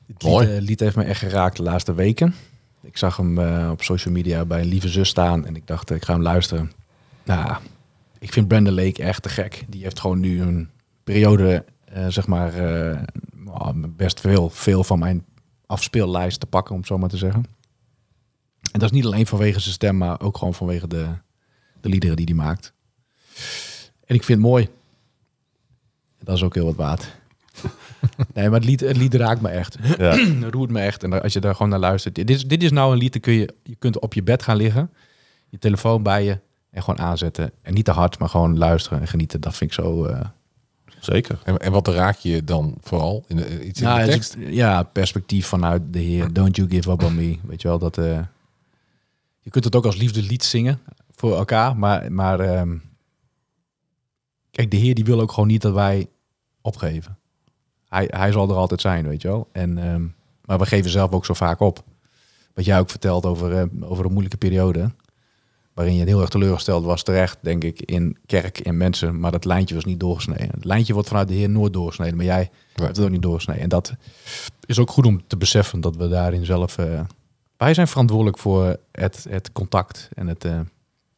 Het 0.08 0.24
Mooi. 0.24 0.48
lied, 0.48 0.58
eh, 0.58 0.62
lied 0.62 0.80
heeft 0.80 0.96
me 0.96 1.04
echt 1.04 1.20
geraakt 1.20 1.58
de 1.58 1.64
laatste 1.64 1.94
weken. 1.94 2.36
Ik 2.82 2.98
zag 2.98 3.18
hem 3.18 3.40
eh, 3.40 3.70
op 3.72 3.84
social 3.84 4.14
media 4.14 4.46
bij 4.46 4.62
een 4.62 4.68
lieve 4.68 4.90
zus 4.90 5.10
staan 5.10 5.46
en 5.46 5.56
ik 5.56 5.68
dacht, 5.68 5.90
eh, 5.90 5.96
ik 5.98 6.06
ga 6.06 6.14
hem 6.14 6.22
luisteren. 6.22 6.72
Nou, 7.24 7.58
ik 8.20 8.34
vind 8.34 8.48
Brandon 8.48 8.74
Lake 8.74 9.04
echt 9.04 9.22
te 9.22 9.30
gek. 9.30 9.66
Die 9.68 9.84
heeft 9.84 10.00
gewoon 10.00 10.20
nu 10.20 10.42
een 10.42 10.70
periode, 11.04 11.66
eh, 11.86 12.08
zeg 12.08 12.28
maar, 12.28 12.54
eh, 12.54 13.02
oh, 13.46 13.70
best 13.74 14.20
veel, 14.20 14.50
veel 14.50 14.84
van 14.84 15.00
mijn 15.00 15.26
afspeellijst 15.66 16.40
te 16.40 16.46
pakken, 16.46 16.74
om 16.74 16.80
het 16.80 16.88
zo 16.88 16.98
maar 16.98 17.10
te 17.10 17.18
zeggen. 17.18 17.46
En 18.72 18.80
dat 18.80 18.84
is 18.84 18.92
niet 18.92 19.06
alleen 19.06 19.26
vanwege 19.26 19.60
zijn 19.60 19.74
stem, 19.74 19.98
maar 19.98 20.22
ook 20.22 20.38
gewoon 20.38 20.54
vanwege 20.54 20.88
de, 20.88 21.08
de 21.82 21.90
liederen 21.90 22.16
die 22.16 22.26
hij 22.26 22.36
maakt. 22.36 22.74
En 24.06 24.16
ik 24.16 24.24
vind 24.24 24.40
het 24.40 24.48
mooi. 24.48 24.70
Dat 26.24 26.36
is 26.36 26.44
ook 26.44 26.56
heel 26.56 26.66
wat 26.66 26.76
waard. 26.76 27.12
Nee, 28.34 28.50
maar 28.50 28.60
het 28.60 28.70
lied, 28.70 28.80
het 28.80 28.98
lied 28.98 29.14
raakt 29.14 29.42
me 29.42 29.50
echt. 29.50 29.78
Ja. 29.98 30.18
Roert 30.52 30.70
me 30.72 30.80
echt. 30.80 31.04
En 31.04 31.22
als 31.22 31.34
je 31.34 31.40
daar 31.40 31.54
gewoon 31.56 31.70
naar 31.70 31.80
luistert. 31.80 32.16
Dit 32.16 32.30
is, 32.30 32.46
dit 32.48 32.64
is 32.64 32.72
nou 32.72 32.92
een 32.92 32.98
lied, 32.98 33.20
kun 33.20 33.34
je, 33.34 33.54
je 33.64 33.76
kunt 33.76 34.00
op 34.00 34.14
je 34.14 34.24
bed 34.24 34.44
gaan 34.44 34.56
liggen. 34.58 34.90
Je 35.50 35.58
telefoon 35.60 36.04
bij 36.04 36.24
je. 36.24 36.40
En 36.70 36.84
gewoon 36.84 37.00
aanzetten. 37.00 37.52
En 37.62 37.74
niet 37.74 37.86
te 37.86 37.92
hard, 37.92 38.20
maar 38.20 38.30
gewoon 38.30 38.58
luisteren 38.58 39.00
en 39.02 39.08
genieten. 39.08 39.42
Dat 39.42 39.56
vind 39.58 39.72
ik 39.72 39.76
zo... 39.84 40.06
eh, 40.06 40.20
Zeker. 41.00 41.40
En, 41.44 41.58
en 41.58 41.72
wat 41.72 41.88
raak 41.88 42.18
je 42.18 42.44
dan 42.44 42.78
vooral? 42.82 43.24
In 43.28 43.36
de, 43.36 43.66
iets 43.66 43.80
in 43.82 43.88
nou, 43.88 44.06
de 44.06 44.12
tekst? 44.12 44.36
ja, 44.40 44.84
perspectief 44.84 45.48
vanuit 45.48 45.82
de 45.90 46.00
Heer. 46.00 46.34
Don't 46.34 46.56
you 46.56 46.70
give 46.70 46.92
up 46.92 47.04
on 47.04 47.16
me. 47.16 47.38
Weet 47.44 47.62
je 47.62 47.68
wel, 47.68 47.80
dat... 47.80 47.98
eh, 47.98 48.20
je 49.40 49.50
kunt 49.50 49.64
het 49.64 49.76
ook 49.76 49.86
als 49.86 49.96
liefdeslied 49.98 50.44
zingen 50.44 50.80
voor 51.16 51.36
elkaar. 51.38 51.78
Maar, 51.78 52.12
maar 52.12 52.40
ehm, 52.40 52.76
kijk, 54.52 54.72
de 54.72 54.78
Heer 54.78 54.96
die 54.96 55.06
wil 55.06 55.22
ook 55.22 55.32
gewoon 55.32 55.50
niet 55.50 55.62
dat 55.62 55.74
wij 55.74 56.08
opgeven. 56.64 57.18
Hij, 57.90 58.08
hij 58.10 58.32
zal 58.32 58.50
er 58.50 58.56
altijd 58.56 58.82
zijn, 58.82 59.08
weet 59.08 59.22
je 59.22 59.28
wel. 59.28 59.48
En, 59.52 59.78
ehm, 59.78 60.06
maar 60.46 60.58
we 60.60 60.66
geven 60.66 60.92
zelf 60.92 61.12
ook 61.12 61.26
zo 61.26 61.34
vaak 61.34 61.60
op. 61.60 61.84
Wat 62.54 62.66
jij 62.66 62.80
ook 62.80 62.90
vertelt 62.90 63.26
over, 63.26 63.58
eh, 63.58 63.64
over 63.80 64.06
een 64.06 64.12
moeilijke 64.12 64.38
periode. 64.38 64.92
Waarin 65.74 65.96
je 65.96 66.06
heel 66.06 66.22
erg 66.22 66.30
teleurgesteld 66.30 66.86
was 66.86 67.04
terecht, 67.04 67.38
denk 67.42 67.64
ik, 67.64 67.82
in 67.82 68.18
kerk 68.26 68.60
en 68.60 68.78
mensen. 68.78 69.20
Maar 69.20 69.32
dat 69.32 69.46
lijntje 69.46 69.76
was 69.76 69.86
niet 69.86 70.00
doorgesneden. 70.00 70.50
Het 70.52 70.66
lijntje 70.66 70.94
wordt 70.94 71.08
vanuit 71.08 71.28
de 71.28 71.34
Heer 71.34 71.50
nooit 71.50 71.74
doorgesneden. 71.74 72.16
Maar 72.16 72.26
jij 72.26 72.50
hebt 72.74 72.96
het 72.98 73.06
ook 73.06 73.12
niet 73.12 73.22
doorgesneden. 73.22 73.64
En 73.64 73.70
dat 73.70 73.94
is 74.66 74.80
ook 74.80 74.90
goed 74.92 75.06
om 75.06 75.22
te 75.28 75.38
beseffen 75.38 75.82
dat 75.82 75.96
we 75.96 76.08
daarin 76.08 76.46
zelf... 76.46 76.78
eh, 76.78 77.00
wij 77.58 77.74
zijn 77.74 77.88
verantwoordelijk 77.88 78.38
voor 78.38 78.78
het, 78.92 79.26
het 79.30 79.52
contact. 79.52 80.10
En 80.14 80.28
het, 80.28 80.46
eh, 80.46 80.60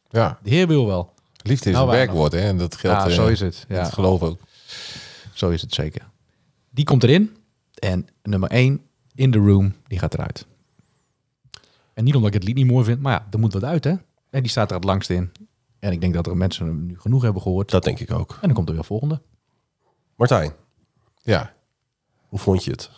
Ja, 0.08 0.38
de 0.42 0.50
Heer 0.50 0.66
wil 0.66 0.86
wel. 0.86 1.12
liefde 1.42 1.68
is 1.70 1.74
Nou, 1.76 1.88
een 1.88 1.94
werkwoord. 1.96 2.32
Hè? 2.32 2.38
En 2.40 2.58
dat 2.58 2.76
geldt 2.76 3.02
Ja, 3.02 3.08
zo 3.10 3.26
is 3.26 3.40
het. 3.40 3.64
Ja, 3.68 3.82
Dat 3.82 3.92
geloof 3.92 4.22
ook. 4.22 4.38
Zo 5.36 5.50
is 5.50 5.60
het 5.62 5.74
zeker. 5.74 6.10
Die 6.70 6.84
komt 6.84 7.02
erin. 7.02 7.36
En 7.74 8.06
nummer 8.22 8.50
1, 8.50 8.80
In 9.14 9.30
the 9.30 9.38
Room, 9.38 9.74
die 9.86 9.98
gaat 9.98 10.14
eruit. 10.14 10.46
En 11.94 12.04
niet 12.04 12.14
omdat 12.14 12.28
ik 12.28 12.34
het 12.34 12.44
lied 12.44 12.54
niet 12.54 12.66
mooi 12.66 12.84
vind, 12.84 13.00
maar 13.00 13.12
ja, 13.12 13.26
er 13.30 13.38
moet 13.38 13.52
wat 13.52 13.64
uit, 13.64 13.84
hè? 13.84 13.94
En 14.30 14.42
die 14.42 14.48
staat 14.50 14.68
er 14.70 14.76
het 14.76 14.84
langst 14.84 15.10
in. 15.10 15.32
En 15.78 15.92
ik 15.92 16.00
denk 16.00 16.14
dat 16.14 16.26
er 16.26 16.36
mensen 16.36 16.66
hem 16.66 16.86
nu 16.86 16.98
genoeg 16.98 17.22
hebben 17.22 17.42
gehoord. 17.42 17.70
Dat 17.70 17.84
denk 17.84 17.98
ik 17.98 18.10
ook. 18.12 18.30
En 18.32 18.38
dan 18.40 18.52
komt 18.52 18.68
er 18.68 18.74
weer 18.74 18.84
volgende. 18.84 19.22
Martijn, 20.16 20.52
Ja. 21.22 21.54
hoe 22.28 22.38
vond 22.38 22.64
je 22.64 22.70
het? 22.70 22.90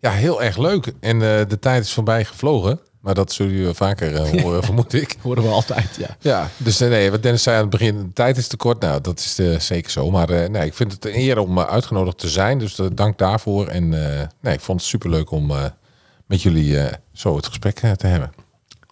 ja, 0.00 0.10
heel 0.10 0.42
erg 0.42 0.56
leuk. 0.56 0.86
En 1.00 1.14
eh, 1.22 1.48
de 1.48 1.58
tijd 1.58 1.84
is 1.84 1.92
voorbij 1.92 2.24
gevlogen. 2.24 2.80
Maar 3.00 3.14
dat 3.14 3.32
zullen 3.32 3.52
jullie 3.52 3.74
vaker 3.74 4.14
eh, 4.14 4.42
horen, 4.42 4.62
vermoed 4.62 4.92
ik. 4.92 5.16
Horen 5.22 5.42
we 5.42 5.48
altijd, 5.48 5.96
ja. 5.98 6.16
Ja, 6.20 6.48
dus 6.56 6.80
eh, 6.80 6.88
nee, 6.88 7.10
wat 7.10 7.22
Dennis 7.22 7.42
zei 7.42 7.56
aan 7.56 7.62
het 7.62 7.70
begin, 7.70 7.96
de 7.98 8.12
tijd 8.12 8.36
is 8.36 8.48
te 8.48 8.56
kort. 8.56 8.80
Nou, 8.80 9.00
dat 9.00 9.18
is 9.18 9.38
eh, 9.38 9.58
zeker 9.58 9.90
zo. 9.90 10.10
Maar 10.10 10.28
eh, 10.30 10.48
nee, 10.48 10.66
ik 10.66 10.74
vind 10.74 10.92
het 10.92 11.04
een 11.04 11.18
eer 11.18 11.38
om 11.38 11.60
uitgenodigd 11.60 12.18
te 12.18 12.28
zijn. 12.28 12.58
Dus 12.58 12.80
dank 12.92 13.18
daarvoor. 13.18 13.66
En 13.66 14.04
eh, 14.20 14.26
nee, 14.40 14.54
ik 14.54 14.60
vond 14.60 14.80
het 14.80 14.88
superleuk 14.88 15.30
om 15.30 15.50
eh, 15.50 15.64
met 16.26 16.42
jullie 16.42 16.78
eh, 16.78 16.92
zo 17.12 17.36
het 17.36 17.46
gesprek 17.46 17.78
te 17.78 18.06
hebben. 18.06 18.32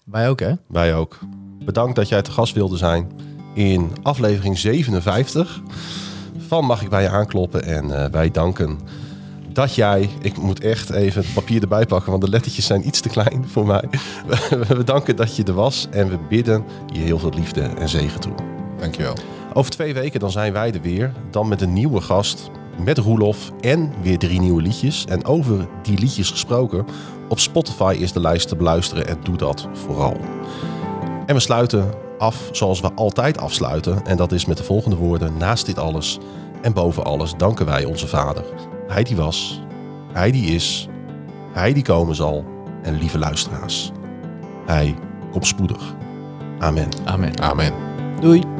Wij 0.04 0.28
ook, 0.28 0.40
hè? 0.40 0.52
Wij 0.66 0.94
ook. 0.94 1.18
Bedankt 1.64 1.96
dat 1.96 2.08
jij 2.08 2.22
te 2.22 2.30
gast 2.30 2.54
wilde 2.54 2.76
zijn 2.76 3.10
in 3.54 3.92
aflevering 4.02 4.58
57 4.58 5.60
van 6.48 6.64
Mag 6.64 6.82
ik 6.82 6.88
bij 6.88 7.02
je 7.02 7.08
aankloppen? 7.08 7.62
En 7.62 8.04
eh, 8.04 8.10
wij 8.10 8.30
danken 8.30 8.78
dat 9.58 9.74
jij, 9.74 10.10
ik 10.20 10.36
moet 10.36 10.60
echt 10.60 10.90
even 10.90 11.22
het 11.22 11.34
papier 11.34 11.62
erbij 11.62 11.86
pakken, 11.86 12.10
want 12.10 12.22
de 12.22 12.30
lettertjes 12.30 12.66
zijn 12.66 12.86
iets 12.86 13.00
te 13.00 13.08
klein 13.08 13.44
voor 13.48 13.66
mij. 13.66 13.84
We 14.76 14.84
danken 14.84 15.16
dat 15.16 15.36
je 15.36 15.44
er 15.44 15.54
was 15.54 15.86
en 15.90 16.08
we 16.08 16.18
bidden 16.28 16.64
je 16.92 17.00
heel 17.00 17.18
veel 17.18 17.32
liefde 17.34 17.60
en 17.62 17.88
zegen 17.88 18.20
toe. 18.20 18.32
Dankjewel. 18.78 19.14
Over 19.52 19.70
twee 19.70 19.94
weken 19.94 20.20
dan 20.20 20.30
zijn 20.30 20.52
wij 20.52 20.72
er 20.72 20.80
weer. 20.80 21.12
Dan 21.30 21.48
met 21.48 21.60
een 21.60 21.72
nieuwe 21.72 22.00
gast. 22.00 22.50
Met 22.84 22.98
Roelof 22.98 23.50
en 23.60 23.92
weer 24.02 24.18
drie 24.18 24.40
nieuwe 24.40 24.62
liedjes. 24.62 25.04
En 25.04 25.24
over 25.24 25.68
die 25.82 25.98
liedjes 25.98 26.30
gesproken. 26.30 26.86
Op 27.28 27.38
Spotify 27.38 27.96
is 27.98 28.12
de 28.12 28.20
lijst 28.20 28.48
te 28.48 28.56
beluisteren 28.56 29.06
en 29.06 29.18
doe 29.22 29.36
dat 29.36 29.68
vooral. 29.72 30.16
En 31.26 31.34
we 31.34 31.40
sluiten 31.40 31.90
af 32.18 32.48
zoals 32.52 32.80
we 32.80 32.92
altijd 32.94 33.38
afsluiten. 33.38 34.06
En 34.06 34.16
dat 34.16 34.32
is 34.32 34.44
met 34.44 34.56
de 34.56 34.64
volgende 34.64 34.96
woorden. 34.96 35.36
Naast 35.36 35.66
dit 35.66 35.78
alles 35.78 36.18
en 36.62 36.72
boven 36.72 37.04
alles 37.04 37.34
danken 37.36 37.66
wij 37.66 37.84
onze 37.84 38.08
Vader. 38.08 38.44
Hij 38.88 39.02
die 39.02 39.16
was, 39.16 39.62
hij 40.12 40.30
die 40.30 40.54
is, 40.54 40.88
hij 41.52 41.72
die 41.72 41.82
komen 41.82 42.14
zal. 42.14 42.44
En 42.82 42.98
lieve 42.98 43.18
luisteraars, 43.18 43.92
hij 44.66 44.94
komt 45.30 45.46
spoedig. 45.46 45.94
Amen. 46.58 46.88
Amen. 47.04 47.40
Amen. 47.40 47.72
Doei. 48.20 48.57